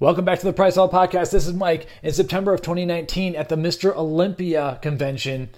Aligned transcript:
Welcome 0.00 0.24
back 0.24 0.38
to 0.38 0.46
the 0.46 0.54
PricePlow 0.54 0.90
Podcast. 0.90 1.30
This 1.30 1.46
is 1.46 1.52
Mike. 1.52 1.86
In 2.02 2.14
September 2.14 2.54
of 2.54 2.62
2019, 2.62 3.36
at 3.36 3.50
the 3.50 3.56
Mr. 3.56 3.94
Olympia 3.94 4.78
convention, 4.80 5.50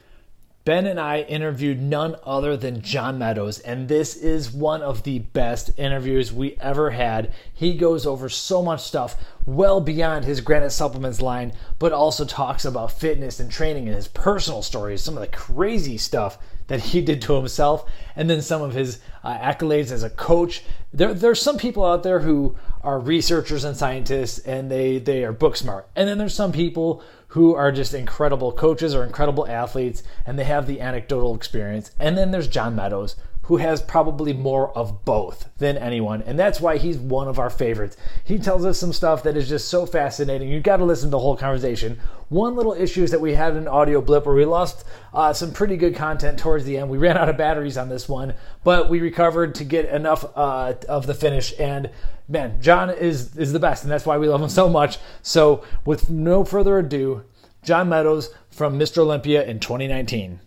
Ben 0.64 0.84
and 0.84 0.98
I 0.98 1.20
interviewed 1.20 1.80
none 1.80 2.16
other 2.24 2.56
than 2.56 2.82
John 2.82 3.20
Meadows, 3.20 3.60
and 3.60 3.88
this 3.88 4.16
is 4.16 4.50
one 4.50 4.82
of 4.82 5.04
the 5.04 5.20
best 5.20 5.70
interviews 5.78 6.32
we 6.32 6.56
ever 6.58 6.90
had. 6.90 7.32
He 7.54 7.76
goes 7.76 8.04
over 8.04 8.28
so 8.28 8.64
much 8.64 8.80
stuff 8.82 9.14
well 9.46 9.80
beyond 9.80 10.24
his 10.24 10.40
Granite 10.40 10.70
Supplements 10.70 11.22
line, 11.22 11.52
but 11.78 11.92
also 11.92 12.24
talks 12.24 12.64
about 12.64 12.90
fitness 12.90 13.38
and 13.38 13.48
training 13.48 13.86
and 13.86 13.94
his 13.94 14.08
personal 14.08 14.62
stories, 14.62 15.02
some 15.02 15.16
of 15.16 15.20
the 15.20 15.28
crazy 15.28 15.96
stuff 15.96 16.36
that 16.72 16.80
he 16.80 17.02
did 17.02 17.20
to 17.20 17.34
himself, 17.34 17.84
and 18.16 18.30
then 18.30 18.40
some 18.40 18.62
of 18.62 18.72
his 18.72 18.98
uh, 19.22 19.36
accolades 19.36 19.92
as 19.92 20.02
a 20.02 20.08
coach. 20.08 20.62
There, 20.90 21.12
there's 21.12 21.42
some 21.42 21.58
people 21.58 21.84
out 21.84 22.02
there 22.02 22.20
who 22.20 22.56
are 22.80 22.98
researchers 22.98 23.62
and 23.62 23.76
scientists, 23.76 24.38
and 24.38 24.70
they 24.70 24.96
they 24.96 25.22
are 25.22 25.32
book 25.32 25.54
smart, 25.54 25.86
and 25.94 26.08
then 26.08 26.16
there's 26.16 26.34
some 26.34 26.50
people 26.50 27.02
who 27.28 27.54
are 27.54 27.70
just 27.70 27.92
incredible 27.92 28.52
coaches 28.52 28.94
or 28.94 29.04
incredible 29.04 29.46
athletes, 29.46 30.02
and 30.24 30.38
they 30.38 30.44
have 30.44 30.66
the 30.66 30.80
anecdotal 30.80 31.34
experience. 31.34 31.90
And 32.00 32.16
then 32.16 32.30
there's 32.30 32.48
John 32.48 32.74
Meadows, 32.74 33.16
who 33.42 33.56
has 33.56 33.82
probably 33.82 34.32
more 34.32 34.76
of 34.76 35.04
both 35.04 35.48
than 35.58 35.76
anyone. 35.76 36.22
And 36.22 36.38
that's 36.38 36.60
why 36.60 36.76
he's 36.76 36.96
one 36.96 37.26
of 37.26 37.40
our 37.40 37.50
favorites. 37.50 37.96
He 38.22 38.38
tells 38.38 38.64
us 38.64 38.78
some 38.78 38.92
stuff 38.92 39.24
that 39.24 39.36
is 39.36 39.48
just 39.48 39.68
so 39.68 39.84
fascinating. 39.84 40.48
You've 40.48 40.62
got 40.62 40.76
to 40.76 40.84
listen 40.84 41.08
to 41.08 41.10
the 41.10 41.18
whole 41.18 41.36
conversation. 41.36 41.98
One 42.28 42.54
little 42.54 42.72
issue 42.72 43.02
is 43.02 43.10
that 43.10 43.20
we 43.20 43.34
had 43.34 43.54
an 43.54 43.66
audio 43.66 44.00
blip 44.00 44.26
where 44.26 44.34
we 44.34 44.44
lost 44.44 44.84
uh, 45.12 45.32
some 45.32 45.52
pretty 45.52 45.76
good 45.76 45.96
content 45.96 46.38
towards 46.38 46.64
the 46.64 46.78
end. 46.78 46.88
We 46.88 46.98
ran 46.98 47.18
out 47.18 47.28
of 47.28 47.36
batteries 47.36 47.76
on 47.76 47.88
this 47.88 48.08
one, 48.08 48.34
but 48.62 48.88
we 48.88 49.00
recovered 49.00 49.56
to 49.56 49.64
get 49.64 49.86
enough 49.86 50.24
uh, 50.36 50.74
of 50.88 51.06
the 51.06 51.14
finish. 51.14 51.52
And 51.58 51.90
man, 52.28 52.62
John 52.62 52.90
is, 52.90 53.36
is 53.36 53.52
the 53.52 53.58
best, 53.58 53.82
and 53.82 53.90
that's 53.90 54.06
why 54.06 54.18
we 54.18 54.28
love 54.28 54.40
him 54.40 54.48
so 54.48 54.68
much. 54.68 54.98
So, 55.20 55.64
with 55.84 56.08
no 56.08 56.44
further 56.44 56.78
ado, 56.78 57.24
John 57.64 57.88
Meadows 57.88 58.32
from 58.50 58.78
Mr. 58.78 58.98
Olympia 58.98 59.44
in 59.44 59.58
2019. 59.58 60.40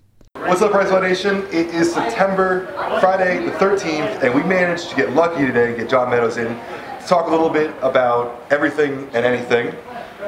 What's 0.46 0.62
up, 0.62 0.74
PricePlow 0.74 1.02
Nation? 1.02 1.38
It 1.48 1.74
is 1.74 1.92
September, 1.92 2.68
Friday 3.02 3.44
the 3.44 3.52
13th, 3.54 4.22
and 4.22 4.32
we 4.32 4.44
managed 4.44 4.92
to 4.92 4.96
get 4.96 5.14
lucky 5.14 5.44
today 5.44 5.70
and 5.70 5.76
get 5.76 5.90
John 5.90 6.12
Meadows 6.12 6.38
in 6.38 6.50
to 6.50 7.06
talk 7.08 7.26
a 7.26 7.32
little 7.32 7.50
bit 7.50 7.74
about 7.82 8.46
everything 8.52 9.10
and 9.14 9.26
anything. 9.26 9.76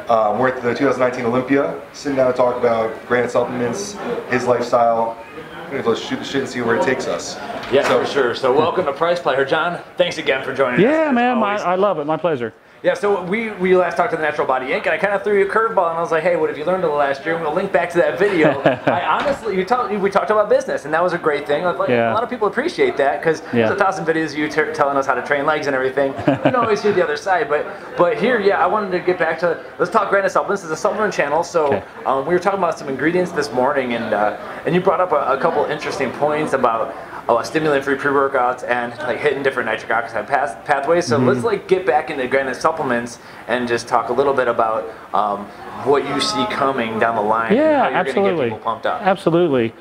Um, 0.10 0.40
we're 0.40 0.48
at 0.50 0.64
the 0.64 0.74
2019 0.74 1.24
Olympia, 1.24 1.80
sitting 1.94 2.16
down 2.16 2.32
to 2.32 2.36
talk 2.36 2.58
about 2.58 3.06
Granite 3.06 3.30
Supplements, 3.30 3.96
his 4.32 4.48
lifestyle. 4.48 5.24
We're 5.72 5.84
gonna 5.84 5.96
shoot 5.96 6.18
the 6.18 6.26
shit 6.26 6.42
and 6.42 6.50
see 6.50 6.62
where 6.62 6.78
it 6.78 6.84
takes 6.84 7.06
us. 7.06 7.36
Yeah, 7.72 7.88
so, 7.88 8.04
for 8.04 8.12
sure. 8.12 8.36
So 8.36 8.52
welcome 8.52 8.86
to 8.86 8.94
PricePlow, 8.94 9.48
John. 9.48 9.84
Thanks 9.98 10.18
again 10.18 10.44
for 10.44 10.52
joining 10.52 10.82
yeah, 10.82 10.88
us. 10.88 11.06
Yeah, 11.06 11.12
man, 11.12 11.44
I, 11.44 11.58
I 11.58 11.76
love 11.76 12.00
it. 12.00 12.06
My 12.06 12.18
pleasure. 12.18 12.56
Yeah, 12.84 12.94
so 12.94 13.24
we, 13.24 13.50
we 13.54 13.76
last 13.76 13.98
talked 13.98 14.12
to 14.12 14.18
the 14.18 14.22
Natural 14.22 14.46
Body 14.46 14.68
Inc. 14.68 14.82
and 14.82 14.90
I 14.90 14.98
kind 15.00 15.14
of 15.14 15.24
threw 15.24 15.40
you 15.40 15.50
a 15.50 15.52
curveball 15.52 15.90
and 15.90 15.98
I 15.98 16.02
was 16.02 16.12
like, 16.12 16.22
hey, 16.22 16.36
what 16.36 16.50
have 16.50 16.60
you 16.60 16.64
learned 16.64 16.84
in 16.84 16.90
the 16.92 16.96
last 16.96 17.26
year? 17.26 17.34
And 17.34 17.44
we'll 17.44 17.56
link 17.56 17.72
back 17.72 17.90
to 17.92 17.98
that 17.98 18.20
video. 18.20 18.60
I 18.86 19.04
honestly, 19.04 19.58
you 19.58 19.66
talk, 19.66 19.90
we 19.90 20.12
talked 20.12 20.30
about 20.30 20.48
business 20.48 20.86
and 20.86 20.94
that 20.94 21.02
was 21.02 21.14
a 21.14 21.18
great 21.18 21.48
thing. 21.48 21.64
Like, 21.64 21.90
yeah. 21.90 22.12
A 22.12 22.14
lot 22.14 22.24
of 22.24 22.30
people 22.30 22.48
appreciate 22.48 22.96
that 22.98 23.20
because 23.20 23.42
yeah. 23.46 23.68
there's 23.68 23.72
a 23.72 23.76
thousand 23.76 24.06
videos 24.06 24.34
of 24.34 24.38
you 24.38 24.48
t- 24.48 24.74
telling 24.76 24.96
us 24.96 25.08
how 25.08 25.16
to 25.16 25.26
train 25.26 25.48
legs 25.48 25.66
and 25.66 25.76
everything. 25.76 26.14
We 26.48 26.52
don't 26.52 26.58
always 26.58 26.84
hear 26.84 26.94
the 26.94 27.04
other 27.04 27.18
side, 27.18 27.50
but 27.50 27.66
but 27.98 28.18
here, 28.18 28.40
yeah, 28.40 28.64
I 28.64 28.68
wanted 28.68 28.92
to 28.92 29.00
get 29.00 29.18
back 29.18 29.40
to 29.40 29.64
let's 29.80 29.92
talk 29.92 30.10
Granite 30.10 30.32
Supplements. 30.32 30.62
This 30.62 30.68
is 30.68 30.78
a 30.78 30.82
supplement 30.82 31.14
channel, 31.14 31.44
so 31.44 31.68
okay. 31.68 31.84
um, 32.06 32.26
we 32.28 32.34
were 32.34 32.40
talking 32.40 32.60
about 32.60 32.78
some 32.78 32.90
ingredients 32.90 33.32
this 33.32 33.52
morning, 33.52 33.94
and 33.94 34.14
uh, 34.14 34.38
and 34.66 34.76
you 34.76 34.82
brought 34.82 35.02
up 35.02 35.12
a, 35.12 35.38
a 35.38 35.42
couple 35.42 35.66
interesting 35.66 36.12
points 36.12 36.54
about 36.54 36.96
oh, 37.30 37.42
stimulant-free 37.42 37.96
pre-workouts 37.98 38.68
and 38.68 38.98
like 39.00 39.20
hitting 39.20 39.44
different 39.44 39.68
nitric 39.68 39.92
oxide 39.92 40.28
path- 40.28 40.64
pathways. 40.66 41.06
So 41.06 41.18
mm-hmm. 41.18 41.28
let's 41.28 41.44
like 41.44 41.68
get 41.68 41.86
back 41.86 42.10
into 42.10 42.28
granite 42.28 42.56
supplements 42.56 43.20
and 43.48 43.68
just 43.68 43.88
talk 43.88 44.10
a 44.10 44.14
little 44.14 44.34
bit 44.34 44.48
about 44.48 44.90
um, 45.14 45.46
what 45.86 46.08
you 46.08 46.22
see 46.22 46.46
coming 46.48 47.00
down 47.00 47.16
the 47.16 47.22
line. 47.22 47.56
Yeah, 47.56 47.90
absolutely. 47.94 48.52
Absolutely. 48.86 49.74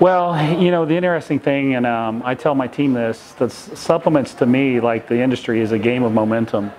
Well, 0.00 0.60
you 0.60 0.70
know, 0.70 0.84
the 0.84 0.96
interesting 0.96 1.38
thing, 1.38 1.76
and 1.76 1.86
um, 1.86 2.22
I 2.24 2.34
tell 2.34 2.54
my 2.54 2.66
team 2.66 2.94
this, 2.94 3.32
that 3.38 3.52
supplements 3.52 4.34
to 4.34 4.46
me, 4.46 4.80
like 4.80 5.06
the 5.06 5.20
industry, 5.20 5.60
is 5.60 5.70
a 5.70 5.78
game 5.78 6.02
of 6.02 6.12
momentum. 6.12 6.72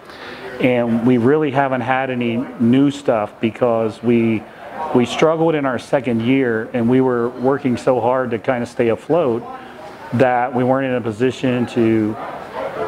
And 0.60 1.06
we 1.06 1.18
really 1.18 1.52
haven't 1.52 1.82
had 1.82 2.10
any 2.10 2.38
new 2.60 2.92
stuff 2.92 3.40
because 3.40 4.02
we 4.02 4.44
we 4.94 5.06
struggled 5.06 5.56
in 5.56 5.66
our 5.66 5.80
second 5.80 6.22
year 6.22 6.70
and 6.74 6.90
we 6.90 7.02
were 7.02 7.30
working 7.30 7.78
so 7.78 8.00
hard 8.00 8.32
to 8.32 8.40
kind 8.40 8.62
of 8.62 8.70
stay 8.70 8.90
afloat 8.90 9.44
that 10.14 10.54
we 10.54 10.64
weren't 10.64 10.88
in 10.88 10.96
a 10.96 11.02
position 11.02 11.66
to 11.68 12.16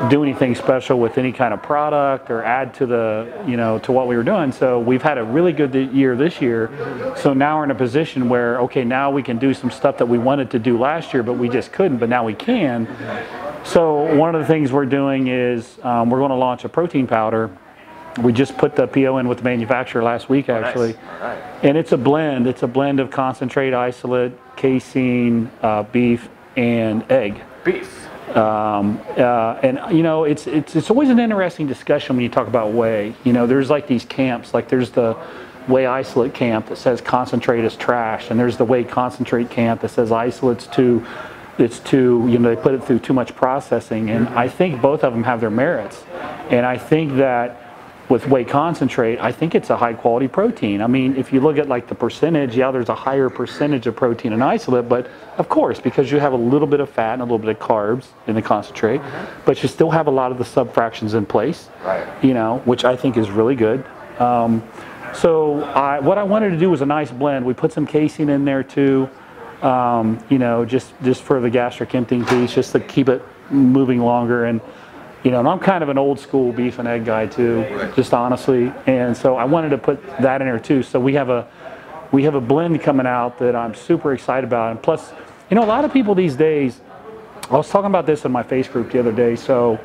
do 0.10 0.22
anything 0.24 0.54
special 0.54 1.00
with 1.00 1.18
any 1.18 1.32
kind 1.32 1.54
of 1.54 1.62
product 1.64 2.30
or 2.30 2.44
add 2.44 2.74
to 2.74 2.86
the 2.86 3.44
you 3.48 3.58
know 3.58 3.80
to 3.80 3.92
what 3.92 4.08
we 4.08 4.16
were 4.16 4.24
doing. 4.24 4.52
So 4.52 4.80
we've 4.80 5.02
had 5.02 5.18
a 5.18 5.24
really 5.24 5.54
good 5.54 5.74
year 5.74 6.16
this 6.16 6.42
year. 6.42 6.70
So 7.18 7.34
now 7.34 7.58
we're 7.58 7.66
in 7.66 7.72
a 7.72 7.76
position 7.76 8.30
where 8.30 8.60
okay 8.62 8.84
now 8.84 9.10
we 9.12 9.24
can 9.24 9.38
do 9.38 9.54
some 9.54 9.72
stuff 9.72 9.98
that 9.98 10.08
we 10.08 10.18
wanted 10.18 10.52
to 10.52 10.60
do 10.60 10.78
last 10.78 11.14
year 11.14 11.24
but 11.24 11.34
we 11.34 11.50
just 11.50 11.72
couldn't 11.72 11.98
but 11.98 12.10
now 12.10 12.24
we 12.24 12.34
can. 12.34 12.88
So 13.64 14.16
one 14.16 14.36
of 14.36 14.42
the 14.42 14.48
things 14.48 14.72
we're 14.72 14.86
doing 14.86 15.28
is 15.28 15.78
um, 15.84 16.10
we're 16.10 16.20
going 16.20 16.32
to 16.32 16.36
launch 16.36 16.64
a 16.64 16.70
protein 16.70 17.08
powder. 17.08 17.56
We 18.22 18.34
just 18.34 18.58
put 18.58 18.76
the 18.76 18.88
PO 18.88 19.18
in 19.18 19.28
with 19.28 19.40
the 19.40 19.44
manufacturer 19.44 20.04
last 20.04 20.30
week 20.30 20.50
actually. 20.50 20.96
Oh, 20.96 21.20
nice. 21.20 21.44
and 21.64 21.78
it's 21.78 21.92
a 21.92 21.98
blend. 21.98 22.48
It's 22.48 22.64
a 22.64 22.68
blend 22.68 23.00
of 23.00 23.10
concentrate 23.10 23.74
isolate 23.74 24.34
casein 24.56 25.50
uh, 25.62 25.84
beef 25.84 26.30
and 26.58 27.10
egg. 27.10 27.42
Beef. 27.64 28.08
Um, 28.36 29.00
uh, 29.18 29.60
and 29.64 29.80
you 29.96 30.04
know, 30.04 30.26
it's 30.26 30.48
it's 30.48 30.76
it's 30.76 30.90
always 30.90 31.10
an 31.10 31.20
interesting 31.20 31.66
discussion 31.66 32.18
when 32.18 32.24
you 32.24 32.30
talk 32.30 32.48
about 32.48 32.74
whey. 32.74 33.16
You 33.24 33.32
know, 33.32 33.48
there's 33.48 33.70
like 33.70 33.88
these 33.88 34.04
camps, 34.04 34.54
like 34.54 34.68
there's 34.68 34.92
the 34.92 35.14
whey 35.68 35.86
isolate 35.86 36.34
camp 36.34 36.68
that 36.68 36.78
says 36.78 37.00
concentrate 37.00 37.64
is 37.64 37.76
trash, 37.78 38.30
and 38.30 38.40
there's 38.40 38.58
the 38.58 38.66
whey 38.66 38.84
concentrate 38.84 39.50
camp 39.50 39.82
that 39.82 39.90
says 39.90 40.12
isolates 40.12 40.68
too. 40.68 41.06
It's 41.58 41.80
too, 41.80 42.28
you 42.30 42.38
know, 42.38 42.54
they 42.54 42.62
put 42.62 42.76
it 42.76 42.84
through 42.84 43.00
too 43.00 43.14
much 43.14 43.36
processing, 43.36 44.12
and 44.12 44.28
I 44.30 44.48
think 44.48 44.80
both 44.82 45.04
of 45.04 45.14
them 45.14 45.24
have 45.24 45.42
their 45.42 45.50
merits. 45.50 46.04
And 46.50 46.66
I 46.66 46.78
think 46.78 47.16
that 47.16 47.67
with 48.10 48.28
whey 48.28 48.46
concentrate, 48.46 49.20
I 49.20 49.32
think 49.32 49.54
it's 49.54 49.70
a 49.70 49.76
high 49.78 49.94
quality 49.94 50.28
protein. 50.28 50.82
I 50.82 50.88
mean, 50.88 51.18
if 51.18 51.34
you 51.34 51.42
look 51.42 51.58
at 51.58 51.68
like 51.68 51.88
the 51.88 51.96
percentage, 51.96 52.56
yeah, 52.56 52.72
there's 52.72 52.90
a 52.90 52.96
higher 52.96 53.30
percentage 53.30 53.86
of 53.86 53.96
protein 53.96 54.32
in 54.32 54.42
isolate, 54.42 54.88
but 54.88 55.10
of 55.38 55.50
course, 55.50 55.80
because 55.80 56.10
you 56.12 56.20
have 56.20 56.34
a 56.34 56.38
little 56.38 56.68
bit 56.68 56.80
of 56.80 56.90
fat 56.90 57.14
and 57.14 57.22
a 57.22 57.26
little 57.26 57.38
bit 57.38 57.50
of 57.50 57.60
carbs 57.60 58.06
in 58.28 58.36
the 58.36 58.42
concentrate, 58.42 59.02
mm-hmm. 59.02 59.42
but 59.46 59.62
you 59.62 59.68
still 59.68 59.92
have 59.92 60.08
a 60.08 60.12
lot 60.12 60.32
of 60.32 60.38
the 60.38 60.46
subfractions 60.46 61.16
in 61.16 61.26
place, 61.26 61.70
right. 61.84 62.08
you 62.24 62.34
know, 62.34 62.60
which 62.66 62.86
I 62.86 62.96
think 62.96 63.18
is 63.18 63.30
really 63.30 63.56
good. 63.56 63.86
Um, 64.20 64.64
so 65.14 65.64
I, 65.64 66.00
what 66.00 66.18
I 66.18 66.24
wanted 66.24 66.52
to 66.52 66.58
do 66.58 66.70
was 66.70 66.82
a 66.82 66.86
nice 66.86 67.12
blend. 67.12 67.46
We 67.46 67.54
put 67.54 67.74
some 67.74 67.86
casein 67.86 68.30
in 68.30 68.46
there 68.46 68.64
too, 68.64 69.10
um, 69.62 70.24
you 70.30 70.38
know, 70.38 70.64
just 70.64 70.94
just 71.04 71.24
for 71.24 71.40
the 71.42 71.50
gastric 71.50 71.94
emptying 71.96 72.26
piece, 72.26 72.54
just 72.54 72.72
to 72.72 72.80
keep 72.80 73.10
it 73.10 73.22
moving 73.50 74.00
longer 74.00 74.46
and 74.46 74.62
you 75.24 75.32
know, 75.32 75.40
and 75.40 75.48
I'm 75.48 75.60
kind 75.60 75.84
of 75.84 75.90
an 75.90 75.98
old 75.98 76.20
school 76.20 76.52
beef 76.52 76.80
and 76.80 76.88
egg 76.88 77.06
guy 77.06 77.26
too, 77.26 77.92
just 77.96 78.14
honestly. 78.14 78.72
And 78.86 79.16
so 79.16 79.36
I 79.36 79.46
wanted 79.46 79.70
to 79.70 79.78
put 79.78 80.06
that 80.20 80.42
in 80.42 80.48
there 80.48 80.60
too. 80.60 80.84
So 80.84 81.00
we 81.00 81.14
have 81.14 81.30
a 81.30 81.48
we 82.12 82.24
have 82.24 82.36
a 82.36 82.42
blend 82.42 82.82
coming 82.82 83.06
out 83.06 83.38
that 83.40 83.56
I'm 83.56 83.76
super 83.76 84.14
excited 84.14 84.46
about. 84.46 84.72
And 84.72 84.82
plus, 84.82 85.12
you 85.50 85.56
know, 85.56 85.64
a 85.64 85.66
lot 85.66 85.84
of 85.86 85.92
people 85.92 86.16
these 86.16 86.36
days. 86.36 86.80
I 87.50 87.54
was 87.54 87.70
talking 87.70 87.88
about 87.88 88.06
this 88.06 88.26
in 88.26 88.32
my 88.32 88.44
face 88.44 88.68
group 88.68 88.92
the 88.92 89.00
other 89.00 89.14
day. 89.14 89.38
So 89.38 89.80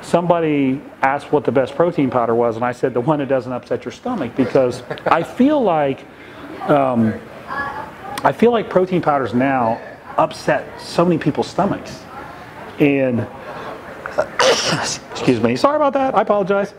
somebody 0.00 0.80
asked 1.02 1.32
what 1.32 1.44
the 1.44 1.52
best 1.52 1.74
protein 1.74 2.10
powder 2.10 2.34
was, 2.34 2.56
and 2.56 2.64
I 2.64 2.72
said 2.72 2.94
the 2.94 3.00
one 3.00 3.18
that 3.18 3.28
doesn't 3.28 3.52
upset 3.52 3.84
your 3.84 3.92
stomach 3.92 4.34
because 4.36 4.82
I 5.06 5.22
feel 5.22 5.62
like 5.62 6.04
um, 6.68 7.14
I 7.48 8.32
feel 8.32 8.52
like 8.52 8.70
protein 8.70 9.02
powders 9.02 9.34
now 9.34 9.80
upset 10.16 10.80
so 10.80 11.04
many 11.04 11.18
people's 11.18 11.48
stomachs, 11.48 12.02
and 12.78 13.26
Excuse 15.10 15.40
me. 15.40 15.56
Sorry 15.56 15.76
about 15.76 15.92
that. 15.94 16.14
I 16.14 16.22
apologize. 16.22 16.74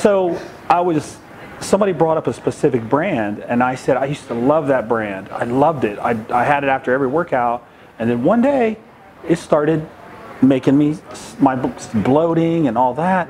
So 0.00 0.40
I 0.68 0.80
was, 0.80 1.18
somebody 1.60 1.92
brought 1.92 2.16
up 2.16 2.26
a 2.26 2.32
specific 2.32 2.82
brand, 2.88 3.40
and 3.42 3.62
I 3.62 3.74
said, 3.74 3.96
I 3.96 4.06
used 4.06 4.26
to 4.28 4.34
love 4.34 4.68
that 4.68 4.88
brand. 4.88 5.28
I 5.30 5.44
loved 5.44 5.84
it. 5.84 5.98
I, 5.98 6.16
I 6.30 6.44
had 6.44 6.64
it 6.64 6.68
after 6.68 6.92
every 6.92 7.06
workout. 7.06 7.66
And 7.98 8.08
then 8.10 8.24
one 8.24 8.42
day, 8.42 8.78
it 9.28 9.36
started 9.36 9.86
making 10.42 10.76
me, 10.76 10.98
my 11.38 11.56
bloating 11.56 12.68
and 12.68 12.76
all 12.76 12.94
that. 12.94 13.28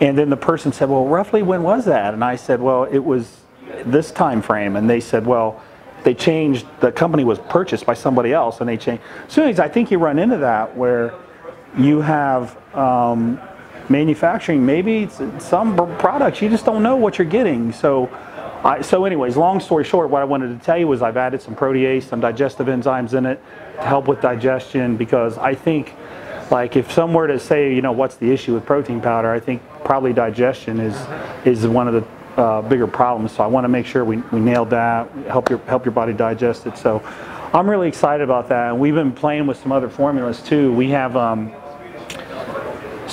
And 0.00 0.18
then 0.18 0.30
the 0.30 0.36
person 0.36 0.72
said, 0.72 0.88
Well, 0.88 1.06
roughly 1.06 1.42
when 1.42 1.62
was 1.62 1.84
that? 1.84 2.14
And 2.14 2.24
I 2.24 2.36
said, 2.36 2.60
Well, 2.60 2.84
it 2.84 2.98
was 2.98 3.36
this 3.84 4.10
time 4.10 4.42
frame. 4.42 4.76
And 4.76 4.88
they 4.88 5.00
said, 5.00 5.26
Well, 5.26 5.62
they 6.02 6.14
changed, 6.14 6.66
the 6.80 6.92
company 6.92 7.24
was 7.24 7.38
purchased 7.38 7.86
by 7.86 7.94
somebody 7.94 8.32
else, 8.32 8.60
and 8.60 8.68
they 8.68 8.76
changed. 8.76 9.02
So, 9.28 9.42
anyways, 9.42 9.60
I 9.60 9.68
think 9.68 9.90
you 9.90 9.98
run 9.98 10.18
into 10.18 10.38
that 10.38 10.76
where 10.76 11.14
you 11.76 12.00
have 12.00 12.56
um, 12.74 13.40
manufacturing, 13.88 14.64
maybe 14.64 15.08
some 15.38 15.76
products 15.98 16.40
you 16.40 16.48
just 16.48 16.64
don't 16.64 16.82
know 16.82 16.96
what 16.96 17.18
you're 17.18 17.26
getting. 17.26 17.72
So, 17.72 18.08
I, 18.64 18.80
so 18.80 19.04
anyways, 19.04 19.36
long 19.36 19.60
story 19.60 19.84
short, 19.84 20.10
what 20.10 20.22
I 20.22 20.24
wanted 20.24 20.58
to 20.58 20.64
tell 20.64 20.78
you 20.78 20.88
was 20.88 21.02
I've 21.02 21.16
added 21.16 21.42
some 21.42 21.54
protease, 21.54 22.04
some 22.04 22.20
digestive 22.20 22.66
enzymes 22.66 23.12
in 23.14 23.26
it 23.26 23.42
to 23.76 23.82
help 23.82 24.08
with 24.08 24.20
digestion 24.20 24.96
because 24.96 25.36
I 25.38 25.54
think, 25.54 25.94
like, 26.50 26.76
if 26.76 26.92
some 26.92 27.12
were 27.12 27.26
to 27.26 27.38
say, 27.38 27.74
you 27.74 27.82
know, 27.82 27.92
what's 27.92 28.16
the 28.16 28.30
issue 28.30 28.54
with 28.54 28.64
protein 28.64 29.00
powder, 29.00 29.30
I 29.30 29.40
think 29.40 29.62
probably 29.84 30.12
digestion 30.12 30.80
is 30.80 30.96
is 31.44 31.66
one 31.66 31.88
of 31.88 31.94
the 31.94 32.40
uh, 32.40 32.62
bigger 32.62 32.86
problems. 32.86 33.32
So 33.32 33.44
I 33.44 33.46
want 33.46 33.64
to 33.64 33.68
make 33.68 33.86
sure 33.86 34.04
we, 34.04 34.18
we 34.32 34.40
nailed 34.40 34.70
that, 34.70 35.10
help 35.28 35.50
your 35.50 35.58
help 35.60 35.84
your 35.84 35.92
body 35.92 36.12
digest 36.12 36.66
it. 36.66 36.78
So 36.78 37.02
I'm 37.52 37.68
really 37.68 37.88
excited 37.88 38.24
about 38.24 38.48
that. 38.48 38.70
And 38.70 38.80
we've 38.80 38.94
been 38.94 39.12
playing 39.12 39.46
with 39.46 39.58
some 39.58 39.72
other 39.72 39.88
formulas 39.88 40.40
too. 40.42 40.72
We 40.72 40.90
have. 40.90 41.16
Um, 41.16 41.54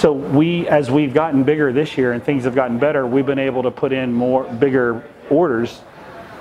so 0.02 0.14
we, 0.14 0.68
as 0.68 0.90
we've 0.90 1.14
gotten 1.14 1.44
bigger 1.44 1.72
this 1.72 1.96
year 1.96 2.14
and 2.14 2.24
things 2.24 2.46
have 2.46 2.56
gotten 2.56 2.80
better, 2.80 3.06
we've 3.06 3.28
been 3.28 3.38
able 3.38 3.62
to 3.62 3.70
put 3.70 3.94
in 3.94 4.12
more 4.12 4.46
bigger 4.46 5.08
orders. 5.30 5.80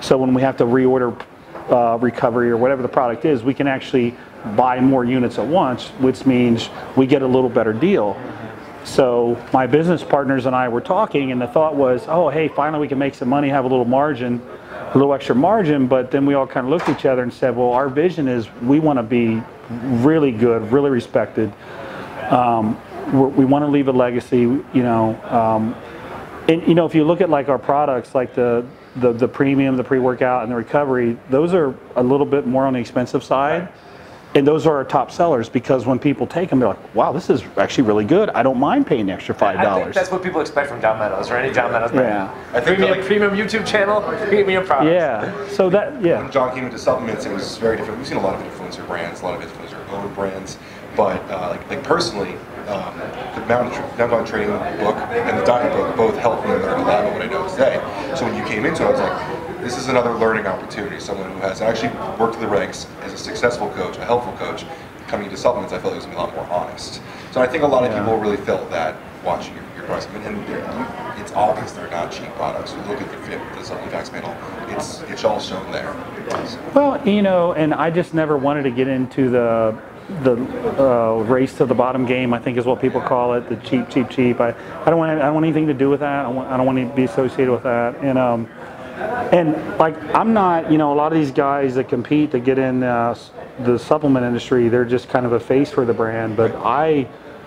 So 0.01 0.17
when 0.17 0.33
we 0.33 0.41
have 0.41 0.57
to 0.57 0.65
reorder 0.65 1.15
uh, 1.71 1.99
recovery 1.99 2.51
or 2.51 2.57
whatever 2.57 2.81
the 2.81 2.89
product 2.89 3.27
is, 3.27 3.43
we 3.43 3.53
can 3.53 3.67
actually 3.67 4.17
buy 4.57 4.81
more 4.81 5.05
units 5.05 5.39
at 5.39 5.47
once, 5.47 5.89
which 5.99 6.25
means 6.25 6.71
we 6.97 7.07
get 7.07 7.21
a 7.21 7.27
little 7.27 7.51
better 7.51 7.75
deal. 7.75 8.19
So 8.85 9.37
my 9.53 9.67
business 9.67 10.03
partners 10.03 10.47
and 10.47 10.57
I 10.57 10.71
were 10.71 10.81
talking, 10.81 11.31
and 11.31 11.39
the 11.39 11.47
thought 11.47 11.75
was, 11.75 12.07
oh, 12.09 12.31
hey, 12.31 12.49
finally 12.49 12.81
we 12.81 12.89
can 12.89 12.99
make 12.99 13.15
some 13.15 13.29
money, 13.29 13.51
have 13.51 13.67
a 13.67 13.69
little 13.69 13.85
margin, 13.85 14.41
a 14.73 14.93
little 14.95 15.13
extra 15.13 15.35
margin. 15.35 15.87
But 15.87 16.11
then 16.11 16.25
we 16.25 16.33
all 16.33 16.47
kind 16.47 16.65
of 16.65 16.71
looked 16.71 16.89
at 16.89 16.99
each 16.99 17.05
other 17.05 17.23
and 17.23 17.31
said, 17.31 17.55
well, 17.55 17.73
our 17.73 17.91
vision 17.91 18.27
is 18.27 18.51
we 18.63 18.81
want 18.81 18.99
to 18.99 19.03
be 19.03 19.43
really 20.03 20.33
good, 20.33 20.73
really 20.73 20.89
respected. 20.89 21.53
Um, 22.31 22.81
we 23.13 23.45
want 23.45 23.65
to 23.65 23.71
leave 23.71 23.89
a 23.89 23.93
legacy, 23.93 24.41
you 24.41 24.65
know. 24.75 25.21
Um, 25.25 25.75
and 26.49 26.67
you 26.67 26.75
know, 26.75 26.87
if 26.87 26.95
you 26.95 27.05
look 27.05 27.21
at 27.21 27.31
like 27.31 27.49
our 27.49 27.59
products, 27.59 28.15
like 28.15 28.35
the 28.35 28.67
the, 28.97 29.13
the 29.13 29.29
premium, 29.29 29.77
the 29.77 29.85
pre-workout, 29.85 30.43
and 30.43 30.51
the 30.51 30.57
recovery, 30.57 31.17
those 31.29 31.55
are 31.55 31.75
a 31.97 32.03
little 32.03 32.27
bit 32.27 32.47
more 32.47 32.67
on 32.67 32.73
the 32.73 32.81
expensive 32.81 33.23
side. 33.23 33.63
Right. 33.63 33.73
And 34.33 34.47
those 34.47 34.65
are 34.65 34.77
our 34.77 34.85
top 34.85 35.11
sellers 35.11 35.49
because 35.49 35.87
when 35.87 35.99
people 35.99 36.25
take 36.25 36.51
them, 36.51 36.61
they're 36.61 36.69
like, 36.69 36.95
"Wow, 36.95 37.11
this 37.11 37.31
is 37.31 37.43
actually 37.57 37.89
really 37.89 38.05
good. 38.05 38.31
I 38.31 38.45
don't 38.45 38.61
mind 38.61 38.87
paying 38.87 39.07
the 39.07 39.13
extra 39.13 39.35
five 39.35 39.61
dollars." 39.61 39.93
That's 39.93 40.13
what 40.13 40.23
people 40.23 40.41
expect 40.41 40.69
from 40.69 40.81
John 40.81 41.01
Meadows 41.01 41.33
or 41.33 41.37
any 41.37 41.53
John 41.53 41.73
Meadows 41.73 41.91
brand. 41.91 42.31
Yeah, 42.31 42.45
I 42.57 42.61
think 42.61 42.79
premium, 42.79 42.91
like, 42.91 43.05
premium 43.05 43.33
YouTube 43.33 43.67
channel, 43.67 44.01
premium 44.29 44.65
products. 44.65 44.93
Yeah, 44.93 45.49
so 45.49 45.69
that 45.71 46.01
yeah. 46.01 46.23
When 46.23 46.31
John 46.31 46.55
came 46.55 46.65
into 46.65 46.79
supplements, 46.79 47.27
it 47.27 47.33
was 47.33 47.59
very 47.59 47.77
different. 47.77 47.99
We've 47.99 48.07
seen 48.07 48.19
a 48.19 48.23
lot 48.23 48.37
of 48.37 48.47
influencer 48.47 48.87
brands, 48.87 49.21
a 49.21 49.25
lot 49.25 49.43
of 49.43 49.51
influencer 49.51 49.89
owned 49.89 50.15
brands, 50.15 50.59
but 50.97 51.21
uh, 51.29 51.49
like, 51.51 51.69
like 51.69 51.83
personally, 51.83 52.37
um, 52.71 52.99
the 53.35 53.47
Mountain, 53.47 53.99
Mountain 53.99 54.27
Training 54.27 54.51
book 54.79 54.97
and 54.97 55.39
the 55.39 55.45
diet 55.45 55.73
book 55.73 55.97
both 55.97 56.17
helped 56.19 56.45
me 56.45 56.53
learn 56.53 56.81
a 56.81 56.85
lot 56.85 57.05
of 57.05 57.13
what 57.13 57.23
I 57.23 57.27
know 57.27 57.49
today. 57.49 57.77
So 58.17 58.25
when 58.25 58.35
you 58.35 58.45
came 58.45 58.65
into 58.65 58.83
it, 58.85 58.87
I 58.87 58.91
was 58.91 59.01
like, 59.01 59.61
this 59.61 59.77
is 59.77 59.89
another 59.89 60.15
learning 60.15 60.47
opportunity. 60.47 61.01
Someone 61.01 61.31
who 61.33 61.39
has 61.41 61.61
actually 61.61 61.93
worked 62.19 62.41
the 62.41 62.49
ranks 62.49 62.87
as 63.03 63.13
a 63.13 63.19
successful 63.19 63.69
coach, 63.71 63.97
a 63.99 64.05
helpful 64.05 64.33
coach, 64.35 64.65
coming 65.07 65.27
into 65.27 65.37
supplements, 65.37 65.73
I 65.73 65.79
felt 65.81 65.95
it 65.95 65.97
was 65.97 66.07
going 66.07 66.17
to 66.17 66.23
be 66.23 66.33
a 66.33 66.35
lot 66.35 66.35
more 66.35 66.47
honest. 66.47 67.03
So 67.33 67.43
I 67.43 67.47
think 67.47 67.65
a 67.65 67.67
lot 67.67 67.85
of 67.85 67.91
yeah. 67.91 67.99
people 67.99 68.19
really 68.19 68.37
felt 68.37 68.71
that 68.71 68.97
watching 69.25 69.55
your, 69.55 69.65
your 69.75 69.85
products. 69.85 70.07
And, 70.15 70.25
and 70.25 71.21
it's 71.21 71.33
obvious 71.33 71.73
they're 71.73 71.91
not 71.91 72.13
cheap 72.13 72.29
products. 72.35 72.73
You 72.73 72.79
look 72.83 73.01
at 73.01 73.11
the 73.11 73.59
the 73.59 73.65
supplement 73.65 73.93
facts 73.93 74.09
panel, 74.11 74.35
it's, 74.75 75.03
it's 75.03 75.25
all 75.25 75.41
shown 75.41 75.71
there. 75.73 75.95
Well, 76.75 77.07
you 77.07 77.23
know, 77.23 77.53
and 77.55 77.75
I 77.75 77.91
just 77.91 78.15
never 78.15 78.37
wanted 78.37 78.63
to 78.63 78.71
get 78.71 78.89
into 78.89 79.31
the 79.31 79.77
the 80.23 80.35
uh, 80.79 81.23
race 81.23 81.55
to 81.57 81.67
the 81.67 81.75
bottom 81.75 82.05
game, 82.05 82.35
I 82.35 82.39
think 82.39 82.59
is 82.59 82.67
what 82.67 82.81
people 82.81 83.01
call 83.01 83.35
it, 83.35 83.49
the 83.49 83.57
cheap, 83.57 83.89
cheap, 83.89 84.11
cheap. 84.11 84.41
I, 84.41 84.55
I 84.83 84.91
don't 84.91 84.99
want 84.99 85.13
I 85.13 85.27
don't 85.27 85.35
want 85.35 85.47
anything 85.47 85.67
to 85.69 85.75
do 85.75 85.89
with 85.89 86.01
that. 86.01 86.27
I, 86.27 86.29
want, 86.29 86.51
I 86.51 86.57
don't 86.57 86.67
want 86.67 86.79
to 86.79 86.95
be 86.95 87.05
associated 87.05 87.53
with 87.53 87.63
that. 87.63 87.97
And 87.99 88.19
um, 88.19 88.49
and 89.33 89.57
like 89.79 89.97
I'm 90.15 90.33
not, 90.33 90.71
you 90.71 90.79
know, 90.79 90.93
a 90.93 90.97
lot 90.97 91.13
of 91.13 91.19
these 91.19 91.31
guys 91.31 91.75
that 91.77 91.89
compete 91.89 92.33
to 92.33 92.41
get 92.41 92.59
in 92.59 92.83
uh, 92.83 93.17
the 93.61 93.79
supplement 93.79 94.27
industry, 94.27 94.69
they're 94.69 94.85
just 94.85 95.09
kind 95.09 95.25
of 95.25 95.33
a 95.33 95.41
face 95.41 95.71
for 95.71 95.85
the 95.85 95.95
brand. 95.95 96.37
But 96.37 96.55
I, 96.57 97.07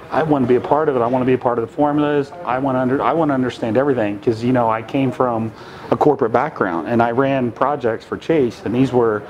I 0.10 0.24
want 0.24 0.44
to 0.44 0.48
be 0.48 0.56
a 0.56 0.62
part 0.62 0.90
of 0.90 0.96
it. 0.96 1.00
I 1.00 1.08
want 1.08 1.22
to 1.22 1.26
be 1.26 1.34
a 1.34 1.38
part 1.38 1.60
of 1.60 1.68
the 1.68 1.74
formulas. 1.74 2.32
I 2.46 2.60
want 2.60 2.76
to 2.76 2.80
under, 2.80 3.02
I 3.02 3.14
want 3.14 3.30
to 3.30 3.34
understand 3.34 3.78
everything 3.78 4.18
because 4.18 4.44
you 4.44 4.54
know 4.54 4.70
I 4.70 4.82
came 4.82 5.12
from 5.12 5.52
a 5.92 5.98
corporate 5.98 6.32
background 6.32 6.88
and 6.88 7.02
I 7.02 7.12
ran 7.12 7.52
projects 7.52 8.06
for 8.06 8.18
Chase, 8.18 8.62
and 8.66 8.74
these 8.74 8.92
were 8.92 9.24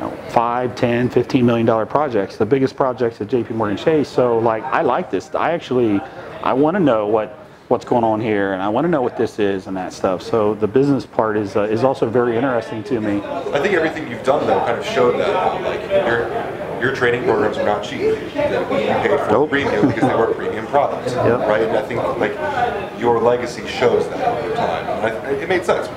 you 0.00 0.06
know, 0.06 0.16
five, 0.30 0.74
10, 0.76 1.10
15 1.10 1.44
million 1.44 1.66
dollar 1.66 1.84
projects, 1.84 2.36
the 2.36 2.46
biggest 2.46 2.74
projects 2.74 3.20
at 3.20 3.28
JP 3.28 3.50
Morgan 3.50 3.76
Chase. 3.76 4.08
So 4.08 4.38
like, 4.38 4.62
I 4.64 4.80
like 4.80 5.10
this. 5.10 5.34
I 5.34 5.52
actually, 5.52 6.00
I 6.42 6.54
want 6.54 6.76
to 6.76 6.80
know 6.80 7.06
what, 7.06 7.36
what's 7.68 7.84
going 7.84 8.02
on 8.02 8.20
here 8.20 8.54
and 8.54 8.62
I 8.62 8.68
want 8.68 8.86
to 8.86 8.88
know 8.88 9.02
what 9.02 9.18
this 9.18 9.38
is 9.38 9.66
and 9.66 9.76
that 9.76 9.92
stuff. 9.92 10.22
So 10.22 10.54
the 10.54 10.66
business 10.66 11.04
part 11.04 11.36
is, 11.36 11.54
uh, 11.54 11.64
is 11.64 11.84
also 11.84 12.08
very 12.08 12.34
interesting 12.34 12.82
to 12.84 13.00
me. 13.00 13.20
I 13.22 13.60
think 13.60 13.74
everything 13.74 14.10
you've 14.10 14.24
done 14.24 14.46
though 14.46 14.58
kind 14.60 14.78
of 14.78 14.86
showed 14.86 15.18
that, 15.20 15.60
like 15.62 15.82
your, 15.90 16.80
your 16.80 16.96
training 16.96 17.24
programs 17.24 17.58
are 17.58 17.66
not 17.66 17.84
cheap. 17.84 18.00
You 18.00 18.16
paid 18.32 19.10
for 19.20 19.28
nope. 19.30 19.50
premium 19.50 19.86
because 19.86 20.08
they 20.08 20.14
were 20.14 20.32
premium 20.32 20.66
products, 20.68 21.12
yep. 21.14 21.40
right? 21.40 21.62
And 21.62 21.76
I 21.76 21.82
think 21.82 22.00
like 22.18 22.98
your 22.98 23.20
legacy 23.20 23.66
shows 23.66 24.08
that 24.08 24.44
over 24.44 24.54
time. 24.56 24.86
And 25.04 25.26
I, 25.26 25.30
it 25.32 25.48
made 25.48 25.66
sense 25.66 25.88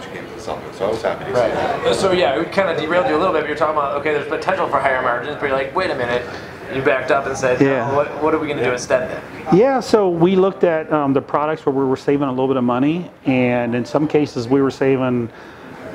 something. 0.43 0.73
So 0.73 0.85
I 0.85 0.89
was 0.89 1.01
happy 1.01 1.25
to 1.25 1.31
right. 1.31 1.51
see 1.51 1.55
that. 1.55 1.95
So 1.95 2.11
yeah, 2.11 2.37
we 2.37 2.45
kind 2.45 2.69
of 2.69 2.77
derailed 2.77 3.07
you 3.07 3.15
a 3.15 3.19
little 3.19 3.33
bit. 3.33 3.41
But 3.41 3.47
You're 3.47 3.57
talking 3.57 3.77
about 3.77 3.97
okay, 3.97 4.13
there's 4.13 4.27
potential 4.27 4.67
for 4.67 4.79
higher 4.79 5.01
margins, 5.01 5.37
but 5.39 5.47
you're 5.47 5.57
like, 5.57 5.75
wait 5.75 5.91
a 5.91 5.95
minute. 5.95 6.27
You 6.73 6.81
backed 6.81 7.11
up 7.11 7.27
and 7.27 7.37
said, 7.37 7.61
yeah. 7.61 7.87
No, 7.87 7.95
what, 7.95 8.23
what, 8.23 8.33
are 8.33 8.39
we 8.39 8.47
going 8.47 8.57
to 8.57 8.63
do 8.63 8.71
instead 8.71 9.07
then? 9.07 9.55
Yeah, 9.55 9.79
so 9.79 10.09
we 10.09 10.35
looked 10.35 10.63
at 10.63 10.91
um, 10.91 11.13
the 11.13 11.21
products 11.21 11.65
where 11.65 11.75
we 11.75 11.83
were 11.83 11.97
saving 11.97 12.27
a 12.27 12.31
little 12.31 12.47
bit 12.47 12.57
of 12.57 12.63
money, 12.63 13.11
and 13.25 13.75
in 13.75 13.85
some 13.85 14.07
cases 14.07 14.47
we 14.47 14.59
were 14.59 14.71
saving 14.71 15.29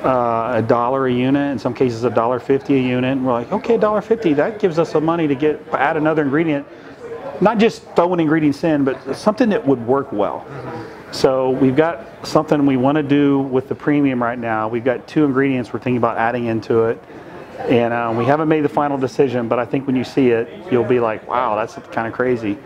uh, 0.03 0.53
a 0.55 0.61
dollar 0.61 1.07
a 1.07 1.13
unit, 1.13 1.51
in 1.51 1.59
some 1.59 1.73
cases 1.73 2.03
a 2.03 2.09
dollar 2.09 2.39
fifty 2.39 2.75
a 2.75 2.81
unit. 2.81 3.17
And 3.17 3.25
we're 3.25 3.33
like, 3.33 3.51
okay, 3.51 3.75
a 3.75 3.77
dollar 3.77 4.01
fifty, 4.01 4.33
that 4.33 4.59
gives 4.59 4.79
us 4.79 4.91
some 4.91 5.03
money 5.03 5.27
to 5.27 5.35
get 5.35 5.59
add 5.73 5.97
another 5.97 6.21
ingredient, 6.21 6.65
not 7.41 7.57
just 7.57 7.83
throwing 7.95 8.19
ingredients 8.19 8.63
in, 8.63 8.85
but 8.85 9.15
something 9.15 9.49
that 9.49 9.65
would 9.65 9.85
work 9.85 10.11
well. 10.11 10.45
Mm-hmm. 10.47 10.88
So 11.11 11.49
we've 11.49 11.75
got 11.75 12.27
something 12.27 12.65
we 12.65 12.77
want 12.77 12.97
to 12.97 13.03
do 13.03 13.39
with 13.39 13.67
the 13.67 13.75
premium 13.75 14.21
right 14.21 14.37
now. 14.37 14.67
We've 14.67 14.83
got 14.83 15.07
two 15.07 15.25
ingredients 15.25 15.73
we're 15.73 15.79
thinking 15.79 15.97
about 15.97 16.17
adding 16.17 16.45
into 16.45 16.83
it. 16.83 17.03
And 17.59 17.93
uh, 17.93 18.13
we 18.17 18.25
haven't 18.25 18.47
made 18.47 18.61
the 18.61 18.69
final 18.69 18.97
decision, 18.97 19.47
but 19.49 19.59
I 19.59 19.65
think 19.65 19.85
when 19.85 19.95
you 19.95 20.03
see 20.03 20.29
it, 20.29 20.71
you'll 20.71 20.85
be 20.85 20.99
like, 20.99 21.27
wow, 21.27 21.55
that's 21.55 21.75
kind 21.91 22.07
of 22.07 22.13
crazy. 22.13 22.57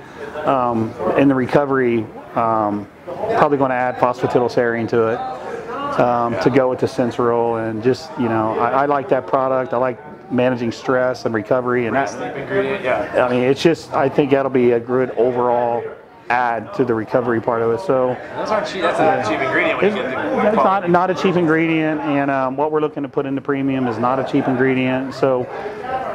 Um, 0.46 0.94
in 1.18 1.28
the 1.28 1.36
recovery, 1.36 2.06
um, 2.36 2.88
probably 3.06 3.58
going 3.58 3.70
to 3.70 3.76
add 3.76 3.96
phosphatidylserine 3.96 4.88
to 4.90 5.08
it 5.08 6.00
um, 6.00 6.40
to 6.42 6.50
go 6.50 6.70
with 6.70 6.80
the 6.80 6.86
Sensoril. 6.86 7.68
And 7.68 7.82
just, 7.82 8.12
you 8.20 8.30
know, 8.30 8.60
I, 8.60 8.84
I, 8.84 8.86
like 8.86 9.10
that 9.10 9.26
product. 9.26 9.74
I 9.74 9.78
like 9.78 10.32
managing 10.32 10.72
stress 10.72 11.26
and 11.26 11.34
recovery. 11.34 11.88
And 11.88 11.96
that, 11.96 12.38
ingredient, 12.38 12.84
yeah. 12.84 13.26
I 13.26 13.32
mean, 13.32 13.44
it's 13.44 13.64
just, 13.64 13.94
I 13.94 14.10
think 14.10 14.32
that'll 14.32 14.52
be 14.52 14.72
a 14.72 14.80
good 14.80 15.12
overall 15.12 15.84
add 16.30 16.74
to 16.76 16.86
the 16.86 16.94
recovery 16.94 17.42
part 17.42 17.62
of 17.62 17.72
it. 17.72 17.80
So 17.86 18.18
those 18.36 18.50
aren't 18.50 18.68
cheap. 18.68 18.82
That's 18.82 19.00
not 19.00 19.20
a 19.20 19.30
cheap 19.30 19.40
ingredient. 19.42 19.84
It's, 19.84 19.96
that's 19.96 20.56
not 20.56 20.90
not 20.90 21.10
a 21.10 21.16
cheap 21.16 21.36
ingredient, 21.36 22.02
and 22.02 22.32
um, 22.32 22.58
what 22.58 22.72
we're 22.72 22.82
looking 22.82 23.04
to 23.04 23.10
put 23.10 23.26
into 23.26 23.42
premium 23.42 23.88
is 23.88 23.98
not 23.98 24.20
a 24.20 24.32
cheap 24.32 24.48
ingredient. 24.48 25.14
So 25.14 25.42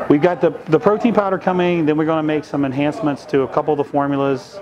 we've 0.09 0.23
got 0.23 0.41
the 0.41 0.51
the 0.67 0.79
protein 0.79 1.15
powder 1.15 1.39
coming. 1.39 1.87
Then 1.87 1.97
we're 1.97 2.07
going 2.07 2.19
to 2.19 2.23
make 2.23 2.45
some 2.45 2.65
enhancements 2.65 3.25
to 3.27 3.43
a 3.43 3.49
couple 3.49 3.73
of 3.73 3.79
the 3.79 3.85
formulas, 3.85 4.59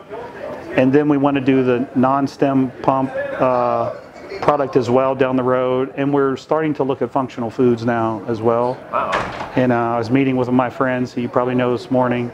and 0.71 0.93
then 0.93 1.09
we 1.09 1.17
want 1.17 1.37
to 1.37 1.41
do 1.41 1.63
the 1.63 1.89
non-stim 1.95 2.71
pump. 2.83 3.11
Uh, 3.15 4.01
product 4.41 4.77
as 4.77 4.91
well 4.91 5.15
down 5.15 5.35
the 5.35 5.43
road 5.43 5.93
and 5.97 6.13
we're 6.13 6.37
starting 6.37 6.75
to 6.75 6.85
look 6.85 7.01
at 7.01 7.11
functional 7.11 7.51
foods 7.51 7.85
now 7.85 8.23
as 8.29 8.43
well 8.43 8.75
wow. 8.93 9.11
and 9.57 9.73
uh, 9.73 9.77
i 9.77 9.99
was 9.99 10.11
meeting 10.11 10.37
with 10.37 10.49
my 10.51 10.69
friends 10.69 11.13
who 11.13 11.23
you 11.23 11.29
probably 11.29 11.55
know 11.55 11.75
this 11.75 11.91
morning 11.91 12.31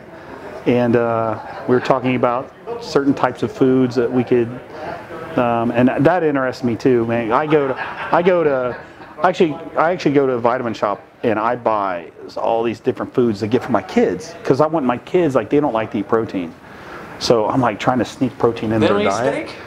and 0.67 0.97
uh, 0.97 1.65
we 1.69 1.75
were 1.75 1.81
talking 1.81 2.17
about 2.17 2.53
certain 2.81 3.15
types 3.15 3.43
of 3.43 3.53
foods 3.53 3.95
that 3.97 4.11
we 4.11 4.25
could, 4.25 4.49
um, 5.37 5.71
and 5.71 5.89
that 5.89 6.23
interests 6.23 6.65
me 6.65 6.77
too, 6.77 7.07
man. 7.07 7.33
I 7.33 7.47
go 7.47 7.69
to, 7.69 8.15
I 8.15 8.23
go 8.23 8.45
to, 8.45 8.79
actually, 9.23 9.55
I 9.77 9.93
actually 9.93 10.15
go 10.15 10.27
to 10.27 10.35
a 10.35 10.41
vitamin 10.41 10.75
shop 10.75 11.05
and 11.23 11.39
I 11.39 11.57
buy 11.57 12.11
all 12.37 12.63
these 12.63 12.81
different 12.81 13.15
foods 13.15 13.41
to 13.41 13.47
get 13.47 13.63
for 13.63 13.73
my 13.73 13.83
kids 13.83 14.35
because 14.35 14.61
I 14.61 14.67
want 14.67 14.85
my 14.87 14.99
kids 14.99 15.35
like 15.35 15.51
they 15.51 15.61
don't 15.61 15.73
like 15.73 15.91
to 15.93 15.99
eat 15.99 16.09
protein, 16.09 16.55
so 17.19 17.49
I'm 17.49 17.61
like 17.61 17.79
trying 17.79 17.99
to 17.99 18.05
sneak 18.05 18.37
protein 18.39 18.73
in 18.73 18.81
they 18.81 18.89
their 18.89 19.03
diet. 19.03 19.49
Steak? 19.49 19.62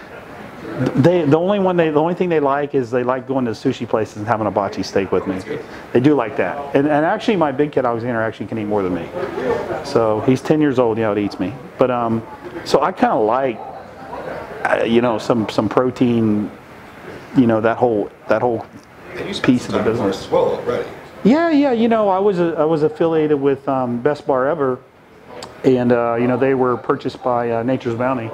They 0.75 1.23
the 1.23 1.37
only 1.37 1.59
one 1.59 1.77
they 1.77 1.89
the 1.89 2.01
only 2.01 2.15
thing 2.15 2.27
they 2.27 2.41
like 2.41 2.75
is 2.75 2.91
they 2.91 3.03
like 3.03 3.27
going 3.27 3.45
to 3.45 3.51
sushi 3.51 3.87
places 3.87 4.17
and 4.17 4.27
having 4.27 4.45
a 4.45 4.49
hibachi 4.49 4.83
steak 4.83 5.11
with 5.11 5.25
me. 5.25 5.39
They 5.93 6.01
do 6.01 6.15
like 6.15 6.35
that. 6.35 6.75
And, 6.75 6.85
and 6.87 7.05
actually, 7.05 7.37
my 7.37 7.53
big 7.53 7.71
kid 7.71 7.85
Alexander 7.85 8.21
actually 8.21 8.47
can 8.47 8.57
eat 8.57 8.65
more 8.65 8.83
than 8.83 8.93
me. 8.93 9.07
So 9.85 10.19
he's 10.21 10.41
10 10.41 10.59
years 10.59 10.77
old. 10.77 10.97
Yeah, 10.97 11.13
it 11.13 11.17
eats 11.17 11.39
me. 11.39 11.53
But 11.77 11.91
um, 11.91 12.25
so 12.65 12.81
I 12.81 12.91
kind 12.91 13.13
of 13.13 13.25
like 13.25 13.57
uh, 14.65 14.83
you 14.83 15.01
know 15.01 15.17
some 15.17 15.47
some 15.47 15.69
protein. 15.69 16.51
You 17.37 17.47
know 17.47 17.61
that 17.61 17.77
whole 17.77 18.11
that 18.27 18.41
whole 18.41 18.65
piece 19.43 19.67
of 19.67 19.73
the 19.73 19.83
business. 19.83 20.29
Well, 20.29 20.55
already. 20.57 20.89
Yeah, 21.23 21.51
yeah. 21.51 21.71
You 21.71 21.87
know, 21.87 22.09
I 22.09 22.19
was 22.19 22.39
a, 22.39 22.53
I 22.57 22.65
was 22.65 22.83
affiliated 22.83 23.39
with 23.39 23.67
um, 23.69 24.01
Best 24.01 24.27
Bar 24.27 24.47
Ever, 24.47 24.79
and 25.63 25.93
uh, 25.93 26.15
you 26.15 26.27
know 26.27 26.37
they 26.37 26.53
were 26.53 26.75
purchased 26.75 27.23
by 27.23 27.51
uh, 27.51 27.63
Nature's 27.63 27.95
Bounty 27.95 28.29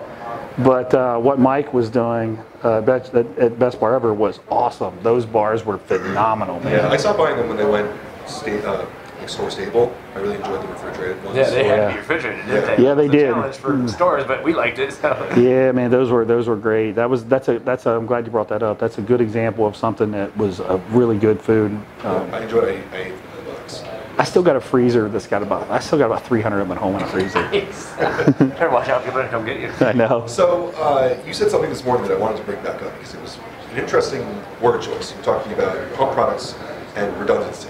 but 0.60 0.94
uh, 0.94 1.18
what 1.18 1.40
Mike 1.40 1.74
was 1.74 1.90
doing 1.90 2.38
uh, 2.64 2.80
at 2.82 3.60
Best 3.60 3.80
Bar 3.80 3.96
Ever 3.96 4.14
was 4.14 4.40
awesome. 4.50 4.98
Those 5.02 5.26
bars 5.26 5.66
were 5.66 5.78
phenomenal, 5.78 6.60
man. 6.60 6.74
Yeah, 6.74 6.90
I 6.90 6.98
saw 6.98 7.16
buying 7.16 7.38
them 7.38 7.48
when 7.48 7.58
they 7.58 7.66
went 7.66 7.92
state, 8.28 8.64
uh, 8.66 8.86
like 9.20 9.30
store 9.30 9.50
stable. 9.52 9.96
I 10.16 10.20
really 10.20 10.36
enjoyed 10.36 10.62
the 10.62 10.68
refrigerated 10.68 11.24
ones. 11.24 11.38
Yeah, 11.38 11.50
they 11.50 11.64
had 11.64 11.88
to 11.88 11.94
be 11.94 12.00
refrigerated, 12.00 12.46
didn't 12.46 12.78
they? 12.78 12.84
Yeah, 12.84 12.94
they 12.94 13.06
It 13.06 13.08
was 13.08 13.16
a 13.16 13.18
did. 13.18 13.34
Challenge 13.34 13.56
for 13.56 13.88
stores, 13.88 14.24
but 14.26 14.44
we 14.44 14.54
liked 14.54 14.80
it. 14.80 14.92
So. 14.94 15.12
Yeah, 15.38 15.72
man, 15.72 15.90
those 15.92 16.10
were 16.10 16.26
those 16.26 16.48
were 16.48 16.56
great. 16.56 16.94
That 16.94 17.10
was 17.10 17.24
that's 17.26 17.48
a 17.48 17.60
that's 17.60 17.86
a, 17.86 17.92
I'm 17.92 18.06
glad 18.06 18.26
you 18.26 18.32
brought 18.32 18.50
that 18.50 18.64
up. 18.64 18.80
That's 18.80 18.98
a 18.98 19.02
good 19.02 19.22
example 19.22 19.66
of 19.66 19.76
something 19.76 20.12
that 20.12 20.36
was 20.38 20.60
a 20.60 20.78
really 20.90 21.18
good 21.18 21.40
food. 21.42 21.72
Um, 22.04 22.34
I 22.34 22.42
enjoyed. 22.44 22.64
I, 22.92 22.96
I 22.96 23.02
ate 23.02 23.10
them 23.10 23.20
in 23.40 23.46
the 23.46 23.52
box. 23.52 23.84
I 24.22 24.24
still 24.24 24.44
got 24.44 24.56
a 24.56 24.62
freezer 24.62 25.10
that's 25.10 25.26
got 25.26 25.42
about 25.42 25.68
I 25.72 25.80
still 25.80 25.98
got 25.98 26.06
about 26.06 26.24
300 26.24 26.60
of 26.60 26.68
them 26.68 26.78
at 26.78 26.80
home 26.80 26.96
in 26.96 27.02
a 27.02 27.08
freezer. 27.08 27.42
Better 27.50 28.70
watch 28.70 28.88
out, 28.88 29.04
people 29.04 29.20
are 29.20 29.24
gonna 29.24 29.30
come 29.30 29.44
get 29.44 29.60
you. 29.60 29.72
I 29.84 29.94
know. 29.94 30.28
So 30.28 30.68
uh, 30.74 31.20
you 31.26 31.34
said 31.34 31.50
something 31.50 31.72
this 31.72 31.84
morning 31.84 32.08
that 32.08 32.18
I 32.18 32.20
wanted 32.20 32.38
to 32.38 32.44
bring 32.44 32.64
back 32.64 32.84
up 32.84 32.94
because 33.00 33.16
it 33.16 33.22
was 33.24 33.40
an 33.72 33.80
interesting 33.80 34.22
word 34.62 34.84
choice. 34.84 35.10
You 35.10 35.18
were 35.18 35.24
talking 35.24 35.54
about 35.54 35.92
pump 35.96 36.12
products 36.12 36.54
and 36.96 37.20
redundancy. 37.20 37.70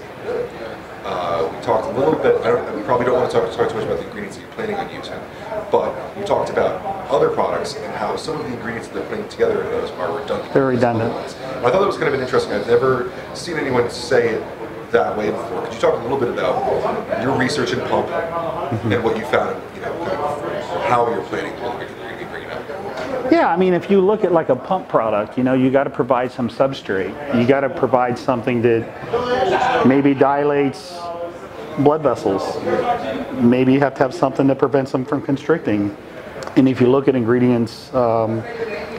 Uh, 1.04 1.50
we 1.50 1.64
talked 1.64 1.86
a 1.86 1.98
little 1.98 2.16
bit. 2.16 2.36
I 2.42 2.48
don't, 2.48 2.76
we 2.76 2.82
probably 2.82 3.06
don't 3.06 3.18
want 3.18 3.30
to 3.30 3.40
talk, 3.40 3.50
talk 3.56 3.70
too 3.70 3.76
much 3.76 3.86
about 3.86 3.98
the 4.00 4.04
ingredients 4.04 4.36
that 4.36 4.42
you're 4.42 4.52
planning 4.52 4.76
on 4.76 4.94
using, 4.94 5.18
but 5.70 5.96
you 6.18 6.24
talked 6.24 6.50
about 6.50 6.82
other 7.10 7.30
products 7.30 7.76
and 7.76 7.94
how 7.94 8.14
some 8.16 8.38
of 8.38 8.44
the 8.44 8.52
ingredients 8.52 8.88
that 8.88 8.94
they're 8.94 9.08
putting 9.08 9.26
together 9.30 9.64
in 9.64 9.70
those 9.70 9.90
are 9.92 10.20
redundant. 10.20 10.52
They're 10.52 10.66
redundant. 10.66 11.12
I 11.12 11.70
thought 11.70 11.80
that 11.80 11.86
was 11.86 11.96
kind 11.96 12.08
of 12.08 12.14
an 12.14 12.20
interesting. 12.20 12.52
I've 12.52 12.66
never 12.66 13.10
seen 13.32 13.56
anyone 13.56 13.90
say 13.90 14.34
it 14.34 14.61
that 14.92 15.16
way 15.16 15.30
before. 15.30 15.64
Could 15.64 15.74
you 15.74 15.80
talk 15.80 15.94
a 15.94 16.02
little 16.02 16.18
bit 16.18 16.28
about 16.28 17.22
your 17.22 17.36
research 17.36 17.72
in 17.72 17.80
pump 17.80 18.08
and 18.08 19.02
what 19.02 19.16
you 19.16 19.24
found, 19.24 19.60
you 19.74 19.80
know, 19.80 19.92
kind 20.04 20.12
of 20.12 20.84
how 20.84 21.10
you're 21.10 21.24
planning 21.24 21.54
to? 21.56 21.72
Yeah, 23.30 23.48
I 23.48 23.56
mean, 23.56 23.72
if 23.72 23.90
you 23.90 24.00
look 24.00 24.24
at 24.24 24.32
like 24.32 24.50
a 24.50 24.56
pump 24.56 24.88
product, 24.88 25.38
you 25.38 25.44
know, 25.44 25.54
you 25.54 25.70
got 25.70 25.84
to 25.84 25.90
provide 25.90 26.30
some 26.30 26.50
substrate. 26.50 27.12
You 27.38 27.46
got 27.46 27.60
to 27.60 27.70
provide 27.70 28.18
something 28.18 28.60
that 28.62 29.86
maybe 29.86 30.12
dilates 30.12 30.98
blood 31.78 32.02
vessels. 32.02 32.42
Maybe 33.42 33.72
you 33.72 33.80
have 33.80 33.94
to 33.94 34.02
have 34.02 34.12
something 34.12 34.46
that 34.48 34.58
prevents 34.58 34.92
them 34.92 35.06
from 35.06 35.22
constricting. 35.22 35.96
And 36.56 36.68
if 36.68 36.80
you 36.80 36.88
look 36.88 37.08
at 37.08 37.16
ingredients 37.16 37.92
um, 37.94 38.42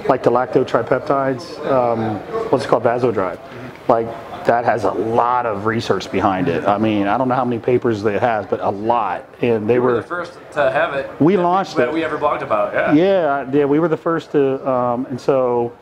like 0.10 0.24
the 0.24 0.32
lactotripeptides, 0.32 1.66
um, 1.68 2.16
what's 2.50 2.66
it 2.66 2.68
called, 2.68 2.84
Vasodrive, 2.84 3.40
like 3.88 4.08
that 4.46 4.66
has 4.66 4.84
a 4.84 4.92
lot 4.92 5.46
of 5.46 5.66
research 5.66 6.12
behind 6.12 6.48
it. 6.48 6.66
I 6.66 6.78
mean, 6.78 7.08
I 7.08 7.18
don't 7.18 7.28
know 7.28 7.36
how 7.36 7.46
many 7.46 7.60
papers 7.62 8.04
it 8.06 8.20
has, 8.22 8.46
but 8.46 8.60
a 8.60 8.70
lot. 8.70 9.28
And 9.42 9.70
they 9.70 9.76
We 9.76 9.80
were 9.80 9.92
were 9.94 10.02
the 10.02 10.08
first 10.08 10.34
to 10.54 10.72
have 10.72 10.94
it. 10.94 11.10
We 11.22 11.38
launched 11.38 11.76
that 11.78 11.90
it. 11.90 11.94
we 11.94 12.04
ever 12.04 12.18
blogged 12.18 12.42
about. 12.42 12.74
Yeah. 12.74 12.94
yeah, 12.94 13.52
yeah, 13.52 13.66
we 13.66 13.80
were 13.80 13.88
the 13.88 13.98
first 13.98 14.32
to, 14.32 14.68
um, 14.70 15.06
and 15.08 15.20
so 15.20 15.74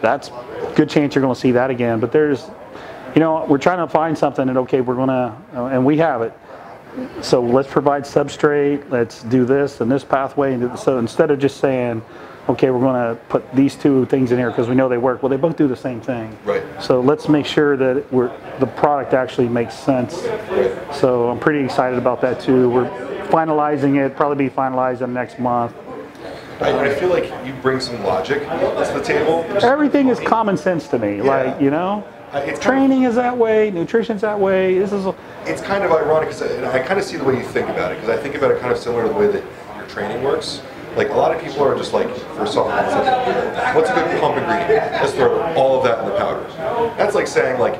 that's 0.00 0.30
good 0.74 0.88
chance 0.90 1.14
you're 1.14 1.22
going 1.22 1.34
to 1.34 1.40
see 1.40 1.52
that 1.52 1.70
again. 1.70 2.00
But 2.00 2.12
there's, 2.12 2.44
you 3.14 3.20
know, 3.20 3.44
we're 3.48 3.58
trying 3.58 3.78
to 3.78 3.88
find 3.88 4.16
something 4.16 4.46
that 4.46 4.56
okay, 4.56 4.80
we're 4.80 4.94
going 4.94 5.08
to, 5.08 5.34
and 5.52 5.84
we 5.84 5.96
have 5.98 6.22
it. 6.22 6.32
So 7.20 7.42
let's 7.42 7.68
provide 7.68 8.04
substrate. 8.04 8.90
Let's 8.90 9.22
do 9.24 9.44
this 9.44 9.80
and 9.80 9.90
this 9.90 10.04
pathway. 10.04 10.54
And 10.54 10.78
so 10.78 10.98
instead 10.98 11.30
of 11.30 11.38
just 11.38 11.58
saying, 11.58 12.02
okay, 12.48 12.70
we're 12.70 12.80
going 12.80 12.94
to 13.16 13.20
put 13.28 13.50
these 13.54 13.74
two 13.74 14.06
things 14.06 14.32
in 14.32 14.38
here 14.38 14.50
because 14.50 14.68
we 14.68 14.74
know 14.74 14.88
they 14.88 14.98
work. 14.98 15.22
Well, 15.22 15.30
they 15.30 15.36
both 15.36 15.56
do 15.56 15.66
the 15.68 15.76
same 15.76 16.00
thing. 16.00 16.36
Right. 16.44 16.62
So 16.82 17.00
let's 17.00 17.28
make 17.28 17.46
sure 17.46 17.76
that 17.76 18.10
we're 18.12 18.28
the 18.58 18.66
product 18.66 19.12
actually 19.14 19.48
makes 19.48 19.74
sense. 19.74 20.14
So 20.98 21.28
I'm 21.30 21.38
pretty 21.38 21.64
excited 21.64 21.98
about 21.98 22.20
that 22.22 22.40
too. 22.40 22.70
We're 22.70 22.88
finalizing 23.28 24.04
it. 24.04 24.16
Probably 24.16 24.48
be 24.48 24.54
finalized 24.54 25.02
in 25.02 25.12
the 25.12 25.20
next 25.20 25.38
month. 25.38 25.74
I, 26.60 26.86
I 26.86 26.94
feel 26.94 27.10
like 27.10 27.24
you 27.46 27.52
bring 27.60 27.80
some 27.80 28.02
logic 28.02 28.40
to 28.40 28.92
the 28.94 29.02
table. 29.04 29.44
Everything 29.62 30.08
is 30.08 30.18
common 30.18 30.56
sense 30.56 30.88
to 30.88 30.98
me. 30.98 31.20
Like 31.20 31.60
you 31.60 31.70
know, 31.70 32.06
it's 32.32 32.32
kind 32.32 32.50
of- 32.50 32.60
training 32.60 33.02
is 33.02 33.14
that 33.16 33.36
way, 33.36 33.70
nutrition's 33.70 34.22
that 34.22 34.38
way. 34.40 34.78
This 34.78 34.92
is 34.92 35.04
It's 35.44 35.60
kind 35.60 35.84
of 35.84 35.92
ironic, 35.92 36.30
cause 36.30 36.40
I, 36.42 36.78
I 36.78 36.78
kind 36.78 36.98
of 36.98 37.04
see 37.04 37.18
the 37.18 37.24
way 37.24 37.36
you 37.36 37.44
think 37.44 37.68
about 37.68 37.92
it, 37.92 37.96
because 37.96 38.08
I 38.08 38.22
think 38.22 38.36
about 38.36 38.52
it 38.52 38.60
kind 38.60 38.72
of 38.72 38.78
similar 38.78 39.02
to 39.02 39.08
the 39.08 39.14
way 39.14 39.26
that 39.26 39.44
your 39.76 39.86
training 39.88 40.22
works. 40.22 40.62
Like 40.96 41.10
a 41.10 41.14
lot 41.14 41.34
of 41.34 41.42
people 41.42 41.62
are 41.62 41.76
just 41.76 41.92
like, 41.92 42.08
for 42.36 42.46
supplements, 42.46 42.92
like, 42.94 43.74
what's 43.74 43.90
a 43.90 43.94
good 43.94 44.20
pump 44.20 44.38
ingredient? 44.38 44.92
Let's 44.92 45.12
throw 45.12 45.40
all 45.54 45.76
of 45.78 45.84
that 45.84 45.98
in 46.00 46.06
the 46.06 46.16
powder. 46.16 46.42
That's 46.96 47.14
like 47.14 47.26
saying 47.26 47.60
like, 47.60 47.76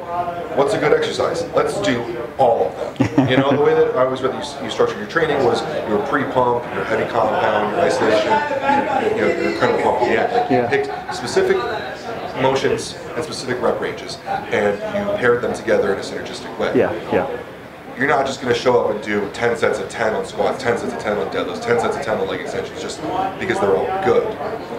what's 0.57 0.75
a 0.75 0.79
good 0.79 0.93
exercise? 0.93 1.43
Let's 1.55 1.81
do 1.81 2.03
all 2.39 2.67
of 2.69 2.99
that. 2.99 3.31
You 3.31 3.39
know, 3.39 3.57
the 3.57 3.63
way 3.63 3.75
that 3.75 3.97
I 3.97 4.05
always 4.05 4.21
read 4.21 4.33
that 4.33 4.61
you, 4.61 4.65
you 4.67 4.71
structured 4.71 4.99
your 4.99 5.07
training 5.09 5.43
was 5.45 5.63
your 5.89 6.05
pre-pump, 6.07 6.63
your 6.75 6.85
heavy 6.85 7.11
compound, 7.11 7.73
your 7.75 7.81
isolation, 7.81 8.29
your, 8.29 9.11
you 9.17 9.35
know, 9.35 9.43
your 9.43 9.53
incredible 9.53 9.83
pump 9.83 10.03
Yeah. 10.03 10.31
Like 10.43 10.51
Yeah. 10.51 10.63
you 10.63 10.69
picked 10.69 11.15
specific 11.15 11.57
motions 12.43 12.97
and 13.15 13.25
specific 13.25 13.61
rep 13.63 13.81
ranges, 13.81 14.19
and 14.27 14.77
you 14.77 15.17
paired 15.17 15.41
them 15.43 15.55
together 15.55 15.95
in 15.95 15.99
a 15.99 16.03
synergistic 16.03 16.57
way 16.59 16.77
yeah, 16.77 16.93
yeah, 17.11 17.27
you're 17.99 18.07
not 18.07 18.27
just 18.27 18.41
going 18.41 18.53
to 18.53 18.59
show 18.59 18.85
up 18.85 18.95
and 18.95 19.03
do 19.03 19.29
10 19.33 19.57
sets 19.57 19.79
of 19.79 19.89
10 19.89 20.15
on 20.15 20.27
squats, 20.27 20.63
10 20.63 20.79
sets 20.79 20.93
of 20.93 20.99
10 21.01 21.19
on 21.19 21.27
deadlifts, 21.33 21.63
10 21.65 21.81
sets 21.81 21.97
of 21.97 22.03
10 22.03 22.19
on 22.19 22.29
leg 22.29 22.41
extensions 22.41 22.81
just 22.81 23.01
because 23.39 23.59
they're 23.59 23.75
all 23.77 24.05
good. 24.05 24.27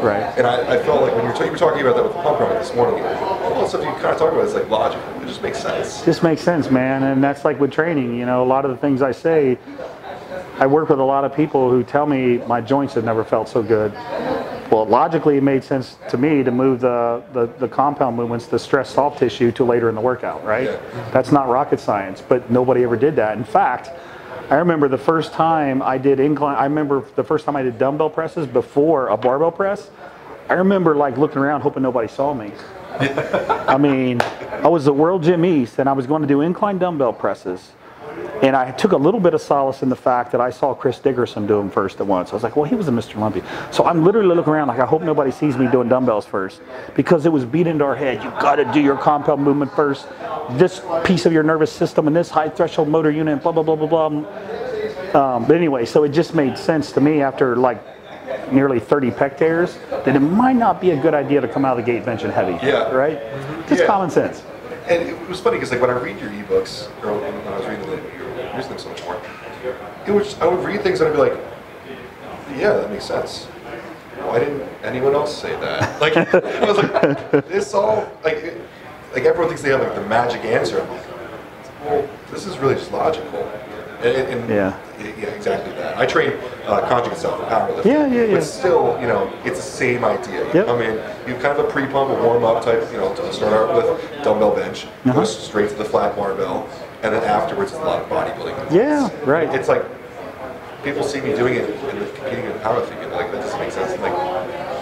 right. 0.04 0.38
And 0.38 0.46
I, 0.46 0.76
I 0.76 0.84
felt 0.84 1.02
like 1.02 1.16
when 1.16 1.26
you 1.26 1.34
were, 1.34 1.46
you 1.46 1.52
were 1.52 1.58
talking 1.58 1.82
about 1.82 1.96
that 1.96 2.04
with 2.04 2.14
the 2.14 2.22
pump 2.22 2.38
product 2.38 2.62
this 2.62 2.76
morning, 2.76 3.04
all 3.04 3.62
the 3.62 3.68
stuff 3.68 3.82
you 3.82 3.92
kind 3.94 4.06
of 4.06 4.18
talk 4.18 4.34
about 4.34 4.46
is 4.46 4.54
like 4.54 4.70
logical. 4.70 5.04
It 5.22 5.28
just 5.28 5.42
makes 5.42 5.60
sense. 5.60 6.04
Just 6.04 6.22
makes 6.22 6.42
sense, 6.42 6.70
man. 6.70 7.04
And 7.04 7.24
that's 7.24 7.44
like 7.44 7.60
with 7.60 7.72
training. 7.72 8.16
You 8.18 8.26
know, 8.26 8.44
a 8.44 8.46
lot 8.46 8.66
of 8.66 8.72
the 8.72 8.78
things 8.78 9.02
I 9.02 9.12
say, 9.12 9.58
I 10.60 10.68
work 10.68 10.90
with 10.90 11.00
a 11.00 11.04
lot 11.04 11.24
of 11.24 11.36
people 11.36 11.70
who 11.70 11.84
tell 11.84 12.06
me 12.06 12.38
my 12.40 12.62
joints 12.62 12.94
have 12.94 13.04
never 13.04 13.24
felt 13.24 13.50
so 13.50 13.64
good. 13.64 13.94
Well, 14.72 14.86
logically, 14.86 15.38
it 15.38 15.44
made 15.44 15.64
sense 15.64 15.98
to 16.10 16.18
me 16.18 16.44
to 16.44 16.52
move 16.52 16.82
the, 16.82 17.24
the, 17.32 17.46
the 17.46 17.68
compound 17.68 18.18
movements, 18.18 18.48
the 18.48 18.60
stress 18.60 18.90
soft 18.90 19.20
tissue, 19.20 19.52
to 19.54 19.64
later 19.64 19.88
in 19.88 19.96
the 19.96 20.02
workout, 20.02 20.44
right? 20.44 20.66
Yeah. 20.66 21.10
That's 21.12 21.32
not 21.32 21.48
rocket 21.48 21.80
science, 21.80 22.22
but 22.22 22.52
nobody 22.52 22.84
ever 22.84 22.98
did 22.98 23.16
that. 23.16 23.38
In 23.38 23.46
fact, 23.46 23.90
I 24.50 24.56
remember 24.56 24.88
the 24.88 24.98
first 24.98 25.32
time 25.34 25.82
I 25.82 25.98
did 25.98 26.20
incline, 26.20 26.58
I 26.58 26.64
remember 26.64 27.06
the 27.16 27.24
first 27.24 27.46
time 27.46 27.56
I 27.56 27.64
did 27.64 27.78
dumbbell 27.78 28.10
presses 28.10 28.46
before 28.46 29.08
a 29.08 29.18
barbell 29.18 29.52
press. 29.52 29.90
I 30.50 30.54
remember 30.54 30.96
like 30.96 31.18
looking 31.18 31.40
around 31.40 31.62
hoping 31.62 31.84
nobody 31.84 32.08
saw 32.08 32.34
me. 32.34 32.52
I 33.00 33.78
mean, 33.78 34.22
I 34.22 34.68
was 34.68 34.86
the 34.86 34.94
World 34.94 35.24
Gym 35.24 35.44
East 35.46 35.80
and 35.80 35.90
I 35.90 35.94
was 35.94 36.08
going 36.08 36.22
to 36.22 36.28
do 36.28 36.42
incline 36.42 36.78
dumbbell 36.78 37.14
presses. 37.14 37.72
And 38.42 38.56
I 38.56 38.72
took 38.72 38.92
a 38.92 38.98
little 38.98 39.20
bit 39.20 39.34
of 39.34 39.42
solace 39.42 39.82
in 39.82 39.90
the 39.90 39.96
fact 39.96 40.32
that 40.32 40.42
I 40.42 40.52
saw 40.52 40.74
Chris 40.74 41.00
Dickerson 41.00 41.48
do 41.48 41.58
them 41.58 41.72
first 41.72 42.00
at 42.00 42.06
once. 42.06 42.32
I 42.32 42.34
was 42.36 42.44
like, 42.44 42.56
well, 42.56 42.66
he 42.66 42.76
was 42.76 42.88
a 42.88 42.92
Mr. 42.92 43.16
Olympia. 43.18 43.44
So 43.72 43.86
I'm 43.86 44.04
literally 44.04 44.36
looking 44.36 44.54
around 44.54 44.68
like, 44.68 44.80
I 44.80 44.86
hope 44.86 45.02
nobody 45.02 45.32
sees 45.32 45.58
me 45.58 45.68
doing 45.68 45.90
dumbbells 45.90 46.26
first. 46.26 46.62
Because 46.96 47.26
it 47.26 47.32
was 47.32 47.46
beat 47.46 47.66
into 47.68 47.84
our 47.84 47.96
head. 47.96 48.24
You've 48.24 48.40
got 48.40 48.56
to 48.58 48.66
do 48.72 48.80
your 48.80 48.98
compound 48.98 49.42
movement 49.44 49.72
first. 49.74 50.08
This 50.52 50.82
piece 51.04 51.26
of 51.26 51.34
your 51.34 51.44
nervous 51.44 51.72
system 51.72 52.06
and 52.08 52.16
this 52.16 52.30
high 52.30 52.50
threshold 52.50 52.90
motor 52.90 53.10
unit, 53.12 53.42
blah, 53.42 53.52
blah, 53.52 53.64
blah, 53.64 53.76
blah, 53.76 53.88
blah. 53.88 54.08
Um, 55.36 55.46
but 55.46 55.56
anyway, 55.56 55.86
so 55.86 56.04
it 56.04 56.10
just 56.10 56.36
made 56.36 56.58
sense 56.58 56.92
to 56.92 57.02
me 57.02 57.22
after 57.22 57.56
like 57.56 57.82
nearly 58.52 58.80
30 58.80 59.12
pec 59.12 59.38
tears 59.38 59.78
that 59.90 60.16
it 60.16 60.20
might 60.20 60.56
not 60.56 60.80
be 60.80 60.92
a 60.92 61.02
good 61.02 61.14
idea 61.14 61.42
to 61.42 61.48
come 61.48 61.66
out 61.66 61.78
of 61.80 61.86
the 61.86 61.92
gate 61.92 62.06
benching 62.06 62.32
heavy. 62.32 62.54
Yeah. 62.66 62.92
Right? 62.92 63.20
Just 63.68 63.82
Yeah. 63.82 63.88
common 63.88 64.10
sense. 64.10 64.44
And 64.90 65.10
it 65.10 65.28
was 65.28 65.40
funny 65.40 65.58
because 65.58 65.72
like 65.72 65.82
when 65.82 65.90
I 65.90 65.98
read 66.00 66.20
your 66.20 66.30
ebooks, 66.30 66.88
or 67.04 67.14
when 67.20 67.54
I 67.54 67.58
was 67.58 67.68
reading 67.68 67.86
them, 67.90 68.02
you 68.18 68.24
were 68.26 68.56
using 68.56 68.70
them 68.70 68.80
so 68.80 68.90
much 68.90 69.04
more, 69.04 69.20
it 70.06 70.12
was, 70.12 70.40
I 70.40 70.48
would 70.48 70.64
read 70.64 70.82
things 70.82 71.02
and 71.02 71.10
I'd 71.10 71.14
be 71.14 71.20
like, 71.20 71.38
yeah, 72.56 72.74
that 72.74 72.90
makes 72.90 73.06
sense. 73.06 73.46
Why 74.24 74.40
didn't 74.40 74.62
anyone 74.84 75.14
else 75.14 75.36
say 75.40 75.52
that? 75.60 76.00
Like, 76.02 76.16
I 76.16 76.66
was 76.72 76.78
like, 76.78 77.48
this 77.48 77.74
all, 77.74 78.10
like, 78.24 78.38
it- 78.38 78.62
like 79.14 79.24
everyone 79.24 79.48
thinks 79.48 79.62
they 79.64 79.70
have 79.70 79.82
like 79.82 79.96
the 79.96 80.06
magic 80.06 80.44
answer. 80.44 80.82
I'm 80.82 80.90
like, 80.90 81.02
well, 81.86 82.10
this 82.30 82.46
is 82.46 82.58
really 82.60 82.76
just 82.76 82.92
logical. 82.92 83.40
And, 84.02 84.16
and 84.16 84.50
Yeah. 84.50 84.78
yeah, 85.00 85.28
exactly 85.30 85.74
that. 85.74 85.98
I 85.98 86.06
train 86.06 86.34
uh, 86.68 86.82
conjugate 86.88 87.18
self 87.18 87.40
for 87.40 87.46
powerlifting. 87.46 87.86
Yeah, 87.86 88.06
yeah, 88.08 88.24
yeah. 88.26 88.34
But 88.36 88.44
still, 88.44 88.98
you 89.02 89.08
know, 89.08 89.32
it's 89.44 89.58
the 89.58 89.64
same 89.64 90.06
idea. 90.06 90.46
You 90.48 90.52
Yep. 90.54 90.66
come 90.68 90.82
in, 90.82 90.94
you 91.28 91.34
kind 91.36 91.58
of 91.58 91.66
a 91.66 91.70
pre-pump, 91.70 92.12
a 92.12 92.24
warm-up 92.24 92.64
type, 92.64 92.84
you 92.92 92.98
know, 92.98 93.14
to 93.16 93.34
start 93.34 93.54
out 93.54 93.76
with 93.76 94.24
dumbbell 94.24 94.52
bench, 94.56 94.86
Uh-huh. 95.06 95.14
goes 95.14 95.36
straight 95.38 95.70
to 95.70 95.76
the 95.76 95.86
flat 95.86 96.16
barbell, 96.16 96.68
and 97.04 97.14
then 97.14 97.24
afterwards 97.24 97.72
it's 97.72 97.82
a 97.82 97.84
lot 97.86 98.02
of 98.02 98.10
bodybuilding. 98.10 98.72
Yeah, 98.72 99.10
right. 99.26 99.50
It's 99.54 99.68
like 99.68 99.84
people 100.84 101.04
see 101.04 101.22
me 101.22 101.34
doing 101.36 101.56
it 101.56 101.70
and 101.70 102.16
competing 102.16 102.46
in 102.46 102.52
powerlifting, 102.60 103.02
and 103.04 103.12
like 103.14 103.32
that 103.32 103.42
doesn't 103.42 103.60
make 103.60 103.72
sense. 103.72 104.00
Like, 104.00 104.14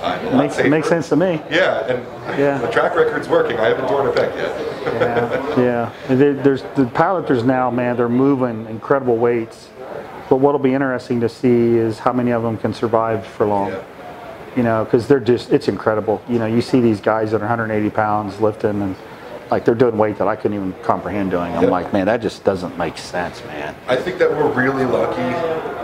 I'm 0.05 0.37
Makes, 0.37 0.63
makes 0.63 0.87
sense 0.87 1.09
to 1.09 1.15
me. 1.15 1.41
Yeah, 1.49 1.85
and 1.87 2.39
Yeah. 2.39 2.57
the 2.59 2.67
track 2.67 2.95
record's 2.95 3.27
working. 3.27 3.57
I 3.59 3.65
haven't 3.69 3.87
torn 3.87 4.07
a 4.07 4.11
pec 4.11 4.35
yet. 4.35 4.61
Yeah, 5.57 5.89
And 6.09 6.19
there- 6.19 6.33
there's 6.33 6.61
the 6.75 6.83
powerlifters 6.85 7.43
now, 7.43 7.71
man. 7.71 7.97
They're 7.97 8.07
moving 8.09 8.67
incredible 8.69 9.17
weights. 9.17 9.69
But 10.29 10.37
what'll 10.37 10.59
be 10.59 10.73
interesting 10.73 11.21
to 11.21 11.29
see 11.29 11.77
is 11.77 11.99
how 11.99 12.11
many 12.13 12.31
of 12.31 12.43
them 12.43 12.57
can 12.57 12.73
survive 12.73 13.25
for 13.25 13.45
long. 13.45 13.69
Yeah. 13.69 13.77
You 14.55 14.63
know, 14.63 14.83
because 14.83 15.07
they're 15.07 15.19
just 15.19 15.51
it's 15.51 15.67
incredible. 15.67 16.21
You 16.29 16.39
know, 16.39 16.45
you 16.45 16.61
see 16.61 16.81
these 16.81 16.99
guys 17.01 17.31
that 17.31 17.41
are 17.41 17.45
180 17.45 17.89
pounds 17.89 18.39
lifting 18.41 18.81
and 18.81 18.95
like 19.51 19.65
they're 19.65 19.75
doing 19.75 19.97
weight 19.97 20.17
that 20.17 20.27
I 20.27 20.35
couldn't 20.35 20.55
even 20.57 20.73
comprehend 20.83 21.29
doing. 21.31 21.55
I'm 21.55 21.63
Yeah. 21.65 21.69
like, 21.69 21.93
man, 21.93 22.05
that 22.07 22.21
just 22.21 22.43
doesn't 22.43 22.77
make 22.77 22.97
sense, 22.97 23.43
man. 23.45 23.75
I 23.87 23.95
think 23.95 24.17
that 24.19 24.31
we're 24.31 24.47
really 24.51 24.85
lucky 24.85 25.21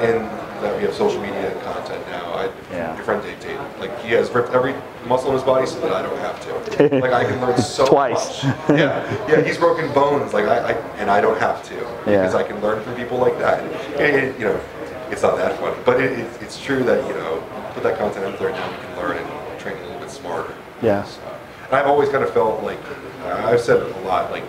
in 0.05 0.25
that 0.61 0.75
we 0.77 0.83
have 0.83 0.93
social 0.93 1.21
media 1.21 1.51
and 1.51 1.61
content 1.61 2.03
now. 2.09 2.33
I, 2.35 2.49
Yeah. 2.73 2.95
Your 2.95 3.03
friend 3.03 3.21
Dave 3.23 3.39
Tate 3.39 3.57
Like 3.79 3.91
he 4.11 4.17
has 4.17 4.29
ripped 4.31 4.49
every 4.49 4.75
muscle 5.07 5.29
in 5.29 5.35
his 5.35 5.43
body 5.43 5.65
so 5.65 5.79
that 5.79 5.93
I 5.93 6.01
don't 6.01 6.17
have 6.17 6.37
to. 6.41 6.51
Like 6.99 7.13
I 7.13 7.23
can 7.23 7.39
learn 7.39 7.57
so 7.57 7.85
Twice. 7.85 8.43
much. 8.43 8.69
Yeah, 8.71 9.27
yeah. 9.29 9.41
He's 9.41 9.57
broken 9.57 9.91
bones, 9.93 10.33
like 10.33 10.45
I, 10.45 10.57
I 10.57 10.71
and 10.99 11.09
I 11.09 11.21
don't 11.21 11.39
have 11.39 11.63
to 11.69 11.75
Yeah. 11.75 12.03
because 12.05 12.35
I 12.35 12.43
can 12.43 12.59
learn 12.61 12.83
from 12.83 12.95
people 12.95 13.17
like 13.17 13.37
that. 13.39 13.63
And, 13.97 14.15
it, 14.15 14.37
you 14.37 14.45
know, 14.45 14.59
it's 15.09 15.21
not 15.21 15.37
that 15.37 15.57
funny, 15.59 15.77
but 15.85 16.01
it, 16.01 16.19
it, 16.19 16.41
it's 16.41 16.59
true 16.61 16.83
that 16.83 17.07
you 17.07 17.13
know, 17.13 17.41
put 17.73 17.83
that 17.83 17.97
content 17.97 18.25
out 18.25 18.37
there, 18.37 18.49
now 18.51 18.69
we 18.69 18.77
can 18.77 18.97
learn 18.97 19.17
and 19.17 19.59
train 19.59 19.77
a 19.77 19.81
little 19.85 19.99
bit 19.99 20.09
smarter. 20.09 20.53
Yeah. 20.81 21.03
So, 21.03 21.21
and 21.67 21.75
I've 21.75 21.87
always 21.87 22.09
kind 22.09 22.23
of 22.23 22.33
felt 22.33 22.61
like 22.63 22.79
I've 23.23 23.61
said 23.61 23.81
it 23.81 23.95
a 23.95 23.99
lot, 24.01 24.31
like 24.31 24.43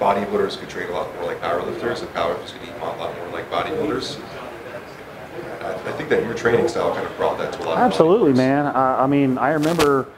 bodybuilders 0.00 0.58
could 0.58 0.68
train 0.68 0.88
a 0.88 0.92
lot 0.92 1.12
more 1.14 1.26
like 1.26 1.40
powerlifters, 1.40 2.00
and 2.00 2.08
powerlifters 2.14 2.52
could 2.52 2.68
eat 2.68 2.74
a 2.80 2.84
lot 2.84 2.98
more 2.98 3.28
like 3.32 3.48
bodybuilders. 3.50 4.18
I, 5.64 5.72
I 5.72 5.92
think 5.92 6.08
that 6.10 6.22
your 6.22 6.34
training 6.34 6.68
style 6.68 6.94
kind 6.94 7.06
of 7.06 7.16
brought 7.16 7.38
that 7.38 7.52
to 7.54 7.62
life. 7.62 7.78
Absolutely, 7.78 8.32
man. 8.32 8.66
I, 8.66 9.04
I 9.04 9.06
mean, 9.06 9.38
I 9.38 9.50
remember 9.50 10.08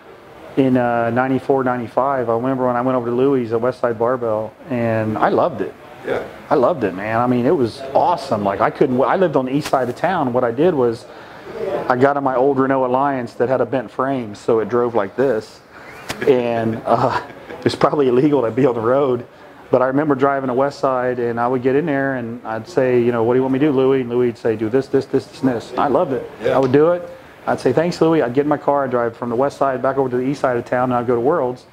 in 0.56 0.76
uh, 0.76 1.10
94, 1.10 1.64
95, 1.64 2.28
I 2.28 2.34
remember 2.34 2.66
when 2.66 2.76
I 2.76 2.80
went 2.80 2.96
over 2.96 3.06
to 3.06 3.14
Louie 3.14 3.44
at 3.44 3.52
Westside 3.52 3.98
Barbell, 3.98 4.54
and 4.70 5.16
I 5.18 5.28
loved 5.28 5.60
it. 5.60 5.74
Yeah. 6.06 6.26
I 6.50 6.54
loved 6.54 6.84
it, 6.84 6.94
man. 6.94 7.18
I 7.18 7.26
mean, 7.26 7.46
it 7.46 7.56
was 7.56 7.80
awesome. 7.92 8.44
Like 8.44 8.60
I 8.60 8.70
couldn't. 8.70 9.00
I 9.00 9.16
lived 9.16 9.36
on 9.36 9.46
the 9.46 9.54
east 9.54 9.68
side 9.68 9.88
of 9.88 9.96
town. 9.96 10.32
What 10.32 10.44
I 10.44 10.52
did 10.52 10.72
was, 10.72 11.04
I 11.88 11.96
got 11.96 12.16
on 12.16 12.24
my 12.24 12.36
old 12.36 12.58
Renault 12.58 12.86
Alliance 12.86 13.34
that 13.34 13.48
had 13.48 13.60
a 13.60 13.66
bent 13.66 13.90
frame, 13.90 14.34
so 14.34 14.60
it 14.60 14.68
drove 14.68 14.94
like 14.94 15.16
this, 15.16 15.60
and 16.28 16.80
uh, 16.86 17.26
it 17.58 17.64
was 17.64 17.74
probably 17.74 18.08
illegal 18.08 18.42
to 18.42 18.50
be 18.50 18.66
on 18.66 18.74
the 18.74 18.80
road. 18.80 19.26
But 19.70 19.82
I 19.82 19.86
remember 19.86 20.14
driving 20.14 20.48
to 20.48 20.54
West 20.54 20.78
Side, 20.78 21.18
and 21.18 21.40
I 21.40 21.48
would 21.48 21.62
get 21.62 21.74
in 21.74 21.86
there, 21.86 22.16
and 22.16 22.44
I'd 22.46 22.68
say, 22.68 23.02
you 23.02 23.10
know, 23.10 23.24
what 23.24 23.34
do 23.34 23.38
you 23.38 23.42
want 23.42 23.52
me 23.52 23.58
to 23.58 23.66
do, 23.66 23.72
Louie? 23.72 24.00
And 24.00 24.10
Louie 24.10 24.26
would 24.26 24.38
say, 24.38 24.54
do 24.54 24.68
this, 24.68 24.86
this, 24.86 25.06
this, 25.06 25.40
and 25.40 25.50
this. 25.50 25.72
I 25.76 25.88
loved 25.88 26.12
it. 26.12 26.30
Yeah. 26.42 26.56
I 26.56 26.58
would 26.58 26.72
do 26.72 26.92
it. 26.92 27.08
I'd 27.46 27.60
say, 27.60 27.72
thanks, 27.72 28.00
Louie. 28.00 28.22
I'd 28.22 28.34
get 28.34 28.42
in 28.42 28.48
my 28.48 28.58
car, 28.58 28.84
I'd 28.84 28.90
drive 28.90 29.16
from 29.16 29.30
the 29.30 29.36
West 29.36 29.58
Side 29.58 29.82
back 29.82 29.98
over 29.98 30.08
to 30.08 30.16
the 30.16 30.22
east 30.22 30.40
side 30.40 30.56
of 30.56 30.64
town, 30.64 30.90
and 30.90 30.94
I'd 30.94 31.06
go 31.06 31.14
to 31.14 31.20
Worlds 31.20 31.66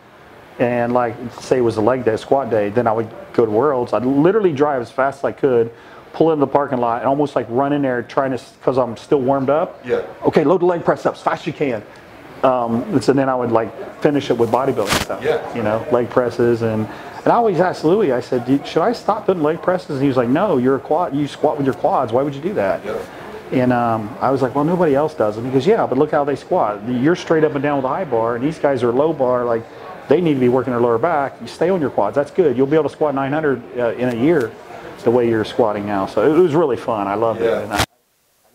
and 0.59 0.93
like 0.93 1.15
say 1.39 1.57
it 1.57 1.61
was 1.61 1.77
a 1.77 1.81
leg 1.81 2.05
day, 2.05 2.15
squat 2.15 2.49
day, 2.49 2.69
then 2.69 2.85
I 2.85 2.91
would 2.91 3.09
go 3.33 3.45
to 3.45 3.51
Worlds. 3.51 3.93
I'd 3.93 4.05
literally 4.05 4.53
drive 4.53 4.81
as 4.81 4.91
fast 4.91 5.19
as 5.19 5.23
I 5.23 5.31
could, 5.31 5.71
pull 6.13 6.31
into 6.31 6.45
the 6.45 6.51
parking 6.51 6.77
lot, 6.77 6.99
and 6.99 7.07
almost 7.07 7.35
like 7.35 7.47
run 7.49 7.73
in 7.73 7.81
there 7.81 8.03
trying 8.03 8.37
to, 8.37 8.43
because 8.59 8.77
I'm 8.77 8.95
still 8.97 9.21
warmed 9.21 9.49
up. 9.49 9.83
Yeah. 9.85 10.05
Okay, 10.23 10.43
load 10.43 10.61
the 10.61 10.65
leg 10.65 10.85
press 10.85 11.05
up 11.07 11.15
as 11.15 11.21
fast 11.21 11.41
as 11.41 11.47
you 11.47 11.53
can. 11.53 11.83
Um, 12.43 12.83
and 12.93 13.03
so 13.03 13.13
then 13.13 13.29
I 13.29 13.35
would 13.35 13.51
like 13.51 14.01
finish 14.01 14.29
it 14.29 14.37
with 14.37 14.51
bodybuilding 14.51 15.01
stuff. 15.01 15.23
Yeah. 15.23 15.55
You 15.55 15.63
know, 15.63 15.85
leg 15.91 16.09
presses 16.09 16.63
and. 16.63 16.87
And 17.23 17.31
I 17.31 17.35
always 17.35 17.59
asked 17.59 17.85
Louie, 17.85 18.11
I 18.11 18.19
said, 18.19 18.45
should 18.67 18.81
I 18.81 18.91
stop 18.91 19.25
doing 19.27 19.41
leg 19.41 19.61
presses? 19.61 19.91
And 19.91 20.01
he 20.01 20.07
was 20.07 20.17
like, 20.17 20.27
no, 20.29 20.57
you're 20.57 20.75
a 20.75 20.79
quad, 20.79 21.15
you 21.15 21.27
squat 21.27 21.55
with 21.57 21.65
your 21.65 21.75
quads. 21.75 22.11
Why 22.11 22.21
would 22.21 22.35
you 22.35 22.41
do 22.41 22.53
that? 22.55 22.83
Yeah. 22.85 23.01
And 23.53 23.71
um, 23.71 24.13
I 24.19 24.29
was 24.31 24.41
like, 24.41 24.55
well, 24.55 24.65
nobody 24.65 24.93
else 24.95 25.13
does. 25.13 25.37
And 25.37 25.45
he 25.45 25.51
goes, 25.51 25.65
yeah, 25.65 25.85
but 25.85 25.97
look 25.97 26.11
how 26.11 26.23
they 26.25 26.35
squat. 26.35 26.81
You're 26.89 27.15
straight 27.15 27.43
up 27.43 27.53
and 27.53 27.61
down 27.63 27.77
with 27.77 27.85
a 27.85 27.89
high 27.89 28.03
bar, 28.03 28.35
and 28.35 28.43
these 28.43 28.59
guys 28.59 28.83
are 28.83 28.91
low 28.91 29.13
bar. 29.13 29.45
Like, 29.45 29.63
they 30.09 30.19
need 30.19 30.33
to 30.33 30.39
be 30.39 30.49
working 30.49 30.71
their 30.71 30.81
lower 30.81 30.97
back. 30.97 31.35
You 31.39 31.47
stay 31.47 31.69
on 31.69 31.79
your 31.79 31.91
quads. 31.91 32.15
That's 32.15 32.31
good. 32.31 32.57
You'll 32.57 32.67
be 32.67 32.75
able 32.75 32.89
to 32.89 32.95
squat 32.95 33.15
900 33.15 33.79
uh, 33.79 33.89
in 33.93 34.09
a 34.09 34.15
year 34.15 34.51
the 35.03 35.11
way 35.11 35.29
you're 35.29 35.45
squatting 35.45 35.85
now. 35.85 36.05
So 36.07 36.29
it 36.35 36.37
was 36.37 36.55
really 36.55 36.77
fun. 36.77 37.07
I 37.07 37.15
loved 37.15 37.41
Yeah. 37.41 37.59
it. 37.59 37.63
And 37.65 37.73
I, 37.73 37.77
I 37.77 37.83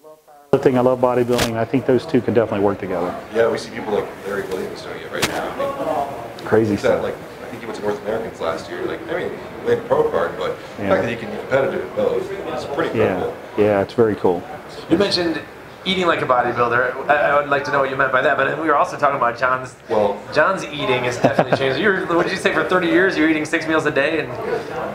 love 0.04 0.18
powerlifting. 0.52 0.76
I 0.76 0.80
love 0.80 0.98
bodybuilding. 1.00 1.56
I 1.56 1.64
think 1.64 1.86
those 1.86 2.04
two 2.04 2.20
can 2.20 2.34
definitely 2.34 2.64
work 2.66 2.78
together. 2.80 3.14
Yeah, 3.34 3.50
we 3.50 3.56
see 3.58 3.70
people 3.70 3.92
like 3.94 4.26
Larry 4.26 4.42
Wheels 4.48 4.82
doing 4.82 4.98
it 5.00 5.12
right 5.12 5.28
now. 5.28 6.06
Crazy 6.44 6.76
stuff. 6.76 7.02
like 7.02 7.14
I 7.14 7.50
think 7.50 7.60
he 7.60 7.66
went 7.66 7.78
to 7.78 7.82
North 7.84 8.00
Americans 8.02 8.40
last 8.40 8.70
year. 8.70 8.82
Like 8.86 9.00
I 9.08 9.18
mean, 9.18 9.30
he 9.30 9.57
made 9.68 9.78
a 9.78 9.82
pro 9.82 10.10
card, 10.10 10.36
but 10.38 10.56
the 10.56 10.82
fact 10.82 11.02
that 11.02 11.10
you 11.10 11.16
can 11.16 11.30
be 11.30 11.36
competitive 11.36 11.82
in 11.86 11.94
both 11.94 12.30
is 12.30 12.64
pretty 12.74 12.98
Yeah. 12.98 13.32
Yeah, 13.56 13.82
it's 13.82 13.94
very 13.94 14.14
cool. 14.16 14.42
You 14.88 14.96
mentioned 14.96 15.40
eating 15.84 16.06
like 16.06 16.22
a 16.22 16.26
bodybuilder. 16.26 17.08
I, 17.08 17.14
I 17.14 17.40
would 17.40 17.50
like 17.50 17.64
to 17.64 17.72
know 17.72 17.80
what 17.80 17.90
you 17.90 17.96
meant 17.96 18.12
by 18.12 18.22
that. 18.22 18.36
But 18.36 18.60
we 18.60 18.68
were 18.68 18.76
also 18.76 18.96
talking 18.96 19.16
about 19.16 19.38
John's. 19.38 19.76
Well- 19.88 20.20
John's 20.32 20.64
eating 20.64 21.04
has 21.04 21.18
definitely 21.18 21.56
changed. 21.58 21.78
You 21.80 21.88
were, 21.88 22.06
what 22.16 22.24
did 22.24 22.32
you 22.32 22.38
say 22.38 22.52
for 22.54 22.64
30 22.64 22.86
years? 22.86 23.16
You're 23.16 23.28
eating 23.28 23.44
six 23.44 23.66
meals 23.66 23.86
a 23.86 23.90
day 23.90 24.20
and 24.20 24.30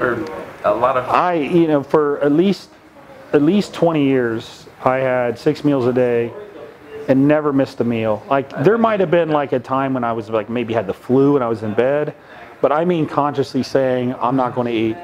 or 0.02 0.26
a 0.64 0.74
lot 0.74 0.98
of. 0.98 1.08
I, 1.10 1.34
you 1.36 1.68
know, 1.68 1.84
for 1.84 2.20
at 2.22 2.32
least 2.32 2.70
at 3.34 3.42
least 3.42 3.74
20 3.74 4.04
years, 4.04 4.68
I 4.84 4.98
had 4.98 5.38
six 5.40 5.64
meals 5.64 5.88
a 5.88 5.94
day 5.94 6.32
and 7.08 7.28
never 7.28 7.52
missed 7.52 7.82
a 7.82 7.84
meal. 7.84 8.24
Like 8.30 8.50
there 8.64 8.78
might 8.78 9.00
have 9.00 9.12
been 9.12 9.30
like 9.30 9.52
a 9.52 9.60
time 9.60 9.94
when 9.94 10.04
I 10.04 10.14
was 10.14 10.30
like 10.30 10.50
maybe 10.50 10.74
had 10.74 10.88
the 10.88 10.94
flu 10.94 11.36
and 11.36 11.44
I 11.44 11.48
was 11.48 11.64
in 11.64 11.74
bed, 11.74 12.16
but 12.64 12.72
I 12.72 12.86
mean 12.86 13.06
consciously 13.08 13.62
saying 13.62 14.16
I'm 14.22 14.38
not 14.38 14.56
going 14.56 14.68
to 14.68 14.74
eat. 14.74 14.98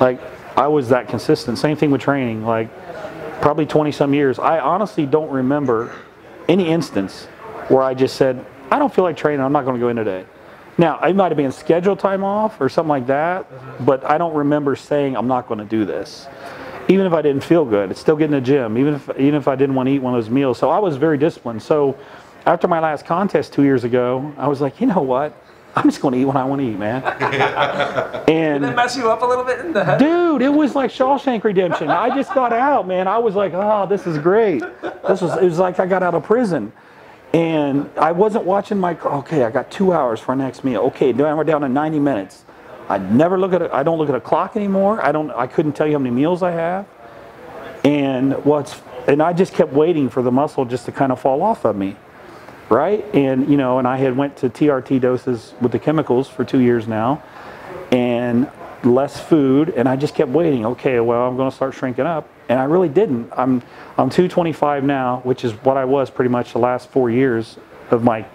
Like 0.00 0.20
I 0.58 0.66
was 0.66 0.88
that 0.88 1.06
consistent. 1.06 1.56
Same 1.56 1.76
thing 1.76 1.92
with 1.92 2.00
training. 2.00 2.44
Like 2.44 2.68
probably 3.40 3.66
20 3.66 3.92
some 3.92 4.12
years. 4.12 4.40
I 4.40 4.58
honestly 4.58 5.06
don't 5.06 5.30
remember 5.30 5.94
any 6.48 6.68
instance 6.68 7.26
where 7.68 7.84
I 7.84 7.94
just 7.94 8.16
said 8.16 8.44
I 8.72 8.80
don't 8.80 8.92
feel 8.92 9.04
like 9.04 9.16
training. 9.16 9.44
I'm 9.44 9.52
not 9.52 9.64
going 9.64 9.76
to 9.76 9.80
go 9.80 9.90
in 9.90 9.96
today. 9.96 10.24
Now, 10.76 10.98
it 11.00 11.14
might 11.14 11.28
have 11.28 11.36
been 11.36 11.52
scheduled 11.52 12.00
time 12.00 12.24
off 12.24 12.60
or 12.60 12.68
something 12.68 12.88
like 12.88 13.06
that, 13.06 13.46
but 13.86 14.02
I 14.04 14.18
don't 14.18 14.34
remember 14.34 14.74
saying 14.74 15.16
I'm 15.16 15.28
not 15.28 15.46
going 15.46 15.58
to 15.58 15.64
do 15.64 15.84
this. 15.84 16.26
Even 16.88 17.06
if 17.06 17.12
I 17.12 17.22
didn't 17.22 17.44
feel 17.44 17.64
good, 17.64 17.92
it's 17.92 18.00
still 18.00 18.16
getting 18.16 18.32
to 18.32 18.40
the 18.40 18.46
gym. 18.46 18.76
Even 18.76 18.94
if 18.94 19.08
even 19.10 19.36
if 19.36 19.46
I 19.46 19.54
didn't 19.54 19.76
want 19.76 19.88
to 19.88 19.94
eat 19.94 20.00
one 20.00 20.14
of 20.14 20.24
those 20.24 20.30
meals, 20.30 20.58
so 20.58 20.68
I 20.68 20.80
was 20.80 20.96
very 20.96 21.16
disciplined. 21.16 21.62
So, 21.62 21.96
after 22.44 22.66
my 22.66 22.80
last 22.80 23.06
contest 23.06 23.52
two 23.52 23.62
years 23.62 23.84
ago, 23.84 24.32
I 24.36 24.48
was 24.48 24.60
like, 24.60 24.80
you 24.80 24.88
know 24.88 25.02
what? 25.02 25.32
I'm 25.74 25.84
just 25.84 26.02
going 26.02 26.12
to 26.12 26.20
eat 26.20 26.24
what 26.26 26.36
I 26.36 26.44
want 26.44 26.60
to 26.60 26.68
eat, 26.68 26.78
man. 26.78 27.02
and 28.28 28.62
Did 28.62 28.70
that 28.70 28.76
mess 28.76 28.96
you 28.96 29.10
up 29.10 29.22
a 29.22 29.24
little 29.24 29.44
bit 29.44 29.60
in 29.60 29.72
the 29.72 29.84
head? 29.84 29.98
Dude, 29.98 30.42
it 30.42 30.52
was 30.52 30.74
like 30.74 30.90
Shawshank 30.90 31.44
Redemption. 31.44 31.88
I 31.88 32.14
just 32.14 32.34
got 32.34 32.52
out, 32.52 32.86
man. 32.86 33.08
I 33.08 33.18
was 33.18 33.34
like, 33.34 33.52
oh, 33.54 33.86
this 33.86 34.06
is 34.06 34.18
great. 34.18 34.62
This 35.08 35.22
was 35.22 35.36
it 35.38 35.44
was 35.44 35.58
like 35.58 35.80
I 35.80 35.86
got 35.86 36.02
out 36.02 36.14
of 36.14 36.24
prison. 36.24 36.72
And 37.32 37.88
I 37.96 38.12
wasn't 38.12 38.44
watching 38.44 38.78
my 38.78 38.98
okay, 39.00 39.44
I 39.44 39.50
got 39.50 39.70
two 39.70 39.94
hours 39.94 40.20
for 40.20 40.32
our 40.32 40.36
next 40.36 40.64
meal. 40.64 40.82
Okay, 40.82 41.12
now 41.14 41.34
we're 41.34 41.44
down 41.44 41.62
to 41.62 41.68
90 41.68 41.98
minutes. 41.98 42.44
I 42.90 42.98
never 42.98 43.38
look 43.38 43.54
at 43.54 43.62
it, 43.62 43.70
I 43.72 43.82
don't 43.82 43.96
look 43.96 44.10
at 44.10 44.14
a 44.14 44.20
clock 44.20 44.56
anymore. 44.56 45.02
I 45.02 45.12
don't 45.12 45.30
I 45.30 45.46
couldn't 45.46 45.72
tell 45.72 45.86
you 45.86 45.94
how 45.94 45.98
many 46.00 46.14
meals 46.14 46.42
I 46.42 46.50
have. 46.50 46.86
And 47.84 48.44
what's 48.44 48.82
and 49.08 49.22
I 49.22 49.32
just 49.32 49.54
kept 49.54 49.72
waiting 49.72 50.10
for 50.10 50.22
the 50.22 50.30
muscle 50.30 50.66
just 50.66 50.84
to 50.84 50.92
kind 50.92 51.10
of 51.10 51.18
fall 51.18 51.42
off 51.42 51.64
of 51.64 51.76
me 51.76 51.96
right? 52.72 53.04
And 53.14 53.48
you 53.50 53.56
know, 53.56 53.78
and 53.78 53.86
I 53.86 53.98
had 53.98 54.16
went 54.16 54.38
to 54.38 54.48
TRT 54.48 55.00
doses 55.00 55.52
with 55.60 55.72
the 55.72 55.78
chemicals 55.78 56.28
for 56.28 56.44
two 56.44 56.60
years 56.60 56.88
now, 56.88 57.22
and 57.90 58.50
less 58.82 59.20
food, 59.20 59.68
and 59.70 59.88
I 59.88 59.96
just 59.96 60.14
kept 60.14 60.30
waiting. 60.30 60.64
Okay, 60.66 60.98
well, 60.98 61.28
I'm 61.28 61.36
going 61.36 61.50
to 61.50 61.54
start 61.54 61.74
shrinking 61.74 62.06
up, 62.06 62.28
and 62.48 62.58
I 62.58 62.64
really 62.64 62.88
didn't. 62.88 63.30
I'm 63.32 63.62
I'm 63.98 64.08
225 64.08 64.84
now, 64.84 65.20
which 65.24 65.44
is 65.44 65.52
what 65.52 65.76
I 65.76 65.84
was 65.84 66.10
pretty 66.10 66.30
much 66.30 66.52
the 66.52 66.58
last 66.58 66.88
four 66.90 67.10
years 67.10 67.58
of 67.90 68.02
my 68.02 68.26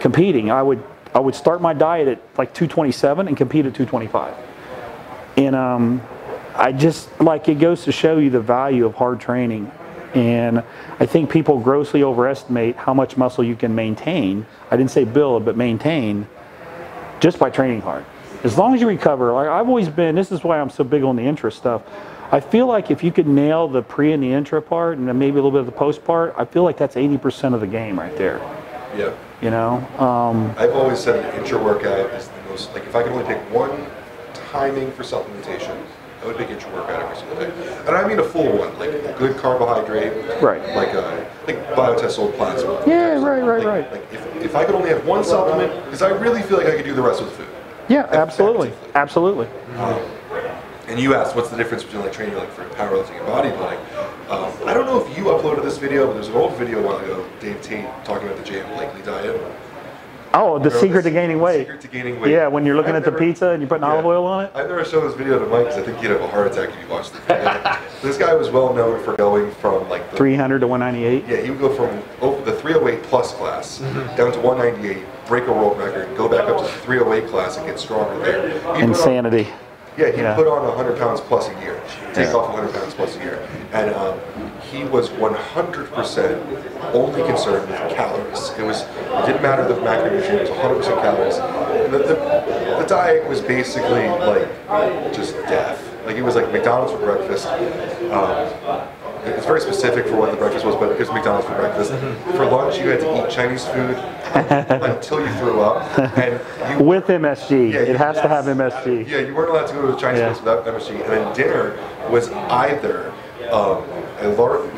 competing. 0.00 0.50
I 0.50 0.62
would 0.62 0.82
I 1.14 1.20
would 1.20 1.34
start 1.34 1.60
my 1.60 1.74
diet 1.74 2.08
at 2.08 2.22
like 2.38 2.54
227 2.54 3.28
and 3.28 3.36
compete 3.36 3.66
at 3.66 3.74
225, 3.74 4.34
and 5.36 5.54
um, 5.54 6.02
I 6.54 6.72
just 6.72 7.20
like 7.20 7.46
it 7.48 7.58
goes 7.58 7.84
to 7.84 7.92
show 7.92 8.16
you 8.16 8.30
the 8.30 8.40
value 8.40 8.86
of 8.86 8.94
hard 8.94 9.20
training. 9.20 9.70
And 10.14 10.62
I 11.00 11.06
think 11.06 11.30
people 11.30 11.58
grossly 11.58 12.02
overestimate 12.02 12.76
how 12.76 12.92
much 12.92 13.16
muscle 13.16 13.42
you 13.42 13.56
can 13.56 13.74
maintain. 13.74 14.46
I 14.70 14.76
didn't 14.76 14.90
say 14.90 15.04
build, 15.04 15.44
but 15.44 15.56
maintain 15.56 16.28
just 17.20 17.38
by 17.38 17.50
training 17.50 17.80
hard. 17.80 18.04
As 18.44 18.58
long 18.58 18.74
as 18.74 18.80
you 18.80 18.88
recover, 18.88 19.32
like 19.32 19.48
I've 19.48 19.68
always 19.68 19.88
been, 19.88 20.14
this 20.14 20.32
is 20.32 20.42
why 20.42 20.60
I'm 20.60 20.70
so 20.70 20.84
big 20.84 21.02
on 21.02 21.16
the 21.16 21.22
intra 21.22 21.50
stuff. 21.50 21.82
I 22.32 22.40
feel 22.40 22.66
like 22.66 22.90
if 22.90 23.04
you 23.04 23.12
could 23.12 23.26
nail 23.26 23.68
the 23.68 23.82
pre 23.82 24.12
and 24.12 24.22
the 24.22 24.32
intra 24.32 24.60
part 24.60 24.98
and 24.98 25.06
then 25.06 25.18
maybe 25.18 25.32
a 25.32 25.34
little 25.34 25.50
bit 25.50 25.60
of 25.60 25.66
the 25.66 25.72
post 25.72 26.04
part, 26.04 26.34
I 26.36 26.44
feel 26.44 26.62
like 26.62 26.76
that's 26.76 26.96
80% 26.96 27.54
of 27.54 27.60
the 27.60 27.66
game 27.66 27.98
right 27.98 28.16
there. 28.16 28.38
Yeah. 28.96 29.14
You 29.40 29.50
know? 29.50 29.76
Um, 29.98 30.54
I've 30.56 30.72
always 30.72 30.98
said 30.98 31.22
that 31.22 31.34
intra 31.38 31.62
workout 31.62 32.10
is 32.14 32.28
the 32.28 32.50
most 32.50 32.72
like 32.74 32.84
if 32.84 32.96
I 32.96 33.02
could 33.02 33.12
only 33.12 33.24
pick 33.24 33.38
one 33.52 33.86
timing 34.50 34.90
for 34.92 35.02
supplementation, 35.02 35.80
I 36.22 36.26
would 36.26 36.36
pick 36.36 36.50
intra 36.50 36.70
workout 36.72 37.02
every 37.02 37.16
single 37.16 37.36
day. 37.36 37.50
And 37.86 37.96
I 37.96 38.06
mean 38.06 38.18
a 38.20 38.22
full 38.24 38.56
one, 38.56 38.78
like 38.78 38.90
a 38.90 39.14
good 39.18 39.36
carbohydrate, 39.36 40.12
Right. 40.40 40.62
Like 40.76 40.92
a 40.94 41.28
like 41.46 41.58
Biotest 41.74 42.18
old 42.18 42.34
Plazma. 42.34 42.86
Yeah, 42.86 43.14
right, 43.22 43.40
right, 43.42 43.64
Like- 43.64 43.66
right. 43.66 43.92
Like 43.92 44.12
if, 44.12 44.36
if 44.36 44.54
I 44.56 44.64
could 44.64 44.74
only 44.76 44.90
have 44.90 45.04
one 45.06 45.24
supplement, 45.24 45.84
because 45.84 46.02
I 46.02 46.10
really 46.10 46.42
feel 46.42 46.58
like 46.58 46.68
I 46.68 46.76
could 46.76 46.84
do 46.84 46.94
the 46.94 47.02
rest 47.02 47.20
with 47.22 47.32
food. 47.32 47.48
yeah, 47.88 48.06
absolutely. 48.10 48.72
Absolutely. 48.94 49.48
And 50.88 51.00
you 51.00 51.14
asked 51.14 51.34
what's 51.34 51.48
the 51.48 51.56
difference 51.56 51.82
between 51.84 52.02
like 52.02 52.12
training 52.12 52.36
like 52.36 52.50
for 52.52 52.64
powerlifting 52.70 53.18
and 53.18 53.26
bodybuilding. 53.26 54.30
Um, 54.30 54.52
I 54.68 54.74
don't 54.74 54.86
know 54.86 55.04
if 55.04 55.16
you 55.16 55.24
uploaded 55.24 55.62
this 55.62 55.78
video, 55.78 56.06
but 56.06 56.14
there's 56.14 56.28
an 56.28 56.34
old 56.34 56.54
video 56.56 56.80
a 56.80 56.86
while 56.86 56.98
ago, 56.98 57.24
Dave 57.40 57.60
Tate 57.62 57.86
talking 58.04 58.28
about 58.28 58.38
the 58.38 58.44
Jay 58.44 58.62
Blakely 58.74 59.00
diet. 59.02 59.40
Oh, 60.34 60.58
the 60.58 60.70
secret 60.70 61.02
to 61.02 61.10
gaining 61.10 61.40
weight. 61.40 61.60
Secret 61.66 61.80
to 61.82 61.88
gaining 61.88 62.18
weight. 62.20 62.30
Yeah, 62.30 62.46
when 62.46 62.64
you're 62.64 62.74
looking 62.74 62.94
I've 62.96 63.06
at 63.06 63.12
the 63.12 63.18
pizza 63.18 63.50
and 63.50 63.60
you're 63.60 63.68
putting 63.68 63.84
olive 63.84 64.06
oil 64.06 64.24
on 64.24 64.44
it. 64.46 64.52
I've 64.54 64.68
never 64.68 64.84
shown 64.84 65.06
this 65.06 65.14
video 65.14 65.38
to 65.38 65.46
Mike 65.46 65.66
because 65.66 65.78
I 65.78 65.82
think 65.82 65.98
he'd 65.98 66.10
have 66.10 66.20
a 66.22 66.28
heart 66.28 66.50
attack 66.50 66.70
if 66.70 66.80
you 66.82 66.88
watched 66.88 67.12
the 67.12 67.20
video. 67.20 67.76
this 68.02 68.16
guy 68.16 68.32
was 68.34 68.48
well 68.50 68.72
known 68.72 69.02
for 69.04 69.14
going 69.16 69.50
from 69.56 69.88
like 69.90 70.10
the 70.10 70.16
300 70.16 70.60
to 70.60 70.66
198. 70.66 71.28
Yeah, 71.30 71.42
he 71.42 71.50
would 71.50 71.60
go 71.60 71.74
from 71.74 72.02
over 72.22 72.42
the 72.50 72.56
308 72.58 73.02
plus 73.04 73.34
class 73.34 73.78
down 74.16 74.32
to 74.32 74.40
198, 74.40 75.04
break 75.26 75.46
a 75.48 75.52
world 75.52 75.78
record, 75.78 76.16
go 76.16 76.28
back 76.28 76.48
up 76.48 76.56
to 76.58 76.62
the 76.64 76.78
308 76.80 77.28
class 77.30 77.58
and 77.58 77.66
get 77.66 77.78
stronger 77.78 78.18
there. 78.24 78.48
He 78.58 78.66
on- 78.66 78.82
Insanity. 78.82 79.48
yeah, 79.98 80.10
he 80.12 80.22
Yeah. 80.22 80.34
put 80.34 80.46
on 80.46 80.66
100 80.66 80.96
pounds 80.98 81.20
plus 81.20 81.48
a 81.48 81.60
year, 81.60 81.78
take 82.14 82.28
Yeah. 82.28 82.34
off 82.34 82.48
100 82.48 82.72
pounds 82.72 82.94
plus 82.94 83.16
a 83.16 83.20
year, 83.20 83.46
and 83.72 83.94
um, 83.94 84.14
he 84.72 84.84
was 84.84 85.10
100% 85.10 86.94
only 86.94 87.22
concerned 87.24 87.70
with 87.70 87.94
calories. 87.94 88.50
It 88.58 88.64
was 88.64 88.82
it 88.82 89.26
didn't 89.26 89.42
matter 89.42 89.68
the 89.68 89.74
macronutrient; 89.74 90.46
it 90.46 90.50
was 90.50 90.86
100% 90.86 91.02
calories. 91.02 91.36
The, 91.90 91.98
the, 91.98 92.78
the, 92.78 92.86
diet 92.88 93.28
was 93.28 93.42
basically 93.42 94.08
like 94.08 94.48
just 95.12 95.34
death. 95.34 95.78
Like 96.06 96.16
it 96.16 96.22
was 96.22 96.36
like 96.36 96.50
McDonald's 96.50 96.92
for 96.92 96.98
breakfast. 96.98 97.46
Um, 97.46 98.88
it's 99.24 99.46
very 99.46 99.60
specific 99.60 100.06
for 100.06 100.16
what 100.16 100.32
the 100.32 100.36
breakfast 100.36 100.64
was, 100.64 100.74
but 100.74 100.90
it 100.90 100.98
was 100.98 101.08
McDonald's 101.10 101.46
for 101.46 101.54
breakfast. 101.54 101.92
Mm-hmm. 101.92 102.32
For 102.32 102.44
lunch, 102.44 102.78
you 102.78 102.88
had 102.88 103.00
to 103.00 103.24
eat 103.24 103.30
Chinese 103.30 103.64
food 103.66 103.94
until 104.34 105.20
you 105.20 105.32
threw 105.34 105.60
up. 105.60 105.96
And 106.18 106.80
you, 106.80 106.84
with 106.84 107.06
MSG, 107.06 107.72
yeah, 107.72 107.80
it 107.80 107.96
has 107.96 108.16
to 108.16 108.28
have 108.28 108.46
MSG. 108.46 109.08
Yeah, 109.08 109.18
you 109.20 109.34
weren't 109.34 109.50
allowed 109.50 109.68
to 109.68 109.74
go 109.74 109.82
to 109.82 109.96
a 109.96 110.00
Chinese 110.00 110.18
yeah. 110.18 110.32
place 110.32 110.40
without 110.40 110.64
MSG. 110.64 111.04
And 111.04 111.12
then 111.12 111.36
dinner 111.36 111.78
was 112.10 112.30
either 112.32 113.12
um, 113.52 113.84
a 114.24 114.34
large, 114.34 114.70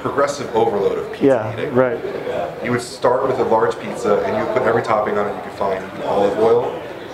progressive 0.00 0.54
overload 0.54 0.98
of 0.98 1.12
pizza 1.12 1.26
yeah, 1.26 1.52
eating. 1.52 1.74
right. 1.74 2.64
You 2.64 2.70
would 2.72 2.82
start 2.82 3.26
with 3.26 3.38
a 3.38 3.44
large 3.44 3.78
pizza, 3.78 4.22
and 4.24 4.36
you 4.36 4.44
would 4.44 4.54
put 4.54 4.62
every 4.62 4.82
topping 4.82 5.18
on 5.18 5.28
it 5.28 5.36
you 5.36 5.42
could 5.42 5.58
find, 5.58 5.84
olive 6.02 6.38
oil. 6.38 6.64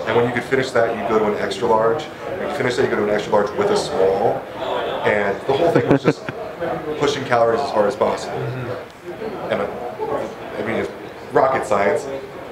And 0.07 0.17
when 0.17 0.27
you 0.27 0.33
could 0.33 0.45
finish 0.45 0.71
that, 0.71 0.97
you'd 0.97 1.09
go 1.09 1.19
to 1.19 1.33
an 1.33 1.43
extra 1.43 1.67
large. 1.67 2.05
When 2.05 2.49
you 2.49 2.55
finish 2.55 2.77
that, 2.77 2.85
you 2.85 2.91
go 2.91 2.97
to 2.97 3.05
an 3.05 3.11
extra 3.11 3.33
large 3.33 3.51
with 3.59 3.71
a 3.71 3.77
small. 3.77 4.35
And 5.05 5.37
the 5.47 5.53
whole 5.53 5.71
thing 5.73 5.89
was 5.89 6.03
just 6.03 6.27
pushing 6.99 7.25
calories 7.25 7.61
as 7.61 7.71
hard 7.71 7.87
as 7.87 7.97
possible. 7.97 8.37
Mm-hmm. 8.37 9.53
And 9.53 9.63
uh, 9.63 9.87
I 10.59 10.67
mean, 10.67 10.77
it's 10.77 10.91
rocket 11.33 11.67
science. 11.67 12.07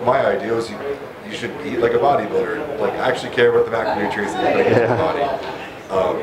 My 0.05 0.27
idea 0.27 0.53
was 0.53 0.70
you, 0.70 0.79
you 1.27 1.33
should 1.33 1.51
eat 1.66 1.79
like 1.79 1.92
a 1.92 1.99
bodybuilder, 1.99 2.79
like 2.81 2.92
actually 2.94 3.35
care 3.35 3.55
about 3.55 3.64
the 3.64 3.77
macronutrients 3.77 4.33
that 4.33 4.57
you're 4.57 4.64
to 4.64 4.70
yeah. 4.70 4.87
the 4.87 5.03
body, 5.03 5.23
um, 5.90 6.16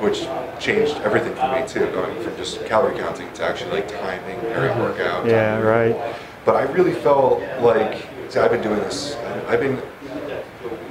which 0.00 0.26
changed 0.58 0.96
everything 1.02 1.34
for 1.34 1.52
me 1.52 1.66
too, 1.66 1.90
going 1.92 2.20
from 2.22 2.36
just 2.36 2.64
calorie 2.66 2.98
counting 2.98 3.32
to 3.34 3.44
actually 3.44 3.70
like 3.70 3.88
timing 3.88 4.38
every 4.46 4.68
workout. 4.82 5.26
Yeah, 5.26 5.60
right. 5.60 6.16
But 6.44 6.56
I 6.56 6.62
really 6.62 6.94
felt 6.94 7.40
like, 7.60 8.06
see, 8.28 8.40
I've 8.40 8.50
been 8.50 8.62
doing 8.62 8.80
this. 8.80 9.14
I've 9.46 9.60
been 9.60 9.80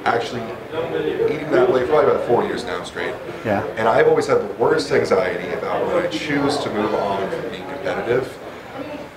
actually 0.05 0.41
eating 1.31 1.51
that 1.51 1.71
way 1.71 1.81
for 1.81 1.87
probably 1.87 2.11
about 2.11 2.27
four 2.27 2.43
years 2.45 2.63
now 2.63 2.83
straight. 2.83 3.15
Yeah. 3.43 3.65
And 3.77 3.87
I've 3.87 4.07
always 4.07 4.27
had 4.27 4.41
the 4.41 4.53
worst 4.53 4.91
anxiety 4.91 5.49
about 5.53 5.85
when 5.87 6.05
I 6.05 6.07
choose 6.07 6.57
to 6.57 6.73
move 6.73 6.93
on 6.93 7.29
from 7.29 7.49
being 7.49 7.63
competitive. 7.63 8.27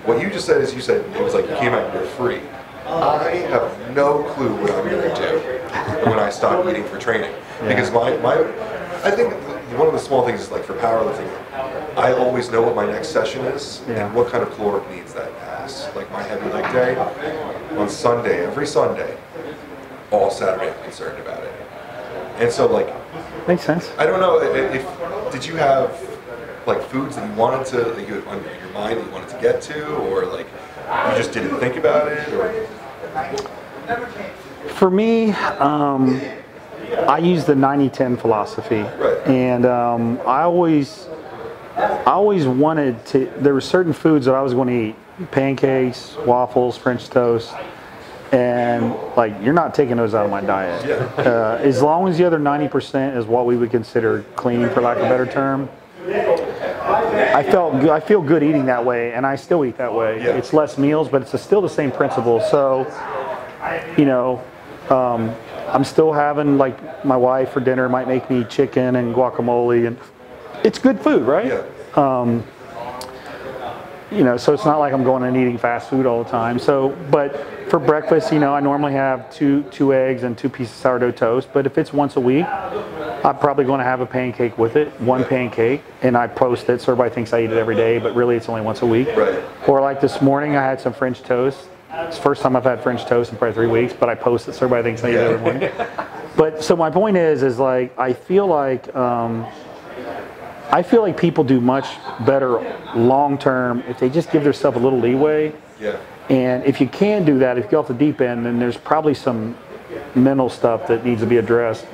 What 0.05 0.21
you 0.21 0.29
just 0.29 0.45
said 0.45 0.61
is 0.61 0.73
you 0.73 0.81
said 0.81 1.05
it 1.15 1.23
was 1.23 1.33
like 1.33 1.47
you 1.47 1.55
came 1.55 1.73
out 1.73 1.85
and 1.85 1.93
you're 1.93 2.05
free. 2.13 2.41
I 2.85 3.29
have 3.49 3.95
no 3.95 4.23
clue 4.33 4.53
what 4.55 4.71
I'm 4.71 4.89
going 4.89 5.01
to 5.01 5.15
do 5.15 6.09
when 6.09 6.19
I 6.19 6.29
stop 6.29 6.65
eating 6.67 6.83
for 6.83 6.99
training. 6.99 7.31
Yeah. 7.31 7.69
Because 7.69 7.91
my, 7.91 8.17
my, 8.17 8.35
I 9.03 9.11
think 9.11 9.33
one 9.77 9.87
of 9.87 9.93
the 9.93 9.99
small 9.99 10.25
things 10.25 10.41
is 10.41 10.51
like 10.51 10.63
for 10.63 10.73
powerlifting, 10.73 11.29
I 11.97 12.13
always 12.13 12.49
know 12.51 12.61
what 12.61 12.75
my 12.75 12.85
next 12.85 13.09
session 13.09 13.45
is 13.45 13.81
yeah. 13.87 14.05
and 14.05 14.15
what 14.15 14.31
kind 14.31 14.43
of 14.43 14.53
caloric 14.55 14.89
needs 14.89 15.13
that 15.13 15.31
has. 15.33 15.89
Like 15.95 16.11
my 16.11 16.23
heavy 16.23 16.49
leg 16.49 16.71
day 16.73 17.77
on 17.77 17.89
Sunday, 17.89 18.45
every 18.45 18.67
Sunday, 18.67 19.17
all 20.11 20.29
Saturday 20.29 20.71
I'm 20.71 20.83
concerned 20.83 21.19
about 21.21 21.43
it. 21.43 21.53
And 22.37 22.51
so 22.51 22.67
like 22.67 22.93
makes 23.47 23.63
sense. 23.63 23.91
I 23.97 24.05
don't 24.05 24.19
know 24.19 24.41
if 24.41 25.31
did 25.31 25.45
you 25.45 25.55
have 25.55 25.91
like 26.65 26.81
foods 26.83 27.15
that 27.15 27.29
you 27.29 27.35
wanted 27.35 27.65
to 27.67 27.77
that 27.77 28.07
you 28.07 28.15
had 28.15 28.27
on 28.27 28.43
your 28.43 28.69
mind 28.73 28.99
that 28.99 29.05
you 29.05 29.11
wanted 29.11 29.29
to 29.29 29.41
get 29.41 29.61
to 29.61 29.95
or 30.07 30.25
like 30.25 30.47
you 30.47 31.17
just 31.17 31.31
didn't 31.31 31.59
think 31.59 31.75
about 31.75 32.11
it 32.11 32.27
or 32.33 32.67
for 34.69 34.89
me 34.89 35.31
um, 35.31 36.21
I 36.93 37.17
use 37.17 37.45
the 37.45 37.53
90-10 37.53 38.19
philosophy 38.19 38.81
right. 38.81 39.27
and 39.27 39.65
um, 39.65 40.19
I 40.25 40.43
always 40.43 41.07
I 41.75 42.11
always 42.11 42.45
wanted 42.45 43.05
to 43.07 43.31
there 43.37 43.53
were 43.53 43.61
certain 43.61 43.93
foods 43.93 44.25
that 44.25 44.35
I 44.35 44.41
was 44.41 44.53
going 44.53 44.67
to 44.67 44.73
eat 44.89 45.31
pancakes 45.31 46.15
waffles 46.25 46.77
french 46.77 47.09
toast 47.09 47.53
and 48.33 48.95
like 49.15 49.33
you're 49.41 49.53
not 49.53 49.75
taking 49.75 49.95
those 49.95 50.13
out 50.15 50.25
of 50.25 50.31
my 50.31 50.41
diet. 50.41 50.83
Uh, 51.19 51.59
as 51.61 51.81
long 51.81 52.07
as 52.07 52.17
the 52.17 52.25
other 52.25 52.39
90% 52.39 53.15
is 53.15 53.25
what 53.25 53.45
we 53.45 53.55
would 53.55 53.69
consider 53.69 54.25
clean, 54.35 54.67
for 54.69 54.81
lack 54.81 54.97
of 54.97 55.03
a 55.03 55.09
better 55.09 55.27
term. 55.27 55.69
I 56.05 57.43
felt 57.43 57.75
I 57.85 57.99
feel 57.99 58.21
good 58.21 58.43
eating 58.43 58.65
that 58.65 58.83
way, 58.83 59.13
and 59.13 59.25
I 59.25 59.35
still 59.35 59.63
eat 59.63 59.77
that 59.77 59.93
way. 59.93 60.17
Yeah. 60.17 60.35
It's 60.35 60.51
less 60.51 60.77
meals, 60.77 61.07
but 61.09 61.21
it's 61.21 61.41
still 61.41 61.61
the 61.61 61.69
same 61.69 61.91
principle. 61.91 62.41
So, 62.41 62.85
you 63.97 64.05
know, 64.05 64.43
um, 64.89 65.33
I'm 65.67 65.83
still 65.83 66.13
having 66.13 66.57
like 66.57 67.05
my 67.05 67.17
wife 67.17 67.51
for 67.51 67.59
dinner 67.59 67.89
might 67.89 68.07
make 68.07 68.29
me 68.29 68.43
chicken 68.45 68.95
and 68.95 69.13
guacamole, 69.15 69.87
and 69.87 69.97
it's 70.63 70.79
good 70.79 70.99
food, 70.99 71.23
right? 71.23 71.47
Yeah. 71.47 71.63
Um, 71.95 72.43
you 74.11 74.23
know, 74.23 74.37
so 74.37 74.53
it's 74.53 74.65
not 74.65 74.77
like 74.77 74.93
I'm 74.93 75.03
going 75.03 75.23
and 75.23 75.35
eating 75.35 75.57
fast 75.57 75.89
food 75.89 76.05
all 76.05 76.23
the 76.23 76.29
time. 76.29 76.59
So, 76.59 76.89
but 77.09 77.47
for 77.69 77.79
breakfast, 77.79 78.31
you 78.31 78.39
know, 78.39 78.53
I 78.53 78.59
normally 78.59 78.93
have 78.93 79.33
two 79.33 79.63
two 79.71 79.93
eggs 79.93 80.23
and 80.23 80.37
two 80.37 80.49
pieces 80.49 80.75
of 80.75 80.81
sourdough 80.81 81.11
toast. 81.11 81.49
But 81.51 81.65
if 81.65 81.77
it's 81.77 81.91
once 81.91 82.15
a 82.15 82.19
week, 82.19 82.45
I'm 82.45 83.37
probably 83.39 83.65
going 83.65 83.79
to 83.79 83.85
have 83.85 84.01
a 84.01 84.05
pancake 84.05 84.57
with 84.57 84.75
it, 84.75 84.89
one 85.01 85.23
pancake, 85.23 85.81
and 86.01 86.15
I 86.15 86.27
post 86.27 86.69
it 86.69 86.81
so 86.81 86.91
everybody 86.91 87.15
thinks 87.15 87.33
I 87.33 87.43
eat 87.43 87.51
it 87.51 87.57
every 87.57 87.75
day, 87.75 87.97
but 87.97 88.15
really 88.15 88.35
it's 88.35 88.49
only 88.49 88.61
once 88.61 88.81
a 88.81 88.85
week. 88.85 89.07
Right. 89.15 89.41
Or 89.67 89.81
like 89.81 90.01
this 90.01 90.21
morning, 90.21 90.55
I 90.55 90.61
had 90.61 90.79
some 90.79 90.93
French 90.93 91.23
toast. 91.23 91.69
It's 91.95 92.17
the 92.17 92.23
first 92.23 92.41
time 92.41 92.55
I've 92.55 92.63
had 92.63 92.81
French 92.81 93.05
toast 93.05 93.31
in 93.31 93.37
probably 93.37 93.53
three 93.53 93.67
weeks, 93.67 93.93
but 93.93 94.09
I 94.09 94.15
post 94.15 94.47
it 94.47 94.53
so 94.53 94.65
everybody 94.65 94.83
thinks 94.83 95.03
I 95.03 95.09
eat 95.09 95.15
it 95.15 95.19
every 95.19 95.39
morning. 95.39 95.71
but 96.35 96.63
so 96.63 96.75
my 96.75 96.89
point 96.89 97.17
is, 97.17 97.43
is 97.43 97.59
like 97.59 97.97
I 97.97 98.13
feel 98.13 98.47
like. 98.47 98.93
Um, 98.95 99.45
I 100.71 100.81
feel 100.81 101.03
like 101.03 101.19
people 101.19 101.43
do 101.43 101.61
much 101.61 101.85
better 102.25 102.59
long 102.95 103.37
term 103.37 103.81
if 103.81 103.99
they 103.99 104.09
just 104.09 104.31
give 104.31 104.43
themselves 104.43 104.75
a 104.75 104.79
little 104.79 104.99
leeway. 104.99 105.53
Yeah. 105.79 105.99
And 106.29 106.63
if 106.63 106.81
you 106.81 106.87
can 106.87 107.25
do 107.25 107.37
that, 107.39 107.59
if 107.59 107.65
you 107.65 107.71
go 107.71 107.79
off 107.79 107.89
the 107.89 107.93
deep 107.93 108.21
end, 108.21 108.43
then 108.43 108.57
there's 108.57 108.77
probably 108.77 109.13
some 109.13 109.55
mental 110.15 110.49
stuff 110.49 110.87
that 110.87 111.05
needs 111.05 111.21
to 111.21 111.27
be 111.27 111.37
addressed 111.37 111.85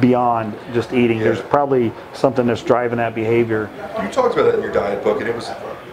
beyond 0.00 0.54
just 0.74 0.92
eating. 0.92 1.16
Yeah. 1.16 1.24
There's 1.24 1.40
probably 1.40 1.92
something 2.12 2.46
that's 2.46 2.62
driving 2.62 2.98
that 2.98 3.14
behavior. 3.14 3.70
You 4.02 4.10
talked 4.10 4.34
about 4.34 4.44
that 4.50 4.56
in 4.56 4.62
your 4.62 4.72
diet 4.72 5.02
book, 5.02 5.20
and 5.20 5.28
it 5.28 5.34
was 5.34 5.48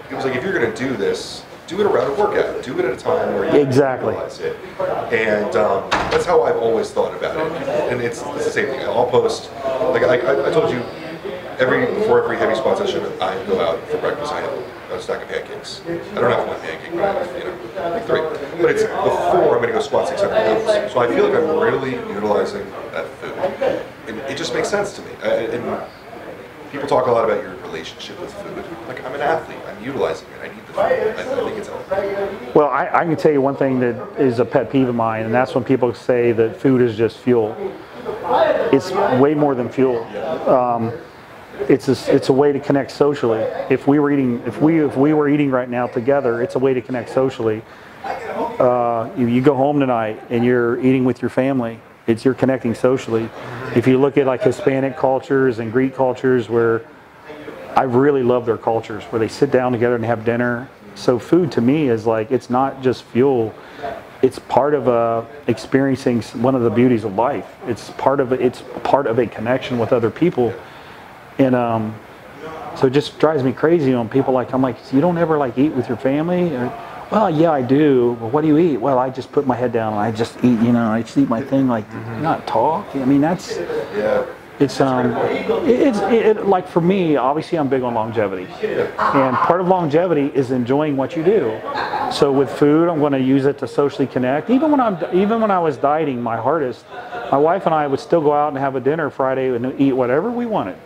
it 0.09 0.15
was 0.15 0.25
like 0.25 0.35
if 0.35 0.43
you're 0.43 0.57
going 0.57 0.69
to 0.69 0.77
do 0.77 0.97
this, 0.97 1.45
do 1.71 1.79
it 1.79 1.85
around 1.85 2.11
a 2.11 2.13
workout. 2.15 2.63
Do 2.63 2.77
it 2.79 2.85
at 2.85 2.93
a 2.93 2.97
time 2.97 3.33
where 3.33 3.45
you 3.45 3.61
exactly. 3.61 4.13
realize 4.13 4.39
it. 4.39 4.57
And 5.13 5.55
um, 5.55 5.89
that's 6.11 6.25
how 6.25 6.43
I've 6.43 6.57
always 6.57 6.91
thought 6.91 7.15
about 7.15 7.37
it. 7.37 7.91
And 7.91 8.01
it's, 8.01 8.21
it's 8.21 8.45
the 8.45 8.51
same 8.51 8.65
thing. 8.65 8.81
I'll 8.81 9.09
post 9.09 9.49
like 9.63 10.03
I, 10.03 10.49
I 10.49 10.51
told 10.51 10.69
you 10.71 10.79
every 11.59 11.85
before 11.85 12.23
every 12.23 12.37
heavy 12.37 12.55
squat 12.55 12.77
session, 12.77 13.05
I 13.21 13.41
go 13.45 13.61
out 13.61 13.79
for 13.87 13.97
breakfast. 13.99 14.33
I 14.33 14.41
have 14.41 14.91
a 14.91 15.01
stack 15.01 15.21
of 15.23 15.29
pancakes. 15.29 15.81
I 15.87 16.15
don't 16.15 16.31
have 16.31 16.45
one 16.45 16.59
pancake, 16.59 16.91
but 16.91 17.03
I 17.03 17.23
have 17.23 17.37
you 17.37 17.43
know 17.45 17.89
like 17.89 18.05
three. 18.05 18.21
But 18.61 18.71
it's 18.71 18.83
before 18.83 19.55
I'm 19.55 19.61
going 19.61 19.67
to 19.67 19.73
go 19.73 19.79
squat 19.79 20.09
600 20.09 20.29
pounds. 20.29 20.91
So 20.91 20.99
I 20.99 21.07
feel 21.07 21.29
like 21.29 21.41
I'm 21.41 21.57
really 21.57 21.95
utilizing 22.13 22.69
that 22.91 23.07
food, 23.21 23.85
and 24.07 24.17
it 24.29 24.37
just 24.37 24.53
makes 24.53 24.69
sense 24.69 24.93
to 24.97 25.01
me. 25.03 25.11
I, 25.23 25.27
and 25.55 25.89
people 26.71 26.89
talk 26.89 27.07
a 27.07 27.11
lot 27.11 27.23
about 27.23 27.41
your 27.41 27.55
relationship 27.71 28.19
with 28.19 28.33
food. 28.33 28.65
Like 28.87 29.03
I'm 29.03 29.15
an 29.15 29.21
athlete. 29.21 29.57
I'm 29.67 29.83
utilizing 29.83 30.27
it. 30.29 30.41
I 30.41 30.53
need 30.53 30.67
the 30.67 30.73
food. 30.73 30.79
I, 30.79 31.21
I 31.21 31.23
think 31.23 31.57
it's 31.57 31.67
healthy. 31.67 32.51
Well, 32.53 32.69
I, 32.69 32.89
I 32.91 33.05
can 33.05 33.15
tell 33.15 33.31
you 33.31 33.41
one 33.41 33.55
thing 33.55 33.79
that 33.79 34.19
is 34.19 34.39
a 34.39 34.45
pet 34.45 34.71
peeve 34.71 34.89
of 34.89 34.95
mine, 34.95 35.25
and 35.25 35.33
that's 35.33 35.55
when 35.55 35.63
people 35.63 35.93
say 35.93 36.31
that 36.33 36.57
food 36.57 36.81
is 36.81 36.97
just 36.97 37.17
fuel. 37.17 37.55
It's 38.73 38.91
way 39.21 39.33
more 39.33 39.55
than 39.55 39.69
fuel. 39.69 40.03
Um, 40.49 40.91
it's 41.69 41.87
a, 41.87 42.15
it's 42.15 42.29
a 42.29 42.33
way 42.33 42.51
to 42.51 42.59
connect 42.59 42.91
socially. 42.91 43.41
If 43.69 43.87
we 43.87 43.99
were 43.99 44.11
eating 44.11 44.41
if 44.45 44.61
we 44.61 44.83
if 44.83 44.97
we 44.97 45.13
were 45.13 45.29
eating 45.29 45.51
right 45.51 45.69
now 45.69 45.87
together, 45.87 46.41
it's 46.41 46.55
a 46.55 46.59
way 46.59 46.73
to 46.73 46.81
connect 46.81 47.09
socially. 47.09 47.61
Uh, 48.03 49.09
you, 49.17 49.27
you 49.27 49.41
go 49.41 49.55
home 49.55 49.79
tonight 49.79 50.21
and 50.29 50.43
you're 50.43 50.79
eating 50.79 51.05
with 51.05 51.21
your 51.21 51.29
family. 51.29 51.79
It's 52.07 52.25
you're 52.25 52.33
connecting 52.33 52.73
socially. 52.73 53.29
If 53.75 53.87
you 53.87 53.99
look 53.99 54.17
at 54.17 54.25
like 54.25 54.41
Hispanic 54.41 54.97
cultures 54.97 55.59
and 55.59 55.71
Greek 55.71 55.95
cultures, 55.95 56.49
where 56.49 56.81
I 57.75 57.83
really 57.83 58.23
love 58.23 58.45
their 58.45 58.57
cultures, 58.57 59.03
where 59.05 59.19
they 59.19 59.27
sit 59.27 59.51
down 59.51 59.71
together 59.71 59.95
and 59.95 60.05
have 60.05 60.25
dinner. 60.25 60.69
So 60.95 61.19
food 61.19 61.51
to 61.53 61.61
me 61.61 61.89
is 61.89 62.05
like 62.05 62.31
it's 62.31 62.49
not 62.49 62.81
just 62.81 63.03
fuel. 63.05 63.53
It's 64.21 64.37
part 64.37 64.73
of 64.73 64.87
a 64.87 65.25
experiencing 65.47 66.21
one 66.43 66.53
of 66.53 66.61
the 66.61 66.69
beauties 66.69 67.03
of 67.03 67.15
life. 67.15 67.47
It's 67.65 67.89
part 67.91 68.19
of 68.19 68.33
it's 68.33 68.63
part 68.83 69.07
of 69.07 69.19
a 69.19 69.25
connection 69.25 69.79
with 69.79 69.93
other 69.93 70.11
people 70.11 70.53
and 71.41 71.55
um, 71.55 71.95
so 72.75 72.87
it 72.87 72.93
just 72.93 73.19
drives 73.19 73.43
me 73.43 73.51
crazy 73.51 73.93
when 73.93 74.09
people 74.09 74.33
like 74.33 74.53
I'm 74.53 74.61
like, 74.61 74.77
you 74.93 75.01
don't 75.01 75.17
ever 75.17 75.37
like 75.37 75.57
eat 75.57 75.73
with 75.73 75.87
your 75.87 75.97
family? 75.97 76.55
Or, 76.55 76.71
well, 77.11 77.29
yeah, 77.29 77.51
I 77.51 77.61
do. 77.61 78.17
Well, 78.21 78.29
what 78.29 78.41
do 78.41 78.47
you 78.47 78.57
eat? 78.57 78.77
Well, 78.77 78.97
I 78.97 79.09
just 79.09 79.31
put 79.31 79.45
my 79.45 79.55
head 79.55 79.73
down 79.73 79.93
and 79.93 80.01
I 80.01 80.11
just 80.11 80.37
eat. 80.37 80.59
You 80.61 80.71
know, 80.71 80.91
I 80.91 81.01
just 81.01 81.17
eat 81.17 81.27
my 81.27 81.41
thing. 81.41 81.67
Like, 81.67 81.89
mm-hmm. 81.89 82.21
not 82.21 82.47
talk. 82.47 82.95
I 82.95 83.05
mean, 83.05 83.21
that's 83.21 83.57
yeah. 83.57 84.25
It's 84.61 84.79
um, 84.79 85.11
it's 85.65 85.99
it, 85.99 86.37
it, 86.37 86.45
like 86.45 86.67
for 86.67 86.81
me. 86.81 87.15
Obviously, 87.15 87.57
I'm 87.57 87.67
big 87.67 87.81
on 87.81 87.93
longevity, 87.93 88.45
and 88.63 89.35
part 89.35 89.59
of 89.59 89.67
longevity 89.67 90.27
is 90.35 90.51
enjoying 90.51 90.95
what 90.95 91.15
you 91.15 91.23
do. 91.23 91.59
So 92.11 92.31
with 92.31 92.49
food, 92.49 92.87
I'm 92.89 92.99
going 92.99 93.13
to 93.13 93.19
use 93.19 93.45
it 93.45 93.57
to 93.59 93.67
socially 93.67 94.07
connect. 94.07 94.49
Even 94.49 94.71
when 94.71 94.79
I'm 94.79 94.97
even 95.15 95.41
when 95.41 95.51
I 95.51 95.59
was 95.59 95.77
dieting 95.77 96.21
my 96.21 96.37
hardest, 96.37 96.85
my 97.31 97.37
wife 97.37 97.65
and 97.65 97.73
I 97.73 97.87
would 97.87 97.99
still 97.99 98.21
go 98.21 98.33
out 98.33 98.49
and 98.49 98.57
have 98.57 98.75
a 98.75 98.79
dinner 98.79 99.09
Friday 99.09 99.55
and 99.55 99.79
eat 99.81 99.93
whatever 99.93 100.29
we 100.29 100.45
wanted 100.45 100.77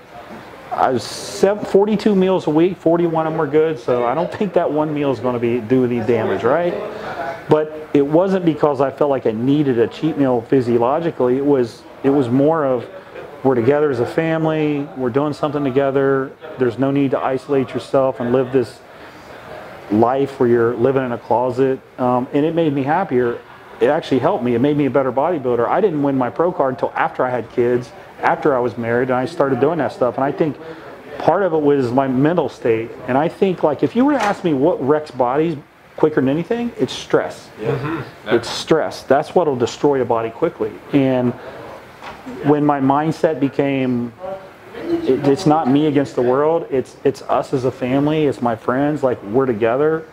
I 0.75 0.91
was 0.91 1.41
42 1.41 2.15
meals 2.15 2.47
a 2.47 2.49
week, 2.49 2.77
41 2.77 3.27
of 3.27 3.31
them 3.31 3.39
were 3.39 3.47
good, 3.47 3.79
so 3.79 4.05
I 4.05 4.13
don't 4.13 4.31
think 4.31 4.53
that 4.53 4.69
one 4.69 4.93
meal 4.93 5.11
is 5.11 5.19
going 5.21 5.33
to 5.33 5.39
be 5.39 5.61
do 5.61 5.85
any 5.85 5.99
damage, 6.05 6.43
right? 6.43 6.73
But 7.47 7.89
it 7.93 8.05
wasn't 8.05 8.43
because 8.43 8.81
I 8.81 8.91
felt 8.91 9.09
like 9.09 9.25
I 9.25 9.31
needed 9.31 9.79
a 9.79 9.87
cheat 9.87 10.17
meal 10.17 10.41
physiologically. 10.41 11.37
It 11.37 11.45
was 11.45 11.83
it 12.03 12.09
was 12.09 12.27
more 12.27 12.65
of 12.65 12.85
we're 13.45 13.55
together 13.55 13.91
as 13.91 13.99
a 13.99 14.05
family, 14.07 14.89
we're 14.97 15.11
doing 15.11 15.31
something 15.31 15.63
together. 15.63 16.31
There's 16.57 16.79
no 16.79 16.89
need 16.89 17.11
to 17.11 17.19
isolate 17.19 17.69
yourself 17.69 18.19
and 18.19 18.31
live 18.31 18.51
this 18.51 18.79
life 19.91 20.39
where 20.39 20.49
you're 20.49 20.75
living 20.75 21.05
in 21.05 21.11
a 21.11 21.17
closet. 21.19 21.79
Um, 21.99 22.27
and 22.33 22.43
it 22.43 22.55
made 22.55 22.73
me 22.73 22.81
happier. 22.81 23.39
It 23.79 23.87
actually 23.87 24.19
helped 24.19 24.43
me. 24.43 24.55
It 24.55 24.59
made 24.59 24.75
me 24.75 24.87
a 24.87 24.89
better 24.89 25.11
bodybuilder. 25.11 25.67
I 25.67 25.79
didn't 25.79 26.01
win 26.01 26.17
my 26.17 26.31
pro 26.31 26.51
card 26.51 26.73
until 26.73 26.91
after 26.95 27.23
I 27.23 27.29
had 27.29 27.47
kids 27.51 27.91
after 28.19 28.55
I 28.55 28.59
was 28.59 28.79
married 28.79 29.09
and 29.09 29.17
I 29.17 29.25
started 29.25 29.59
doing 29.59 29.77
that 29.77 29.91
stuff. 29.91 30.15
And 30.15 30.23
I 30.23 30.31
think 30.31 30.57
part 31.19 31.43
of 31.43 31.53
it 31.53 31.61
was 31.61 31.91
my 31.91 32.07
mental 32.07 32.49
state. 32.49 32.89
And 33.07 33.15
I 33.15 33.27
think 33.27 33.61
like 33.61 33.83
if 33.83 33.95
you 33.95 34.05
were 34.05 34.13
to 34.13 34.23
ask 34.23 34.43
me 34.43 34.55
what 34.55 34.83
wrecks 34.83 35.11
bodies 35.11 35.55
quicker 35.97 36.15
than 36.15 36.29
anything, 36.29 36.71
it's 36.79 36.93
stress. 36.93 37.49
Yeah. 37.61 37.77
Mm-hmm. 37.77 38.29
It's 38.29 38.49
stress. 38.49 39.03
That's 39.03 39.35
what'll 39.35 39.55
destroy 39.55 40.01
a 40.01 40.05
body 40.05 40.31
quickly. 40.31 40.71
And 40.93 41.31
when 42.43 42.65
my 42.65 42.79
mindset 42.79 43.39
became 43.39 44.13
it, 44.75 45.27
it's 45.27 45.45
not 45.45 45.69
me 45.69 45.87
against 45.87 46.15
the 46.15 46.21
world, 46.21 46.67
it's 46.69 46.97
it's 47.03 47.21
us 47.23 47.53
as 47.53 47.65
a 47.65 47.71
family, 47.71 48.25
it's 48.25 48.41
my 48.41 48.55
friends, 48.55 49.03
like 49.03 49.21
we're 49.23 49.45
together. 49.45 50.05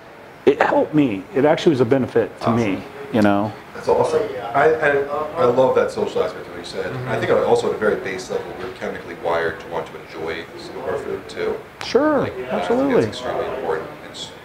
It 0.44 0.60
helped 0.60 0.94
me. 0.94 1.22
It 1.34 1.44
actually 1.44 1.70
was 1.70 1.80
a 1.80 1.84
benefit 1.84 2.28
to 2.40 2.48
awesome. 2.48 2.74
me, 2.74 2.82
you 3.12 3.22
know. 3.22 3.52
That's 3.74 3.88
awesome. 3.88 4.22
I, 4.54 4.74
I, 4.74 4.88
I 5.36 5.44
love 5.44 5.74
that 5.76 5.90
social 5.90 6.22
aspect 6.22 6.46
of 6.46 6.52
what 6.52 6.58
you 6.58 6.64
said. 6.64 6.92
Mm-hmm. 6.92 7.08
I 7.08 7.18
think 7.18 7.30
also 7.30 7.68
at 7.68 7.74
a 7.74 7.78
very 7.78 7.96
base 7.96 8.30
level, 8.30 8.52
we're 8.58 8.72
chemically 8.74 9.14
wired 9.16 9.60
to 9.60 9.68
want 9.68 9.86
to 9.86 10.00
enjoy 10.04 10.44
some 10.58 10.76
of 10.78 10.88
our 10.88 10.98
food 10.98 11.28
too. 11.28 11.56
Sure, 11.84 12.20
like, 12.20 12.36
absolutely. 12.50 13.04
It's 13.04 13.18
extremely 13.18 13.46
important. 13.46 13.88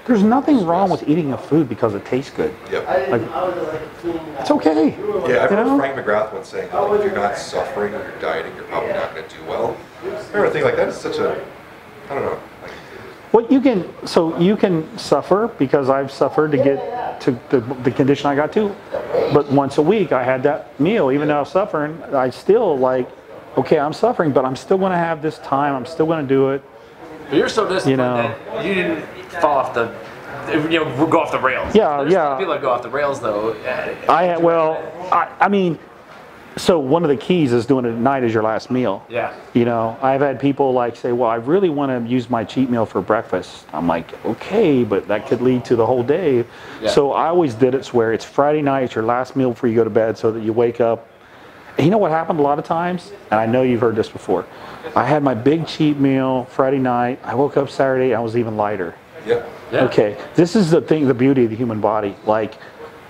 It's, 0.07 0.21
There's 0.21 0.23
nothing 0.23 0.65
wrong 0.65 0.89
with 0.89 1.07
eating 1.07 1.33
a 1.33 1.37
food 1.37 1.67
because 1.67 1.93
it 1.93 2.05
tastes 2.05 2.31
good. 2.31 2.55
Yep. 2.71 2.87
Like, 3.09 3.21
it's 4.39 4.51
okay. 4.51 4.91
Yeah, 5.29 5.37
I 5.39 5.45
remember 5.45 5.77
Frank 5.77 5.97
McGrath 5.97 6.33
once 6.33 6.47
saying 6.47 6.69
that 6.69 6.79
like, 6.79 6.99
if 6.99 7.05
you're 7.05 7.15
not 7.15 7.37
suffering 7.37 7.93
or 7.93 8.01
you're 8.01 8.19
dieting, 8.19 8.55
you're 8.55 8.63
probably 8.65 8.93
not 8.93 9.13
going 9.13 9.27
to 9.27 9.35
do 9.35 9.43
well. 9.43 9.75
I 10.03 10.05
remember 10.05 10.49
thinking 10.49 10.63
like 10.63 10.77
that 10.77 10.87
is 10.89 10.95
such 10.95 11.17
a, 11.17 11.45
I 12.09 12.13
don't 12.15 12.23
know. 12.23 12.39
Well, 13.33 13.45
you 13.51 13.59
can 13.59 13.93
so 14.07 14.39
you 14.39 14.55
can 14.55 14.97
suffer 14.97 15.49
because 15.59 15.89
I've 15.89 16.11
suffered 16.11 16.51
to 16.51 16.57
get 16.57 17.19
to 17.21 17.37
the, 17.49 17.59
the 17.83 17.91
condition 17.91 18.27
I 18.27 18.35
got 18.35 18.53
to, 18.53 18.73
but 19.33 19.51
once 19.51 19.77
a 19.77 19.81
week 19.81 20.13
I 20.13 20.23
had 20.23 20.41
that 20.43 20.79
meal. 20.79 21.11
Even 21.11 21.27
though 21.27 21.37
I 21.37 21.39
was 21.41 21.51
suffering, 21.51 22.01
I 22.13 22.29
still 22.29 22.77
like, 22.77 23.09
okay, 23.57 23.79
I'm 23.79 23.91
suffering, 23.91 24.31
but 24.31 24.45
I'm 24.45 24.55
still 24.55 24.77
going 24.77 24.93
to 24.93 24.97
have 24.97 25.21
this 25.21 25.39
time. 25.39 25.75
I'm 25.75 25.85
still 25.85 26.05
going 26.05 26.25
to 26.25 26.27
do 26.27 26.51
it. 26.51 26.63
But 27.29 27.37
you're 27.37 27.49
so 27.49 27.67
disciplined 27.67 27.91
you 27.91 27.97
know, 27.97 28.15
that 28.15 28.65
you 28.65 28.73
didn't 28.73 29.05
fall 29.41 29.57
off 29.57 29.73
the 29.73 29.93
you 30.53 30.79
know 30.79 31.07
go 31.07 31.19
off 31.19 31.31
the 31.31 31.39
rails. 31.39 31.75
Yeah, 31.75 31.97
There's 32.01 32.13
yeah. 32.13 32.37
People 32.37 32.53
that 32.53 32.61
go 32.61 32.71
off 32.71 32.83
the 32.83 32.89
rails 32.89 33.19
though. 33.19 33.53
I 34.09 34.37
well, 34.37 34.77
I, 35.11 35.33
I 35.39 35.49
mean, 35.49 35.77
so 36.57 36.79
one 36.79 37.03
of 37.03 37.09
the 37.09 37.17
keys 37.17 37.53
is 37.53 37.65
doing 37.65 37.85
it 37.85 37.89
at 37.89 37.97
night 37.97 38.23
as 38.23 38.33
your 38.33 38.43
last 38.43 38.71
meal. 38.71 39.05
Yeah. 39.09 39.35
You 39.53 39.65
know, 39.65 39.97
I've 40.01 40.21
had 40.21 40.39
people 40.39 40.73
like 40.73 40.95
say, 40.95 41.11
"Well, 41.11 41.29
I 41.29 41.35
really 41.35 41.69
want 41.69 41.91
to 41.91 42.09
use 42.09 42.29
my 42.29 42.43
cheat 42.43 42.69
meal 42.69 42.85
for 42.85 43.01
breakfast." 43.01 43.65
I'm 43.73 43.87
like, 43.87 44.13
"Okay, 44.25 44.83
but 44.83 45.07
that 45.07 45.27
could 45.27 45.41
lead 45.41 45.65
to 45.65 45.75
the 45.75 45.85
whole 45.85 46.03
day." 46.03 46.45
Yeah. 46.81 46.89
So 46.89 47.11
I 47.11 47.27
always 47.27 47.53
did 47.53 47.75
it 47.75 47.93
where 47.93 48.13
it's 48.13 48.25
Friday 48.25 48.61
night, 48.61 48.83
it's 48.85 48.95
your 48.95 49.03
last 49.05 49.35
meal 49.35 49.51
before 49.51 49.69
you 49.69 49.75
go 49.75 49.83
to 49.83 49.89
bed, 49.89 50.17
so 50.17 50.31
that 50.31 50.41
you 50.41 50.53
wake 50.53 50.81
up. 50.81 51.07
And 51.77 51.85
you 51.85 51.91
know 51.91 51.99
what 51.99 52.11
happened 52.11 52.39
a 52.39 52.43
lot 52.43 52.57
of 52.57 52.65
times, 52.65 53.11
and 53.29 53.39
I 53.39 53.45
know 53.45 53.61
you've 53.61 53.81
heard 53.81 53.95
this 53.95 54.09
before. 54.09 54.45
I 54.95 55.06
had 55.06 55.23
my 55.23 55.34
big 55.34 55.67
cheat 55.67 55.97
meal 55.97 56.45
Friday 56.45 56.80
night. 56.80 57.19
I 57.23 57.36
woke 57.36 57.58
up 57.58 57.69
Saturday, 57.69 58.13
I 58.13 58.19
was 58.19 58.38
even 58.38 58.58
lighter. 58.58 58.95
Yeah. 59.26 59.45
yeah. 59.71 59.84
Okay. 59.86 60.17
This 60.36 60.56
is 60.56 60.71
the 60.71 60.82
thing, 60.82 61.08
the 61.08 61.13
beauty 61.13 61.43
of 61.45 61.50
the 61.50 61.56
human 61.56 61.82
body. 61.82 62.15
Like, 62.26 62.56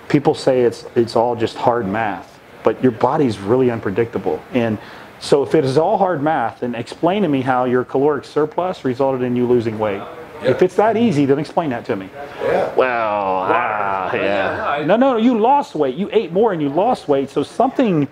people 0.08 0.34
say 0.34 0.62
it's 0.62 0.86
it's 0.94 1.16
all 1.16 1.36
just 1.36 1.56
hard 1.56 1.86
math 1.86 2.38
but 2.62 2.82
your 2.82 2.92
body's 2.92 3.38
really 3.38 3.70
unpredictable. 3.70 4.42
And 4.52 4.78
so 5.20 5.42
if 5.42 5.54
it 5.54 5.64
is 5.64 5.78
all 5.78 5.98
hard 5.98 6.22
math, 6.22 6.60
then 6.60 6.74
explain 6.74 7.22
to 7.22 7.28
me 7.28 7.40
how 7.40 7.64
your 7.64 7.84
caloric 7.84 8.24
surplus 8.24 8.84
resulted 8.84 9.22
in 9.22 9.34
you 9.34 9.46
losing 9.46 9.78
weight. 9.78 10.02
Yep. 10.42 10.44
If 10.44 10.62
it's 10.62 10.76
that 10.76 10.96
easy, 10.96 11.24
then 11.24 11.38
explain 11.38 11.70
that 11.70 11.84
to 11.86 11.96
me. 11.96 12.10
Yeah. 12.42 12.74
Well, 12.74 13.46
ah, 13.48 14.14
yeah. 14.14 14.84
No, 14.86 14.96
no, 14.96 15.12
no, 15.12 15.16
you 15.16 15.38
lost 15.38 15.74
weight. 15.74 15.96
You 15.96 16.08
ate 16.12 16.30
more 16.30 16.52
and 16.52 16.62
you 16.62 16.68
lost 16.68 17.08
weight. 17.08 17.30
So 17.30 17.42
something, 17.42 18.06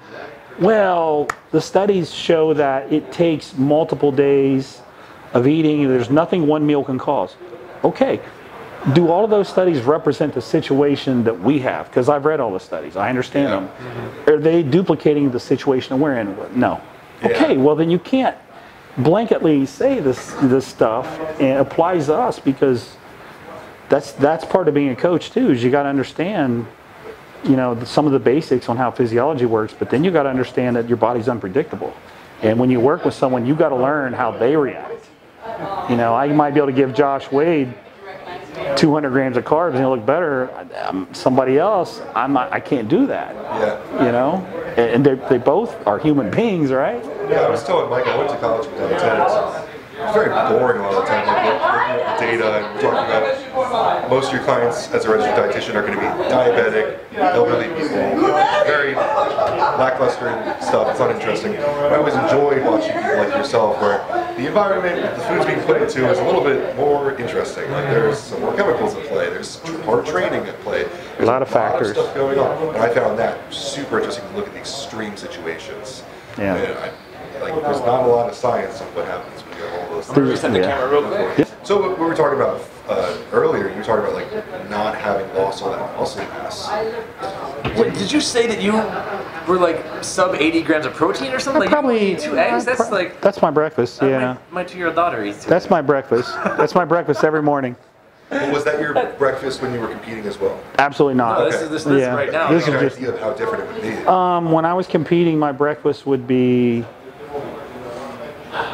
well, 0.58 1.28
the 1.50 1.60
studies 1.60 2.12
show 2.12 2.54
that 2.54 2.92
it 2.92 3.12
takes 3.12 3.56
multiple 3.56 4.12
days 4.12 4.80
of 5.32 5.46
eating. 5.46 5.88
There's 5.88 6.10
nothing 6.10 6.46
one 6.46 6.66
meal 6.66 6.84
can 6.84 6.98
cause. 6.98 7.36
Okay, 7.84 8.20
do 8.92 9.08
all 9.08 9.24
of 9.24 9.30
those 9.30 9.48
studies 9.48 9.82
represent 9.82 10.34
the 10.34 10.40
situation 10.40 11.24
that 11.24 11.38
we 11.38 11.58
have? 11.60 11.88
Because 11.88 12.08
I've 12.08 12.24
read 12.24 12.40
all 12.40 12.52
the 12.52 12.60
studies, 12.60 12.96
I 12.96 13.08
understand 13.08 13.48
yeah. 13.48 13.56
them. 13.56 13.68
Mm-hmm. 13.68 14.30
Are 14.30 14.38
they 14.38 14.62
duplicating 14.62 15.30
the 15.30 15.40
situation 15.40 15.98
we're 15.98 16.18
in? 16.18 16.36
No. 16.58 16.80
Yeah. 17.20 17.28
Okay, 17.28 17.56
well 17.56 17.74
then 17.74 17.90
you 17.90 17.98
can't 17.98 18.36
blanketly 18.96 19.66
say 19.66 20.00
this 20.00 20.32
this 20.42 20.66
stuff 20.66 21.06
and 21.40 21.58
applies 21.58 22.06
to 22.06 22.14
us 22.14 22.38
because 22.38 22.96
that's 23.88 24.12
that's 24.12 24.44
part 24.44 24.68
of 24.68 24.74
being 24.74 24.90
a 24.90 24.96
coach 24.96 25.30
too. 25.30 25.50
Is 25.50 25.62
you 25.62 25.70
got 25.70 25.84
to 25.84 25.88
understand, 25.88 26.66
you 27.46 27.56
know, 27.56 27.82
some 27.84 28.06
of 28.06 28.12
the 28.12 28.18
basics 28.18 28.68
on 28.68 28.76
how 28.76 28.90
physiology 28.90 29.46
works, 29.46 29.74
but 29.78 29.90
then 29.90 30.04
you 30.04 30.10
got 30.10 30.24
to 30.24 30.28
understand 30.28 30.76
that 30.76 30.88
your 30.88 30.96
body's 30.96 31.28
unpredictable, 31.28 31.94
and 32.42 32.58
when 32.58 32.70
you 32.70 32.80
work 32.80 33.04
with 33.04 33.14
someone, 33.14 33.46
you 33.46 33.54
got 33.54 33.70
to 33.70 33.76
learn 33.76 34.12
how 34.12 34.30
they 34.30 34.56
react. 34.56 35.06
You 35.88 35.96
know, 35.96 36.14
I 36.14 36.28
might 36.28 36.52
be 36.52 36.58
able 36.58 36.68
to 36.68 36.72
give 36.72 36.94
Josh 36.94 37.30
Wade 37.30 37.72
200 38.76 39.10
grams 39.10 39.36
of 39.36 39.44
carbs 39.44 39.70
and 39.70 39.78
he'll 39.78 39.96
look 39.96 40.04
better. 40.04 40.50
Um, 40.84 41.08
somebody 41.12 41.58
else, 41.58 42.00
I'm 42.14 42.32
not, 42.32 42.52
I 42.52 42.60
can't 42.60 42.88
do 42.88 43.06
that. 43.06 43.34
Yeah. 43.34 44.06
You 44.06 44.12
know, 44.12 44.46
and 44.76 45.04
they, 45.04 45.14
they 45.14 45.38
both 45.38 45.86
are 45.86 45.98
human 45.98 46.30
beings, 46.30 46.70
right? 46.70 47.02
Yeah, 47.30 47.42
I 47.42 47.50
was 47.50 47.64
telling 47.64 47.88
Mike 47.90 48.06
I 48.06 48.16
went 48.16 48.30
to 48.30 48.38
college 48.38 48.66
with 48.66 48.78
tennis. 49.00 49.32
It's 49.98 50.12
very 50.12 50.28
boring 50.28 50.80
a 50.80 50.82
lot 50.82 50.94
of 50.94 51.04
the 51.04 51.08
time, 51.08 51.26
like 51.26 51.44
looking 51.44 52.04
at 52.04 52.18
the 52.18 52.26
data 52.26 52.66
and 52.66 52.80
talking 52.80 52.98
about 52.98 53.45
most 54.08 54.28
of 54.28 54.34
your 54.34 54.44
clients 54.44 54.90
as 54.92 55.04
a 55.04 55.10
registered 55.10 55.36
dietitian 55.36 55.74
are 55.74 55.82
going 55.82 55.94
to 55.94 56.00
be 56.00 56.06
diabetic, 56.30 56.98
elderly 57.14 57.68
people, 57.68 57.96
very 58.64 58.94
lackluster 58.94 60.30
stuff. 60.60 60.88
It's 60.90 61.00
not 61.00 61.10
interesting. 61.10 61.56
I 61.56 61.96
always 61.96 62.14
enjoyed 62.14 62.64
watching 62.64 62.92
people 62.92 63.18
like 63.18 63.34
yourself 63.34 63.80
where 63.80 63.98
the 64.36 64.46
environment 64.46 65.16
the 65.16 65.22
food's 65.24 65.46
being 65.46 65.60
put 65.62 65.80
into 65.80 66.08
is 66.10 66.18
a 66.18 66.24
little 66.24 66.42
bit 66.42 66.76
more 66.76 67.18
interesting. 67.18 67.70
Like 67.70 67.84
there's 67.84 68.18
some 68.18 68.40
more 68.40 68.54
chemicals 68.56 68.94
at 68.94 69.06
play, 69.06 69.30
there's 69.30 69.58
hard 69.84 70.06
training 70.06 70.46
at 70.46 70.58
play. 70.60 70.84
There's 70.84 71.20
a 71.20 71.26
lot 71.26 71.42
of 71.42 71.48
factors. 71.48 71.90
Of 71.90 71.96
stuff 71.96 72.14
going 72.14 72.38
on. 72.38 72.74
And 72.74 72.78
I 72.78 72.92
found 72.92 73.18
that 73.18 73.52
super 73.52 73.98
interesting 73.98 74.28
to 74.28 74.36
look 74.36 74.46
at 74.46 74.52
the 74.52 74.60
extreme 74.60 75.16
situations. 75.16 76.02
Yeah. 76.38 76.92
I, 77.36 77.50
like 77.50 77.62
there's 77.62 77.80
not 77.80 78.04
a 78.04 78.06
lot 78.06 78.28
of 78.28 78.34
science 78.34 78.80
on 78.80 78.86
what 78.94 79.06
happens 79.06 79.42
when 79.42 79.58
you 79.58 79.64
have 79.64 79.80
all 79.80 79.96
those. 79.96 80.08
I'm 80.08 80.14
gonna 80.14 80.30
reset 80.30 80.52
the 80.52 80.60
yeah. 80.60 80.76
camera 80.76 81.00
real 81.00 81.08
quick. 81.08 81.38
Yeah. 81.38 81.64
So 81.64 81.80
what 81.80 81.98
we 81.98 82.06
were 82.06 82.14
talking 82.14 82.38
about 82.38 82.62
uh, 82.88 83.18
earlier, 83.32 83.68
you 83.68 83.76
were 83.76 83.82
talking 83.82 84.04
about 84.04 84.14
like 84.14 84.70
not 84.70 84.96
having 84.96 85.32
lost 85.34 85.62
all 85.62 85.70
that 85.70 85.96
muscle 85.96 86.22
mass. 86.22 86.68
Wait, 87.76 87.94
did 87.94 88.12
you 88.12 88.20
say 88.20 88.46
that 88.46 88.62
you 88.62 88.72
were 89.48 89.58
like 89.58 90.04
sub 90.04 90.34
80 90.34 90.62
grams 90.62 90.86
of 90.86 90.94
protein 90.94 91.32
or 91.32 91.38
something? 91.38 91.60
Like 91.60 91.70
probably 91.70 92.16
two 92.16 92.38
eggs. 92.38 92.64
That's 92.64 92.90
like 92.90 93.20
that's 93.20 93.42
my 93.42 93.50
breakfast. 93.50 94.02
Uh, 94.02 94.06
yeah. 94.06 94.38
My, 94.50 94.62
my 94.62 94.64
two-year-old 94.64 94.96
daughter 94.96 95.24
eats. 95.24 95.44
Two 95.44 95.50
that's 95.50 95.64
eggs. 95.64 95.70
my 95.70 95.82
breakfast. 95.82 96.32
that's 96.56 96.74
my 96.74 96.84
breakfast 96.84 97.24
every 97.24 97.42
morning. 97.42 97.76
Well, 98.30 98.52
was 98.52 98.64
that 98.64 98.80
your 98.80 98.92
breakfast 99.18 99.62
when 99.62 99.72
you 99.72 99.80
were 99.80 99.88
competing 99.88 100.26
as 100.26 100.38
well? 100.38 100.60
Absolutely 100.78 101.14
not. 101.14 101.38
No, 101.38 101.44
this 101.44 101.54
okay. 101.54 101.64
is 101.64 101.70
this, 101.70 101.84
this 101.84 102.00
yeah. 102.00 102.14
right 102.14 102.32
now. 102.32 102.50
This 102.50 102.66
is 102.66 102.80
just 102.80 102.96
idea 102.96 103.12
of 103.12 103.20
how 103.20 103.32
different 103.34 103.64
it 103.64 103.72
would 103.72 103.82
be. 103.82 104.06
Um, 104.06 104.50
when 104.50 104.64
I 104.64 104.74
was 104.74 104.88
competing, 104.88 105.38
my 105.38 105.52
breakfast 105.52 106.06
would 106.06 106.26
be 106.26 106.84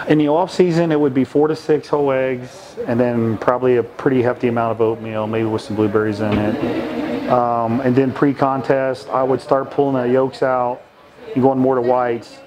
in 0.08 0.18
the 0.18 0.28
off 0.28 0.52
season, 0.52 0.92
it 0.92 1.00
would 1.00 1.14
be 1.14 1.24
four 1.24 1.48
to 1.48 1.56
six 1.56 1.88
whole 1.88 2.12
eggs, 2.12 2.76
and 2.86 2.98
then 2.98 3.38
probably 3.38 3.76
a 3.76 3.82
pretty 3.82 4.22
hefty 4.22 4.48
amount 4.48 4.72
of 4.72 4.80
oatmeal, 4.80 5.26
maybe 5.26 5.46
with 5.46 5.62
some 5.62 5.76
blueberries 5.76 6.20
in 6.20 6.32
it. 6.32 7.30
Um, 7.30 7.80
and 7.80 7.94
then 7.94 8.12
pre-contest, 8.12 9.08
I 9.08 9.22
would 9.22 9.40
start 9.40 9.70
pulling 9.70 9.94
the 9.94 10.12
yolks 10.12 10.42
out 10.42 10.82
and 11.34 11.42
going 11.42 11.58
more 11.58 11.76
to 11.76 11.80
whites, 11.80 12.38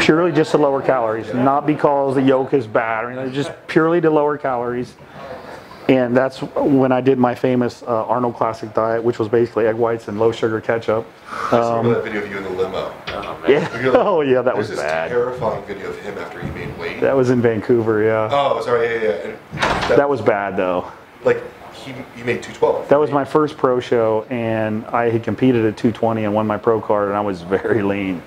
purely 0.00 0.32
just 0.32 0.52
to 0.52 0.58
lower 0.58 0.82
calories, 0.82 1.32
not 1.34 1.66
because 1.66 2.14
the 2.14 2.22
yolk 2.22 2.54
is 2.54 2.66
bad 2.66 3.04
or 3.04 3.10
anything, 3.10 3.32
just 3.32 3.50
purely 3.66 4.00
to 4.00 4.10
lower 4.10 4.38
calories. 4.38 4.94
And 5.88 6.14
that's 6.14 6.42
when 6.42 6.92
I 6.92 7.00
did 7.00 7.18
my 7.18 7.34
famous 7.34 7.82
uh, 7.82 8.04
Arnold 8.04 8.36
Classic 8.36 8.72
diet, 8.74 9.02
which 9.02 9.18
was 9.18 9.26
basically 9.28 9.66
egg 9.66 9.74
whites 9.74 10.08
and 10.08 10.20
low 10.20 10.32
sugar 10.32 10.60
ketchup. 10.60 11.06
Um, 11.50 11.86
I 11.86 11.94
that 11.94 12.04
video 12.04 12.22
of 12.22 12.30
you 12.30 12.36
in 12.36 12.44
the 12.44 12.50
limo. 12.50 12.92
Oh, 13.48 13.52
yeah. 13.52 13.68
Like, 13.68 13.94
oh 13.94 14.20
yeah, 14.20 14.42
that 14.42 14.56
was 14.56 14.68
this 14.68 14.78
bad. 14.78 15.08
Terrifying 15.08 15.64
video 15.64 15.90
of 15.90 15.98
him 15.98 16.18
after 16.18 16.40
he 16.40 16.50
made 16.50 16.76
weight. 16.78 17.00
That 17.00 17.16
was 17.16 17.30
in 17.30 17.40
Vancouver, 17.40 18.02
yeah. 18.02 18.28
Oh, 18.30 18.60
sorry, 18.62 18.86
yeah, 18.86 19.02
yeah. 19.02 19.36
That, 19.88 19.96
that, 19.96 20.08
was 20.08 20.20
bad 20.20 20.56
though. 20.56 20.90
Like 21.24 21.42
he, 21.72 21.92
he 22.16 22.22
made 22.22 22.42
212. 22.42 22.88
That 22.88 23.00
was 23.00 23.10
my 23.10 23.24
first 23.24 23.56
pro 23.56 23.80
show, 23.80 24.26
and 24.30 24.84
I 24.86 25.10
had 25.10 25.22
competed 25.22 25.64
at 25.64 25.76
220 25.76 26.24
and 26.24 26.34
won 26.34 26.46
my 26.46 26.58
pro 26.58 26.80
card, 26.80 27.08
and 27.08 27.16
I 27.16 27.20
was 27.20 27.42
very 27.42 27.82
lean. 27.82 28.22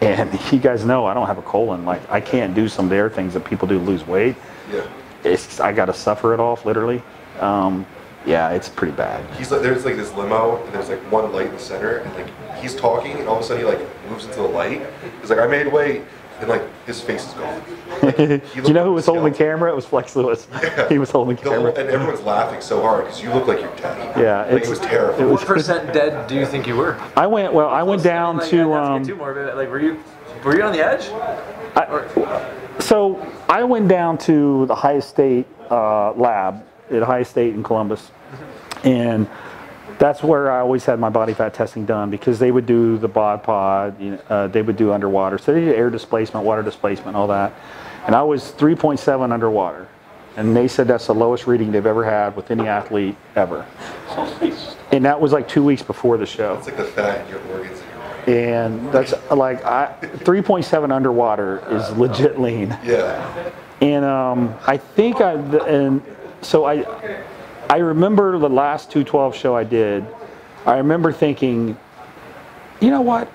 And 0.00 0.38
you 0.52 0.58
guys 0.58 0.84
know 0.84 1.06
I 1.06 1.14
don't 1.14 1.26
have 1.26 1.38
a 1.38 1.42
colon. 1.42 1.84
Like 1.84 2.08
I 2.10 2.20
can't 2.20 2.54
do 2.54 2.68
some 2.68 2.86
of 2.86 2.90
their 2.90 3.08
things 3.08 3.32
that 3.34 3.44
people 3.44 3.66
do 3.66 3.78
to 3.78 3.84
lose 3.84 4.06
weight. 4.06 4.36
Yeah. 4.70 4.86
It's 5.24 5.60
I 5.60 5.72
got 5.72 5.86
to 5.86 5.94
suffer 5.94 6.34
it 6.34 6.40
off 6.40 6.66
literally. 6.66 7.02
Um, 7.40 7.86
yeah, 8.26 8.50
it's 8.50 8.68
pretty 8.68 8.94
bad. 8.94 9.24
He's 9.36 9.50
like, 9.50 9.62
there's 9.62 9.84
like 9.84 9.96
this 9.96 10.12
limo, 10.14 10.62
and 10.64 10.74
there's 10.74 10.88
like 10.88 11.00
one 11.12 11.32
light 11.32 11.46
in 11.46 11.52
the 11.52 11.58
center, 11.58 11.98
and 11.98 12.14
like 12.14 12.56
he's 12.58 12.74
talking, 12.74 13.12
and 13.18 13.28
all 13.28 13.36
of 13.38 13.42
a 13.42 13.46
sudden 13.46 13.64
he 13.64 13.68
like 13.70 13.80
moves 14.08 14.24
into 14.24 14.36
the 14.36 14.42
light. 14.48 14.82
He's 15.20 15.30
like, 15.30 15.38
I 15.38 15.46
made 15.46 15.66
way, 15.72 16.02
and 16.40 16.48
like 16.48 16.62
his 16.86 17.00
face 17.00 17.26
is 17.26 17.34
gone. 17.34 17.62
Like, 18.02 18.16
Do 18.16 18.40
you 18.64 18.72
know 18.74 18.84
who 18.84 18.92
was 18.92 19.06
holding 19.06 19.24
the 19.32 19.38
camera? 19.38 19.70
It 19.70 19.76
was 19.76 19.86
Flex 19.86 20.16
Lewis. 20.16 20.48
Yeah. 20.62 20.88
He 20.88 20.98
was 20.98 21.10
holding 21.10 21.36
the 21.36 21.42
The 21.42 21.48
whole- 21.50 21.58
camera. 21.72 21.74
and 21.80 21.88
everyone's 21.90 22.20
laughing 22.22 22.60
so 22.60 22.82
hard 22.82 23.04
because 23.04 23.22
you 23.22 23.32
look 23.32 23.46
like 23.46 23.60
you're 23.60 23.74
dead. 23.76 24.18
Yeah, 24.18 24.40
like, 24.42 24.46
it's- 24.62 24.66
it 24.66 24.70
was 24.70 24.78
terrible. 24.80 25.20
it 25.20 25.24
was- 25.24 25.38
What 25.40 25.46
percent 25.46 25.92
dead 25.94 26.26
do 26.26 26.34
you 26.34 26.44
think 26.44 26.66
you 26.66 26.76
were? 26.76 26.98
I 27.16 27.26
went 27.26 27.52
well. 27.54 27.68
I 27.68 27.82
went 27.84 28.02
down 28.02 28.38
Like, 28.38 28.48
to. 28.50 28.56
not 28.68 28.84
Um, 28.92 29.02
get 29.02 29.08
too 29.08 29.16
morbid. 29.16 29.54
Like, 29.54 29.70
were 29.70 29.78
you 29.80 30.02
were 30.44 30.56
you 30.56 30.62
on 30.62 30.72
the 30.72 30.84
edge? 30.84 31.08
So 32.80 33.24
I 33.48 33.62
went 33.64 33.88
down 33.88 34.18
to 34.18 34.66
the 34.66 34.72
Ohio 34.74 35.00
State 35.00 35.46
uh, 35.70 36.12
lab 36.12 36.64
at 36.90 37.02
Ohio 37.02 37.22
State 37.22 37.54
in 37.54 37.62
Columbus, 37.62 38.10
and 38.84 39.28
that's 39.98 40.22
where 40.22 40.50
I 40.50 40.60
always 40.60 40.84
had 40.84 40.98
my 40.98 41.08
body 41.08 41.34
fat 41.34 41.54
testing 41.54 41.86
done 41.86 42.10
because 42.10 42.38
they 42.38 42.50
would 42.50 42.66
do 42.66 42.98
the 42.98 43.08
bod 43.08 43.42
pod, 43.42 44.00
you 44.00 44.12
know, 44.12 44.20
uh, 44.28 44.46
they 44.48 44.62
would 44.62 44.76
do 44.76 44.92
underwater, 44.92 45.38
so 45.38 45.52
they 45.52 45.60
did 45.64 45.74
air 45.74 45.90
displacement, 45.90 46.44
water 46.44 46.62
displacement, 46.62 47.16
all 47.16 47.28
that, 47.28 47.52
and 48.06 48.14
I 48.14 48.22
was 48.22 48.52
3.7 48.52 49.32
underwater, 49.32 49.88
and 50.36 50.54
they 50.54 50.68
said 50.68 50.88
that's 50.88 51.06
the 51.06 51.14
lowest 51.14 51.46
reading 51.46 51.70
they've 51.72 51.86
ever 51.86 52.04
had 52.04 52.34
with 52.36 52.50
any 52.50 52.66
athlete 52.66 53.16
ever, 53.36 53.64
and 54.92 55.04
that 55.04 55.20
was 55.20 55.32
like 55.32 55.48
two 55.48 55.64
weeks 55.64 55.82
before 55.82 56.16
the 56.18 56.26
show 56.26 56.54
It's 56.58 56.66
like 56.66 56.76
the 56.76 56.84
fat 56.84 57.24
in 57.24 57.30
your 57.30 57.40
organs 57.52 57.80
in 57.80 57.86
your 57.88 58.24
brain. 58.24 58.48
and 58.48 58.92
that's 58.92 59.14
like 59.30 59.64
I, 59.64 59.94
3.7 60.02 60.92
underwater 60.92 61.62
is 61.70 61.90
legit 61.96 62.40
lean. 62.40 62.76
Yeah. 62.84 63.50
And 63.80 64.04
um, 64.04 64.54
I 64.66 64.76
think 64.76 65.20
I 65.20 65.32
and 65.66 66.00
so 66.42 66.64
I 66.64 66.84
I 67.74 67.78
remember 67.78 68.38
the 68.38 68.48
last 68.48 68.92
212 68.92 69.34
show 69.34 69.56
I 69.56 69.64
did. 69.64 70.06
I 70.64 70.76
remember 70.76 71.10
thinking, 71.10 71.76
you 72.80 72.88
know 72.88 73.00
what? 73.00 73.28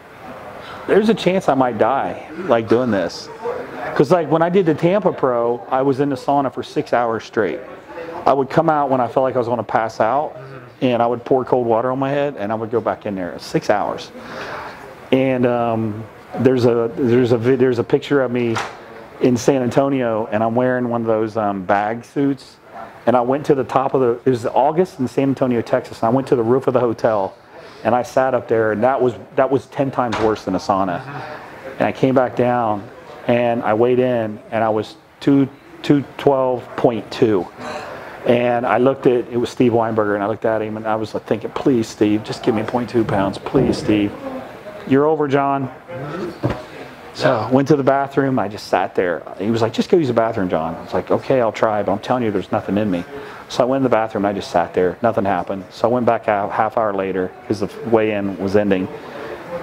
There's 0.88 1.10
a 1.10 1.14
chance 1.14 1.50
I 1.50 1.56
might 1.56 1.78
die 1.78 2.26
like 2.46 2.70
doing 2.70 2.90
this. 2.90 3.28
Cuz 3.96 4.12
like 4.12 4.32
when 4.32 4.42
I 4.42 4.48
did 4.48 4.66
the 4.66 4.74
Tampa 4.74 5.12
Pro, 5.12 5.58
I 5.70 5.82
was 5.82 6.00
in 6.00 6.08
the 6.08 6.16
sauna 6.16 6.54
for 6.54 6.64
6 6.64 6.94
hours 6.94 7.26
straight. 7.26 7.60
I 8.26 8.32
would 8.32 8.50
come 8.50 8.70
out 8.70 8.90
when 8.90 9.02
I 9.02 9.10
felt 9.10 9.26
like 9.26 9.36
I 9.36 9.40
was 9.40 9.48
going 9.50 9.58
to 9.58 9.72
pass 9.80 10.00
out 10.00 10.38
and 10.80 11.04
I 11.04 11.06
would 11.06 11.26
pour 11.26 11.44
cold 11.44 11.68
water 11.68 11.92
on 11.92 12.00
my 12.00 12.10
head 12.10 12.38
and 12.38 12.50
I 12.50 12.56
would 12.56 12.72
go 12.72 12.80
back 12.80 13.06
in 13.06 13.16
there. 13.16 13.38
6 13.38 13.70
hours. 13.70 14.10
And 15.12 15.46
um, 15.46 16.06
there's 16.38 16.64
a 16.64 16.90
there's 16.96 17.34
a 17.34 17.38
there's 17.38 17.80
a 17.80 17.84
picture 17.84 18.22
of 18.22 18.32
me 18.32 18.56
in 19.20 19.36
San 19.36 19.64
Antonio, 19.64 20.30
and 20.32 20.42
I'm 20.42 20.56
wearing 20.56 20.88
one 20.88 21.02
of 21.02 21.08
those 21.08 21.36
um, 21.36 21.66
bag 21.66 22.06
suits. 22.06 22.56
And 23.06 23.16
I 23.16 23.22
went 23.22 23.46
to 23.48 23.56
the 23.56 23.64
top 23.64 23.94
of 23.94 24.02
the. 24.02 24.30
It 24.30 24.32
was 24.32 24.46
August 24.46 25.00
in 25.00 25.08
San 25.08 25.30
Antonio, 25.30 25.62
Texas. 25.62 26.00
And 26.00 26.08
I 26.08 26.10
went 26.10 26.28
to 26.28 26.36
the 26.36 26.44
roof 26.44 26.68
of 26.68 26.74
the 26.74 26.80
hotel, 26.80 27.36
and 27.84 27.96
I 27.96 28.04
sat 28.04 28.34
up 28.34 28.48
there, 28.48 28.72
and 28.72 28.84
that 28.84 29.02
was 29.02 29.16
that 29.36 29.50
was 29.50 29.66
ten 29.68 29.92
times 29.92 30.18
worse 30.20 30.46
than 30.46 30.56
a 30.56 30.60
sauna. 30.60 31.02
And 31.80 31.82
I 31.82 31.92
came 31.92 32.14
back 32.14 32.36
down, 32.36 32.88
and 33.28 33.64
I 33.64 33.74
weighed 33.74 34.00
in, 34.00 34.40
and 34.52 34.64
I 34.64 34.70
was 34.70 34.96
two 35.20 35.48
two 35.82 36.04
twelve 36.18 36.64
point 36.76 37.10
two. 37.12 37.48
And 38.26 38.66
I 38.66 38.78
looked 38.78 39.08
at 39.08 39.28
it 39.32 39.38
was 39.38 39.50
Steve 39.50 39.72
Weinberger, 39.72 40.14
and 40.14 40.24
I 40.24 40.28
looked 40.28 40.46
at 40.46 40.62
him, 40.62 40.78
and 40.78 40.86
I 40.86 40.96
was 40.96 41.14
like 41.14 41.26
thinking, 41.26 41.52
please, 41.52 41.88
Steve, 41.88 42.24
just 42.24 42.44
give 42.44 42.54
me 42.54 42.64
0.2 42.64 43.08
pounds, 43.08 43.38
please, 43.38 43.78
Steve. 43.78 44.12
You're 44.88 45.06
over, 45.06 45.28
John. 45.28 45.72
So 47.20 47.36
I 47.36 47.52
went 47.52 47.68
to 47.68 47.76
the 47.76 47.84
bathroom. 47.84 48.40
I 48.40 48.48
just 48.48 48.68
sat 48.68 48.96
there. 48.96 49.22
He 49.38 49.52
was 49.52 49.62
like, 49.62 49.74
just 49.74 49.90
go 49.90 49.98
use 49.98 50.08
the 50.08 50.14
bathroom, 50.14 50.50
John. 50.50 50.74
I 50.76 50.82
was 50.82 50.94
like, 50.94 51.12
okay, 51.12 51.42
I'll 51.42 51.52
try, 51.52 51.84
but 51.84 51.92
I'm 51.92 52.00
telling 52.00 52.24
you, 52.24 52.32
there's 52.32 52.52
nothing 52.52 52.78
in 52.78 52.90
me. 52.90 53.04
So 53.50 53.62
I 53.62 53.66
went 53.66 53.80
in 53.80 53.84
the 53.84 53.90
bathroom. 53.90 54.24
and 54.24 54.36
I 54.36 54.40
just 54.40 54.52
sat 54.52 54.74
there. 54.74 54.98
Nothing 55.02 55.26
happened. 55.26 55.66
So 55.70 55.90
I 55.90 55.92
went 55.92 56.06
back 56.06 56.30
out 56.30 56.52
half 56.52 56.78
hour 56.78 56.94
later 56.94 57.30
because 57.42 57.60
the 57.60 57.90
weigh-in 57.90 58.38
was 58.38 58.56
ending. 58.56 58.88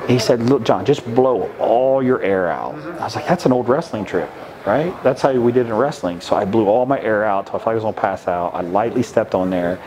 He 0.07 0.19
said, 0.19 0.43
look, 0.43 0.65
John, 0.65 0.85
just 0.85 1.03
blow 1.15 1.51
all 1.59 2.03
your 2.03 2.21
air 2.23 2.49
out. 2.51 2.75
I 2.75 3.05
was 3.05 3.17
like, 3.17 3.27
that's 3.27 3.47
an 3.47 3.53
old 3.53 3.69
wrestling 3.71 4.05
trick, 4.05 4.29
right? 4.67 4.95
That's 5.03 5.23
how 5.23 5.33
we 5.33 5.51
did 5.51 5.67
in 5.67 5.73
wrestling. 5.73 6.21
So 6.21 6.37
I 6.37 6.45
blew 6.45 6.67
all 6.67 6.85
my 6.85 7.01
air 7.01 7.25
out 7.25 7.47
until 7.47 7.55
I 7.55 7.59
felt 7.59 7.67
like 7.67 7.73
I 7.73 7.75
was 7.77 7.83
going 7.85 7.95
to 7.95 8.01
pass 8.01 8.29
out. 8.29 8.55
I 8.55 8.61
lightly 8.61 9.03
stepped 9.03 9.35
on 9.35 9.49
there. 9.49 9.79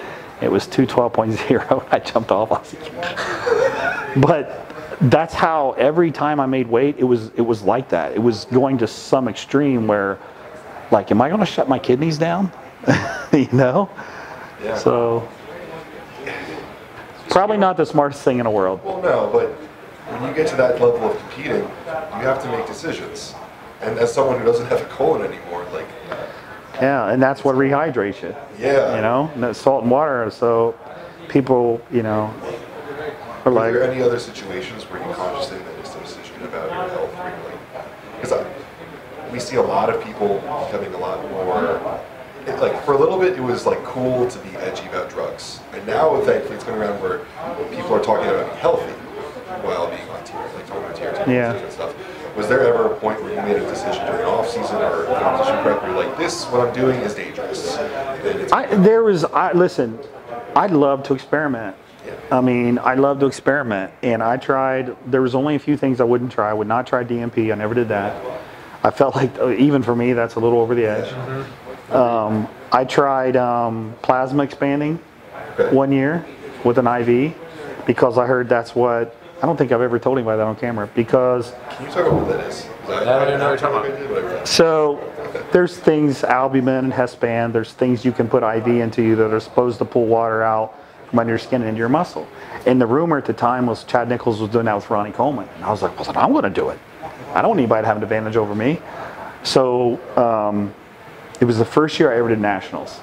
It 0.42 0.52
was 0.52 0.66
212.0. 0.68 1.88
I 1.92 2.00
jumped 2.00 2.32
off. 2.32 2.52
I 2.52 2.60
was 2.60 2.74
like, 2.74 4.22
but 4.22 4.69
that's 5.02 5.34
how 5.34 5.72
every 5.78 6.12
time 6.12 6.40
I 6.40 6.46
made 6.46 6.68
weight, 6.68 6.96
it 6.98 7.04
was 7.06 7.32
it 7.36 7.42
was 7.42 7.62
like 7.62 7.90
that. 7.90 8.14
It 8.14 8.20
was 8.20 8.46
going 8.46 8.78
to 8.80 8.88
some 8.88 9.28
extreme 9.28 9.88
where, 9.88 10.18
like, 10.92 11.12
am 11.12 11.22
I 11.22 11.30
going 11.30 11.40
to 11.40 11.46
shut 11.46 11.70
my 11.70 11.80
kidneys 11.80 12.18
down? 12.18 12.52
you 13.32 13.48
know. 13.54 13.90
Yeah. 14.64 14.78
So 14.78 15.28
probably 17.30 17.58
not 17.58 17.78
the 17.78 17.86
smartest 17.86 18.24
thing 18.24 18.40
in 18.40 18.44
the 18.46 18.50
world. 18.50 18.84
Well, 18.84 19.02
no, 19.02 19.30
but 19.32 19.50
when 20.12 20.30
you 20.30 20.36
get 20.36 20.48
to 20.48 20.56
that 20.58 20.82
level 20.82 21.12
of 21.12 21.18
competing, 21.20 21.62
you 21.62 22.26
have 22.26 22.42
to 22.44 22.52
make 22.52 22.66
decisions. 22.66 23.36
And 23.82 23.98
as 24.00 24.12
someone 24.14 24.40
who 24.40 24.46
doesn't 24.46 24.66
have 24.66 24.82
a 24.82 24.86
colon 24.86 25.22
anymore, 25.22 25.66
like, 25.72 25.88
Yeah, 26.82 27.10
and 27.12 27.22
that's 27.22 27.44
what 27.46 27.56
rehydrates 27.56 28.22
you. 28.24 28.36
yeah. 28.58 28.96
You 28.96 29.02
know, 29.02 29.32
and 29.34 29.44
that's 29.44 29.60
salt 29.60 29.84
and 29.84 29.92
water. 29.92 30.30
So 30.32 30.76
people, 31.30 31.80
you 31.92 32.04
know, 32.04 32.34
are 33.46 33.52
like, 33.52 33.74
there 33.74 33.84
any 33.84 34.02
other 34.02 34.20
situations 34.20 34.84
where 34.84 35.06
you 35.06 35.14
consciously 35.14 35.58
made 35.60 35.84
this 35.84 35.94
decision 35.94 36.44
about 36.44 36.70
your 36.72 36.90
health? 36.90 38.22
Because 38.22 38.46
we 39.32 39.40
see 39.40 39.56
a 39.58 39.62
lot 39.62 39.90
of 39.90 40.04
people 40.04 40.36
becoming 40.72 40.94
a 40.94 40.98
lot 40.98 41.22
more. 41.32 42.02
It, 42.48 42.60
like 42.60 42.84
for 42.86 42.94
a 42.94 42.98
little 42.98 43.20
bit, 43.20 43.34
it 43.38 43.42
was 43.42 43.66
like 43.66 43.84
cool 43.84 44.28
to 44.30 44.40
be 44.40 44.50
edgy 44.58 44.86
about 44.88 45.10
drugs, 45.10 45.60
and 45.74 45.86
now 45.86 46.20
thankfully 46.22 46.56
it's 46.56 46.64
going 46.64 46.80
around 46.80 47.02
where 47.02 47.20
people 47.70 47.94
are 47.94 48.04
talking 48.04 48.28
about 48.28 48.46
being 48.48 48.58
healthy 48.60 48.92
while 49.62 49.88
being 49.90 50.08
on 50.10 50.24
tier, 50.24 50.40
like 50.56 50.66
talking 50.68 50.84
about 50.84 50.96
tier 50.96 51.26
two 51.26 51.32
Yeah. 51.32 51.54
and 51.54 51.72
stuff. 51.72 51.94
Was 52.38 52.48
there 52.48 52.62
ever 52.62 52.94
a 52.94 52.96
point 53.00 53.22
where 53.22 53.34
you 53.34 53.42
made 53.42 53.58
a 53.62 53.70
decision 53.70 54.06
during 54.06 54.26
off 54.26 54.48
season 54.50 54.78
or 54.78 55.06
competition 55.20 55.62
prep 55.64 55.82
where 55.82 55.92
you're 55.92 56.04
like, 56.06 56.18
this 56.18 56.46
what 56.46 56.66
I'm 56.68 56.74
doing 56.74 57.00
is 57.02 57.14
dangerous? 57.16 57.78
And 57.78 58.26
it's- 58.26 58.52
I, 58.54 58.66
there 58.78 59.04
was, 59.04 59.26
I 59.26 59.52
listen, 59.52 60.00
I'd 60.56 60.72
love 60.72 61.04
to 61.04 61.14
experiment. 61.14 61.76
Yeah. 62.30 62.38
I 62.38 62.42
mean, 62.42 62.78
I 62.80 62.96
love 62.96 63.20
to 63.20 63.26
experiment, 63.26 63.92
and 64.04 64.22
I 64.24 64.38
tried. 64.38 64.96
There 65.12 65.22
was 65.22 65.36
only 65.36 65.56
a 65.56 65.60
few 65.60 65.78
things 65.78 66.00
I 66.00 66.04
wouldn't 66.04 66.32
try. 66.32 66.50
I 66.50 66.54
would 66.54 66.68
not 66.68 66.88
try 66.88 67.04
DNP. 67.04 67.52
I 67.52 67.56
never 67.56 67.74
did 67.74 67.88
that. 67.90 68.16
I 68.84 68.92
felt 68.92 69.16
like 69.22 69.38
even 69.60 69.84
for 69.84 69.96
me, 69.96 70.14
that's 70.14 70.36
a 70.36 70.40
little 70.40 70.60
over 70.60 70.76
the 70.76 70.86
edge. 70.86 71.12
Um, 71.92 72.48
I 72.72 72.86
tried 72.86 73.36
um, 73.36 73.96
plasma 74.02 74.44
expanding 74.44 74.98
one 75.72 75.92
year 75.92 76.26
with 76.64 76.78
an 76.78 76.88
IV 76.88 77.36
because 77.86 78.18
I 78.18 78.26
heard 78.26 78.48
that's 78.50 78.76
what. 78.76 79.16
I 79.42 79.46
don't 79.46 79.56
think 79.56 79.72
I've 79.72 79.80
ever 79.82 79.98
told 80.00 80.18
anybody 80.18 80.38
that 80.38 80.44
on 80.46 80.58
camera 80.58 80.90
because 80.94 81.54
Can 81.70 81.86
you 81.86 81.92
talk 81.94 82.08
about 82.08 82.14
what 82.14 82.28
that 82.28 82.46
is? 82.46 82.68
'Cause 82.86 83.08
I 83.08 83.20
don't 83.20 83.28
even 83.30 83.40
know 83.40 83.52
what 83.52 83.62
you're 83.62 83.72
talking 83.72 84.18
about. 84.18 84.46
So 84.46 85.00
there's 85.54 85.78
things, 85.78 86.26
albumin 86.26 86.84
and 86.86 86.94
Hespan, 86.94 87.54
there's 87.54 87.72
things 87.72 88.04
you 88.04 88.12
can 88.12 88.28
put 88.28 88.44
IV 88.44 88.68
into 88.68 89.02
you 89.02 89.16
that 89.16 89.34
are 89.34 89.40
supposed 89.40 89.78
to 89.78 89.86
pull 89.86 90.08
water 90.08 90.44
out 90.44 90.74
from 91.10 91.20
under 91.20 91.32
your 91.32 91.40
skin 91.40 91.62
and 91.62 91.70
into 91.70 91.80
your 91.80 91.90
muscle. 91.90 92.28
And 92.66 92.80
the 92.80 92.86
rumor 92.86 93.18
at 93.18 93.26
the 93.26 93.34
time 93.34 93.66
was 93.66 93.84
Chad 93.84 94.10
Nicholls 94.10 94.40
was 94.40 94.50
doing 94.50 94.66
that 94.66 94.76
with 94.76 94.90
Ronnie 94.90 95.12
Coleman. 95.12 95.48
And 95.56 95.64
I 95.64 95.72
was 95.72 95.82
like, 95.82 95.96
well, 95.96 96.06
then 96.06 96.18
I'm 96.18 96.32
going 96.32 96.44
to 96.44 96.50
do 96.50 96.70
it. 96.70 96.80
I 97.34 97.42
don't 97.42 97.50
want 97.50 97.60
anybody 97.60 97.84
to 97.84 97.88
have 97.88 97.98
an 97.98 98.04
advantage 98.04 98.36
over 98.36 98.54
me. 98.54 98.80
So 99.44 100.00
um, 100.18 100.74
it 101.40 101.46
was 101.46 101.58
the 101.58 101.66
first 101.66 102.00
year 102.00 102.12
I 102.12 102.18
ever 102.18 102.30
did 102.30 102.40
nationals. 102.40 103.00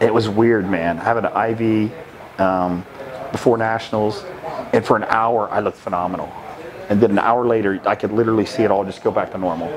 It 0.00 0.12
was 0.12 0.28
weird, 0.28 0.68
man. 0.68 0.96
Having 0.96 1.26
an 1.26 1.60
IV 1.60 1.92
um, 2.40 2.84
before 3.30 3.56
nationals, 3.58 4.24
and 4.72 4.84
for 4.84 4.96
an 4.96 5.04
hour 5.04 5.48
I 5.50 5.60
looked 5.60 5.78
phenomenal. 5.78 6.32
And 6.88 7.00
then 7.00 7.12
an 7.12 7.18
hour 7.18 7.46
later, 7.46 7.80
I 7.86 7.94
could 7.94 8.12
literally 8.12 8.46
see 8.46 8.62
it 8.62 8.70
all 8.70 8.84
just 8.84 9.02
go 9.02 9.10
back 9.10 9.32
to 9.32 9.38
normal. 9.38 9.68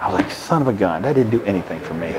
I 0.00 0.12
was 0.12 0.20
like, 0.20 0.30
son 0.30 0.62
of 0.62 0.68
a 0.68 0.72
gun, 0.72 1.02
that 1.02 1.14
didn't 1.14 1.30
do 1.30 1.42
anything 1.44 1.80
for 1.80 1.94
me. 1.94 2.14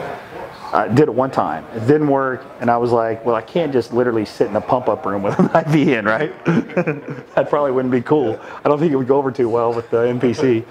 I 0.73 0.87
did 0.87 1.07
it 1.07 1.13
one 1.13 1.29
time. 1.29 1.65
It 1.75 1.81
didn't 1.81 2.07
work, 2.07 2.43
and 2.59 2.71
I 2.71 2.77
was 2.77 2.91
like, 2.91 3.23
well, 3.23 3.35
I 3.35 3.41
can't 3.41 3.71
just 3.71 3.93
literally 3.93 4.25
sit 4.25 4.47
in 4.47 4.55
a 4.55 4.61
pump 4.61 4.89
up 4.89 5.05
room 5.05 5.21
with 5.21 5.37
an 5.37 5.45
IV 5.55 5.87
in, 5.87 6.05
right? 6.05 6.33
that 6.45 7.45
probably 7.47 7.71
wouldn't 7.71 7.91
be 7.91 8.01
cool. 8.01 8.39
I 8.65 8.69
don't 8.69 8.79
think 8.79 8.91
it 8.91 8.95
would 8.95 9.07
go 9.07 9.17
over 9.17 9.31
too 9.31 9.47
well 9.47 9.71
with 9.71 9.91
the 9.91 9.97
NPC. 9.97 10.65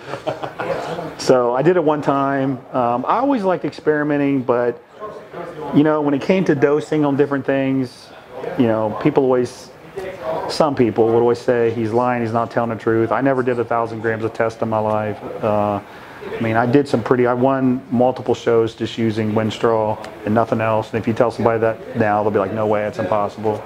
So 1.20 1.54
I 1.54 1.62
did 1.62 1.76
it 1.76 1.84
one 1.84 2.02
time. 2.02 2.58
Um, 2.74 3.04
I 3.06 3.18
always 3.18 3.44
liked 3.44 3.64
experimenting, 3.64 4.42
but 4.42 4.82
you 5.74 5.84
know, 5.84 6.00
when 6.00 6.14
it 6.14 6.22
came 6.22 6.44
to 6.46 6.54
dosing 6.56 7.04
on 7.04 7.16
different 7.16 7.46
things, 7.46 8.08
you 8.58 8.66
know, 8.66 8.98
people 9.02 9.22
always, 9.22 9.70
some 10.48 10.74
people 10.74 11.06
would 11.06 11.20
always 11.20 11.38
say 11.38 11.72
he's 11.74 11.92
lying, 11.92 12.22
he's 12.22 12.32
not 12.32 12.50
telling 12.50 12.70
the 12.70 12.76
truth. 12.76 13.12
I 13.12 13.20
never 13.20 13.44
did 13.44 13.60
a 13.60 13.64
thousand 13.64 14.00
grams 14.00 14.24
of 14.24 14.32
test 14.32 14.62
in 14.62 14.68
my 14.68 14.80
life. 14.80 15.22
Uh, 15.22 15.80
I 16.26 16.40
mean, 16.40 16.56
I 16.56 16.66
did 16.66 16.88
some 16.88 17.02
pretty, 17.02 17.26
I 17.26 17.34
won 17.34 17.84
multiple 17.90 18.34
shows 18.34 18.74
just 18.74 18.98
using 18.98 19.32
Winstrol 19.32 20.04
and 20.24 20.34
nothing 20.34 20.60
else. 20.60 20.92
And 20.92 21.00
if 21.00 21.06
you 21.06 21.12
tell 21.12 21.30
somebody 21.30 21.60
that 21.60 21.96
now, 21.96 22.22
they'll 22.22 22.32
be 22.32 22.38
like, 22.38 22.52
no 22.52 22.66
way, 22.66 22.84
it's 22.84 22.98
impossible. 22.98 23.62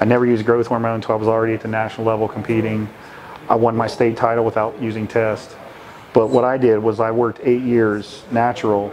I 0.00 0.04
never 0.04 0.26
used 0.26 0.44
growth 0.44 0.66
hormone 0.66 0.96
until 0.96 1.12
I 1.12 1.18
was 1.18 1.28
already 1.28 1.54
at 1.54 1.60
the 1.60 1.68
national 1.68 2.06
level 2.06 2.28
competing. 2.28 2.88
I 3.48 3.54
won 3.54 3.76
my 3.76 3.86
state 3.86 4.16
title 4.16 4.44
without 4.44 4.80
using 4.80 5.06
test. 5.06 5.56
But 6.12 6.28
what 6.28 6.44
I 6.44 6.56
did 6.56 6.78
was 6.78 7.00
I 7.00 7.10
worked 7.10 7.40
eight 7.42 7.62
years 7.62 8.24
natural 8.30 8.92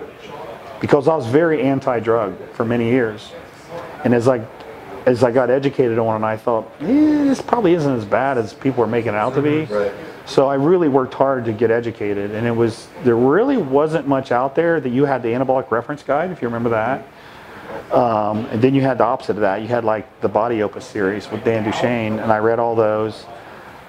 because 0.82 1.08
I 1.08 1.16
was 1.16 1.28
very 1.28 1.62
anti-drug 1.62 2.38
for 2.52 2.66
many 2.66 2.90
years. 2.90 3.32
And 4.04 4.14
as 4.14 4.28
I 4.28 4.46
as 5.06 5.24
I 5.24 5.32
got 5.32 5.50
educated 5.50 6.00
on 6.00 6.24
it, 6.24 6.26
I 6.26 6.36
thought 6.36 6.72
eh, 6.82 6.86
this 6.86 7.42
probably 7.42 7.74
isn't 7.76 7.96
as 7.96 8.06
bad 8.06 8.38
as 8.38 8.54
people 8.54 8.84
are 8.84 8.88
making 8.88 9.14
it 9.14 9.18
out 9.18 9.36
to 9.36 9.42
be. 9.42 9.66
Right. 9.66 9.94
So 10.26 10.48
I 10.48 10.56
really 10.56 10.88
worked 10.88 11.14
hard 11.14 11.46
to 11.46 11.54
get 11.54 11.70
educated, 11.70 12.32
and 12.32 12.48
it 12.48 12.52
was 12.52 12.88
there 13.04 13.16
really 13.16 13.58
wasn't 13.58 14.08
much 14.08 14.32
out 14.32 14.56
there 14.56 14.80
that 14.80 14.90
you 14.90 15.06
had 15.06 15.22
the 15.22 15.30
anabolic 15.30 15.70
reference 15.70 16.02
guide, 16.02 16.32
if 16.32 16.42
you 16.42 16.48
remember 16.48 16.70
that. 16.70 17.08
Um, 17.92 18.46
and 18.48 18.62
then 18.62 18.74
you 18.74 18.82
had 18.82 18.98
the 18.98 19.04
opposite 19.04 19.36
of 19.36 19.42
that. 19.42 19.62
You 19.62 19.68
had 19.68 19.84
like 19.84 20.22
the 20.22 20.30
Body 20.30 20.64
Opus 20.64 20.86
series 20.86 21.30
with 21.30 21.44
Dan 21.44 21.64
Duchaine, 21.64 22.22
and 22.22 22.32
I 22.32 22.40
read 22.40 22.60
all 22.60 22.76
those. 22.76 23.26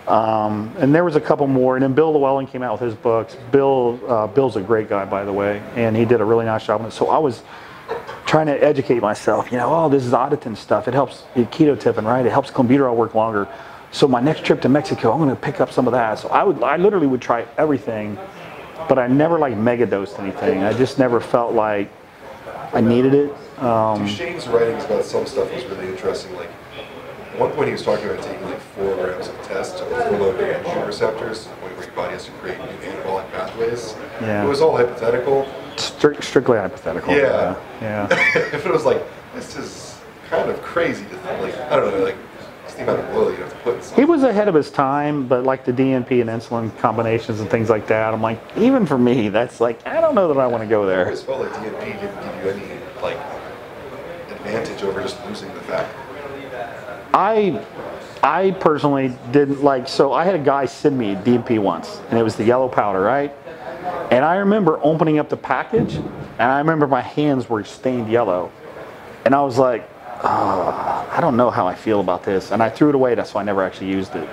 Um, 0.07 0.73
and 0.79 0.95
there 0.95 1.05
was 1.05 1.17
a 1.17 1.21
couple 1.21 1.47
more, 1.47 1.77
and 1.77 1.83
then 1.83 1.95
Bill 1.95 2.13
Llewellyn 2.13 2.47
came 2.47 2.63
out 2.63 2.81
with 2.81 2.91
his 2.91 2.95
books. 2.95 3.37
Bill, 3.51 3.99
uh, 4.07 4.27
Bill's 4.27 4.57
a 4.57 4.61
great 4.61 4.89
guy, 4.89 5.05
by 5.05 5.25
the 5.25 5.33
way, 5.33 5.63
and 5.75 5.97
he 5.97 6.05
did 6.05 6.21
a 6.21 6.25
really 6.25 6.45
nice 6.45 6.67
job 6.67 6.81
on 6.81 6.89
it. 6.89 6.93
So 6.93 7.09
I 7.09 7.19
was 7.19 7.43
trying 8.27 8.47
to 8.47 8.63
educate 8.63 9.01
myself. 9.01 9.51
You 9.51 9.59
know, 9.59 9.75
oh, 9.75 9.89
this 9.89 10.05
is 10.05 10.13
Auditin 10.13 10.57
stuff. 10.57 10.87
It 10.87 10.95
helps 10.95 11.25
ketotifen, 11.35 12.05
right? 12.05 12.25
It 12.25 12.31
helps 12.31 12.51
clenbuterol 12.51 12.95
work 12.95 13.15
longer. 13.15 13.49
So 13.97 14.07
my 14.07 14.21
next 14.21 14.45
trip 14.45 14.61
to 14.61 14.69
Mexico, 14.69 15.11
I'm 15.11 15.17
going 15.17 15.31
to 15.31 15.37
pick 15.37 15.59
up 15.59 15.73
some 15.73 15.87
of 15.87 15.93
that. 15.95 16.19
So 16.19 16.29
I 16.29 16.45
would, 16.45 16.63
I 16.63 16.77
literally 16.77 17.07
would 17.07 17.23
try 17.23 17.47
everything, 17.57 18.19
but 18.91 18.99
I 18.99 19.07
never 19.07 19.39
like 19.39 19.57
mega 19.57 19.87
dosed 19.87 20.19
anything. 20.19 20.63
I 20.63 20.75
just 20.75 20.99
never 20.99 21.19
felt 21.19 21.55
like 21.55 21.91
I 22.75 22.83
needed 22.83 23.15
it. 23.15 23.31
Um, 23.59 24.07
Duchaine's 24.07 24.49
writings 24.49 24.85
about 24.85 25.03
some 25.07 25.25
stuff 25.25 25.51
was 25.51 25.65
really 25.65 25.89
interesting. 25.89 26.37
Like 26.37 26.51
at 27.33 27.41
one 27.41 27.53
point, 27.53 27.69
he 27.69 27.73
was 27.73 27.83
talking 27.83 28.07
about 28.07 28.23
taking 28.23 28.45
like 28.45 28.61
four 28.61 28.95
grams 28.97 29.29
of 29.29 29.43
test 29.45 29.79
to 29.79 29.85
overload 29.87 30.41
the 30.41 30.43
androgen 30.43 30.87
receptors 30.87 31.45
to 31.45 31.49
the 31.49 31.55
point 31.57 31.77
where 31.79 31.87
your 31.87 31.95
body 31.95 32.13
has 32.13 32.27
to 32.27 32.33
create 32.33 32.59
new 32.59 32.67
anabolic 32.67 33.31
pathways. 33.31 33.95
Yeah. 34.21 34.45
It 34.45 34.47
was 34.47 34.61
all 34.61 34.77
hypothetical. 34.77 35.51
Stri- 35.77 36.23
strictly 36.23 36.59
hypothetical. 36.59 37.15
Yeah. 37.15 37.59
Yeah. 37.81 38.09
if 38.37 38.67
it 38.67 38.71
was 38.71 38.85
like, 38.85 39.03
this 39.35 39.57
is 39.57 39.99
kind 40.29 40.51
of 40.51 40.61
crazy 40.61 41.05
to 41.05 41.17
think, 41.17 41.41
like, 41.41 41.57
I 41.73 41.77
don't 41.77 41.99
know, 41.99 42.05
like, 42.05 42.17
the 42.77 42.83
amount 42.83 43.01
of 43.01 43.17
oil 43.17 43.31
you 43.31 43.37
have 43.39 43.51
to 43.51 43.57
put 43.59 43.83
something. 43.83 44.05
He 44.05 44.11
was 44.11 44.23
ahead 44.23 44.49
of 44.49 44.55
his 44.55 44.71
time, 44.71 45.27
but 45.27 45.45
like 45.45 45.65
the 45.65 45.73
DNP 45.73 46.21
and 46.21 46.31
insulin 46.31 46.77
combinations 46.79 47.41
and 47.41 47.51
things 47.51 47.69
like 47.71 47.87
that, 47.89 48.15
I'm 48.15 48.23
like, 48.23 48.41
even 48.57 48.87
for 48.87 48.99
me, 48.99 49.29
that's 49.29 49.61
like, 49.61 49.87
I 49.87 50.01
don't 50.01 50.15
know 50.15 50.33
that 50.33 50.41
I 50.41 50.47
want 50.47 50.63
to 50.63 50.69
go 50.69 50.87
there. 50.87 51.11
I 51.11 51.15
felt 51.15 51.41
like 51.41 51.53
DNP 51.53 52.01
didn't 52.01 52.23
give 52.23 52.45
you 52.45 52.51
any, 52.51 52.81
like, 53.03 53.19
advantage 54.31 54.83
over 54.83 55.03
just 55.03 55.25
losing 55.27 55.53
the 55.55 55.61
fat. 55.63 55.89
I 57.15 57.65
I 58.23 58.51
personally 58.51 59.17
didn't 59.31 59.63
like 59.63 59.89
so 59.89 60.13
I 60.13 60.25
had 60.25 60.35
a 60.35 60.39
guy 60.39 60.67
send 60.67 60.99
me 60.99 61.15
DNP 61.15 61.59
once 61.59 62.01
and 62.11 62.19
it 62.19 62.23
was 62.23 62.37
the 62.37 62.45
yellow 62.45 62.69
powder, 62.69 63.01
right? 63.01 63.35
And 64.11 64.25
I 64.25 64.37
remember 64.37 64.79
opening 64.83 65.19
up 65.19 65.29
the 65.29 65.37
package 65.37 65.95
and 65.95 66.43
I 66.43 66.59
remember 66.59 66.87
my 66.87 67.01
hands 67.01 67.49
were 67.49 67.65
stained 67.65 68.11
yellow. 68.11 68.53
And 69.25 69.35
I 69.35 69.43
was 69.43 69.59
like, 69.59 69.89
oh, 70.23 71.09
I 71.11 71.21
don't 71.21 71.37
know 71.37 71.51
how 71.51 71.67
I 71.67 71.75
feel 71.75 72.01
about 72.01 72.23
this. 72.25 72.51
And 72.51 72.63
I 72.63 72.69
threw 72.69 72.89
it 72.89 72.95
away, 72.95 73.15
that's 73.15 73.35
why 73.35 73.43
I 73.43 73.45
never 73.45 73.63
actually 73.63 73.91
used 73.91 74.15
it. 74.15 74.29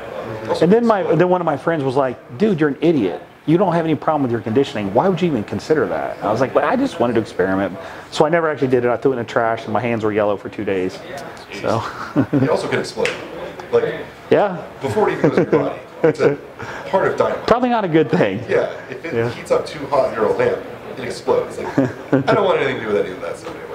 And 0.62 0.72
then 0.72 0.86
my 0.86 1.04
then 1.16 1.30
one 1.30 1.42
of 1.42 1.46
my 1.46 1.58
friends 1.58 1.84
was 1.84 1.96
like, 1.96 2.38
dude, 2.38 2.60
you're 2.60 2.70
an 2.70 2.78
idiot 2.82 3.22
you 3.46 3.58
don't 3.58 3.74
have 3.74 3.84
any 3.84 3.96
problem 3.96 4.24
with 4.24 4.32
your 4.32 4.42
conditioning. 4.42 4.94
Why 4.94 5.10
would 5.10 5.22
you 5.22 5.28
even 5.28 5.44
consider 5.44 5.86
that? 5.88 6.22
I 6.24 6.32
was 6.32 6.40
like, 6.40 6.54
but 6.54 6.64
I 6.64 6.76
just 6.76 7.00
wanted 7.00 7.14
to 7.14 7.22
experiment. 7.22 7.78
So 8.12 8.26
I 8.26 8.30
never 8.30 8.50
actually 8.50 8.70
did 8.70 8.86
it. 8.86 8.90
I 8.90 8.96
threw 8.96 9.12
it 9.12 9.16
in 9.16 9.26
the 9.26 9.30
trash 9.30 9.66
and 9.66 9.74
my 9.74 9.82
hands 9.82 10.04
were 10.04 10.14
yellow 10.14 10.38
for 10.38 10.50
two 10.50 10.64
days. 10.64 10.98
So. 11.62 11.84
it 12.32 12.50
also 12.50 12.70
can 12.70 12.80
explode. 12.80 13.12
Like, 13.72 14.06
yeah. 14.30 14.66
Before 14.82 15.10
it 15.10 15.18
even 15.18 15.30
goes 15.30 15.40
in 15.40 15.52
your 15.52 15.64
body. 15.64 15.82
It's 16.04 16.20
a 16.20 16.38
part 16.88 17.08
of 17.08 17.18
dynamite. 17.18 17.48
Probably 17.48 17.70
not 17.70 17.84
a 17.84 17.88
good 17.88 18.10
thing. 18.10 18.40
Yeah. 18.50 18.72
If 18.90 19.06
it 19.06 19.14
yeah. 19.14 19.30
heats 19.32 19.52
up 19.52 19.66
too 19.66 19.86
hot 19.88 20.10
in 20.10 20.16
your 20.16 20.28
old 20.28 20.38
lamp, 20.38 20.62
it 20.98 21.04
explodes. 21.04 21.58
Like, 21.58 21.78
I 21.78 22.34
don't 22.34 22.46
want 22.46 22.60
anything 22.60 22.82
to 22.82 22.82
do 22.82 22.88
with 22.88 23.06
any 23.06 23.12
of 23.14 23.22
that 23.22 23.38
stuff 23.38 23.56
anyway. 23.56 23.73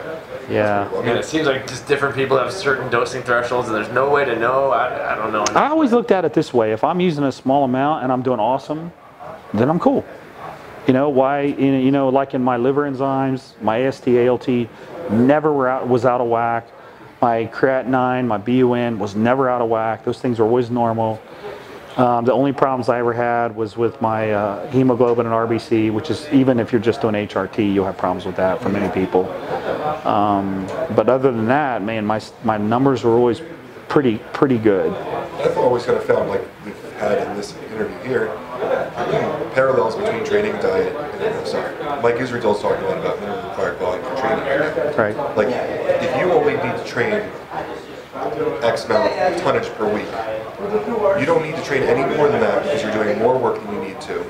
Yeah. 0.48 0.88
Mean, 1.04 1.16
it 1.16 1.24
seems 1.24 1.46
like 1.46 1.66
just 1.66 1.86
different 1.86 2.14
people 2.14 2.38
have 2.38 2.52
certain 2.52 2.90
dosing 2.90 3.22
thresholds, 3.22 3.68
and 3.68 3.76
there's 3.76 3.92
no 3.92 4.08
way 4.08 4.24
to 4.24 4.38
know. 4.38 4.70
I, 4.70 5.12
I 5.12 5.14
don't 5.14 5.32
know. 5.32 5.44
I 5.54 5.68
always 5.68 5.92
looked 5.92 6.10
at 6.10 6.24
it 6.24 6.32
this 6.32 6.54
way: 6.54 6.72
if 6.72 6.82
I'm 6.82 7.00
using 7.00 7.24
a 7.24 7.32
small 7.32 7.64
amount 7.64 8.02
and 8.02 8.12
I'm 8.12 8.22
doing 8.22 8.40
awesome, 8.40 8.92
then 9.52 9.68
I'm 9.68 9.78
cool. 9.78 10.04
You 10.86 10.94
know 10.94 11.10
why? 11.10 11.42
You 11.42 11.90
know, 11.90 12.08
like 12.08 12.32
in 12.32 12.42
my 12.42 12.56
liver 12.56 12.90
enzymes, 12.90 13.60
my 13.60 13.84
AST, 13.86 14.08
ALT 14.08 14.48
never 15.10 15.52
were 15.52 15.68
out, 15.68 15.86
was 15.86 16.06
out 16.06 16.22
of 16.22 16.28
whack. 16.28 16.66
My 17.20 17.46
creatinine, 17.52 18.26
my 18.26 18.38
BUN 18.38 18.98
was 18.98 19.14
never 19.14 19.50
out 19.50 19.60
of 19.60 19.68
whack. 19.68 20.04
Those 20.04 20.20
things 20.20 20.38
were 20.38 20.46
always 20.46 20.70
normal. 20.70 21.20
Um, 21.98 22.24
the 22.24 22.32
only 22.32 22.52
problems 22.52 22.88
I 22.88 23.00
ever 23.00 23.12
had 23.12 23.56
was 23.56 23.76
with 23.76 24.00
my 24.00 24.30
uh, 24.30 24.70
hemoglobin 24.70 25.26
and 25.26 25.34
RBC, 25.34 25.92
which 25.92 26.10
is 26.10 26.28
even 26.32 26.60
if 26.60 26.70
you're 26.70 26.80
just 26.80 27.00
doing 27.00 27.14
HRT, 27.14 27.74
you'll 27.74 27.86
have 27.86 27.98
problems 27.98 28.24
with 28.24 28.36
that 28.36 28.62
for 28.62 28.68
many 28.68 28.88
people. 28.92 29.28
Um, 30.06 30.64
but 30.94 31.08
other 31.08 31.32
than 31.32 31.46
that, 31.46 31.82
man, 31.82 32.06
my 32.06 32.22
my 32.44 32.56
numbers 32.56 33.02
were 33.02 33.16
always 33.16 33.42
pretty 33.88 34.18
pretty 34.32 34.58
good. 34.58 34.92
I've 34.92 35.58
always 35.58 35.86
kind 35.86 35.98
of 35.98 36.04
found 36.04 36.28
like 36.28 36.42
we've 36.64 36.80
had 36.94 37.26
in 37.26 37.36
this 37.36 37.56
interview 37.72 37.98
here 38.08 38.28
parallels 39.54 39.96
between 39.96 40.24
training 40.24 40.52
and 40.52 40.62
diet. 40.62 40.94
And, 41.20 41.46
sorry, 41.46 41.74
Mike 42.00 42.16
Israetel's 42.16 42.62
talking 42.62 42.84
a 42.84 42.88
lot 42.90 42.98
about 42.98 43.18
minimum 43.18 43.48
required 43.48 43.78
volume 43.78 44.04
for 44.04 44.16
training. 44.16 44.96
Right. 44.96 45.36
Like, 45.36 45.48
if 45.48 46.16
you 46.20 46.30
only 46.30 46.52
need 46.52 46.76
to 46.78 46.84
train 46.84 47.28
X 48.62 48.84
amount 48.84 49.12
of 49.12 49.40
tonnage 49.42 49.68
per 49.74 49.92
week, 49.92 50.08
you 51.20 51.26
don't 51.26 51.42
need 51.42 51.56
to 51.56 51.62
train 51.62 51.82
any 51.82 52.16
more 52.16 52.28
than 52.28 52.40
that 52.40 52.62
because 52.62 52.82
you're 52.82 52.92
doing 52.92 53.18
more 53.18 53.38
work 53.38 53.62
than 53.62 53.74
you 53.74 53.88
need 53.88 54.00
to. 54.02 54.24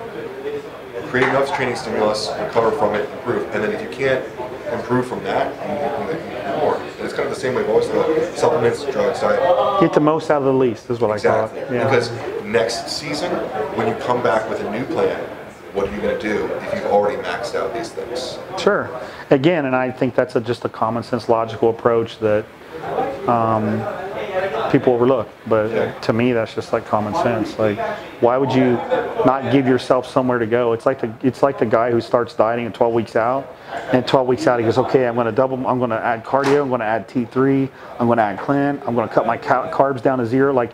Create 1.08 1.28
enough 1.28 1.54
training 1.56 1.76
stimulus, 1.76 2.28
recover 2.38 2.70
from 2.70 2.94
it, 2.94 3.08
improve. 3.10 3.44
And 3.54 3.64
then 3.64 3.72
if 3.72 3.80
you 3.80 3.88
can't 3.88 4.24
improve 4.72 5.06
from 5.06 5.24
that, 5.24 5.54
you, 5.64 6.16
you 6.16 6.38
more. 6.58 6.76
And 6.76 7.00
it's 7.00 7.14
kind 7.14 7.28
of 7.28 7.34
the 7.34 7.40
same 7.40 7.54
way 7.54 7.62
I've 7.62 7.70
always 7.70 7.86
thought 7.88 8.36
supplements, 8.36 8.84
drugs, 8.84 9.20
diet. 9.20 9.80
Get 9.80 9.92
the 9.92 10.00
most 10.00 10.30
out 10.30 10.38
of 10.38 10.44
the 10.44 10.52
least 10.52 10.90
is 10.90 11.00
what 11.00 11.10
exactly. 11.12 11.60
I 11.60 11.64
call 11.64 11.72
it. 11.72 11.76
Yeah. 11.76 11.84
Because 11.84 12.10
next 12.44 12.88
season, 12.88 13.30
when 13.76 13.88
you 13.88 13.94
come 14.04 14.22
back 14.22 14.48
with 14.50 14.60
a 14.60 14.70
new 14.70 14.84
plan, 14.86 15.18
what 15.74 15.88
are 15.88 15.94
you 15.94 16.00
going 16.00 16.18
to 16.18 16.20
do 16.20 16.46
if 16.46 16.74
you've 16.74 16.86
already 16.86 17.20
maxed 17.22 17.54
out 17.54 17.72
these 17.74 17.90
things? 17.90 18.38
Sure. 18.60 18.90
Again, 19.30 19.66
and 19.66 19.76
I 19.76 19.90
think 19.90 20.14
that's 20.14 20.34
a, 20.36 20.40
just 20.40 20.64
a 20.64 20.68
common 20.68 21.02
sense, 21.02 21.28
logical 21.28 21.70
approach 21.70 22.18
that 22.18 22.44
um, 23.28 24.70
people 24.70 24.92
overlook. 24.92 25.28
But 25.46 25.70
yeah. 25.70 25.98
to 26.00 26.12
me, 26.12 26.32
that's 26.32 26.54
just 26.54 26.72
like 26.72 26.86
common 26.86 27.14
sense. 27.14 27.58
Like, 27.58 27.78
why 28.20 28.36
would 28.36 28.52
you 28.52 28.72
not 29.24 29.52
give 29.52 29.66
yourself 29.66 30.06
somewhere 30.06 30.38
to 30.38 30.46
go? 30.46 30.72
It's 30.72 30.86
like 30.86 31.00
the 31.00 31.12
it's 31.22 31.42
like 31.42 31.58
the 31.58 31.66
guy 31.66 31.90
who 31.90 32.00
starts 32.00 32.34
dieting 32.34 32.66
at 32.66 32.74
12 32.74 32.94
weeks 32.94 33.16
out, 33.16 33.54
and 33.92 34.06
12 34.06 34.26
weeks 34.26 34.46
out 34.46 34.58
he 34.58 34.64
goes, 34.64 34.78
okay, 34.78 35.06
I'm 35.06 35.14
going 35.14 35.26
to 35.26 35.32
double. 35.32 35.66
I'm 35.66 35.78
going 35.78 35.90
to 35.90 36.04
add 36.04 36.24
cardio. 36.24 36.62
I'm 36.62 36.68
going 36.68 36.80
to 36.80 36.86
add 36.86 37.08
T3. 37.08 37.70
I'm 37.98 38.06
going 38.06 38.18
to 38.18 38.24
add 38.24 38.38
clen. 38.38 38.80
I'm 38.86 38.94
going 38.94 39.08
to 39.08 39.14
cut 39.14 39.26
my 39.26 39.38
carbs 39.38 40.02
down 40.02 40.18
to 40.18 40.26
zero. 40.26 40.52
Like, 40.52 40.72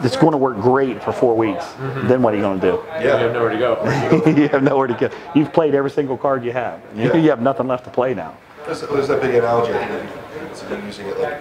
it's 0.00 0.16
going 0.16 0.32
to 0.32 0.38
work 0.38 0.56
great 0.60 1.02
for 1.02 1.12
four 1.12 1.36
weeks. 1.36 1.64
Mm-hmm. 1.64 2.08
Then 2.08 2.22
what 2.22 2.32
are 2.32 2.36
you 2.36 2.42
going 2.42 2.60
to 2.60 2.70
do? 2.70 2.82
Yeah, 2.86 3.02
you 3.02 3.10
have 3.10 3.32
nowhere 3.32 3.50
to 3.50 3.58
go. 3.58 4.30
you 4.40 4.48
have 4.48 4.62
nowhere 4.62 4.86
to 4.86 4.94
go. 4.94 5.10
You've 5.34 5.52
played 5.52 5.74
every 5.74 5.90
single 5.90 6.16
card 6.16 6.44
you 6.44 6.52
have. 6.52 6.80
Yeah. 6.94 7.16
You 7.18 7.30
have 7.30 7.42
nothing 7.42 7.66
left 7.66 7.84
to 7.84 7.90
play 7.90 8.14
now. 8.14 8.36
There's, 8.64 8.80
there's 8.80 9.08
that 9.08 9.20
big 9.20 9.34
analogy. 9.34 9.72
I 9.74 9.86
think 9.86 10.68
been 10.68 10.84
using 10.84 11.06
it 11.06 11.18
like 11.18 11.40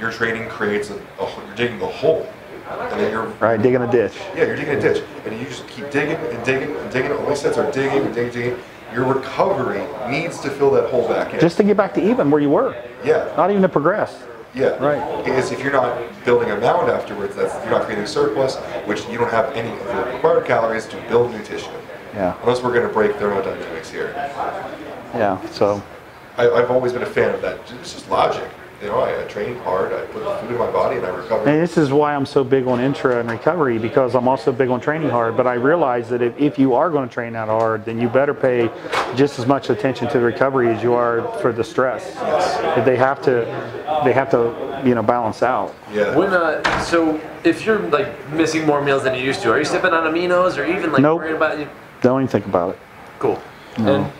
your 0.00 0.10
training 0.10 0.48
creates 0.48 0.90
a, 0.90 0.96
a 1.18 1.44
you're 1.46 1.54
digging 1.54 1.80
a 1.82 1.86
hole. 1.86 2.26
And 2.68 3.00
then 3.00 3.10
you're 3.10 3.26
right 3.26 3.60
digging 3.60 3.82
a 3.82 3.90
ditch. 3.90 4.14
Yeah, 4.34 4.44
you're 4.44 4.56
digging 4.56 4.74
a 4.74 4.80
ditch, 4.80 5.04
and 5.24 5.38
you 5.38 5.44
just 5.46 5.66
keep 5.66 5.90
digging 5.90 6.16
and 6.16 6.44
digging 6.44 6.76
and 6.76 6.92
digging. 6.92 7.12
All 7.12 7.28
these 7.28 7.40
sets 7.40 7.58
are 7.58 7.70
digging 7.72 8.04
and 8.04 8.14
digging, 8.14 8.32
digging. 8.32 8.58
Your 8.92 9.12
recovery 9.12 9.84
needs 10.10 10.40
to 10.40 10.50
fill 10.50 10.70
that 10.72 10.90
hole 10.90 11.06
back 11.08 11.34
in. 11.34 11.40
Just 11.40 11.56
to 11.58 11.64
get 11.64 11.76
back 11.76 11.94
to 11.94 12.10
even 12.10 12.30
where 12.30 12.40
you 12.40 12.50
were. 12.50 12.80
Yeah. 13.04 13.32
Not 13.36 13.50
even 13.50 13.62
to 13.62 13.68
progress. 13.68 14.22
Yeah. 14.54 14.76
Right. 14.84 15.28
Is 15.28 15.52
if 15.52 15.62
you're 15.62 15.72
not 15.72 16.00
building 16.24 16.50
a 16.50 16.56
mound 16.56 16.90
afterwards, 16.90 17.36
that's 17.36 17.54
you're 17.64 17.72
not 17.72 17.84
creating 17.84 18.04
a 18.04 18.08
surplus, 18.08 18.56
which 18.86 19.06
you 19.08 19.18
don't 19.18 19.30
have 19.30 19.52
any 19.54 19.70
of 19.70 19.86
the 19.86 20.12
required 20.12 20.44
calories 20.44 20.86
to 20.86 20.96
build 21.08 21.30
new 21.32 21.42
tissue. 21.42 21.70
Yeah. 22.14 22.36
Unless 22.40 22.62
we're 22.62 22.74
going 22.74 22.86
to 22.86 22.92
break 22.92 23.14
thermodynamics 23.16 23.90
here. 23.90 24.12
Yeah. 25.14 25.40
So. 25.50 25.82
I, 26.36 26.48
I've 26.48 26.70
always 26.70 26.92
been 26.92 27.02
a 27.02 27.06
fan 27.06 27.34
of 27.34 27.42
that. 27.42 27.58
It's 27.80 27.92
just 27.92 28.08
logic 28.08 28.48
you 28.82 28.88
know, 28.88 29.00
I, 29.00 29.22
I 29.22 29.26
train 29.26 29.56
hard, 29.58 29.92
I 29.92 30.06
put 30.06 30.22
food 30.40 30.52
in 30.52 30.58
my 30.58 30.70
body, 30.70 30.96
and 30.96 31.04
I 31.04 31.10
recover. 31.10 31.46
And 31.46 31.60
this 31.60 31.76
is 31.76 31.92
why 31.92 32.14
I'm 32.14 32.24
so 32.24 32.42
big 32.42 32.66
on 32.66 32.80
intra 32.80 33.20
and 33.20 33.30
recovery 33.30 33.78
because 33.78 34.14
I'm 34.14 34.26
also 34.26 34.52
big 34.52 34.70
on 34.70 34.80
training 34.80 35.10
hard. 35.10 35.36
But 35.36 35.46
I 35.46 35.54
realize 35.54 36.08
that 36.08 36.22
if, 36.22 36.38
if 36.38 36.58
you 36.58 36.72
are 36.74 36.88
going 36.88 37.06
to 37.06 37.12
train 37.12 37.34
that 37.34 37.48
hard, 37.48 37.84
then 37.84 38.00
you 38.00 38.08
better 38.08 38.32
pay 38.32 38.70
just 39.14 39.38
as 39.38 39.46
much 39.46 39.68
attention 39.68 40.08
to 40.08 40.18
the 40.18 40.24
recovery 40.24 40.68
as 40.68 40.82
you 40.82 40.94
are 40.94 41.20
for 41.40 41.52
the 41.52 41.62
stress. 41.62 42.14
Yes. 42.14 42.84
They 42.86 42.96
have 42.96 43.20
to, 43.22 43.44
they 44.02 44.14
have 44.14 44.30
to, 44.30 44.82
you 44.84 44.94
know, 44.94 45.02
balance 45.02 45.42
out. 45.42 45.74
Yeah. 45.92 46.16
When 46.16 46.30
uh, 46.30 46.80
so 46.80 47.20
if 47.44 47.66
you're 47.66 47.80
like 47.90 48.30
missing 48.30 48.64
more 48.64 48.82
meals 48.82 49.04
than 49.04 49.14
you 49.14 49.22
used 49.22 49.42
to, 49.42 49.52
are 49.52 49.58
you 49.58 49.64
sipping 49.66 49.92
on 49.92 50.10
aminos 50.10 50.56
or 50.56 50.64
even 50.64 50.90
like 50.90 51.02
nope. 51.02 51.18
worrying 51.18 51.36
about 51.36 51.58
you? 51.58 51.68
Don't 52.00 52.22
even 52.22 52.28
think 52.28 52.46
about 52.46 52.70
it. 52.70 52.78
Cool. 53.18 53.40
No. 53.78 53.94
And, 53.94 54.12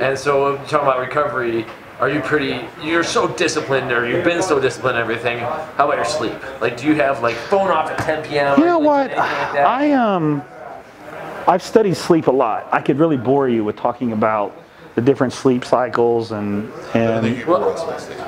and 0.00 0.18
so 0.18 0.56
talking 0.64 0.88
about 0.88 1.00
recovery 1.00 1.66
are 2.00 2.08
you 2.08 2.20
pretty 2.20 2.64
you're 2.82 3.02
so 3.02 3.28
disciplined 3.28 3.90
or 3.90 4.08
you've 4.08 4.24
been 4.24 4.42
so 4.42 4.60
disciplined 4.60 4.96
and 4.98 5.02
everything 5.02 5.38
how 5.38 5.86
about 5.86 5.96
your 5.96 6.04
sleep 6.04 6.60
like 6.60 6.76
do 6.76 6.86
you 6.86 6.94
have 6.94 7.22
like 7.22 7.36
phone 7.36 7.70
off 7.70 7.90
at 7.90 7.98
10 7.98 8.24
p.m 8.28 8.58
you 8.58 8.64
know 8.64 8.78
what 8.78 9.10
like 9.10 9.18
i 9.18 9.92
um 9.92 10.42
I've 11.48 11.62
studied 11.62 11.96
sleep 11.96 12.26
a 12.26 12.30
lot. 12.30 12.68
I 12.72 12.82
could 12.82 12.98
really 12.98 13.16
bore 13.16 13.48
you 13.48 13.64
with 13.64 13.76
talking 13.76 14.12
about 14.12 14.54
the 14.96 15.00
different 15.00 15.32
sleep 15.32 15.64
cycles 15.64 16.30
and 16.30 16.70
and. 16.92 17.46
Well, 17.46 17.70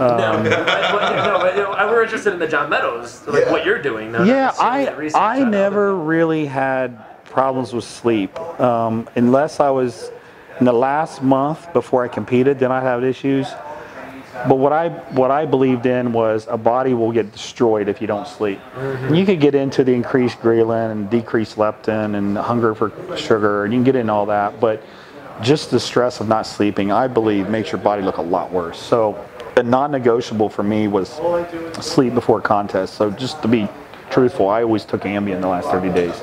um, 0.00 0.42
no, 0.42 0.50
but, 0.50 1.56
no, 1.56 1.74
but, 1.76 1.90
we're 1.90 2.02
interested 2.02 2.32
in 2.32 2.38
the 2.38 2.48
John 2.48 2.70
Meadows, 2.70 3.26
like 3.26 3.44
yeah. 3.44 3.52
what 3.52 3.66
you're 3.66 3.82
doing. 3.82 4.10
yeah, 4.26 4.52
I 4.58 5.10
I 5.14 5.44
never 5.44 5.94
really 5.94 6.46
had 6.46 7.04
problems 7.26 7.74
with 7.74 7.84
sleep 7.84 8.38
um, 8.58 9.06
unless 9.16 9.60
I 9.60 9.68
was 9.68 10.10
in 10.60 10.66
the 10.66 10.72
last 10.72 11.22
month 11.22 11.72
before 11.72 12.04
I 12.04 12.08
competed. 12.08 12.58
Then 12.58 12.70
I 12.70 12.80
had 12.80 13.02
issues. 13.02 13.48
But 14.48 14.56
what 14.56 14.72
I 14.72 14.88
what 15.10 15.30
I 15.30 15.44
believed 15.44 15.86
in 15.86 16.12
was 16.12 16.46
a 16.48 16.56
body 16.56 16.94
will 16.94 17.12
get 17.12 17.32
destroyed 17.32 17.88
if 17.88 18.00
you 18.00 18.06
don't 18.06 18.26
sleep. 18.26 18.58
Mm-hmm. 18.74 19.14
You 19.14 19.26
could 19.26 19.40
get 19.40 19.54
into 19.54 19.84
the 19.84 19.92
increased 19.92 20.38
ghrelin 20.38 20.92
and 20.92 21.10
decreased 21.10 21.56
leptin 21.56 22.16
and 22.16 22.38
hunger 22.38 22.74
for 22.74 22.92
sugar, 23.16 23.64
and 23.64 23.72
you 23.72 23.78
can 23.78 23.84
get 23.84 23.96
into 23.96 24.12
all 24.12 24.26
that. 24.26 24.60
But 24.60 24.82
just 25.42 25.70
the 25.70 25.80
stress 25.80 26.20
of 26.20 26.28
not 26.28 26.46
sleeping, 26.46 26.92
I 26.92 27.08
believe, 27.08 27.48
makes 27.48 27.72
your 27.72 27.80
body 27.80 28.02
look 28.02 28.18
a 28.18 28.22
lot 28.22 28.50
worse. 28.50 28.78
So 28.78 29.22
the 29.56 29.62
non-negotiable 29.62 30.48
for 30.48 30.62
me 30.62 30.88
was 30.88 31.20
sleep 31.80 32.14
before 32.14 32.40
contest. 32.40 32.94
So 32.94 33.10
just 33.10 33.42
to 33.42 33.48
be 33.48 33.68
truthful, 34.10 34.48
I 34.48 34.62
always 34.62 34.84
took 34.84 35.02
Ambien 35.02 35.40
the 35.40 35.48
last 35.48 35.68
30 35.68 35.90
days. 35.92 36.14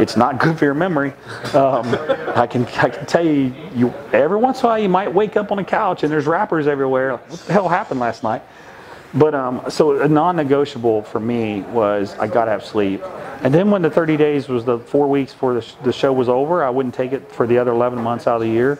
It's 0.00 0.16
not 0.16 0.38
good 0.38 0.58
for 0.58 0.64
your 0.64 0.74
memory. 0.74 1.12
Um, 1.52 1.86
I 2.34 2.46
can 2.46 2.64
I 2.66 2.88
can 2.88 3.04
tell 3.04 3.24
you, 3.24 3.54
you 3.74 3.92
every 4.12 4.38
once 4.38 4.60
in 4.60 4.64
a 4.64 4.68
while 4.68 4.78
you 4.78 4.88
might 4.88 5.12
wake 5.12 5.36
up 5.36 5.52
on 5.52 5.58
a 5.58 5.64
couch 5.64 6.02
and 6.02 6.10
there's 6.10 6.26
wrappers 6.26 6.66
everywhere. 6.66 7.16
What 7.16 7.40
the 7.40 7.52
hell 7.52 7.68
happened 7.68 8.00
last 8.00 8.22
night? 8.22 8.42
But 9.12 9.34
um, 9.34 9.62
so 9.68 10.00
a 10.00 10.08
non-negotiable 10.08 11.02
for 11.02 11.20
me 11.20 11.62
was 11.62 12.16
I 12.18 12.28
got 12.28 12.46
to 12.46 12.50
have 12.50 12.64
sleep. 12.64 13.02
And 13.42 13.52
then 13.52 13.70
when 13.70 13.82
the 13.82 13.90
30 13.90 14.16
days 14.16 14.48
was 14.48 14.64
the 14.64 14.78
four 14.78 15.08
weeks 15.08 15.32
before 15.32 15.54
the, 15.54 15.62
sh- 15.62 15.74
the 15.82 15.92
show 15.92 16.12
was 16.12 16.28
over, 16.28 16.62
I 16.62 16.70
wouldn't 16.70 16.94
take 16.94 17.12
it 17.12 17.30
for 17.32 17.46
the 17.46 17.58
other 17.58 17.72
11 17.72 18.00
months 18.00 18.26
out 18.26 18.36
of 18.36 18.42
the 18.42 18.48
year. 18.48 18.78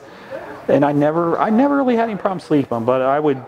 And 0.69 0.85
I 0.85 0.93
never 0.93 1.39
I 1.39 1.51
never 1.51 1.77
really 1.77 1.97
had 1.97 2.09
any 2.09 2.19
problem 2.19 2.41
sleeping, 2.41 2.85
but 2.85 3.03
I 3.03 3.21
would 3.21 3.45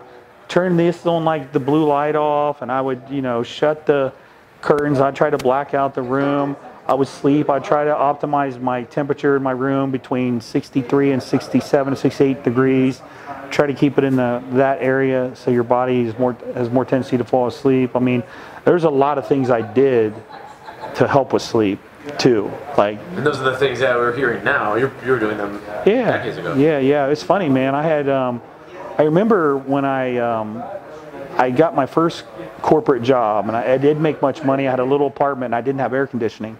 turn 0.47 0.77
this 0.77 1.05
on 1.05 1.25
like 1.25 1.51
the 1.53 1.59
blue 1.59 1.85
light 1.85 2.15
off, 2.15 2.61
and 2.61 2.71
I 2.71 2.81
would 2.81 3.01
you 3.09 3.21
know 3.21 3.41
shut 3.41 3.85
the 3.87 4.13
curtains. 4.61 4.99
I'd 4.99 5.15
try 5.15 5.31
to 5.31 5.37
black 5.37 5.73
out 5.73 5.95
the 5.95 6.01
room. 6.03 6.55
I 6.85 6.93
would 6.93 7.07
sleep. 7.07 7.49
I'd 7.49 7.63
try 7.63 7.85
to 7.85 7.91
optimize 7.91 8.59
my 8.59 8.83
temperature 8.83 9.37
in 9.37 9.43
my 9.43 9.51
room 9.51 9.91
between 9.91 10.41
63 10.41 11.11
and 11.11 11.23
67 11.23 11.93
to 11.93 11.99
68 11.99 12.43
degrees. 12.43 13.01
Try 13.51 13.67
to 13.67 13.73
keep 13.73 13.97
it 13.97 14.03
in 14.03 14.17
the, 14.17 14.43
that 14.51 14.81
area 14.81 15.33
so 15.35 15.51
your 15.51 15.63
body 15.63 16.01
is 16.01 16.17
more, 16.17 16.33
has 16.55 16.69
more 16.69 16.83
tendency 16.83 17.17
to 17.17 17.23
fall 17.23 17.47
asleep. 17.47 17.95
I 17.95 17.99
mean, 17.99 18.23
there's 18.65 18.83
a 18.83 18.89
lot 18.89 19.17
of 19.17 19.27
things 19.27 19.49
I 19.49 19.61
did 19.61 20.13
to 20.95 21.07
help 21.07 21.31
with 21.31 21.41
sleep 21.41 21.79
too. 22.17 22.51
Like, 22.77 22.99
and 23.15 23.25
those 23.25 23.39
are 23.39 23.49
the 23.49 23.57
things 23.57 23.79
that 23.79 23.95
we're 23.95 24.15
hearing 24.15 24.43
now. 24.43 24.75
You're, 24.75 24.91
you're 25.05 25.19
doing 25.19 25.37
them 25.37 25.61
yeah, 25.85 26.17
decades 26.17 26.37
ago. 26.37 26.55
Yeah, 26.55 26.79
yeah. 26.79 27.07
It's 27.07 27.23
funny, 27.23 27.47
man. 27.47 27.75
I 27.75 27.83
had, 27.83 28.09
um, 28.09 28.41
I 28.97 29.03
remember 29.03 29.57
when 29.57 29.85
I, 29.85 30.17
um, 30.17 30.61
I 31.37 31.49
got 31.49 31.75
my 31.75 31.85
first 31.85 32.25
corporate 32.63 33.03
job, 33.03 33.47
and 33.47 33.55
I, 33.55 33.73
I, 33.73 33.77
did 33.77 33.99
make 33.99 34.21
much 34.21 34.43
money. 34.43 34.67
I 34.67 34.71
had 34.71 34.79
a 34.79 34.85
little 34.85 35.05
apartment, 35.05 35.47
and 35.49 35.55
I 35.55 35.61
didn't 35.61 35.81
have 35.81 35.93
air 35.93 36.07
conditioning. 36.07 36.57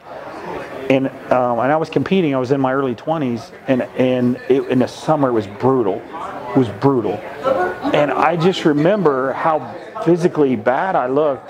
And 0.89 1.07
um, 1.31 1.59
and 1.59 1.71
I 1.71 1.77
was 1.77 1.89
competing. 1.89 2.35
I 2.35 2.37
was 2.37 2.51
in 2.51 2.61
my 2.61 2.73
early 2.73 2.93
20s, 2.93 3.51
and 3.67 3.81
and 3.97 4.35
it, 4.49 4.67
in 4.67 4.79
the 4.79 4.87
summer 4.87 5.29
it 5.29 5.31
was 5.31 5.47
brutal. 5.47 5.95
It 6.49 6.57
was 6.57 6.69
brutal, 6.69 7.13
and 7.93 8.11
I 8.11 8.35
just 8.35 8.65
remember 8.65 9.31
how 9.31 9.73
physically 10.03 10.55
bad 10.55 10.95
I 10.95 11.07
looked 11.07 11.49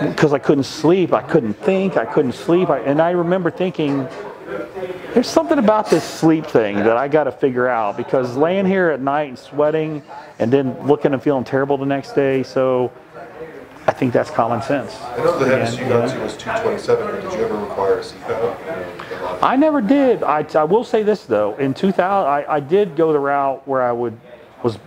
because 0.00 0.32
I 0.32 0.38
couldn't 0.38 0.64
sleep. 0.64 1.12
I 1.12 1.22
couldn't 1.22 1.54
think. 1.54 1.96
I 1.96 2.06
couldn't 2.06 2.32
sleep. 2.32 2.70
I, 2.70 2.80
and 2.80 3.00
I 3.00 3.10
remember 3.10 3.50
thinking, 3.50 4.08
there's 5.12 5.28
something 5.28 5.58
about 5.58 5.90
this 5.90 6.02
sleep 6.02 6.46
thing 6.46 6.76
that 6.76 6.96
I 6.96 7.08
got 7.08 7.24
to 7.24 7.32
figure 7.32 7.68
out 7.68 7.98
because 7.98 8.36
laying 8.36 8.64
here 8.64 8.88
at 8.88 9.00
night 9.00 9.28
and 9.28 9.38
sweating 9.38 10.02
and 10.38 10.50
then 10.50 10.86
looking 10.86 11.12
and 11.12 11.22
feeling 11.22 11.44
terrible 11.44 11.76
the 11.76 11.86
next 11.86 12.14
day. 12.14 12.42
So 12.42 12.90
I 13.90 13.92
think 13.92 14.12
that's 14.12 14.30
common 14.30 14.62
sense. 14.62 14.94
I 15.00 15.16
know 15.16 15.36
the 15.36 15.46
heaviest 15.46 15.76
you 15.76 15.88
got 15.88 16.08
to 16.08 16.20
was 16.20 16.36
227, 16.36 17.06
but 17.06 17.22
did 17.22 17.32
you 17.36 17.44
ever 17.44 17.56
require 17.56 17.98
a 17.98 18.02
CPAP? 18.02 19.42
I 19.42 19.56
never 19.56 19.80
did. 19.80 20.22
I, 20.22 20.46
I 20.54 20.62
will 20.62 20.84
say 20.84 21.02
this 21.02 21.24
though. 21.24 21.56
In 21.56 21.74
2000, 21.74 22.00
I, 22.00 22.44
I 22.48 22.60
did 22.60 22.94
go 22.94 23.12
the 23.12 23.18
route 23.18 23.66
where 23.66 23.82
I 23.82 23.90
would 23.90 24.16
was 24.62 24.78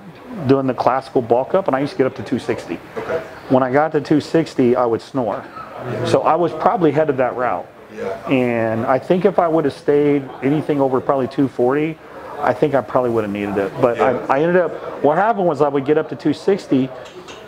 doing 0.48 0.68
the 0.68 0.74
classical 0.74 1.22
bulk 1.22 1.54
up, 1.54 1.68
and 1.68 1.76
I 1.76 1.82
used 1.82 1.92
to 1.92 1.98
get 1.98 2.08
up 2.08 2.16
to 2.16 2.24
260. 2.24 2.80
Okay. 2.96 3.20
When 3.50 3.62
I 3.62 3.74
got 3.74 3.92
to 3.92 4.00
260, 4.00 4.78
I 4.78 4.86
would 4.86 5.02
snore. 5.02 5.42
Mm-hmm. 5.42 6.06
So 6.06 6.22
I 6.22 6.36
was 6.36 6.54
probably 6.54 6.94
headed 6.94 7.18
that 7.18 7.36
route. 7.36 7.68
Yeah. 7.94 8.30
And 8.30 8.86
I 8.86 9.00
think 9.00 9.26
if 9.26 9.38
I 9.38 9.50
would 9.50 9.66
have 9.66 9.74
stayed 9.74 10.24
anything 10.42 10.80
over 10.80 11.02
probably 11.02 11.28
240, 11.28 11.98
I 12.40 12.54
think 12.54 12.74
I 12.74 12.80
probably 12.80 13.10
would 13.10 13.26
have 13.26 13.34
needed 13.34 13.58
it. 13.58 13.74
But 13.82 13.98
yeah. 13.98 14.26
I, 14.30 14.38
I 14.38 14.42
ended 14.42 14.62
up, 14.62 14.72
what 15.04 15.18
happened 15.18 15.46
was 15.46 15.60
I 15.60 15.68
would 15.68 15.86
get 15.86 15.98
up 15.98 16.08
to 16.10 16.16
260, 16.16 16.90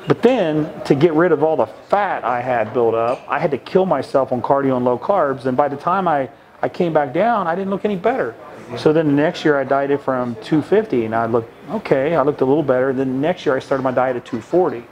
but 0.08 0.22
then 0.22 0.72
to 0.84 0.96
get 0.96 1.14
rid 1.14 1.32
of 1.32 1.44
all 1.44 1.56
the 1.56 1.66
fat 1.66 2.24
I 2.24 2.42
had 2.42 2.74
built 2.74 2.96
up, 2.96 3.24
I 3.28 3.40
had 3.40 3.52
to 3.52 3.58
kill 3.58 3.86
myself 3.86 4.32
on 4.32 4.42
cardio 4.42 4.76
and 4.76 4.86
low 4.86 5.00
carbs. 5.00 5.46
And 5.46 5.58
by 5.58 5.68
the 5.68 5.78
time 5.78 6.08
I, 6.08 6.30
I 6.62 6.70
came 6.70 6.94
back 6.94 7.14
down, 7.14 7.48
I 7.48 7.56
didn't 7.56 7.70
look 7.72 7.86
any 7.86 7.96
better. 7.96 8.36
So 8.78 8.92
then 8.92 9.08
the 9.08 9.14
next 9.14 9.46
year 9.46 9.60
I 9.60 9.64
dieted 9.64 10.02
from 10.02 10.36
250 10.36 11.06
and 11.06 11.16
I 11.16 11.28
looked 11.28 11.52
okay, 11.70 12.16
I 12.16 12.22
looked 12.24 12.42
a 12.42 12.46
little 12.46 12.64
better. 12.64 12.94
Then 12.94 13.14
the 13.14 13.20
next 13.20 13.46
year 13.46 13.56
I 13.56 13.60
started 13.60 13.84
my 13.84 13.92
diet 13.92 14.16
at 14.16 14.26
240. 14.26 14.84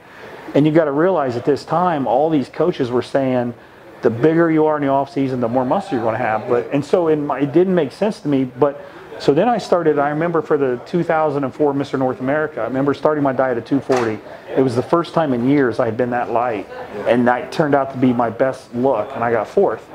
And 0.54 0.64
you 0.64 0.72
got 0.72 0.84
to 0.84 0.92
realize 0.92 1.36
at 1.36 1.44
this 1.44 1.64
time, 1.64 2.06
all 2.06 2.30
these 2.30 2.48
coaches 2.48 2.90
were 2.90 3.02
saying, 3.02 3.54
the 4.02 4.10
bigger 4.10 4.50
you 4.50 4.66
are 4.66 4.76
in 4.76 4.82
the 4.82 4.88
off 4.88 5.10
season, 5.10 5.40
the 5.40 5.48
more 5.48 5.64
muscle 5.64 5.94
you're 5.94 6.02
going 6.02 6.14
to 6.14 6.24
have. 6.24 6.48
But 6.48 6.68
and 6.72 6.84
so 6.84 7.14
my, 7.16 7.40
it 7.40 7.52
didn't 7.52 7.74
make 7.74 7.90
sense 7.90 8.20
to 8.20 8.28
me. 8.28 8.44
But 8.44 8.80
so 9.18 9.32
then 9.32 9.48
I 9.48 9.58
started. 9.58 9.98
I 9.98 10.10
remember 10.10 10.42
for 10.42 10.56
the 10.58 10.80
2004 10.86 11.72
Mr. 11.72 11.98
North 11.98 12.20
America, 12.20 12.60
I 12.60 12.64
remember 12.64 12.94
starting 12.94 13.22
my 13.22 13.32
diet 13.32 13.58
at 13.58 13.66
240. 13.66 14.20
It 14.56 14.62
was 14.62 14.74
the 14.74 14.82
first 14.82 15.14
time 15.14 15.32
in 15.32 15.48
years 15.48 15.80
I 15.80 15.86
had 15.86 15.96
been 15.96 16.10
that 16.10 16.30
light, 16.30 16.68
and 17.06 17.26
that 17.28 17.52
turned 17.52 17.74
out 17.74 17.92
to 17.92 17.98
be 17.98 18.12
my 18.12 18.30
best 18.30 18.74
look, 18.74 19.10
and 19.14 19.24
I 19.24 19.30
got 19.30 19.48
fourth. 19.48 19.88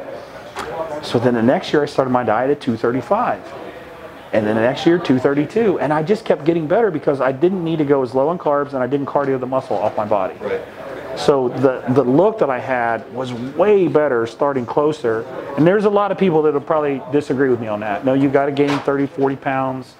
So 1.03 1.19
then 1.19 1.33
the 1.33 1.43
next 1.43 1.71
year 1.71 1.83
I 1.83 1.85
started 1.85 2.11
my 2.11 2.23
diet 2.23 2.51
at 2.51 2.61
235. 2.61 3.41
And 4.31 4.45
then 4.45 4.55
the 4.55 4.61
next 4.61 4.85
year, 4.85 4.99
232. 4.99 5.79
And 5.79 5.91
I 5.91 6.03
just 6.03 6.23
kept 6.23 6.45
getting 6.45 6.67
better 6.67 6.91
because 6.91 7.19
I 7.19 7.31
didn't 7.31 7.63
need 7.63 7.79
to 7.79 7.85
go 7.85 8.03
as 8.03 8.13
low 8.13 8.29
on 8.29 8.37
carbs 8.37 8.73
and 8.73 8.77
I 8.77 8.87
didn't 8.87 9.07
cardio 9.07 9.39
the 9.39 9.47
muscle 9.47 9.75
off 9.75 9.97
my 9.97 10.05
body. 10.05 10.35
Right. 10.39 10.61
So 11.19 11.49
the 11.49 11.83
the 11.93 12.03
look 12.03 12.39
that 12.39 12.49
I 12.49 12.59
had 12.59 13.11
was 13.13 13.33
way 13.33 13.89
better 13.89 14.25
starting 14.25 14.65
closer. 14.65 15.23
And 15.57 15.67
there's 15.67 15.83
a 15.83 15.89
lot 15.89 16.13
of 16.13 16.17
people 16.17 16.41
that 16.43 16.53
will 16.53 16.61
probably 16.61 17.01
disagree 17.11 17.49
with 17.49 17.59
me 17.59 17.67
on 17.67 17.81
that. 17.81 18.05
No, 18.05 18.13
you 18.13 18.29
got 18.29 18.45
to 18.45 18.53
gain 18.53 18.69
30, 18.79 19.07
40 19.07 19.35
pounds. 19.35 19.95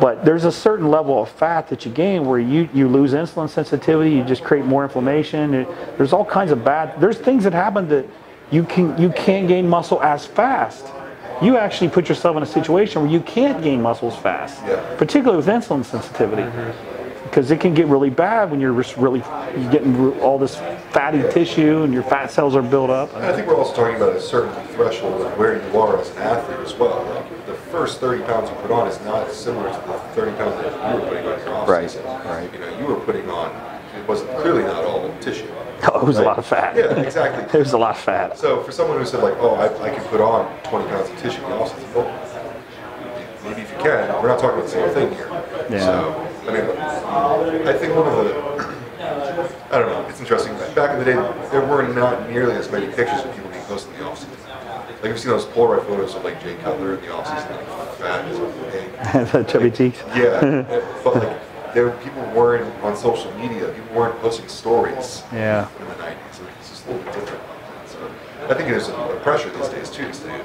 But 0.00 0.24
there's 0.24 0.44
a 0.44 0.52
certain 0.52 0.88
level 0.88 1.20
of 1.20 1.28
fat 1.28 1.66
that 1.70 1.84
you 1.84 1.90
gain 1.90 2.24
where 2.24 2.38
you, 2.38 2.68
you 2.72 2.86
lose 2.86 3.14
insulin 3.14 3.48
sensitivity, 3.48 4.12
you 4.12 4.22
just 4.22 4.44
create 4.44 4.64
more 4.64 4.84
inflammation. 4.84 5.54
It, 5.54 5.68
there's 5.96 6.12
all 6.12 6.24
kinds 6.24 6.52
of 6.52 6.64
bad, 6.64 7.00
there's 7.00 7.18
things 7.18 7.42
that 7.42 7.52
happen 7.52 7.88
that 7.88 8.06
you, 8.52 8.62
can, 8.62 8.96
you 8.96 9.10
can't 9.10 9.48
gain 9.48 9.68
muscle 9.68 10.00
as 10.00 10.24
fast. 10.24 10.86
You 11.42 11.56
actually 11.56 11.90
put 11.90 12.08
yourself 12.08 12.36
in 12.36 12.44
a 12.44 12.46
situation 12.46 13.02
where 13.02 13.10
you 13.10 13.20
can't 13.20 13.60
gain 13.60 13.82
muscles 13.82 14.16
fast, 14.16 14.62
yeah. 14.64 14.96
particularly 14.96 15.38
with 15.38 15.48
insulin 15.48 15.84
sensitivity. 15.84 16.42
Mm-hmm 16.42 16.97
because 17.38 17.52
it 17.52 17.60
can 17.60 17.72
get 17.72 17.86
really 17.86 18.10
bad 18.10 18.50
when 18.50 18.58
you're 18.58 18.76
just 18.82 18.96
really 18.96 19.20
you're 19.56 19.70
getting 19.70 20.20
all 20.20 20.40
this 20.40 20.56
fatty 20.90 21.22
tissue 21.30 21.84
and 21.84 21.94
your 21.94 22.02
fat 22.02 22.32
cells 22.32 22.56
are 22.56 22.62
built 22.62 22.90
up. 22.90 23.14
I 23.14 23.32
think 23.32 23.46
we're 23.46 23.54
also 23.54 23.76
talking 23.76 23.94
about 23.94 24.16
a 24.16 24.20
certain 24.20 24.52
threshold 24.74 25.22
of 25.22 25.38
where 25.38 25.64
you 25.64 25.78
are 25.78 26.00
as 26.00 26.10
an 26.10 26.18
athlete 26.18 26.58
as 26.58 26.74
well. 26.74 27.04
Like 27.14 27.46
the 27.46 27.54
first 27.54 28.00
30 28.00 28.24
pounds 28.24 28.50
you 28.50 28.56
put 28.56 28.72
on 28.72 28.88
is 28.88 29.00
not 29.02 29.30
similar 29.30 29.70
to 29.70 29.86
the 29.86 29.98
30 30.20 30.36
pounds 30.36 30.56
that 30.56 30.96
you 30.96 31.00
were 31.00 31.08
putting 31.08 31.26
on 31.28 31.38
your 31.38 31.54
off 31.54 31.68
right. 31.68 32.00
Right. 32.24 32.52
You 32.52 32.58
know, 32.58 32.78
you 32.80 32.86
were 32.86 33.00
putting 33.02 33.30
on. 33.30 33.54
It 33.96 34.08
wasn't 34.08 34.30
clearly 34.40 34.64
not 34.64 34.84
all 34.84 35.16
tissue. 35.20 35.46
Oh, 35.80 36.00
it 36.00 36.04
was 36.04 36.16
right? 36.16 36.24
a 36.24 36.26
lot 36.26 36.38
of 36.38 36.46
fat. 36.46 36.74
Yeah, 36.74 37.00
exactly. 37.00 37.44
it 37.60 37.62
was 37.62 37.72
a 37.72 37.78
lot 37.78 37.92
of 37.92 38.02
fat. 38.02 38.36
So 38.36 38.64
for 38.64 38.72
someone 38.72 38.98
who 38.98 39.06
said 39.06 39.22
like, 39.22 39.36
oh, 39.38 39.54
I, 39.54 39.66
I 39.80 39.94
can 39.94 40.04
put 40.08 40.20
on 40.20 40.52
20 40.64 40.88
pounds 40.88 41.08
of 41.08 41.16
tissue 41.20 41.40
in 41.44 41.50
the 41.50 41.56
off 41.56 41.72
season, 41.72 41.94
well, 41.94 42.27
maybe 43.48 43.62
if 43.62 43.70
you 43.70 43.78
can, 43.78 44.22
we're 44.22 44.28
not 44.28 44.38
talking 44.38 44.58
about 44.58 44.64
the 44.64 44.70
same 44.70 44.90
thing 44.90 45.14
here. 45.14 45.28
Yeah. 45.70 45.80
So 45.80 46.28
I 46.48 46.52
mean, 46.52 47.68
I 47.68 47.72
think 47.74 47.94
one 47.94 48.06
of 48.08 48.24
the, 48.24 48.34
I 49.70 49.78
don't 49.78 49.88
know, 49.88 50.06
it's 50.08 50.20
interesting. 50.20 50.54
Back 50.74 50.92
in 50.92 50.98
the 50.98 51.04
day, 51.04 51.48
there 51.50 51.64
were 51.66 51.86
not 51.86 52.30
nearly 52.30 52.54
as 52.56 52.70
many 52.70 52.86
pictures 52.86 53.22
of 53.24 53.34
people 53.34 53.50
being 53.50 53.64
posted 53.64 53.92
in 53.94 54.00
the 54.00 54.06
offseason. 54.06 54.48
Like, 55.02 55.04
you've 55.04 55.20
seen 55.20 55.30
those 55.30 55.44
Polaroid 55.46 55.86
photos 55.86 56.14
of, 56.14 56.24
like, 56.24 56.42
Jay 56.42 56.56
Cutler 56.56 56.94
in 56.94 57.00
the 57.02 57.08
offseason, 57.08 57.50
like, 57.50 57.94
fat 57.96 58.24
as 58.24 58.38
a 59.32 59.44
pig. 59.44 59.48
chubby 59.48 59.70
cheeks. 59.70 60.02
Yeah. 60.08 60.62
but, 61.04 61.16
like, 61.16 61.74
there, 61.74 61.90
people 61.90 62.22
weren't 62.34 62.66
on 62.82 62.96
social 62.96 63.32
media. 63.34 63.68
People 63.68 63.94
weren't 63.94 64.18
posting 64.20 64.48
stories 64.48 65.22
yeah. 65.32 65.68
in 65.78 65.88
the 65.88 65.94
90s. 65.94 66.16
It's 66.58 66.70
just 66.70 66.86
a 66.86 66.92
little 66.92 67.04
bit 67.04 67.14
different. 67.14 67.47
So 68.48 68.54
I 68.54 68.56
think 68.56 68.70
there's 68.70 68.88
a 68.88 69.20
pressure 69.22 69.50
these 69.50 69.68
days, 69.68 69.90
too, 69.90 70.06
to 70.06 70.14
stay 70.14 70.40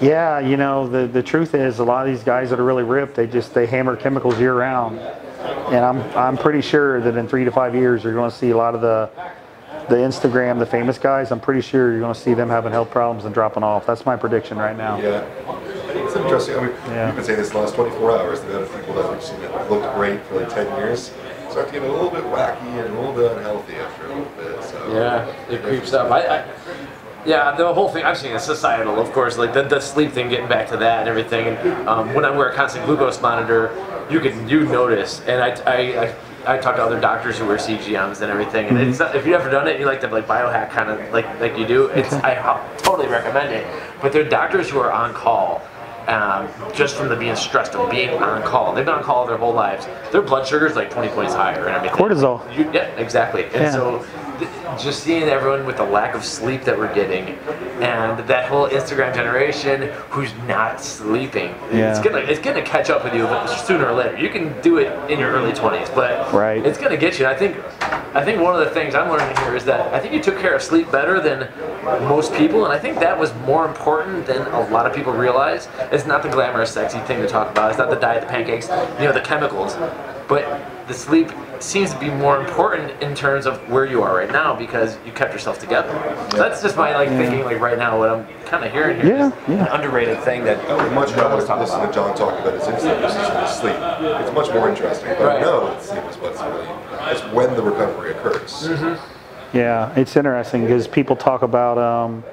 yeah, 0.00 0.38
you 0.38 0.56
know, 0.56 0.88
the, 0.88 1.06
the 1.06 1.22
truth 1.22 1.54
is 1.54 1.78
a 1.78 1.84
lot 1.84 2.06
of 2.06 2.12
these 2.12 2.24
guys 2.24 2.48
that 2.48 2.58
are 2.58 2.64
really 2.64 2.84
ripped, 2.84 3.14
they 3.14 3.26
just 3.26 3.52
they 3.52 3.66
hammer 3.66 3.96
chemicals 3.96 4.38
year 4.38 4.54
round. 4.54 4.98
And 4.98 5.84
I'm 5.84 6.00
I'm 6.16 6.36
pretty 6.38 6.62
sure 6.62 7.00
that 7.02 7.16
in 7.16 7.28
three 7.28 7.44
to 7.44 7.52
five 7.52 7.74
years 7.74 8.02
you're 8.02 8.14
going 8.14 8.30
to 8.30 8.36
see 8.36 8.50
a 8.50 8.56
lot 8.56 8.74
of 8.74 8.80
the 8.80 9.10
the 9.88 9.96
Instagram, 9.96 10.58
the 10.58 10.66
famous 10.66 10.98
guys, 10.98 11.30
I'm 11.30 11.38
pretty 11.38 11.60
sure 11.60 11.92
you're 11.92 12.00
going 12.00 12.14
to 12.14 12.20
see 12.20 12.34
them 12.34 12.48
having 12.48 12.72
health 12.72 12.90
problems 12.90 13.24
and 13.24 13.34
dropping 13.34 13.62
off. 13.62 13.86
That's 13.86 14.04
my 14.04 14.16
prediction 14.16 14.56
right 14.56 14.76
now. 14.76 14.98
Yeah. 14.98 15.24
It's 16.04 16.16
interesting. 16.16 16.56
I 16.56 16.60
mean, 16.62 16.70
yeah. 16.86 17.06
you've 17.06 17.16
been 17.16 17.24
saying 17.24 17.38
this 17.38 17.50
the 17.50 17.58
last 17.58 17.74
24 17.74 18.18
hours. 18.18 18.40
The 18.40 18.48
amount 18.48 18.64
of 18.64 18.74
people 18.74 18.94
that 18.94 19.12
we've 19.12 19.22
seen 19.22 19.40
that 19.42 19.70
looked 19.70 19.94
great 19.94 20.20
for 20.22 20.40
like 20.40 20.48
10 20.48 20.66
years 20.78 21.12
start 21.56 21.68
to 21.68 21.72
get 21.72 21.88
a 21.88 21.90
little 21.90 22.10
bit 22.10 22.22
wacky 22.24 22.60
and 22.84 22.94
a 22.94 23.00
little 23.00 23.14
bit 23.14 23.32
unhealthy 23.32 23.76
after 23.76 24.04
a 24.04 24.08
little 24.08 24.32
bit. 24.36 24.62
So 24.62 24.92
yeah, 24.92 25.24
it 25.48 25.62
creeps 25.62 25.94
up. 25.94 26.10
I, 26.10 26.40
I 26.40 26.44
yeah, 27.26 27.54
the 27.56 27.72
whole 27.74 27.88
thing 27.88 28.04
I've 28.04 28.16
seen 28.16 28.32
is 28.32 28.42
societal, 28.42 29.00
of 29.00 29.12
course, 29.12 29.36
like 29.36 29.52
the, 29.52 29.62
the 29.62 29.80
sleep 29.80 30.12
thing, 30.12 30.28
getting 30.28 30.48
back 30.48 30.68
to 30.68 30.76
that 30.76 31.00
and 31.00 31.08
everything. 31.08 31.48
And 31.48 31.88
um, 31.88 32.14
when 32.14 32.24
I 32.24 32.30
wear 32.30 32.50
a 32.50 32.54
constant 32.54 32.86
glucose 32.86 33.20
monitor, 33.20 33.70
you 34.10 34.20
can 34.20 34.48
you 34.48 34.64
notice, 34.64 35.20
and 35.22 35.42
I, 35.42 35.50
I, 35.66 36.04
I 36.04 36.14
I 36.46 36.58
talk 36.58 36.76
to 36.76 36.82
other 36.82 37.00
doctors 37.00 37.38
who 37.38 37.46
wear 37.46 37.56
CGMs 37.56 38.20
and 38.20 38.30
everything, 38.30 38.68
and 38.68 38.78
it's 38.78 39.00
not, 39.00 39.16
if 39.16 39.26
you've 39.26 39.34
ever 39.34 39.50
done 39.50 39.66
it, 39.66 39.80
you 39.80 39.86
like 39.86 40.00
to 40.02 40.08
like 40.08 40.28
biohack 40.28 40.70
kind 40.70 40.88
of 40.88 41.12
like 41.12 41.40
like 41.40 41.58
you 41.58 41.66
do. 41.66 41.86
It's 41.86 42.12
I 42.12 42.34
totally 42.78 43.08
recommend 43.08 43.52
it. 43.52 43.66
But 44.00 44.12
there 44.12 44.24
are 44.24 44.28
doctors 44.28 44.70
who 44.70 44.78
are 44.78 44.92
on 44.92 45.12
call. 45.12 45.62
Um, 46.06 46.48
just 46.72 46.94
from 46.94 47.08
the 47.08 47.16
being 47.16 47.34
stressed 47.34 47.74
of 47.74 47.90
being 47.90 48.10
on 48.10 48.40
call. 48.44 48.72
They've 48.72 48.84
been 48.84 48.94
on 48.94 49.02
call 49.02 49.26
their 49.26 49.38
whole 49.38 49.52
lives. 49.52 49.86
Their 50.12 50.22
blood 50.22 50.46
sugar 50.46 50.68
is 50.68 50.76
like 50.76 50.88
20 50.88 51.08
points 51.08 51.34
higher 51.34 51.66
and 51.66 51.74
everything. 51.74 51.98
Cortisol. 51.98 52.56
You, 52.56 52.70
yeah, 52.72 52.86
exactly. 52.96 53.42
And 53.46 53.54
yeah. 53.54 53.72
so 53.72 54.06
just 54.78 55.02
seeing 55.02 55.24
everyone 55.24 55.66
with 55.66 55.76
the 55.76 55.84
lack 55.84 56.14
of 56.14 56.24
sleep 56.24 56.62
that 56.64 56.76
we're 56.76 56.92
getting 56.94 57.28
and 57.80 58.18
that 58.26 58.48
whole 58.48 58.68
Instagram 58.68 59.14
generation 59.14 59.82
who's 60.10 60.32
not 60.46 60.80
sleeping. 60.80 61.50
Yeah. 61.72 61.90
It's 61.90 62.00
gonna 62.00 62.18
it's 62.18 62.40
gonna 62.40 62.62
catch 62.62 62.90
up 62.90 63.04
with 63.04 63.14
you 63.14 63.26
sooner 63.64 63.86
or 63.86 63.94
later. 63.94 64.16
You 64.18 64.30
can 64.30 64.60
do 64.62 64.78
it 64.78 65.10
in 65.10 65.18
your 65.18 65.30
early 65.30 65.52
twenties, 65.52 65.88
but 65.90 66.32
right. 66.32 66.64
it's 66.64 66.78
gonna 66.78 66.96
get 66.96 67.18
you. 67.18 67.26
I 67.26 67.34
think 67.34 67.56
I 68.14 68.24
think 68.24 68.40
one 68.40 68.54
of 68.54 68.66
the 68.66 68.70
things 68.72 68.94
I'm 68.94 69.10
learning 69.10 69.36
here 69.38 69.54
is 69.54 69.64
that 69.66 69.92
I 69.92 70.00
think 70.00 70.14
you 70.14 70.22
took 70.22 70.38
care 70.38 70.54
of 70.54 70.62
sleep 70.62 70.90
better 70.90 71.20
than 71.20 71.48
most 72.08 72.32
people, 72.34 72.64
and 72.64 72.72
I 72.72 72.78
think 72.78 72.98
that 73.00 73.18
was 73.18 73.34
more 73.46 73.66
important 73.66 74.26
than 74.26 74.42
a 74.48 74.68
lot 74.70 74.86
of 74.86 74.94
people 74.94 75.12
realize. 75.12 75.68
It's 75.92 76.06
not 76.06 76.22
the 76.22 76.28
glamorous, 76.30 76.72
sexy 76.72 76.98
thing 77.00 77.20
to 77.20 77.28
talk 77.28 77.50
about. 77.50 77.70
It's 77.70 77.78
not 77.78 77.90
the 77.90 77.96
diet, 77.96 78.22
the 78.22 78.28
pancakes, 78.28 78.68
you 78.98 79.04
know, 79.04 79.12
the 79.12 79.20
chemicals, 79.20 79.76
but 80.28 80.66
the 80.88 80.94
sleep 80.94 81.30
seems 81.62 81.92
to 81.92 81.98
be 81.98 82.10
more 82.10 82.40
important 82.40 83.02
in 83.02 83.14
terms 83.14 83.46
of 83.46 83.56
where 83.68 83.84
you 83.84 84.02
are 84.02 84.16
right 84.16 84.30
now 84.30 84.54
because 84.54 84.98
you 85.04 85.12
kept 85.12 85.32
yourself 85.32 85.58
together. 85.58 85.90
So 86.30 86.36
that's 86.36 86.62
just 86.62 86.76
my 86.76 86.94
like 86.94 87.08
thinking 87.08 87.44
like 87.44 87.60
right 87.60 87.78
now 87.78 87.98
what 87.98 88.08
I'm 88.08 88.26
kind 88.44 88.64
of 88.64 88.72
hearing 88.72 89.00
here. 89.00 89.16
Yeah, 89.16 89.32
yeah. 89.48 89.66
An 89.66 89.80
underrated 89.80 90.20
thing 90.20 90.44
that 90.44 90.58
I 90.68 90.82
would 90.82 90.92
much 90.92 91.12
rather 91.12 91.36
listen 91.36 91.80
to 91.80 91.92
John 91.92 92.16
talk 92.16 92.38
about 92.40 92.54
his 92.54 92.66
instinct 92.66 93.00
versus 93.00 93.50
his 93.50 93.60
sleep. 93.60 93.76
It's 93.76 94.32
much 94.32 94.50
more 94.52 94.68
interesting. 94.68 95.08
But 95.10 95.20
right. 95.20 95.36
I 95.38 95.40
know 95.40 95.66
that 95.66 95.82
sleep 95.82 96.04
is 96.04 96.16
what's 96.16 96.40
really 96.40 96.66
it's 97.10 97.22
when 97.32 97.54
the 97.54 97.62
recovery 97.62 98.12
occurs. 98.12 98.68
Mm-hmm. 98.68 99.56
Yeah, 99.56 99.92
it's 99.96 100.16
interesting 100.16 100.62
because 100.62 100.88
people 100.88 101.16
talk 101.16 101.42
about. 101.42 101.78
Um, 101.78 102.24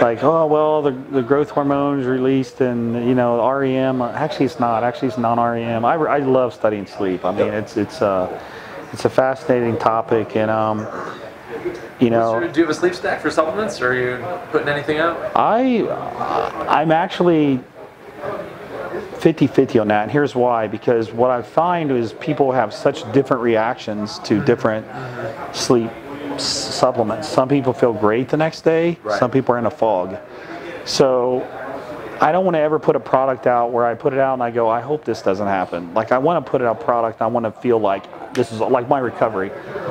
like, 0.00 0.22
oh 0.22 0.46
well, 0.46 0.82
the, 0.82 0.90
the 1.10 1.22
growth 1.22 1.50
hormones 1.50 2.06
released 2.06 2.60
and 2.60 2.94
you 3.06 3.14
know 3.14 3.48
REM. 3.48 4.02
Actually, 4.02 4.46
it's 4.46 4.60
not. 4.60 4.82
Actually, 4.82 5.08
it's 5.08 5.18
non-REM. 5.18 5.84
I, 5.84 5.94
I 5.94 6.18
love 6.18 6.54
studying 6.54 6.86
sleep. 6.86 7.24
I 7.24 7.32
mean, 7.32 7.52
it's 7.52 7.76
it's 7.76 8.00
a 8.00 8.06
uh, 8.06 8.42
it's 8.92 9.04
a 9.04 9.10
fascinating 9.10 9.78
topic, 9.78 10.36
and 10.36 10.50
um, 10.50 10.86
you 12.00 12.10
know. 12.10 12.40
Do 12.40 12.60
you 12.60 12.66
have 12.66 12.76
a 12.76 12.78
sleep 12.78 12.94
stack 12.94 13.20
for 13.20 13.30
supplements, 13.30 13.80
or 13.80 13.88
are 13.88 13.94
you 13.94 14.24
putting 14.50 14.68
anything 14.68 14.98
out? 14.98 15.32
I 15.34 15.86
I'm 16.68 16.92
actually 16.92 17.60
50-50 19.24 19.80
on 19.80 19.88
that 19.88 20.02
and 20.02 20.10
here's 20.10 20.34
why 20.34 20.66
because 20.66 21.10
what 21.10 21.30
i 21.30 21.40
find 21.40 21.90
is 21.90 22.12
people 22.14 22.52
have 22.52 22.74
such 22.74 23.10
different 23.12 23.42
reactions 23.42 24.18
to 24.18 24.44
different 24.44 24.86
sleep 25.54 25.90
supplements. 26.38 27.28
Some 27.28 27.48
people 27.48 27.72
feel 27.72 27.92
great 27.92 28.28
the 28.28 28.36
next 28.36 28.62
day. 28.62 28.98
Right. 29.02 29.18
Some 29.18 29.30
people 29.30 29.54
are 29.54 29.58
in 29.58 29.66
a 29.66 29.70
fog. 29.70 30.16
So 30.84 31.46
I 32.20 32.32
don't 32.32 32.44
want 32.44 32.54
to 32.54 32.60
ever 32.60 32.78
put 32.78 32.96
a 32.96 33.00
product 33.00 33.46
out 33.46 33.72
where 33.72 33.84
I 33.84 33.94
put 33.94 34.12
it 34.12 34.18
out 34.18 34.34
and 34.34 34.42
I 34.42 34.50
go, 34.50 34.68
I 34.68 34.80
hope 34.80 35.04
this 35.04 35.22
doesn't 35.22 35.46
happen. 35.46 35.92
Like 35.94 36.12
I 36.12 36.18
want 36.18 36.44
to 36.44 36.50
put 36.50 36.62
out 36.62 36.80
a 36.80 36.84
product. 36.84 37.20
I 37.20 37.26
want 37.26 37.44
to 37.44 37.52
feel 37.60 37.78
like 37.78 38.34
this 38.34 38.52
is 38.52 38.60
like 38.60 38.88
my 38.88 38.98
recovery. 38.98 39.50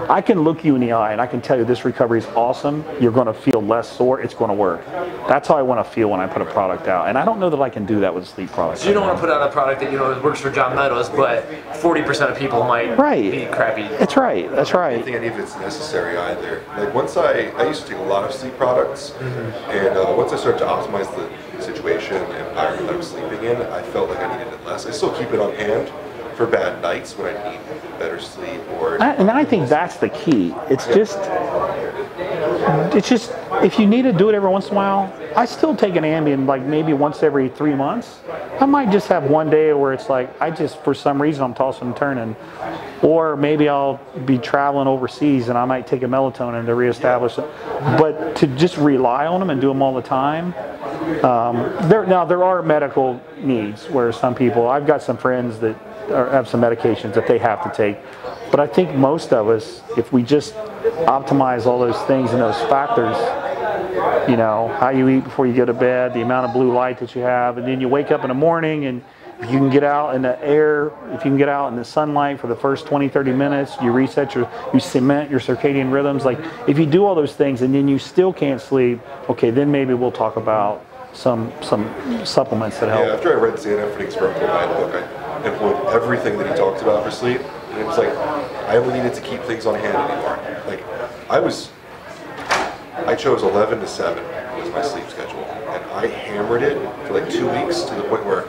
I 0.10 0.22
can 0.22 0.42
look 0.42 0.64
you 0.64 0.76
in 0.76 0.82
the 0.82 0.92
eye 0.92 1.14
and 1.14 1.22
I 1.22 1.28
can 1.28 1.42
tell 1.42 1.58
you 1.58 1.66
this 1.66 1.86
recovery 1.86 2.20
is 2.20 2.26
awesome. 2.28 2.84
You're 3.00 3.12
going 3.12 3.28
to 3.28 3.34
feel 3.34 3.62
less 3.62 3.90
sore. 3.90 4.22
It's 4.22 4.34
going 4.34 4.50
to 4.50 4.54
work. 4.56 4.86
That's 5.28 5.48
how 5.48 5.56
I 5.56 5.62
want 5.62 5.86
to 5.86 5.90
feel 5.90 6.10
when 6.10 6.20
I 6.20 6.28
put 6.28 6.42
a 6.42 6.46
product 6.46 6.88
out. 6.88 7.08
And 7.08 7.18
I 7.18 7.26
don't 7.26 7.40
know 7.40 7.50
that 7.50 7.62
I 7.62 7.70
can 7.70 7.86
do 7.86 8.00
that 8.02 8.14
with 8.14 8.28
sleep 8.28 8.50
products. 8.52 8.82
So 8.82 8.90
you 8.90 8.94
don't 8.94 9.08
want 9.08 9.18
to 9.18 9.22
put 9.22 9.30
out 9.30 9.48
a 9.48 9.52
product 9.52 9.82
that 9.82 9.92
you 9.92 9.98
know 9.98 10.20
works 10.22 10.42
for 10.42 10.52
John 10.52 10.76
Meadows, 10.76 11.10
but 11.10 11.48
40% 11.74 12.32
of 12.32 12.38
people 12.38 12.64
might 12.64 12.98
right. 12.98 13.32
be 13.32 13.46
crappy. 13.46 13.88
That's 13.98 14.18
right. 14.18 14.50
That's 14.52 14.74
right. 14.74 14.94
I 14.94 14.96
don't 14.96 15.06
think 15.06 15.18
any 15.18 15.28
of 15.28 15.40
it's 15.40 15.56
necessary 15.56 16.18
either. 16.18 16.64
Like 16.78 16.94
once 16.94 17.16
I, 17.16 17.50
I 17.58 17.68
used 17.68 17.84
to 17.84 17.90
take 17.90 17.98
a 17.98 18.04
lot 18.04 18.24
of 18.24 18.34
sleep 18.34 18.56
products, 18.58 19.12
mm-hmm. 19.12 19.72
and 19.72 19.98
uh, 19.98 20.14
once 20.18 20.34
I 20.34 20.38
started 20.38 20.60
to 20.60 20.66
optimize 20.66 21.14
the 21.16 21.30
situation 21.64 22.18
and 22.18 22.48
environment 22.48 22.88
that 22.88 22.94
I 22.94 22.98
was 22.98 23.10
sleeping 23.10 23.44
in, 23.44 23.62
I 23.62 23.82
felt 23.84 24.10
like 24.10 24.20
I 24.20 24.38
needed 24.38 24.54
it 24.54 24.66
less. 24.66 24.86
I 24.86 24.92
still 24.92 25.12
keep 25.18 25.32
it 25.32 25.40
on 25.40 25.54
hand 25.56 25.92
for 26.36 26.46
bad 26.46 26.82
nights 26.82 27.18
when 27.18 27.36
I 27.36 27.52
need 27.52 27.60
better 28.00 28.20
sleep 28.20 28.62
or. 28.80 29.02
I, 29.02 29.14
and 29.14 29.30
I 29.30 29.46
think 29.46 29.70
that's 29.70 29.98
the 29.98 30.10
key. 30.10 30.54
It's 30.70 30.88
just, 30.88 31.18
it's 32.96 33.10
just 33.10 33.32
if 33.64 33.80
you 33.80 33.88
need 33.88 34.04
to 34.04 34.14
do 34.14 34.30
it 34.30 34.36
every 34.36 34.50
once 34.50 34.68
in 34.68 34.74
a 34.74 34.76
while. 34.76 35.14
I 35.36 35.46
still 35.46 35.76
take 35.76 35.96
an 35.96 36.04
Ambien 36.04 36.46
like 36.46 36.62
maybe 36.64 36.94
once 36.94 37.24
every 37.24 37.50
three 37.50 37.74
months. 37.74 38.20
I 38.60 38.66
might 38.66 38.92
just 38.92 39.08
have 39.08 39.24
one 39.24 39.50
day 39.50 39.74
where 39.74 39.94
it's 39.94 40.10
like 40.10 40.30
I 40.42 40.52
just 40.52 40.82
for 40.84 40.94
some 40.94 41.22
reason 41.22 41.44
I'm 41.44 41.54
tossing 41.54 41.88
and 41.88 41.98
turning, 41.98 42.36
or 43.02 43.36
maybe 43.36 43.68
I'll 43.70 44.00
be 44.26 44.38
traveling 44.38 44.88
overseas 44.88 45.50
and 45.50 45.58
I 45.58 45.66
might 45.66 45.88
take 45.88 46.04
a 46.04 46.08
melatonin 46.08 46.66
to 46.66 46.76
reestablish 46.76 47.38
it. 47.38 47.46
But 47.98 48.36
to 48.38 48.48
just 48.48 48.78
rely 48.78 49.26
on 49.26 49.40
them 49.40 49.50
and 49.50 49.60
do 49.60 49.68
them 49.68 49.82
all 49.82 49.94
the 49.94 50.02
time, 50.02 50.54
um, 51.24 51.58
there 51.90 52.06
now 52.06 52.26
there 52.26 52.44
are 52.44 52.62
medical 52.62 53.22
needs 53.38 53.90
where 53.90 54.12
some 54.12 54.36
people. 54.36 54.68
I've 54.68 54.86
got 54.86 55.02
some 55.02 55.18
friends 55.18 55.60
that 55.60 55.76
or 56.10 56.30
have 56.30 56.48
some 56.48 56.62
medications 56.62 57.14
that 57.14 57.28
they 57.28 57.38
have 57.38 57.64
to 57.64 57.76
take. 57.76 57.98
But 58.54 58.60
I 58.60 58.68
think 58.68 58.94
most 58.94 59.34
of 59.34 59.50
us, 59.50 59.82
if 59.98 60.14
we 60.14 60.22
just 60.22 60.54
optimize 61.08 61.66
all 61.66 61.80
those 61.80 62.00
things 62.04 62.34
and 62.34 62.40
those 62.40 62.60
factors, 62.70 63.18
you 64.30 64.38
know, 64.38 64.68
how 64.80 64.90
you 64.90 65.10
eat 65.10 65.24
before 65.24 65.48
you 65.48 65.56
go 65.56 65.66
to 65.66 65.74
bed, 65.74 66.14
the 66.14 66.22
amount 66.22 66.46
of 66.46 66.54
blue 66.54 66.72
light 66.72 67.00
that 67.00 67.16
you 67.16 67.24
have, 67.24 67.58
and 67.58 67.68
then 67.68 67.82
you 67.82 67.90
wake 67.90 68.12
up 68.12 68.22
in 68.22 68.28
the 68.28 68.36
morning 68.36 68.86
and 68.86 69.04
if 69.40 69.50
you 69.50 69.58
can 69.58 69.72
get 69.72 69.84
out 69.84 70.14
in 70.14 70.22
the 70.22 70.40
air, 70.46 70.92
if 71.08 71.26
you 71.26 71.32
can 71.32 71.38
get 71.38 71.50
out 71.50 71.70
in 71.70 71.76
the 71.76 71.84
sunlight 71.84 72.40
for 72.40 72.46
the 72.46 72.56
first 72.56 72.86
20, 72.86 73.10
30 73.10 73.32
minutes, 73.32 73.76
you 73.82 73.92
reset 73.92 74.36
your, 74.36 74.48
you 74.72 74.80
cement 74.80 75.32
your 75.32 75.40
circadian 75.40 75.92
rhythms. 75.92 76.24
Like 76.24 76.38
if 76.68 76.78
you 76.78 76.86
do 76.86 77.06
all 77.06 77.16
those 77.16 77.34
things 77.34 77.64
and 77.64 77.74
then 77.74 77.88
you 77.88 77.98
still 77.98 78.32
can't 78.32 78.62
sleep, 78.62 79.00
okay, 79.30 79.50
then 79.50 79.72
maybe 79.72 79.96
we'll 79.96 80.12
talk 80.12 80.36
about 80.36 80.86
some 81.12 81.52
some 81.64 81.92
supplements 82.24 82.80
that 82.82 82.90
help. 82.90 83.08
Yeah, 83.08 83.14
after 83.14 83.32
I 83.32 83.42
read 83.42 83.56
Xanax 83.56 84.00
Experimental 84.00 84.48
Diet 84.48 84.78
book, 84.78 84.94
I 84.94 85.52
implement 85.52 85.88
everything 85.88 86.38
that 86.38 86.52
he 86.52 86.56
talked 86.56 86.84
about 86.84 87.04
for 87.04 87.10
sleep. 87.10 87.42
And 87.74 87.82
it 87.82 87.86
was 87.86 87.98
like, 87.98 88.16
I 88.70 88.78
only 88.78 88.94
needed 88.94 89.14
to 89.16 89.22
keep 89.22 89.42
things 89.42 89.66
on 89.66 89.76
hand 89.76 89.98
anymore. 89.98 90.38
Like, 90.68 90.84
I 91.30 91.40
was, 91.40 91.72
I 93.08 93.16
chose 93.16 93.42
11 93.42 93.80
to 93.80 93.88
7 93.88 94.24
was 94.64 94.72
my 94.72 94.82
sleep 94.82 95.10
schedule. 95.10 95.44
And 95.44 95.84
I 95.92 96.08
hammered 96.08 96.64
it 96.64 96.78
for 97.08 97.14
like 97.20 97.30
two 97.30 97.50
weeks 97.50 97.82
to 97.82 97.96
the 97.96 98.04
point 98.04 98.26
where 98.26 98.46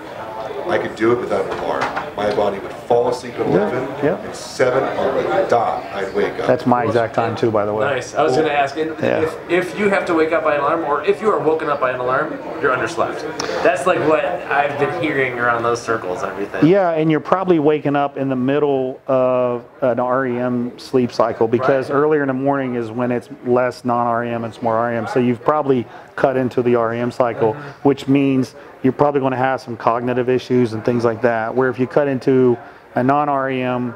I 0.71 0.79
could 0.79 0.97
do 0.97 1.12
it 1.12 1.19
without 1.21 1.45
an 1.45 1.59
alarm. 1.59 1.83
My 2.17 2.35
body 2.35 2.59
would 2.59 2.73
fall 2.73 3.09
asleep 3.09 3.35
at 3.35 3.47
11, 3.47 3.83
yeah, 3.83 4.05
yeah. 4.05 4.21
and 4.21 4.35
7 4.35 4.83
on 4.83 5.17
the 5.17 5.49
dot, 5.49 5.85
I'd 5.93 6.15
wake 6.15 6.35
up. 6.35 6.47
That's 6.47 6.67
my 6.67 6.85
exact 6.85 7.15
time 7.15 7.37
too, 7.37 7.51
by 7.51 7.67
the 7.67 7.75
way. 7.75 7.85
Nice. 7.85 8.15
I 8.15 8.23
was 8.23 8.33
going 8.33 8.47
to 8.47 8.53
ask, 8.53 8.77
if, 8.77 9.01
yeah. 9.01 9.31
if 9.49 9.79
you 9.79 9.89
have 9.89 10.05
to 10.07 10.15
wake 10.15 10.33
up 10.33 10.45
by 10.45 10.55
an 10.55 10.61
alarm, 10.61 10.85
or 10.85 11.05
if 11.05 11.21
you 11.21 11.29
are 11.31 11.39
woken 11.39 11.69
up 11.69 11.81
by 11.81 11.91
an 11.91 12.01
alarm, 12.01 12.33
you're 12.62 12.75
underslept. 12.75 13.21
That's 13.62 13.87
like 13.87 13.99
what 14.09 14.25
I've 14.25 14.79
been 14.79 15.03
hearing 15.03 15.39
around 15.39 15.62
those 15.62 15.83
circles 15.83 16.23
and 16.23 16.33
everything. 16.33 16.67
Yeah, 16.67 16.91
and 16.93 17.11
you're 17.11 17.21
probably 17.21 17.59
waking 17.59 17.97
up 17.97 18.17
in 18.17 18.29
the 18.29 18.37
middle 18.37 19.01
of 19.07 19.65
an 19.81 20.01
REM 20.01 20.79
sleep 20.79 21.12
cycle 21.12 21.49
because 21.49 21.91
right. 21.91 21.97
earlier 21.97 22.23
in 22.23 22.29
the 22.29 22.35
morning 22.35 22.77
is 22.77 22.91
when 22.91 23.11
it's 23.11 23.29
less 23.45 23.85
non-REM, 23.85 24.45
it's 24.45 24.62
more 24.62 24.83
REM. 24.83 25.07
So 25.09 25.19
you've 25.19 25.43
probably 25.43 25.87
cut 26.17 26.37
into 26.37 26.62
the 26.62 26.77
REM 26.77 27.11
cycle, 27.11 27.55
mm-hmm. 27.55 27.89
which 27.89 28.07
means 28.09 28.55
you're 28.85 28.93
probably 28.93 29.20
going 29.20 29.32
to 29.32 29.37
have 29.37 29.61
some 29.61 29.76
cognitive 29.76 30.28
issues 30.28 30.74
and 30.74 30.85
things 30.85 31.05
like 31.05 31.22
that. 31.22 31.55
Where 31.55 31.70
if 31.70 31.78
you 31.78 31.87
cut 31.87 32.07
into 32.07 32.57
a 32.95 33.03
non-REM 33.03 33.95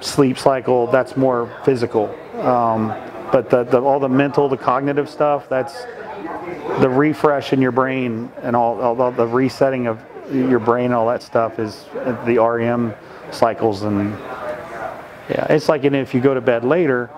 sleep 0.00 0.38
cycle, 0.38 0.86
that's 0.86 1.16
more 1.16 1.50
physical. 1.64 2.14
Um, 2.34 2.88
but 3.32 3.50
the, 3.50 3.64
the, 3.64 3.80
all 3.80 3.98
the 3.98 4.08
mental, 4.08 4.48
the 4.48 4.56
cognitive 4.56 5.08
stuff, 5.08 5.48
that's 5.48 5.82
the 6.80 6.88
refresh 6.88 7.52
in 7.52 7.60
your 7.60 7.72
brain 7.72 8.30
and 8.42 8.54
all, 8.54 8.80
all 8.80 9.10
the 9.10 9.26
resetting 9.26 9.86
of 9.86 10.00
your 10.32 10.58
brain 10.58 10.92
all 10.92 11.08
that 11.08 11.22
stuff 11.22 11.58
is 11.58 11.86
the 12.26 12.38
REM 12.38 12.94
cycles 13.30 13.82
and 13.82 14.10
yeah, 15.30 15.46
it's 15.50 15.68
like 15.68 15.84
if 15.84 16.14
you 16.14 16.20
go 16.20 16.34
to 16.34 16.40
bed 16.40 16.64
later, 16.64 17.10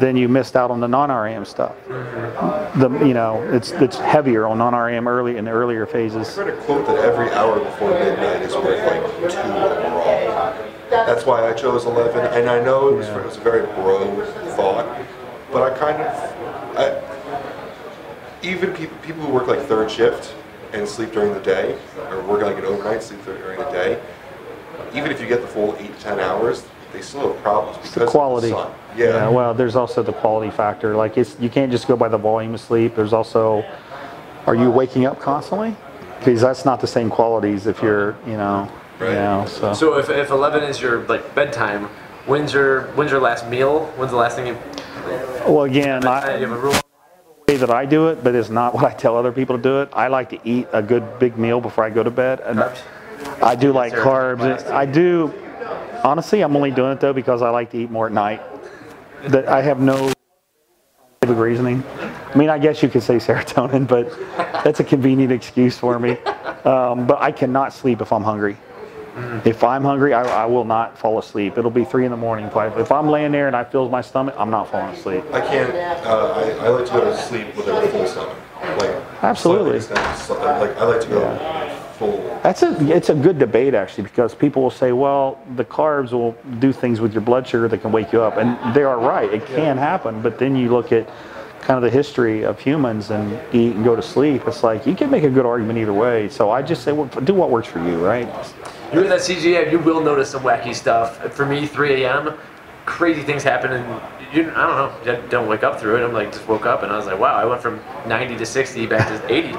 then 0.00 0.16
you 0.16 0.28
missed 0.28 0.56
out 0.56 0.70
on 0.70 0.80
the 0.80 0.88
non-REM 0.88 1.44
stuff. 1.44 1.74
The 1.88 2.88
you 3.06 3.14
know 3.14 3.42
it's 3.52 3.70
it's 3.72 3.96
heavier 3.96 4.46
on 4.46 4.58
non-REM 4.58 5.08
early 5.08 5.36
in 5.36 5.44
the 5.44 5.50
earlier 5.50 5.86
phases. 5.86 6.38
I 6.38 6.44
read 6.44 6.54
a 6.54 6.62
quote 6.62 6.86
that 6.86 6.98
every 6.98 7.30
hour 7.32 7.58
before 7.58 7.90
midnight 7.90 8.42
is 8.42 8.54
worth 8.54 8.84
like 8.86 9.32
two 9.32 9.38
overall. 9.38 10.54
That's 10.90 11.26
why 11.26 11.48
I 11.48 11.52
chose 11.52 11.84
11, 11.84 12.26
and 12.26 12.48
I 12.48 12.62
know 12.62 12.88
it 12.88 12.96
was, 12.96 13.08
yeah. 13.08 13.18
it 13.18 13.26
was 13.26 13.36
a 13.36 13.40
very 13.40 13.66
bro 13.74 14.24
thought, 14.54 14.86
but 15.50 15.72
I 15.72 15.76
kind 15.76 16.00
of, 16.00 16.76
I, 16.76 18.48
even 18.48 18.72
people 18.72 18.96
people 18.98 19.22
who 19.22 19.32
work 19.32 19.48
like 19.48 19.60
third 19.62 19.90
shift 19.90 20.34
and 20.72 20.86
sleep 20.86 21.12
during 21.12 21.32
the 21.32 21.40
day, 21.40 21.78
or 22.10 22.22
work 22.22 22.42
like 22.42 22.58
an 22.58 22.64
overnight, 22.64 23.02
sleep 23.02 23.24
during 23.24 23.58
the 23.58 23.70
day. 23.70 24.00
Even 24.94 25.10
if 25.10 25.20
you 25.20 25.26
get 25.26 25.40
the 25.40 25.48
full 25.48 25.74
eight 25.78 25.92
to 25.96 26.00
ten 26.00 26.20
hours, 26.20 26.64
they 26.92 27.02
still 27.02 27.32
have 27.32 27.42
problems 27.42 27.76
because 27.78 27.94
the 27.94 28.06
quality. 28.06 28.50
of 28.52 28.56
the 28.58 28.62
sun. 28.64 28.74
Yeah. 28.96 29.06
Yeah. 29.06 29.28
Well, 29.28 29.54
there's 29.54 29.76
also 29.76 30.02
the 30.02 30.12
quality 30.12 30.50
factor. 30.50 30.96
Like 30.96 31.16
it's 31.18 31.36
you 31.40 31.50
can't 31.50 31.70
just 31.70 31.86
go 31.88 31.96
by 31.96 32.08
the 32.08 32.18
volume 32.18 32.54
of 32.54 32.60
sleep. 32.60 32.94
There's 32.96 33.12
also, 33.12 33.64
are 34.46 34.54
you 34.54 34.70
waking 34.70 35.06
up 35.06 35.20
constantly? 35.20 35.76
Because 36.18 36.40
that's 36.40 36.64
not 36.64 36.80
the 36.80 36.86
same 36.86 37.10
qualities 37.10 37.66
if 37.66 37.82
you're, 37.82 38.16
you 38.26 38.36
know, 38.38 38.70
Right. 38.98 39.08
you 39.10 39.14
know. 39.16 39.44
So, 39.46 39.74
So 39.74 39.98
if, 39.98 40.08
if 40.08 40.30
11 40.30 40.62
is 40.64 40.80
your 40.80 41.00
like 41.06 41.34
bedtime, 41.34 41.84
when's 42.26 42.54
your 42.54 42.84
when's 42.94 43.10
your 43.10 43.20
last 43.20 43.46
meal? 43.48 43.86
When's 43.96 44.12
the 44.12 44.16
last 44.16 44.36
thing 44.36 44.46
you? 44.46 44.56
well, 45.46 45.62
again, 45.64 46.04
I, 46.06 46.38
you 46.38 46.46
have 46.48 46.56
a 46.56 46.60
rule. 46.60 46.74
way 47.48 47.56
that 47.58 47.70
I 47.70 47.84
do 47.84 48.08
it, 48.08 48.24
but 48.24 48.34
it's 48.34 48.48
not 48.48 48.74
what 48.74 48.84
I 48.84 48.92
tell 48.94 49.16
other 49.16 49.30
people 49.32 49.56
to 49.56 49.62
do 49.62 49.82
it. 49.82 49.90
I 49.92 50.08
like 50.08 50.30
to 50.30 50.38
eat 50.48 50.66
a 50.72 50.82
good 50.82 51.18
big 51.18 51.36
meal 51.36 51.60
before 51.60 51.84
I 51.84 51.90
go 51.90 52.02
to 52.02 52.10
bed, 52.10 52.40
and 52.40 52.58
Carbs? 52.58 52.80
I 53.42 53.54
do 53.54 53.72
like 53.72 53.92
carbs. 53.92 54.66
I 54.70 54.86
do. 54.86 55.32
Honestly, 56.06 56.42
I'm 56.42 56.54
only 56.54 56.70
doing 56.70 56.92
it 56.92 57.00
though 57.00 57.12
because 57.12 57.42
I 57.42 57.50
like 57.50 57.72
to 57.72 57.78
eat 57.78 57.90
more 57.90 58.06
at 58.06 58.12
night. 58.12 58.40
That 59.24 59.48
I 59.48 59.60
have 59.60 59.80
no 59.80 60.12
scientific 61.20 61.42
reasoning. 61.42 61.82
I 61.98 62.38
mean, 62.38 62.48
I 62.48 62.60
guess 62.60 62.80
you 62.80 62.88
could 62.88 63.02
say 63.02 63.16
serotonin, 63.16 63.88
but 63.88 64.16
that's 64.62 64.78
a 64.78 64.84
convenient 64.84 65.32
excuse 65.32 65.76
for 65.76 65.98
me. 65.98 66.12
Um, 66.64 67.08
but 67.08 67.20
I 67.20 67.32
cannot 67.32 67.72
sleep 67.72 68.00
if 68.00 68.12
I'm 68.12 68.22
hungry. 68.22 68.56
If 69.44 69.64
I'm 69.64 69.82
hungry, 69.82 70.14
I, 70.14 70.44
I 70.44 70.46
will 70.46 70.64
not 70.64 70.96
fall 70.96 71.18
asleep. 71.18 71.58
It'll 71.58 71.72
be 71.72 71.84
three 71.84 72.04
in 72.04 72.12
the 72.12 72.16
morning. 72.16 72.48
If, 72.54 72.92
I'm 72.92 73.08
laying 73.08 73.32
there 73.32 73.48
and 73.48 73.56
I 73.56 73.64
feel 73.64 73.88
my 73.88 74.02
stomach, 74.02 74.36
I'm 74.38 74.50
not 74.50 74.70
falling 74.70 74.94
asleep. 74.94 75.24
I 75.32 75.40
can't. 75.40 75.74
Uh, 76.06 76.34
I, 76.60 76.66
I 76.66 76.68
like 76.68 76.86
to 76.86 76.92
go 76.92 77.04
to 77.04 77.16
sleep 77.16 77.48
with 77.56 77.66
a 77.66 77.88
full 77.88 78.06
stomach. 78.06 78.38
Like 78.78 78.90
Absolutely. 79.24 79.80
Like 79.80 80.76
I 80.76 80.84
like 80.84 81.00
to 81.00 81.08
go 81.08 81.65
full. 81.96 82.18
That's 82.42 82.62
a 82.62 82.76
it's 82.94 83.08
a 83.08 83.14
good 83.14 83.38
debate 83.38 83.74
actually 83.74 84.04
because 84.04 84.34
people 84.34 84.62
will 84.62 84.70
say, 84.70 84.92
well, 84.92 85.38
the 85.56 85.64
carbs 85.64 86.12
will 86.12 86.32
do 86.58 86.72
things 86.72 87.00
with 87.00 87.12
your 87.12 87.22
blood 87.22 87.46
sugar 87.46 87.68
that 87.68 87.78
can 87.78 87.92
wake 87.92 88.12
you 88.12 88.22
up, 88.22 88.36
and 88.36 88.74
they 88.74 88.82
are 88.82 88.98
right. 88.98 89.32
It 89.32 89.46
can 89.46 89.76
happen, 89.76 90.22
but 90.22 90.38
then 90.38 90.56
you 90.56 90.70
look 90.70 90.92
at 90.92 91.08
kind 91.60 91.76
of 91.76 91.82
the 91.82 91.90
history 91.90 92.44
of 92.44 92.60
humans 92.60 93.10
and 93.10 93.32
eat 93.52 93.74
and 93.74 93.84
go 93.84 93.96
to 93.96 94.02
sleep. 94.02 94.46
It's 94.46 94.62
like 94.62 94.86
you 94.86 94.94
can 94.94 95.10
make 95.10 95.24
a 95.24 95.30
good 95.30 95.44
argument 95.44 95.78
either 95.80 95.92
way. 95.92 96.28
So 96.28 96.50
I 96.50 96.62
just 96.62 96.84
say, 96.84 96.92
well, 96.92 97.06
do 97.06 97.34
what 97.34 97.50
works 97.50 97.66
for 97.66 97.80
you, 97.80 98.04
right? 98.04 98.28
You're 98.92 99.02
in 99.02 99.10
that 99.10 99.20
CGM, 99.20 99.72
you 99.72 99.80
will 99.80 100.00
notice 100.00 100.30
some 100.30 100.44
wacky 100.44 100.72
stuff. 100.72 101.18
For 101.34 101.44
me, 101.44 101.66
3 101.66 102.04
a.m., 102.04 102.38
crazy 102.84 103.22
things 103.22 103.42
happen, 103.42 103.72
and 103.72 104.02
you, 104.32 104.48
I 104.54 104.66
don't 104.66 105.04
know, 105.04 105.28
don't 105.28 105.48
wake 105.48 105.64
up 105.64 105.80
through 105.80 105.96
it. 105.96 106.06
I'm 106.06 106.12
like, 106.12 106.32
just 106.32 106.46
woke 106.46 106.66
up, 106.66 106.84
and 106.84 106.92
I 106.92 106.96
was 106.96 107.06
like, 107.06 107.18
wow, 107.18 107.34
I 107.34 107.44
went 107.44 107.60
from 107.60 107.80
90 108.06 108.36
to 108.36 108.46
60 108.46 108.86
back 108.86 109.08
to 109.08 109.34
80. 109.34 109.58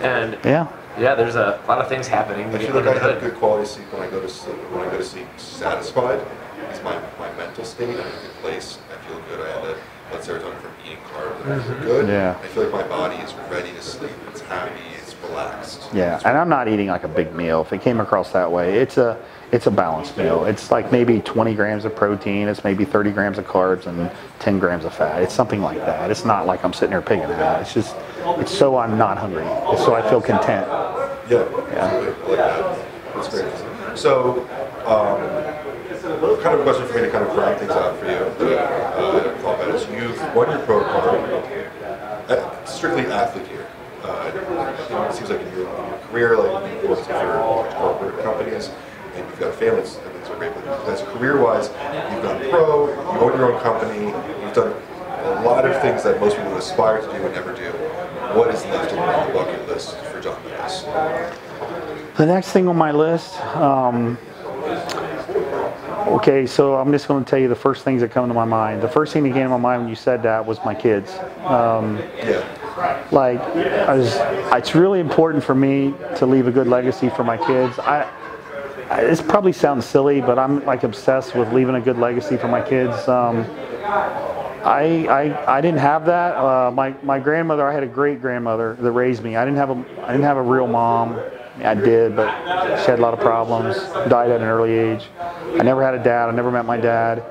And 0.00 0.38
Yeah. 0.44 0.68
Yeah, 0.98 1.14
there's 1.14 1.36
a 1.36 1.60
lot 1.68 1.78
of 1.78 1.88
things 1.88 2.06
happening. 2.06 2.46
I 2.46 2.52
when 2.52 2.60
you 2.60 2.66
feel 2.68 2.76
like 2.76 2.86
under 2.86 3.00
I 3.00 3.12
have 3.12 3.20
good 3.20 3.34
quality 3.34 3.66
sleep 3.66 3.92
when 3.92 4.02
I 4.02 4.10
go 4.10 4.20
to 4.20 4.28
sleep. 4.28 4.56
When 4.70 4.86
I 4.86 4.90
go 4.90 4.98
to 4.98 5.04
sleep 5.04 5.26
satisfied, 5.36 6.24
is 6.72 6.82
my, 6.82 7.00
my 7.18 7.32
mental 7.36 7.64
state. 7.64 7.88
I'm 7.88 7.94
in 7.94 8.00
a 8.00 8.20
good 8.22 8.34
place. 8.40 8.78
I 8.92 9.08
feel 9.08 9.20
good. 9.28 9.40
I 9.40 9.52
have 9.52 9.66
that 9.66 9.76
blood 10.10 10.22
serotonin 10.22 10.60
from 10.60 10.72
eating 10.84 10.98
carbs. 11.12 11.44
And 11.44 11.52
I 11.52 11.62
feel 11.62 11.80
good. 11.80 12.08
Yeah. 12.08 12.38
I 12.42 12.46
feel 12.48 12.64
like 12.64 12.72
my 12.72 12.88
body 12.88 13.16
is 13.16 13.34
ready 13.50 13.72
to 13.72 13.82
sleep. 13.82 14.12
It's 14.30 14.40
happy. 14.40 14.80
It's 14.98 15.14
relaxed. 15.16 15.88
Yeah, 15.92 16.20
and 16.24 16.36
I'm 16.36 16.48
not 16.48 16.68
eating 16.68 16.88
like 16.88 17.04
a 17.04 17.08
big 17.08 17.34
meal. 17.34 17.62
If 17.62 17.72
it 17.72 17.82
came 17.82 18.00
across 18.00 18.32
that 18.32 18.50
way, 18.50 18.78
it's 18.78 18.98
a 18.98 19.22
it's 19.52 19.66
a 19.66 19.70
balanced 19.70 20.16
meal. 20.16 20.46
It's 20.46 20.70
like 20.70 20.90
maybe 20.90 21.20
20 21.20 21.54
grams 21.54 21.84
of 21.84 21.94
protein. 21.94 22.48
It's 22.48 22.64
maybe 22.64 22.86
30 22.86 23.12
grams 23.12 23.36
of 23.36 23.46
carbs 23.46 23.86
and 23.86 24.10
10 24.38 24.58
grams 24.58 24.86
of 24.86 24.94
fat. 24.94 25.22
It's 25.22 25.34
something 25.34 25.60
like 25.60 25.76
that. 25.78 26.10
It's 26.10 26.24
not 26.24 26.46
like 26.46 26.64
I'm 26.64 26.72
sitting 26.72 26.92
here 26.92 27.02
picking 27.02 27.24
it 27.24 27.30
out. 27.32 27.60
It's 27.60 27.74
just 27.74 27.94
it's 28.40 28.50
so 28.50 28.78
I'm 28.78 28.96
not 28.96 29.18
hungry. 29.18 29.44
It's 29.44 29.84
so 29.84 29.94
I 29.94 30.08
feel 30.08 30.22
content. 30.22 30.66
Yeah, 31.28 31.46
absolutely. 31.70 31.78
I 31.78 32.28
like 32.28 32.38
that. 32.38 33.14
That's 33.14 33.28
great. 33.28 33.98
So, 33.98 34.40
um, 34.86 35.20
kind 36.42 36.54
of 36.54 36.60
a 36.60 36.62
question 36.64 36.88
for 36.88 36.94
me 36.94 37.02
to 37.02 37.10
kind 37.10 37.24
of 37.24 37.36
round 37.36 37.58
things 37.58 37.72
out 37.72 37.98
for 37.98 38.06
you 38.06 38.46
uh, 38.56 39.74
is 39.74 39.86
you've 39.90 40.34
won 40.34 40.48
your 40.48 40.64
pro 40.64 40.82
card, 40.82 41.20
uh, 42.30 42.64
strictly 42.64 43.04
athlete 43.06 43.46
here. 43.48 43.68
Uh, 44.02 44.32
it 44.32 45.14
seems 45.14 45.28
like 45.28 45.40
in 45.40 45.52
your, 45.52 45.68
in 45.68 45.88
your 45.88 45.98
career, 46.08 46.36
like 46.38 46.82
you've 46.82 46.90
worked 46.90 47.06
for 47.06 47.68
corporate 47.76 48.24
companies 48.24 48.70
got 49.42 49.50
a 49.50 49.56
family, 49.56 49.82
things 49.82 50.28
are 50.28 50.36
great. 50.36 50.54
But 50.54 50.88
as 50.88 51.02
career-wise, 51.02 51.66
you've 52.12 52.22
gone 52.22 52.38
pro, 52.48 52.88
you 52.88 53.20
own 53.20 53.38
your 53.38 53.52
own 53.52 53.60
company, 53.60 54.06
you've 54.06 54.54
done 54.54 54.72
a 54.72 55.42
lot 55.42 55.64
of 55.64 55.80
things 55.82 56.04
that 56.04 56.20
most 56.20 56.36
people 56.36 56.56
aspire 56.56 57.00
to 57.00 57.06
do 57.06 57.14
and 57.14 57.34
never 57.34 57.54
do. 57.54 57.70
What 58.38 58.54
is 58.54 58.64
left 58.66 58.92
on 58.92 59.28
the 59.28 59.34
bucket 59.34 59.66
list 59.66 59.96
for 59.96 60.20
John 60.20 60.40
Meadows? 60.44 60.84
The 62.16 62.26
next 62.26 62.52
thing 62.52 62.68
on 62.68 62.76
my 62.76 62.92
list, 62.92 63.40
um, 63.56 64.16
okay, 66.06 66.46
so 66.46 66.76
I'm 66.76 66.92
just 66.92 67.08
going 67.08 67.24
to 67.24 67.28
tell 67.28 67.40
you 67.40 67.48
the 67.48 67.56
first 67.56 67.82
things 67.84 68.00
that 68.02 68.12
come 68.12 68.28
to 68.28 68.34
my 68.34 68.44
mind. 68.44 68.80
The 68.80 68.88
first 68.88 69.12
thing 69.12 69.24
that 69.24 69.32
came 69.32 69.44
to 69.44 69.48
my 69.48 69.56
mind 69.56 69.82
when 69.82 69.88
you 69.88 69.96
said 69.96 70.22
that 70.22 70.46
was 70.46 70.58
my 70.64 70.74
kids. 70.74 71.12
Um, 71.44 71.98
Yeah. 72.18 72.44
like 73.10 73.40
I 73.40 73.94
was, 73.94 74.14
it's 74.56 74.74
really 74.76 75.00
important 75.00 75.42
for 75.42 75.54
me 75.54 75.94
to 76.16 76.26
leave 76.26 76.46
a 76.46 76.52
good 76.52 76.68
legacy 76.68 77.10
for 77.10 77.24
my 77.24 77.36
kids. 77.36 77.78
I 77.80 78.08
this 79.00 79.20
probably 79.20 79.52
sounds 79.52 79.84
silly, 79.84 80.20
but 80.20 80.38
I'm 80.38 80.64
like 80.64 80.82
obsessed 80.82 81.34
with 81.34 81.52
leaving 81.52 81.74
a 81.74 81.80
good 81.80 81.98
legacy 81.98 82.36
for 82.36 82.48
my 82.48 82.60
kids. 82.60 83.08
Um, 83.08 83.46
I, 84.64 85.06
I 85.08 85.56
I 85.56 85.60
didn't 85.60 85.80
have 85.80 86.06
that. 86.06 86.36
Uh, 86.36 86.70
my 86.70 86.94
my 87.02 87.18
grandmother, 87.18 87.66
I 87.66 87.72
had 87.72 87.82
a 87.82 87.88
great 87.88 88.20
grandmother 88.20 88.76
that 88.80 88.92
raised 88.92 89.22
me. 89.22 89.36
I 89.36 89.44
didn't 89.44 89.58
have 89.58 89.70
a 89.70 90.04
I 90.04 90.12
didn't 90.12 90.24
have 90.24 90.36
a 90.36 90.42
real 90.42 90.66
mom. 90.66 91.20
I 91.62 91.74
did, 91.74 92.16
but 92.16 92.30
she 92.80 92.90
had 92.90 92.98
a 92.98 93.02
lot 93.02 93.14
of 93.14 93.20
problems. 93.20 93.76
Died 94.08 94.30
at 94.30 94.40
an 94.40 94.46
early 94.48 94.72
age. 94.72 95.08
I 95.20 95.62
never 95.62 95.84
had 95.84 95.94
a 95.94 96.02
dad. 96.02 96.28
I 96.28 96.32
never 96.32 96.50
met 96.50 96.64
my 96.64 96.78
dad. 96.78 97.22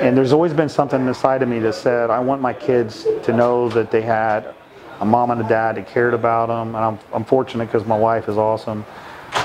And 0.00 0.16
there's 0.16 0.32
always 0.32 0.52
been 0.52 0.70
something 0.70 1.06
inside 1.06 1.42
of 1.42 1.48
me 1.48 1.58
that 1.60 1.74
said, 1.74 2.10
I 2.10 2.18
want 2.18 2.40
my 2.40 2.54
kids 2.54 3.06
to 3.24 3.32
know 3.32 3.68
that 3.68 3.90
they 3.90 4.00
had 4.00 4.54
a 5.00 5.04
mom 5.04 5.30
and 5.30 5.40
a 5.40 5.48
dad 5.48 5.76
that 5.76 5.86
cared 5.86 6.14
about 6.14 6.46
them. 6.46 6.74
And 6.74 6.84
I'm, 6.84 6.98
I'm 7.12 7.24
fortunate 7.24 7.66
because 7.66 7.86
my 7.86 7.96
wife 7.96 8.28
is 8.28 8.38
awesome. 8.38 8.84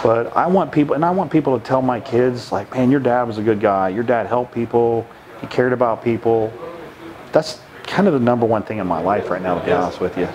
But 0.03 0.35
I 0.35 0.47
want 0.47 0.71
people, 0.71 0.95
and 0.95 1.03
I 1.03 1.11
want 1.11 1.31
people 1.31 1.57
to 1.59 1.65
tell 1.65 1.81
my 1.81 1.99
kids, 1.99 2.51
like, 2.51 2.71
man, 2.73 2.91
your 2.91 2.99
dad 2.99 3.23
was 3.23 3.37
a 3.37 3.43
good 3.43 3.59
guy. 3.59 3.89
Your 3.89 4.03
dad 4.03 4.27
helped 4.27 4.53
people. 4.53 5.07
He 5.41 5.47
cared 5.47 5.73
about 5.73 6.03
people. 6.03 6.51
That's 7.31 7.59
kind 7.83 8.07
of 8.07 8.13
the 8.13 8.19
number 8.19 8.45
one 8.45 8.63
thing 8.63 8.77
in 8.77 8.87
my 8.87 9.01
life 9.01 9.29
right 9.29 9.41
now, 9.41 9.57
to 9.57 9.65
be 9.65 9.71
honest 9.71 9.99
with 9.99 10.17
you. 10.17 10.25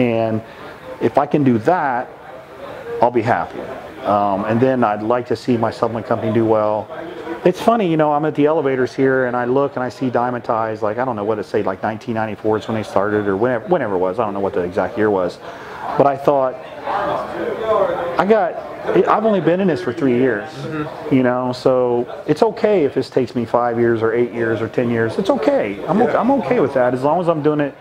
And 0.00 0.42
if 1.00 1.18
I 1.18 1.26
can 1.26 1.44
do 1.44 1.58
that, 1.58 2.10
I'll 3.00 3.10
be 3.10 3.22
happy. 3.22 3.60
Um, 4.02 4.44
and 4.44 4.60
then 4.60 4.82
I'd 4.82 5.02
like 5.02 5.26
to 5.28 5.36
see 5.36 5.56
my 5.56 5.70
supplement 5.70 6.06
company 6.06 6.32
do 6.32 6.44
well. 6.44 6.88
It's 7.44 7.60
funny, 7.60 7.90
you 7.90 7.96
know, 7.96 8.12
I'm 8.12 8.24
at 8.24 8.34
the 8.34 8.46
elevators 8.46 8.94
here 8.94 9.26
and 9.26 9.36
I 9.36 9.44
look 9.44 9.74
and 9.74 9.82
I 9.82 9.88
see 9.88 10.10
Dymatize, 10.10 10.80
like, 10.80 10.98
I 10.98 11.04
don't 11.04 11.16
know 11.16 11.24
what 11.24 11.36
to 11.36 11.44
say, 11.44 11.58
like 11.62 11.82
1994 11.82 12.58
is 12.58 12.68
when 12.68 12.76
they 12.76 12.82
started 12.84 13.26
or 13.26 13.36
whenever, 13.36 13.66
whenever 13.66 13.94
it 13.94 13.98
was. 13.98 14.18
I 14.18 14.24
don't 14.24 14.34
know 14.34 14.40
what 14.40 14.54
the 14.54 14.62
exact 14.62 14.96
year 14.96 15.10
was. 15.10 15.38
But 15.98 16.06
I 16.06 16.16
thought, 16.16 16.54
I 18.18 18.26
got, 18.26 18.54
I've 19.08 19.24
only 19.24 19.40
been 19.40 19.60
in 19.60 19.68
this 19.68 19.82
for 19.82 19.92
three 19.92 20.16
years, 20.16 20.50
you 21.10 21.22
know, 21.22 21.52
so 21.52 22.24
it's 22.26 22.42
okay 22.42 22.84
if 22.84 22.94
this 22.94 23.10
takes 23.10 23.34
me 23.34 23.44
five 23.44 23.78
years 23.78 24.02
or 24.02 24.12
eight 24.12 24.32
years 24.32 24.60
or 24.60 24.68
10 24.68 24.90
years. 24.90 25.18
It's 25.18 25.30
okay. 25.30 25.84
I'm, 25.86 26.00
okay. 26.02 26.16
I'm 26.16 26.30
okay 26.32 26.60
with 26.60 26.74
that 26.74 26.94
as 26.94 27.02
long 27.02 27.20
as 27.20 27.28
I'm 27.28 27.42
doing 27.42 27.60
it 27.60 27.76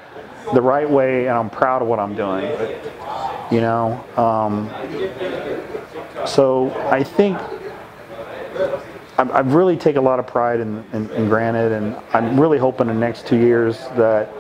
the 0.54 0.62
right 0.62 0.90
way 0.90 1.28
and 1.28 1.38
I'm 1.38 1.50
proud 1.50 1.82
of 1.82 1.88
what 1.88 2.00
I'm 2.00 2.16
doing 2.16 2.52
you 3.52 3.60
know. 3.60 4.04
Um, 4.18 4.70
so 6.26 6.72
I 6.90 7.04
think 7.04 7.38
I, 9.18 9.24
I 9.24 9.40
really 9.42 9.78
take 9.78 9.98
a 9.98 10.02
lot 10.02 10.20
of 10.20 10.26
pride 10.26 10.62
in, 10.62 10.84
in, 10.94 11.10
in 11.12 11.28
Granite, 11.28 11.72
and 11.74 11.96
I'm 12.14 12.40
really 12.40 12.58
hoping 12.58 12.88
the 12.88 12.94
next 12.94 13.28
two 13.28 13.38
years 13.38 13.78
that 13.98 14.34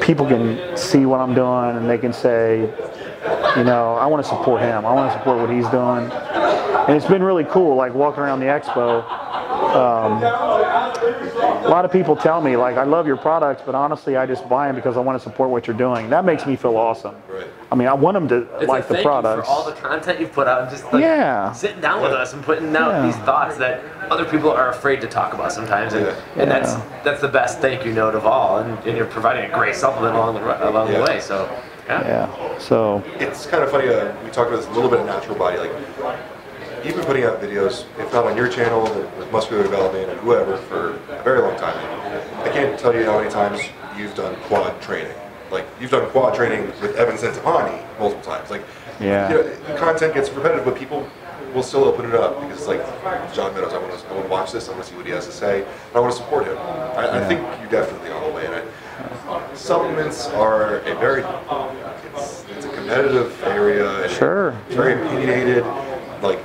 people 0.00 0.26
can 0.26 0.76
see 0.76 1.06
what 1.06 1.20
I'm 1.20 1.34
doing 1.34 1.76
and 1.76 1.88
they 1.88 1.98
can 1.98 2.12
say, 2.12 2.60
you 3.56 3.64
know, 3.64 3.94
I 3.94 4.06
want 4.06 4.24
to 4.24 4.28
support 4.28 4.60
him. 4.60 4.84
I 4.84 4.92
want 4.92 5.12
to 5.12 5.18
support 5.18 5.38
what 5.38 5.50
he's 5.50 5.68
doing. 5.68 6.10
And 6.86 6.96
it's 6.96 7.06
been 7.06 7.22
really 7.22 7.44
cool, 7.44 7.76
like 7.76 7.94
walking 7.94 8.22
around 8.22 8.40
the 8.40 8.46
expo. 8.46 9.02
Um, 9.74 10.22
a 11.64 11.68
lot 11.68 11.84
of 11.84 11.90
people 11.90 12.14
tell 12.14 12.40
me, 12.40 12.56
like, 12.56 12.76
I 12.76 12.84
love 12.84 13.06
your 13.06 13.16
products, 13.16 13.62
but 13.64 13.74
honestly, 13.74 14.16
I 14.16 14.26
just 14.26 14.48
buy 14.48 14.66
them 14.66 14.76
because 14.76 14.96
I 14.96 15.00
want 15.00 15.18
to 15.18 15.22
support 15.22 15.50
what 15.50 15.66
you're 15.66 15.76
doing. 15.76 16.10
That 16.10 16.24
makes 16.24 16.46
me 16.46 16.56
feel 16.56 16.76
awesome. 16.76 17.14
Right. 17.74 17.76
I 17.76 17.78
mean, 17.78 17.88
I 17.88 17.94
want 17.94 18.14
them 18.14 18.28
to 18.28 18.46
It's 18.60 18.68
like 18.68 18.84
a 18.84 18.88
the 18.88 18.94
thank 18.94 19.06
products. 19.06 19.36
You 19.36 19.42
for 19.42 19.48
all 19.50 19.64
the 19.64 19.72
content 19.72 20.20
you've 20.20 20.32
put 20.32 20.46
out 20.46 20.62
and 20.62 20.70
just 20.70 20.84
like 20.92 21.02
Yeah. 21.02 21.52
sitting 21.52 21.80
down 21.80 22.02
with 22.02 22.12
us 22.12 22.32
and 22.32 22.42
putting 22.42 22.74
out 22.76 22.90
Yeah. 22.92 23.02
these 23.06 23.16
thoughts 23.18 23.56
that 23.56 23.80
other 24.10 24.24
people 24.24 24.50
are 24.50 24.70
afraid 24.70 25.00
to 25.00 25.06
talk 25.06 25.34
about 25.34 25.52
sometimes, 25.52 25.92
and, 25.94 26.06
Yeah. 26.06 26.12
and 26.42 26.50
that's 26.50 26.74
Yeah. 26.74 26.80
that's 27.02 27.20
the 27.20 27.28
best 27.28 27.60
thank 27.60 27.84
you 27.84 27.92
note 27.92 28.14
of 28.14 28.26
all, 28.26 28.58
and, 28.58 28.78
and 28.86 28.96
you're 28.96 29.06
providing 29.06 29.50
a 29.50 29.54
great 29.54 29.74
supplement 29.74 30.14
along 30.14 30.34
the 30.34 30.68
along 30.68 30.92
Yeah. 30.92 30.98
the 30.98 31.04
way. 31.04 31.20
So 31.20 31.48
yeah. 31.88 32.06
yeah. 32.06 32.26
So 32.58 33.02
It's 33.18 33.46
kind 33.46 33.62
of 33.62 33.70
funny. 33.70 33.88
Uh, 33.88 34.06
we 34.24 34.30
talked 34.30 34.48
about 34.50 34.60
this 34.60 34.68
a 34.68 34.72
little 34.72 34.90
bit 34.90 35.00
of 35.00 35.06
natural 35.06 35.36
body. 35.36 35.58
Like 35.58 35.72
you've 36.84 36.96
been 36.96 37.04
putting 37.04 37.24
out 37.24 37.42
videos, 37.42 37.84
if 37.98 38.12
not 38.12 38.24
on 38.26 38.36
your 38.36 38.48
channel, 38.48 38.84
then 38.84 39.06
with 39.18 39.32
muscular 39.32 39.62
development 39.62 40.10
and 40.10 40.20
whoever 40.20 40.56
for 40.58 40.94
a 41.10 41.22
very 41.22 41.40
long 41.40 41.56
time. 41.56 41.74
I 42.44 42.48
can't 42.50 42.78
tell 42.78 42.94
you 42.94 43.04
how 43.04 43.18
many 43.18 43.30
times 43.30 43.60
you've 43.96 44.14
done 44.14 44.36
quad 44.48 44.80
training. 44.80 45.14
Like 45.54 45.66
you've 45.80 45.90
done 45.90 46.10
quad 46.10 46.34
training 46.34 46.66
with 46.82 46.96
Evan 46.96 47.16
Centopani 47.16 47.80
multiple 47.98 48.24
times. 48.24 48.50
Like 48.50 48.62
Yeah. 49.00 49.28
you 49.30 49.34
know, 49.36 49.42
the 49.42 49.76
content 49.76 50.12
gets 50.12 50.28
repetitive, 50.30 50.64
but 50.64 50.76
people 50.76 51.08
will 51.54 51.62
still 51.62 51.84
open 51.84 52.04
it 52.06 52.14
up 52.14 52.40
because 52.40 52.58
it's 52.58 52.66
like 52.66 52.82
John 53.32 53.54
Meadows. 53.54 53.72
I 53.72 53.78
want 53.78 53.98
to, 53.98 54.08
I 54.08 54.12
want 54.12 54.24
to 54.24 54.30
watch 54.30 54.52
this. 54.52 54.68
I 54.68 54.72
want 54.72 54.84
to 54.84 54.90
see 54.90 54.96
what 54.96 55.06
he 55.06 55.12
has 55.12 55.26
to 55.26 55.32
say. 55.32 55.62
And 55.62 55.96
I 55.96 56.00
want 56.00 56.12
to 56.12 56.18
support 56.18 56.46
him. 56.46 56.58
I, 56.58 57.20
I 57.20 57.28
think 57.28 57.40
you're 57.60 57.70
definitely 57.70 58.10
on 58.10 58.22
the 58.24 58.30
way. 58.36 58.44
And 58.46 58.54
I, 58.56 59.54
supplements 59.54 60.26
are 60.28 60.78
a 60.80 60.94
very 60.96 61.22
it's, 62.14 62.44
it's 62.50 62.66
a 62.66 62.72
competitive 62.72 63.42
area. 63.44 64.08
Sure. 64.08 64.56
It's 64.66 64.74
very 64.74 64.94
opinionated. 64.94 65.64
Like 66.22 66.40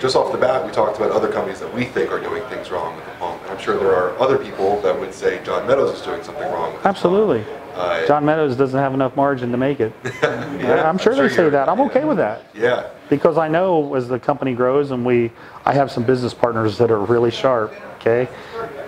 just 0.00 0.16
off 0.16 0.32
the 0.32 0.38
bat, 0.38 0.64
we 0.64 0.72
talked 0.72 0.96
about 0.96 1.10
other 1.10 1.30
companies 1.30 1.60
that 1.60 1.72
we 1.72 1.84
think 1.84 2.10
are 2.10 2.20
doing 2.20 2.42
things 2.44 2.70
wrong 2.70 2.96
with 2.96 3.04
the 3.04 3.12
pump, 3.12 3.40
and 3.42 3.50
I'm 3.50 3.58
sure 3.58 3.76
there 3.76 3.94
are 3.94 4.18
other 4.18 4.38
people 4.38 4.80
that 4.82 4.98
would 4.98 5.14
say 5.14 5.42
John 5.44 5.66
Meadows 5.66 5.98
is 5.98 6.02
doing 6.04 6.22
something 6.22 6.44
wrong. 6.44 6.72
With. 6.74 6.86
Absolutely. 6.86 7.44
Uh, 7.74 8.06
John 8.06 8.24
Meadows 8.24 8.56
doesn't 8.56 8.78
have 8.78 8.94
enough 8.94 9.16
margin 9.16 9.50
to 9.50 9.56
make 9.56 9.80
it. 9.80 9.92
yeah, 10.22 10.88
I'm 10.88 10.98
sure 10.98 11.14
they 11.14 11.28
say 11.28 11.48
that. 11.48 11.68
I'm 11.68 11.80
okay 11.82 12.04
with 12.04 12.18
that. 12.18 12.44
Yeah, 12.54 12.88
because 13.08 13.36
I 13.36 13.48
know 13.48 13.94
as 13.94 14.06
the 14.08 14.18
company 14.18 14.54
grows 14.54 14.92
and 14.92 15.04
we, 15.04 15.32
I 15.64 15.74
have 15.74 15.90
some 15.90 16.04
business 16.04 16.32
partners 16.32 16.78
that 16.78 16.90
are 16.90 17.00
really 17.00 17.32
sharp. 17.32 17.72
Okay, 17.96 18.28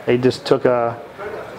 they 0.06 0.18
just 0.18 0.46
took 0.46 0.64
a. 0.66 1.02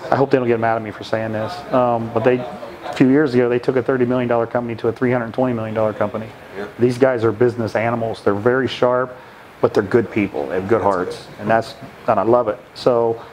I 0.09 0.15
hope 0.15 0.31
they 0.31 0.37
don't 0.37 0.47
get 0.47 0.59
mad 0.59 0.77
at 0.77 0.81
me 0.81 0.91
for 0.91 1.03
saying 1.03 1.33
this, 1.33 1.53
um, 1.73 2.09
but 2.13 2.23
they, 2.23 2.39
a 2.39 2.93
few 2.95 3.09
years 3.09 3.33
ago, 3.33 3.49
they 3.49 3.59
took 3.59 3.75
a 3.75 3.83
thirty 3.83 4.05
million 4.05 4.29
dollar 4.29 4.47
company 4.47 4.75
to 4.77 4.87
a 4.87 4.93
three 4.93 5.11
hundred 5.11 5.33
twenty 5.33 5.53
million 5.53 5.75
dollar 5.75 5.93
company. 5.93 6.29
Yeah. 6.55 6.67
These 6.79 6.97
guys 6.97 7.25
are 7.25 7.33
business 7.33 7.75
animals. 7.75 8.23
They're 8.23 8.33
very 8.35 8.69
sharp, 8.69 9.17
but 9.61 9.73
they're 9.73 9.83
good 9.83 10.11
people. 10.11 10.47
They 10.47 10.55
have 10.55 10.67
good 10.67 10.81
hearts, 10.81 11.27
and 11.39 11.49
that's 11.49 11.75
and 12.07 12.19
I 12.19 12.23
love 12.23 12.47
it. 12.47 12.59
So, 12.73 13.23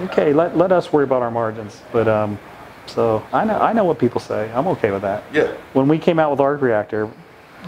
okay, 0.00 0.32
let 0.32 0.56
let 0.56 0.72
us 0.72 0.92
worry 0.92 1.04
about 1.04 1.22
our 1.22 1.30
margins, 1.30 1.82
but 1.92 2.08
um, 2.08 2.38
so 2.86 3.24
I 3.32 3.44
know 3.44 3.58
I 3.58 3.72
know 3.72 3.84
what 3.84 3.98
people 3.98 4.20
say. 4.20 4.50
I'm 4.52 4.66
okay 4.68 4.90
with 4.90 5.02
that 5.02 5.22
yeah. 5.32 5.52
when 5.72 5.88
we 5.88 5.98
came 5.98 6.18
out 6.18 6.30
with 6.30 6.40
arc 6.40 6.60
reactor, 6.60 7.10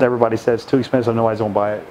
everybody 0.00 0.36
said 0.36 0.54
it's 0.54 0.64
too 0.64 0.78
expensive. 0.78 1.14
Nobody's 1.14 1.38
gonna 1.38 1.54
buy 1.54 1.74
it. 1.74 1.86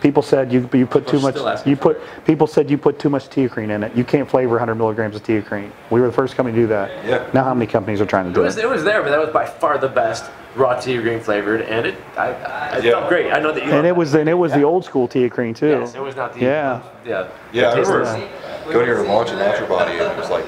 People 0.00 0.22
said 0.22 0.52
you 0.52 0.68
you 0.72 0.86
put 0.86 1.08
too 1.08 1.18
much. 1.20 1.66
You 1.66 1.74
put 1.74 2.00
people 2.24 2.46
said 2.46 2.70
you 2.70 2.78
put 2.78 2.98
too 2.98 3.10
much 3.10 3.28
TeaCrine 3.28 3.70
in 3.70 3.82
it. 3.82 3.96
You 3.96 4.04
can't 4.04 4.28
flavor 4.30 4.50
100 4.50 4.74
milligrams 4.76 5.16
of 5.16 5.24
TeaCrine. 5.24 5.72
We 5.90 6.00
were 6.00 6.06
the 6.06 6.12
first 6.12 6.36
company 6.36 6.54
to 6.54 6.62
do 6.62 6.66
that. 6.68 7.04
Yeah. 7.04 7.28
Now 7.32 7.44
how 7.44 7.54
many 7.54 7.66
companies 7.66 8.00
are 8.00 8.06
trying 8.06 8.26
to 8.26 8.30
It 8.30 8.34
do 8.34 8.40
was, 8.42 8.56
it? 8.56 8.64
it 8.64 8.68
was 8.68 8.84
there, 8.84 9.02
but 9.02 9.10
that 9.10 9.18
was 9.18 9.30
by 9.30 9.46
far 9.46 9.78
the 9.78 9.88
best 9.88 10.30
raw 10.56 10.74
TeaCrine 10.76 11.20
flavored, 11.22 11.60
and 11.62 11.86
it 11.86 11.94
I, 12.16 12.28
I 12.28 12.78
Yeah. 12.78 12.92
felt 12.92 13.08
great. 13.08 13.32
I 13.32 13.38
know 13.40 13.52
that 13.52 13.64
you. 13.64 13.70
And 13.70 13.86
it 13.86 13.94
was 13.94 14.14
and 14.14 14.28
it 14.28 14.34
was 14.34 14.52
the 14.52 14.62
old 14.62 14.84
school 14.84 15.06
TeaCrine 15.06 15.54
too. 15.54 15.68
Yes, 15.68 15.94
it 15.94 16.02
was 16.02 16.16
not 16.16 16.32
the. 16.34 16.40
Yeah. 16.40 16.82
Yeah. 17.04 17.28
Yeah, 17.52 17.68
I 17.68 17.70
the 17.70 17.76
taste 17.76 17.90
remember 17.90 18.26
was- 18.64 18.72
going 18.72 18.86
here 18.86 18.96
to 18.96 19.02
launch 19.02 19.30
an 19.30 19.38
Ultra 19.40 19.66
Body, 19.66 19.92
and 19.92 20.10
it 20.10 20.16
was 20.18 20.28
like, 20.30 20.44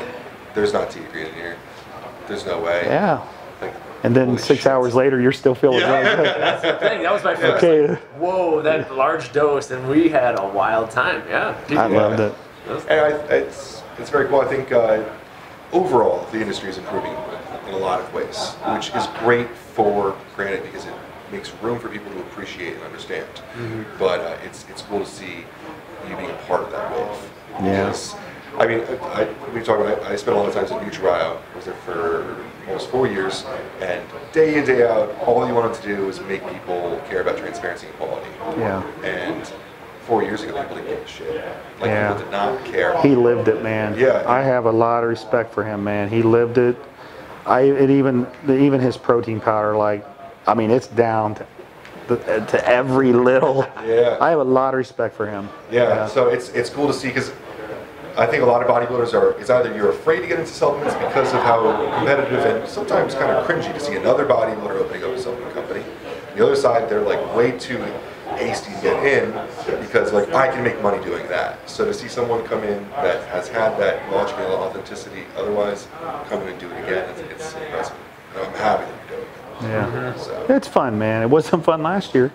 "There's 0.54 0.72
not 0.72 0.90
tea 0.90 1.00
green 1.12 1.26
in 1.26 1.34
here. 1.34 1.56
There's 2.26 2.44
no 2.44 2.58
way." 2.60 2.82
Yeah. 2.86 3.20
Like, 3.60 3.72
And 4.02 4.14
then 4.16 4.26
holy 4.28 4.38
six 4.38 4.62
shit. 4.62 4.72
hours 4.72 4.94
later, 4.94 5.20
you're 5.20 5.30
still 5.32 5.54
feeling 5.54 5.80
Yeah. 5.80 6.00
really 6.00 6.16
good. 6.16 6.26
That's 6.40 6.62
the 6.62 6.72
thing. 6.74 7.02
That 7.02 7.12
was 7.12 7.22
my 7.22 7.34
first. 7.36 7.62
Okay. 7.64 7.86
like, 7.88 7.98
whoa, 8.18 8.60
that 8.62 8.94
large 8.96 9.32
dose, 9.32 9.70
and 9.70 9.88
we 9.88 10.08
had 10.08 10.38
a 10.38 10.46
wild 10.48 10.90
time. 10.90 11.22
Yeah. 11.28 11.54
I 11.70 11.86
loved 11.86 12.18
it. 12.20 12.34
And 12.88 13.00
I, 13.00 13.08
it's 13.34 13.82
it's 13.98 14.10
very 14.10 14.26
cool. 14.28 14.40
I 14.40 14.46
think 14.46 14.72
uh, 14.72 15.02
overall 15.72 16.26
the 16.32 16.40
industry 16.40 16.70
is 16.70 16.78
improving 16.78 17.12
in 17.68 17.74
a 17.74 17.78
lot 17.78 18.00
of 18.00 18.12
ways, 18.14 18.52
which 18.74 18.94
is 18.94 19.06
great 19.18 19.48
for 19.50 20.16
Granite 20.34 20.62
because 20.64 20.86
it 20.86 20.94
makes 21.30 21.52
room 21.62 21.78
for 21.78 21.88
people 21.88 22.10
to 22.12 22.20
appreciate 22.20 22.74
and 22.74 22.82
understand. 22.82 23.26
But 23.98 24.20
uh, 24.20 24.36
it's 24.44 24.64
it's 24.70 24.82
cool 24.82 25.00
to 25.00 25.06
see 25.06 25.44
you 26.08 26.16
being 26.16 26.30
a 26.30 26.40
part 26.46 26.62
of 26.62 26.70
that 26.72 26.90
wave. 26.92 27.30
Yeah. 27.62 27.94
I 28.58 28.66
mean, 28.66 28.80
I, 28.80 29.22
I, 29.22 29.52
we 29.54 29.60
talk 29.62 29.78
about. 29.78 30.02
I 30.04 30.16
spent 30.16 30.36
a 30.36 30.40
lot 30.40 30.48
of 30.48 30.54
times 30.54 30.70
at 30.72 30.80
NutraBio. 30.80 31.36
I 31.52 31.56
was 31.56 31.66
there 31.66 31.74
for 31.74 32.36
almost 32.66 32.88
four 32.88 33.06
years, 33.06 33.44
and 33.80 34.02
day 34.32 34.58
in 34.58 34.64
day 34.64 34.86
out, 34.88 35.14
all 35.26 35.46
you 35.46 35.54
wanted 35.54 35.74
to 35.80 35.82
do 35.96 36.06
was 36.06 36.20
make 36.22 36.46
people 36.48 37.00
care 37.08 37.20
about 37.20 37.36
transparency 37.38 37.86
and 37.86 37.96
quality. 37.96 38.28
Yeah. 38.58 38.82
And 39.04 39.46
four 40.02 40.22
years 40.22 40.42
ago, 40.42 40.60
people 40.60 40.76
didn't 40.76 40.88
give 40.90 41.02
a 41.04 41.06
shit. 41.06 41.44
Like 41.80 41.88
Yeah. 41.88 42.08
people 42.08 42.24
did 42.24 42.32
not 42.32 42.64
care. 42.64 43.00
He 43.02 43.14
lived 43.14 43.48
it, 43.48 43.62
man. 43.62 43.96
Yeah. 43.98 44.24
I 44.26 44.42
have 44.42 44.64
a 44.64 44.72
lot 44.72 45.04
of 45.04 45.10
respect 45.10 45.52
for 45.52 45.62
him, 45.62 45.84
man. 45.84 46.08
He 46.08 46.22
lived 46.22 46.58
it. 46.58 46.76
I 47.48 47.62
it 47.62 47.90
even 47.90 48.26
even 48.48 48.80
his 48.80 48.96
protein 48.96 49.40
powder, 49.40 49.76
like, 49.76 50.04
I 50.46 50.54
mean, 50.54 50.70
it's 50.70 50.86
down 50.86 51.34
to 51.36 51.46
to 52.08 52.68
every 52.68 53.12
little. 53.12 53.66
Yeah. 53.86 54.18
I 54.20 54.30
have 54.30 54.40
a 54.40 54.44
lot 54.44 54.74
of 54.74 54.78
respect 54.78 55.14
for 55.14 55.26
him. 55.26 55.48
Yeah, 55.70 56.06
so 56.06 56.28
it's 56.28 56.50
it's 56.50 56.70
cool 56.70 56.86
to 56.86 56.92
see 56.92 57.08
because 57.08 57.32
I 58.16 58.26
think 58.26 58.42
a 58.42 58.46
lot 58.46 58.62
of 58.62 58.68
bodybuilders 58.68 59.14
are 59.14 59.40
is 59.40 59.48
either 59.48 59.74
you're 59.74 59.90
afraid 59.90 60.20
to 60.20 60.26
get 60.26 60.38
into 60.38 60.52
supplements 60.52 60.94
because 60.96 61.32
of 61.32 61.42
how 61.42 61.60
competitive 61.98 62.44
and 62.44 62.68
sometimes 62.68 63.14
kind 63.14 63.30
of 63.30 63.46
cringy 63.46 63.72
to 63.72 63.80
see 63.80 63.96
another 63.96 64.26
bodybuilder 64.26 64.80
opening 64.80 65.04
up 65.04 65.10
a 65.10 65.20
supplement 65.20 65.54
company. 65.54 65.84
The 66.34 66.44
other 66.44 66.56
side, 66.56 66.88
they're 66.88 67.02
like 67.02 67.34
way 67.34 67.58
too 67.58 67.78
hasty 68.38 68.72
to 68.74 68.80
get 68.80 69.04
in 69.04 69.30
because 69.80 70.12
like 70.12 70.32
I 70.32 70.48
can 70.48 70.62
make 70.64 70.80
money 70.82 71.02
doing 71.04 71.26
that. 71.28 71.68
So 71.68 71.84
to 71.84 71.92
see 71.94 72.08
someone 72.08 72.44
come 72.46 72.62
in 72.64 72.88
that 72.90 73.26
has 73.28 73.48
had 73.48 73.76
that 73.78 74.10
logic 74.12 74.36
and 74.38 74.46
authenticity, 74.52 75.24
otherwise 75.36 75.88
come 76.28 76.42
in 76.42 76.48
and 76.48 76.60
do 76.60 76.70
it 76.70 76.84
again, 76.84 77.08
it's, 77.10 77.20
it's 77.20 77.54
impressive. 77.54 77.96
And 78.34 78.46
I'm 78.46 78.52
happy 78.54 78.84
that 78.84 79.10
you're 79.10 79.18
doing 79.60 79.72
Yeah. 79.72 80.14
it. 80.14 80.18
So 80.18 80.46
It's 80.48 80.68
fun, 80.68 80.98
man. 80.98 81.22
It 81.22 81.30
wasn't 81.30 81.64
fun 81.64 81.82
last 81.82 82.14
year, 82.14 82.30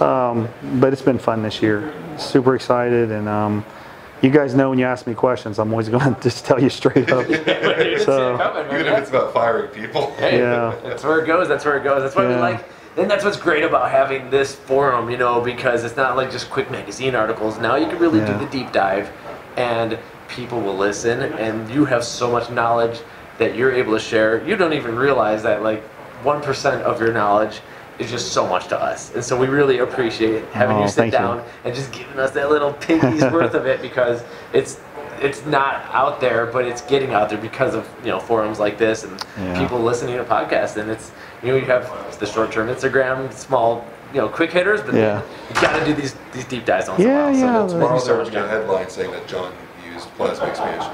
um, 0.00 0.48
but 0.74 0.92
it's 0.92 1.02
been 1.02 1.18
fun 1.18 1.42
this 1.42 1.62
year. 1.62 1.92
Super 2.18 2.54
excited, 2.54 3.10
and 3.12 3.28
um, 3.28 3.64
you 4.22 4.30
guys 4.30 4.52
know 4.54 4.68
when 4.70 4.78
you 4.78 4.84
ask 4.84 5.06
me 5.06 5.14
questions, 5.14 5.58
I'm 5.58 5.70
always 5.70 5.88
going 5.94 6.14
to 6.14 6.20
just 6.20 6.44
tell 6.44 6.60
you 6.60 6.70
straight 6.70 7.10
up. 7.10 7.26
You 7.78 7.98
So- 8.00 8.34
it 8.34 8.38
coming, 8.38 8.66
even 8.80 8.92
if 8.92 8.98
it's 8.98 9.10
about 9.10 9.32
firing 9.32 9.68
people. 9.70 10.10
Hey, 10.18 10.38
Yeah. 10.40 10.74
That's 10.82 11.04
where 11.04 11.20
it 11.20 11.26
goes. 11.26 11.48
That's 11.48 11.64
where 11.64 11.76
it 11.78 11.84
goes. 11.84 12.02
That's 12.02 12.14
why 12.16 12.26
we 12.26 12.32
Yeah. 12.34 12.40
like. 12.40 12.64
And 12.98 13.08
that's 13.08 13.24
what's 13.24 13.36
great 13.36 13.62
about 13.62 13.90
having 13.90 14.28
this 14.28 14.54
forum, 14.54 15.08
you 15.08 15.16
know, 15.16 15.40
because 15.40 15.84
it's 15.84 15.96
not 15.96 16.16
like 16.16 16.32
just 16.32 16.50
quick 16.50 16.68
magazine 16.70 17.14
articles. 17.14 17.58
Now 17.58 17.76
you 17.76 17.86
can 17.86 17.98
really 17.98 18.18
Yeah. 18.18 18.32
do 18.36 18.44
the 18.44 18.50
deep 18.50 18.72
dive, 18.72 19.08
and 19.56 19.98
people 20.28 20.60
will 20.60 20.76
listen, 20.76 21.20
and 21.34 21.70
you 21.70 21.84
have 21.84 22.02
so 22.04 22.30
much 22.30 22.50
knowledge 22.50 23.00
that 23.38 23.54
you're 23.54 23.72
able 23.72 23.92
to 23.92 24.00
share. 24.00 24.42
You 24.44 24.56
don't 24.56 24.72
even 24.72 24.96
realize 24.96 25.42
that 25.44 25.62
like 25.62 25.82
one 26.24 26.40
percent 26.42 26.82
of 26.82 27.00
your 27.00 27.12
knowledge 27.12 27.60
is 28.00 28.10
just 28.10 28.32
so 28.32 28.46
much 28.46 28.66
to 28.68 28.80
us, 28.80 29.14
and 29.14 29.24
so 29.24 29.36
we 29.36 29.46
really 29.46 29.78
appreciate 29.78 30.44
having 30.52 30.76
Oh, 30.76 30.82
you 30.82 30.88
sit 30.88 30.96
thank 30.96 31.12
you. 31.12 31.18
down 31.18 31.42
and 31.64 31.74
just 31.74 31.92
giving 31.92 32.18
us 32.18 32.32
that 32.32 32.50
little 32.50 32.72
pinky's 32.72 33.22
worth 33.32 33.54
of 33.54 33.66
it 33.66 33.80
because 33.80 34.22
it's 34.52 34.80
it's 35.22 35.44
not 35.46 35.84
out 35.92 36.20
there, 36.20 36.46
but 36.46 36.66
it's 36.66 36.82
getting 36.82 37.12
out 37.12 37.28
there 37.28 37.38
because 37.38 37.74
of 37.74 37.88
you 38.02 38.10
know 38.10 38.20
forums 38.20 38.58
like 38.58 38.78
this 38.78 39.04
and 39.04 39.22
Yeah. 39.38 39.58
people 39.58 39.78
listening 39.80 40.16
to 40.16 40.24
podcasts. 40.24 40.76
And 40.76 40.90
it's 40.90 41.10
you 41.42 41.48
know 41.52 41.56
you 41.56 41.64
have 41.66 42.18
the 42.18 42.26
short 42.26 42.52
term 42.52 42.68
Instagram, 42.68 43.32
small 43.32 43.84
you 44.12 44.20
know 44.20 44.28
quick 44.28 44.50
hitters, 44.52 44.80
but 44.82 44.94
Yeah. 44.94 45.22
you 45.48 45.60
got 45.60 45.78
to 45.78 45.84
do 45.84 45.94
these 45.94 46.14
these 46.32 46.44
deep 46.44 46.64
dives 46.64 46.88
on. 46.88 47.00
Yeah, 47.00 47.28
in 47.28 47.34
a 47.34 47.38
yeah, 47.38 47.52
So 47.52 47.60
that's 47.60 47.72
Tomorrow 47.72 47.90
there 47.90 48.00
so 48.00 48.16
will 48.16 48.24
much 48.24 48.32
be 48.32 48.38
a 48.38 48.48
headline 48.48 48.88
saying 48.88 49.10
that 49.12 49.26
John 49.26 49.52
used 49.92 50.08
plasma 50.16 50.46
expansion. 50.46 50.90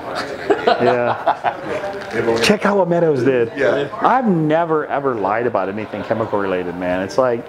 Yeah. 0.84 2.16
It 2.16 2.42
Check 2.42 2.64
out 2.66 2.76
what 2.76 2.88
Meadows 2.88 3.22
did. 3.24 3.52
Yeah. 3.56 3.88
I've 4.00 4.26
never 4.26 4.86
ever 4.86 5.14
lied 5.14 5.46
about 5.46 5.68
anything 5.68 6.02
chemical 6.04 6.38
related, 6.38 6.76
man. 6.76 7.02
It's 7.02 7.18
like, 7.18 7.44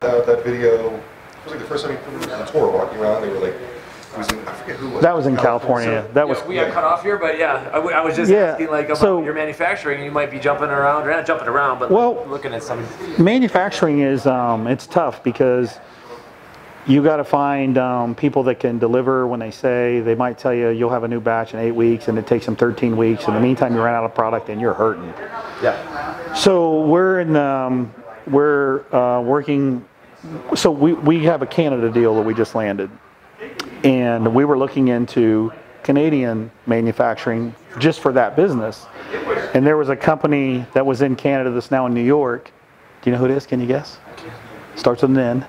That, 0.00 0.26
that 0.26 0.44
video 0.44 0.86
it 0.86 1.44
was 1.44 1.52
like 1.54 1.58
the 1.58 1.66
first 1.66 1.84
time 1.84 1.96
he 1.96 2.18
put 2.18 2.30
on 2.30 2.46
tour 2.46 2.70
walking 2.70 2.98
around. 3.00 3.22
They 3.22 3.28
were 3.28 3.38
like, 3.40 3.54
it 3.54 3.71
was 4.16 4.28
in, 4.32 4.38
I 4.48 4.52
forget 4.54 4.76
who 4.76 4.90
was. 4.90 5.02
that 5.02 5.14
was 5.16 5.26
in 5.26 5.36
California. 5.36 6.06
That 6.12 6.28
was 6.28 6.42
we 6.44 6.54
got 6.56 6.72
cut 6.72 6.84
off 6.84 7.02
here, 7.02 7.18
but 7.18 7.38
yeah, 7.38 7.70
I 7.72 8.00
was 8.02 8.16
just 8.16 8.30
Yeah, 8.30 8.52
asking 8.52 8.68
like 8.70 8.86
about 8.86 8.98
so- 8.98 9.22
your 9.22 9.34
manufacturing. 9.34 10.04
You 10.04 10.10
might 10.10 10.30
be 10.30 10.38
jumping 10.38 10.68
around, 10.68 11.06
or 11.06 11.10
not 11.10 11.26
jumping 11.26 11.48
around, 11.48 11.78
but 11.78 11.90
Well- 11.90 12.14
like, 12.14 12.28
looking 12.28 12.54
at 12.54 12.62
some. 12.62 12.84
manufacturing 13.18 14.00
is 14.00 14.26
um, 14.26 14.66
it's 14.66 14.86
tough 14.86 15.22
because 15.22 15.78
you 16.86 17.00
got 17.02 17.18
to 17.18 17.24
find 17.24 17.78
um, 17.78 18.14
people 18.14 18.42
that 18.42 18.58
can 18.58 18.78
deliver 18.78 19.24
when 19.26 19.38
they 19.38 19.52
say 19.52 20.00
they 20.00 20.16
might 20.16 20.36
tell 20.36 20.52
you 20.52 20.70
you'll 20.70 20.90
have 20.90 21.04
a 21.04 21.08
new 21.08 21.20
batch 21.20 21.54
in 21.54 21.60
eight 21.60 21.70
weeks 21.70 22.08
and 22.08 22.18
it 22.18 22.26
takes 22.26 22.44
them 22.44 22.56
13 22.56 22.96
weeks 22.96 23.28
in 23.28 23.34
the 23.34 23.40
meantime 23.40 23.72
you 23.72 23.80
run 23.80 23.94
out 23.94 24.02
of 24.04 24.12
product 24.16 24.48
and 24.48 24.60
you're 24.60 24.74
hurting 24.74 25.14
Yeah. 25.62 26.34
so 26.34 26.80
we're 26.80 27.20
in 27.20 27.36
um, 27.36 27.94
we're 28.26 28.80
uh, 28.92 29.20
working 29.20 29.84
so 30.56 30.72
we, 30.72 30.92
we 30.94 31.22
have 31.24 31.42
a 31.42 31.46
canada 31.46 31.88
deal 31.88 32.16
that 32.16 32.22
we 32.22 32.34
just 32.34 32.56
landed 32.56 32.90
and 33.84 34.34
we 34.34 34.44
were 34.44 34.58
looking 34.58 34.88
into 34.88 35.52
canadian 35.82 36.50
manufacturing 36.66 37.54
just 37.78 38.00
for 38.00 38.12
that 38.12 38.36
business. 38.36 38.86
And 39.54 39.66
there 39.66 39.76
was 39.76 39.88
a 39.88 39.96
company 39.96 40.64
that 40.74 40.86
was 40.86 41.02
in 41.02 41.16
canada 41.16 41.50
that's 41.50 41.70
now 41.70 41.86
in 41.86 41.94
new 41.94 42.02
york. 42.02 42.52
Do 43.02 43.10
you 43.10 43.16
know 43.16 43.18
who 43.18 43.24
it 43.26 43.32
is? 43.32 43.46
Can 43.46 43.60
you 43.60 43.66
guess? 43.66 43.98
Starts 44.76 45.02
with 45.02 45.10
an 45.10 45.18
n 45.18 45.46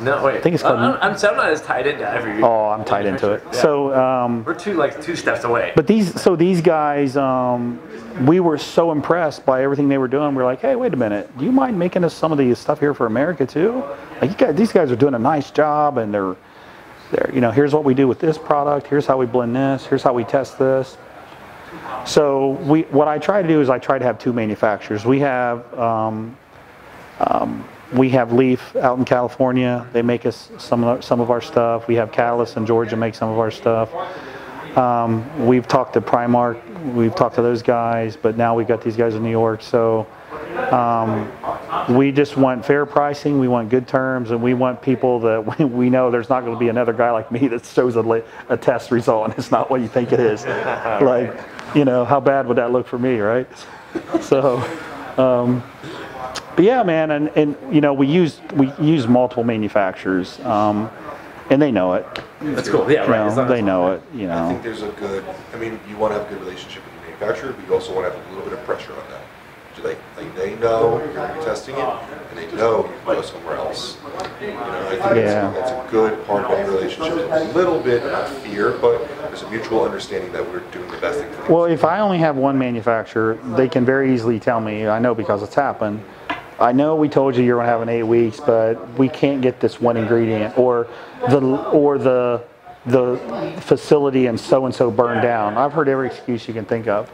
No, 0.00 0.24
wait. 0.24 0.36
I 0.36 0.40
think 0.40 0.54
it's 0.54 0.62
called- 0.62 0.78
I'm, 0.80 0.98
I'm, 1.00 1.16
so 1.18 1.30
I'm 1.30 1.36
not 1.36 1.50
as 1.50 1.62
tied 1.62 1.86
into 1.86 2.08
every. 2.08 2.42
oh 2.42 2.70
i'm 2.70 2.84
tied 2.84 3.06
into 3.06 3.32
it 3.32 3.42
Yeah. 3.46 3.52
so 3.52 3.94
um, 3.94 4.44
we're 4.44 4.54
two 4.54 4.74
like 4.74 5.00
two 5.00 5.14
steps 5.14 5.44
away. 5.44 5.72
But 5.76 5.86
these, 5.86 6.20
so 6.20 6.34
these 6.34 6.60
guys, 6.60 7.16
um, 7.16 7.80
we 8.26 8.40
were 8.40 8.58
so 8.58 8.90
impressed 8.92 9.46
by 9.46 9.62
everything 9.62 9.88
they 9.88 9.98
were 9.98 10.08
doing. 10.08 10.34
We're 10.34 10.44
like, 10.44 10.60
hey, 10.60 10.74
wait 10.76 10.92
a 10.94 10.96
minute, 10.96 11.36
do 11.38 11.44
you 11.44 11.52
mind 11.52 11.78
making 11.78 12.02
us 12.04 12.12
some 12.14 12.32
of 12.32 12.38
the 12.38 12.54
stuff 12.54 12.80
here 12.80 12.92
for 12.94 13.06
America 13.06 13.46
too? 13.46 13.84
Like, 14.20 14.30
you 14.30 14.36
guys, 14.36 14.54
these 14.56 14.72
guys 14.72 14.90
are 14.90 14.96
doing 14.96 15.14
a 15.14 15.18
nice 15.18 15.50
job, 15.50 15.98
and 15.98 16.12
they're, 16.14 16.36
they're, 17.10 17.30
you 17.34 17.40
know, 17.40 17.50
here's 17.50 17.72
what 17.74 17.84
we 17.84 17.94
do 17.94 18.06
with 18.08 18.18
this 18.20 18.36
product. 18.38 18.86
Here's 18.86 19.06
how 19.06 19.16
we 19.16 19.26
blend 19.26 19.54
this. 19.54 19.86
Here's 19.86 20.02
how 20.02 20.12
we 20.12 20.24
test 20.24 20.58
this. 20.58 20.96
So 22.04 22.50
we, 22.66 22.82
what 22.82 23.08
I 23.08 23.18
try 23.18 23.42
to 23.42 23.48
do 23.48 23.60
is 23.60 23.68
I 23.70 23.78
try 23.78 23.98
to 23.98 24.04
have 24.04 24.18
two 24.18 24.32
manufacturers. 24.32 25.04
We 25.04 25.18
have 25.20 25.72
um, 25.78 26.36
um, 27.20 27.64
we 27.92 28.10
have 28.10 28.32
Leaf 28.32 28.74
out 28.76 28.98
in 28.98 29.04
California. 29.04 29.86
They 29.92 30.02
make 30.02 30.26
us 30.26 30.50
some 30.58 30.82
of 30.82 30.88
our, 30.88 31.02
some 31.02 31.20
of 31.20 31.30
our 31.30 31.40
stuff. 31.40 31.86
We 31.86 31.94
have 31.96 32.12
Catalyst 32.12 32.56
in 32.56 32.66
Georgia 32.66 32.96
make 32.96 33.14
some 33.14 33.30
of 33.30 33.38
our 33.38 33.50
stuff. 33.50 33.92
Um, 34.76 35.46
we've 35.46 35.68
talked 35.68 35.92
to 35.94 36.00
Primark. 36.00 36.60
We've 36.94 37.14
talked 37.14 37.36
to 37.36 37.42
those 37.42 37.62
guys, 37.62 38.16
but 38.16 38.36
now 38.36 38.56
we've 38.56 38.66
got 38.66 38.82
these 38.82 38.96
guys 38.96 39.14
in 39.14 39.22
New 39.22 39.30
York. 39.30 39.62
So 39.62 40.06
um, 40.72 41.30
we 41.94 42.10
just 42.10 42.36
want 42.36 42.66
fair 42.66 42.84
pricing. 42.84 43.38
We 43.38 43.46
want 43.46 43.68
good 43.68 43.86
terms, 43.86 44.32
and 44.32 44.42
we 44.42 44.54
want 44.54 44.82
people 44.82 45.20
that 45.20 45.58
we, 45.58 45.64
we 45.82 45.90
know 45.90 46.10
there's 46.10 46.28
not 46.28 46.40
going 46.40 46.54
to 46.54 46.58
be 46.58 46.68
another 46.68 46.92
guy 46.92 47.10
like 47.12 47.30
me 47.30 47.46
that 47.48 47.64
shows 47.64 47.96
a, 47.96 48.24
a 48.48 48.56
test 48.56 48.90
result 48.90 49.30
and 49.30 49.38
it's 49.38 49.50
not 49.50 49.70
what 49.70 49.80
you 49.80 49.88
think 49.88 50.12
it 50.12 50.20
is. 50.20 50.44
like, 50.46 51.38
you 51.74 51.84
know, 51.84 52.04
how 52.04 52.18
bad 52.18 52.46
would 52.48 52.56
that 52.56 52.72
look 52.72 52.86
for 52.86 52.98
me, 52.98 53.20
right? 53.20 53.48
So. 54.20 54.58
Um, 55.16 55.62
but 56.56 56.64
yeah, 56.64 56.82
man, 56.82 57.10
and, 57.10 57.28
and 57.36 57.56
you 57.74 57.80
know 57.80 57.92
we 57.92 58.06
use 58.06 58.40
we 58.54 58.72
use 58.80 59.06
multiple 59.06 59.44
manufacturers, 59.44 60.38
um, 60.40 60.90
and 61.50 61.60
they 61.60 61.72
know 61.72 61.94
it. 61.94 62.06
That's 62.40 62.68
cool. 62.68 62.90
Yeah, 62.90 63.00
right. 63.10 63.34
Know, 63.34 63.48
they 63.48 63.62
know 63.62 63.92
it. 63.92 64.02
You 64.14 64.30
I 64.30 64.48
think 64.48 64.62
there's 64.62 64.82
a 64.82 64.90
good, 64.90 65.24
I 65.52 65.56
mean, 65.56 65.80
you 65.88 65.96
want 65.96 66.12
to 66.14 66.18
have 66.20 66.30
a 66.30 66.34
good 66.34 66.40
relationship 66.42 66.84
with 66.84 66.92
your 66.94 67.02
manufacturer, 67.18 67.52
but 67.52 67.66
you 67.66 67.74
also 67.74 67.94
want 67.94 68.06
to 68.12 68.16
have 68.18 68.26
a 68.26 68.30
little 68.30 68.44
bit 68.44 68.58
of 68.58 68.64
pressure 68.64 68.92
on 68.92 69.08
them. 69.10 69.20
So 69.76 69.82
Like, 69.82 69.98
like 70.16 70.36
they 70.36 70.54
know 70.56 70.98
you're 70.98 71.12
going 71.12 71.28
to 71.32 71.38
be 71.38 71.44
testing 71.44 71.74
it, 71.74 71.80
and 71.80 72.38
they 72.38 72.46
know 72.56 72.84
you 72.84 72.92
can 73.04 73.14
go 73.16 73.22
somewhere 73.22 73.56
else. 73.56 73.96
You 74.40 74.48
know, 74.48 74.60
I 74.60 74.90
think 74.90 75.02
Yeah. 75.16 75.50
that's, 75.50 75.70
that's 75.70 75.88
a 75.88 75.90
good 75.90 76.24
part 76.26 76.44
of 76.44 76.52
any 76.52 76.68
relationship. 76.68 77.12
A 77.30 77.52
little 77.54 77.80
bit 77.80 78.02
of 78.04 78.28
fear, 78.38 78.70
but 78.80 79.04
there's 79.22 79.42
a 79.42 79.50
mutual 79.50 79.84
understanding 79.84 80.32
that 80.32 80.48
we're 80.48 80.60
doing 80.70 80.88
the 80.90 80.98
best 80.98 81.18
thing 81.18 81.32
for. 81.32 81.52
Well, 81.52 81.64
if 81.64 81.84
I 81.84 81.98
only 82.00 82.18
have 82.18 82.36
one 82.36 82.56
manufacturer, 82.56 83.38
they 83.56 83.68
can 83.68 83.84
very 83.84 84.14
easily 84.14 84.38
tell 84.38 84.60
me. 84.60 84.86
I 84.86 84.98
know 85.00 85.14
because 85.14 85.42
it's 85.42 85.54
happened. 85.56 86.04
I 86.60 86.72
know 86.72 86.94
we 86.96 87.08
told 87.08 87.36
you 87.36 87.42
you're 87.42 87.56
going 87.56 87.66
to 87.66 87.70
have 87.72 87.82
an 87.82 87.88
eight 87.88 88.02
weeks, 88.04 88.38
but 88.40 88.98
we 88.98 89.08
can't 89.08 89.42
get 89.42 89.60
this 89.60 89.80
one 89.80 89.96
ingredient, 89.96 90.56
or 90.56 90.86
the 91.28 91.40
or 91.40 91.98
the 91.98 92.44
the 92.86 93.16
facility 93.62 94.26
and 94.26 94.38
so 94.38 94.66
and 94.66 94.74
so 94.74 94.90
burned 94.90 95.22
down. 95.22 95.56
I've 95.56 95.72
heard 95.72 95.88
every 95.88 96.06
excuse 96.06 96.46
you 96.46 96.54
can 96.54 96.64
think 96.64 96.86
of, 96.86 97.10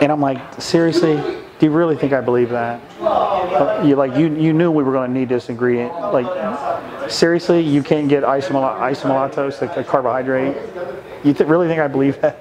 and 0.00 0.10
I'm 0.10 0.20
like, 0.20 0.38
seriously, 0.60 1.16
do 1.58 1.66
you 1.66 1.70
really 1.70 1.96
think 1.96 2.12
I 2.12 2.20
believe 2.20 2.50
that? 2.50 2.80
Uh, 3.00 3.82
You 3.84 3.96
like 3.96 4.16
you 4.16 4.34
you 4.34 4.52
knew 4.52 4.70
we 4.70 4.82
were 4.82 4.92
going 4.92 5.12
to 5.12 5.18
need 5.18 5.28
this 5.28 5.48
ingredient. 5.48 5.92
Like 5.92 7.10
seriously, 7.10 7.60
you 7.60 7.82
can't 7.82 8.08
get 8.08 8.22
isomala- 8.22 8.78
isomaltose, 8.90 9.60
like 9.60 9.76
a 9.76 9.84
carbohydrate. 9.84 10.56
You 11.24 11.34
th- 11.34 11.48
really 11.48 11.68
think 11.68 11.80
I 11.80 11.88
believe 11.88 12.20
that? 12.22 12.40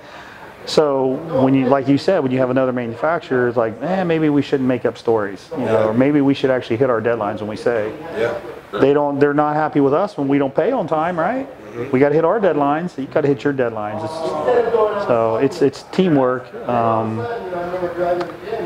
So 0.66 1.08
when 1.44 1.54
you, 1.54 1.68
like 1.68 1.88
you 1.88 1.98
said, 1.98 2.20
when 2.20 2.32
you 2.32 2.40
have 2.40 2.50
another 2.50 2.72
manufacturer, 2.72 3.48
it's 3.48 3.58
like, 3.58 3.82
eh, 3.82 4.04
maybe 4.04 4.30
we 4.30 4.42
shouldn't 4.42 4.68
make 4.68 4.86
up 4.86 4.98
stories, 4.98 5.50
you 5.52 5.66
know, 5.66 5.90
or 5.90 5.94
maybe 5.94 6.22
we 6.22 6.34
should 6.34 6.50
actually 6.50 6.78
hit 6.78 6.90
our 6.90 7.02
deadlines 7.02 7.40
when 7.40 7.48
we 7.48 7.58
say. 7.58 7.94
Yeah. 8.18 8.40
They 8.80 8.94
don't, 8.94 9.20
they're 9.20 9.34
not 9.34 9.56
happy 9.56 9.82
with 9.82 9.94
us 9.94 10.18
when 10.18 10.28
we 10.28 10.38
don't 10.38 10.56
pay 10.56 10.72
on 10.72 10.88
time, 10.88 11.20
right? 11.20 11.48
We 11.92 12.00
got 12.00 12.10
to 12.10 12.16
hit 12.16 12.26
our 12.26 12.40
deadlines. 12.40 12.92
So 12.92 13.02
you 13.02 13.08
got 13.08 13.22
to 13.22 13.28
hit 13.28 13.44
your 13.44 13.54
deadlines. 13.54 14.04
It's, 14.04 15.08
so 15.08 15.38
it's 15.38 15.62
it's 15.62 15.84
teamwork. 15.92 16.54
Um, 16.68 17.18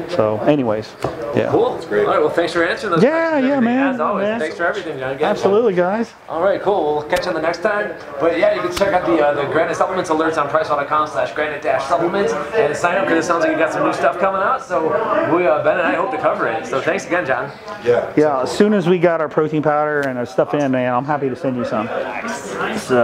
so, 0.10 0.40
anyways, 0.42 0.94
yeah. 1.36 1.50
Cool. 1.52 1.74
That's 1.74 1.86
great. 1.86 2.06
All 2.06 2.14
right. 2.14 2.20
Well, 2.20 2.30
thanks 2.30 2.54
for 2.54 2.64
answering 2.64 2.92
those. 2.92 3.04
Yeah, 3.04 3.30
questions 3.32 3.44
and 3.44 3.48
yeah, 3.48 3.60
man, 3.60 3.94
As 3.96 4.00
always, 4.00 4.24
man. 4.24 4.40
thanks 4.40 4.56
for 4.58 4.66
everything, 4.66 5.00
John. 5.00 5.16
Again. 5.16 5.30
Absolutely, 5.30 5.74
guys. 5.74 6.14
All 6.30 6.42
right, 6.44 6.62
cool. 6.62 6.96
We'll 6.98 7.10
catch 7.10 7.24
you 7.26 7.30
on 7.30 7.36
the 7.36 7.42
next 7.42 7.62
time. 7.62 7.96
But 8.20 8.38
yeah, 8.38 8.54
you 8.56 8.62
can 8.62 8.76
check 8.76 8.94
out 8.94 9.06
the 9.06 9.20
uh, 9.20 9.34
the 9.34 9.52
Granite 9.52 9.76
Supplements 9.76 10.10
alerts 10.10 10.38
on 10.38 10.50
priceplow.com 10.50 11.08
slash 11.08 11.34
granite 11.34 11.62
dash 11.62 11.84
supplements 11.86 12.34
and 12.34 12.76
sign 12.76 12.98
up 12.98 13.06
because 13.06 13.24
it 13.24 13.28
sounds 13.28 13.44
like 13.44 13.52
you 13.52 13.58
got 13.58 13.74
some 13.74 13.86
new 13.86 13.94
stuff 13.94 14.20
coming 14.20 14.42
out. 14.42 14.64
So 14.64 14.88
we, 15.36 15.48
uh, 15.48 15.64
Ben 15.64 15.78
and 15.80 15.88
I 15.88 15.96
hope 15.96 16.12
to 16.12 16.18
cover 16.18 16.48
it. 16.48 16.66
So 16.66 16.82
thanks 16.82 17.06
again, 17.06 17.26
John. 17.26 17.52
Yeah. 17.84 18.14
Yeah, 18.16 18.42
as 18.42 18.56
soon 18.56 18.74
as 18.74 18.88
we 18.88 19.00
got 19.00 19.22
our 19.22 19.30
protein 19.30 19.62
powder 19.62 20.02
and 20.02 20.18
our 20.18 20.26
stuff 20.26 20.54
in, 20.54 20.72
man, 20.72 20.94
I'm 20.94 21.06
happy 21.06 21.30
to 21.30 21.36
send 21.36 21.58
you 21.58 21.66
some. 21.66 21.86
Nice. 21.88 22.84
So 22.84 22.97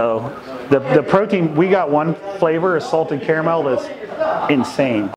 the 0.70 0.78
the 0.94 1.02
protein 1.02 1.54
we 1.54 1.68
got 1.68 1.90
one 1.90 2.14
flavor 2.38 2.76
is 2.76 2.84
salted 2.84 3.22
caramel 3.22 3.62
that's 3.62 4.50
insane. 4.50 5.13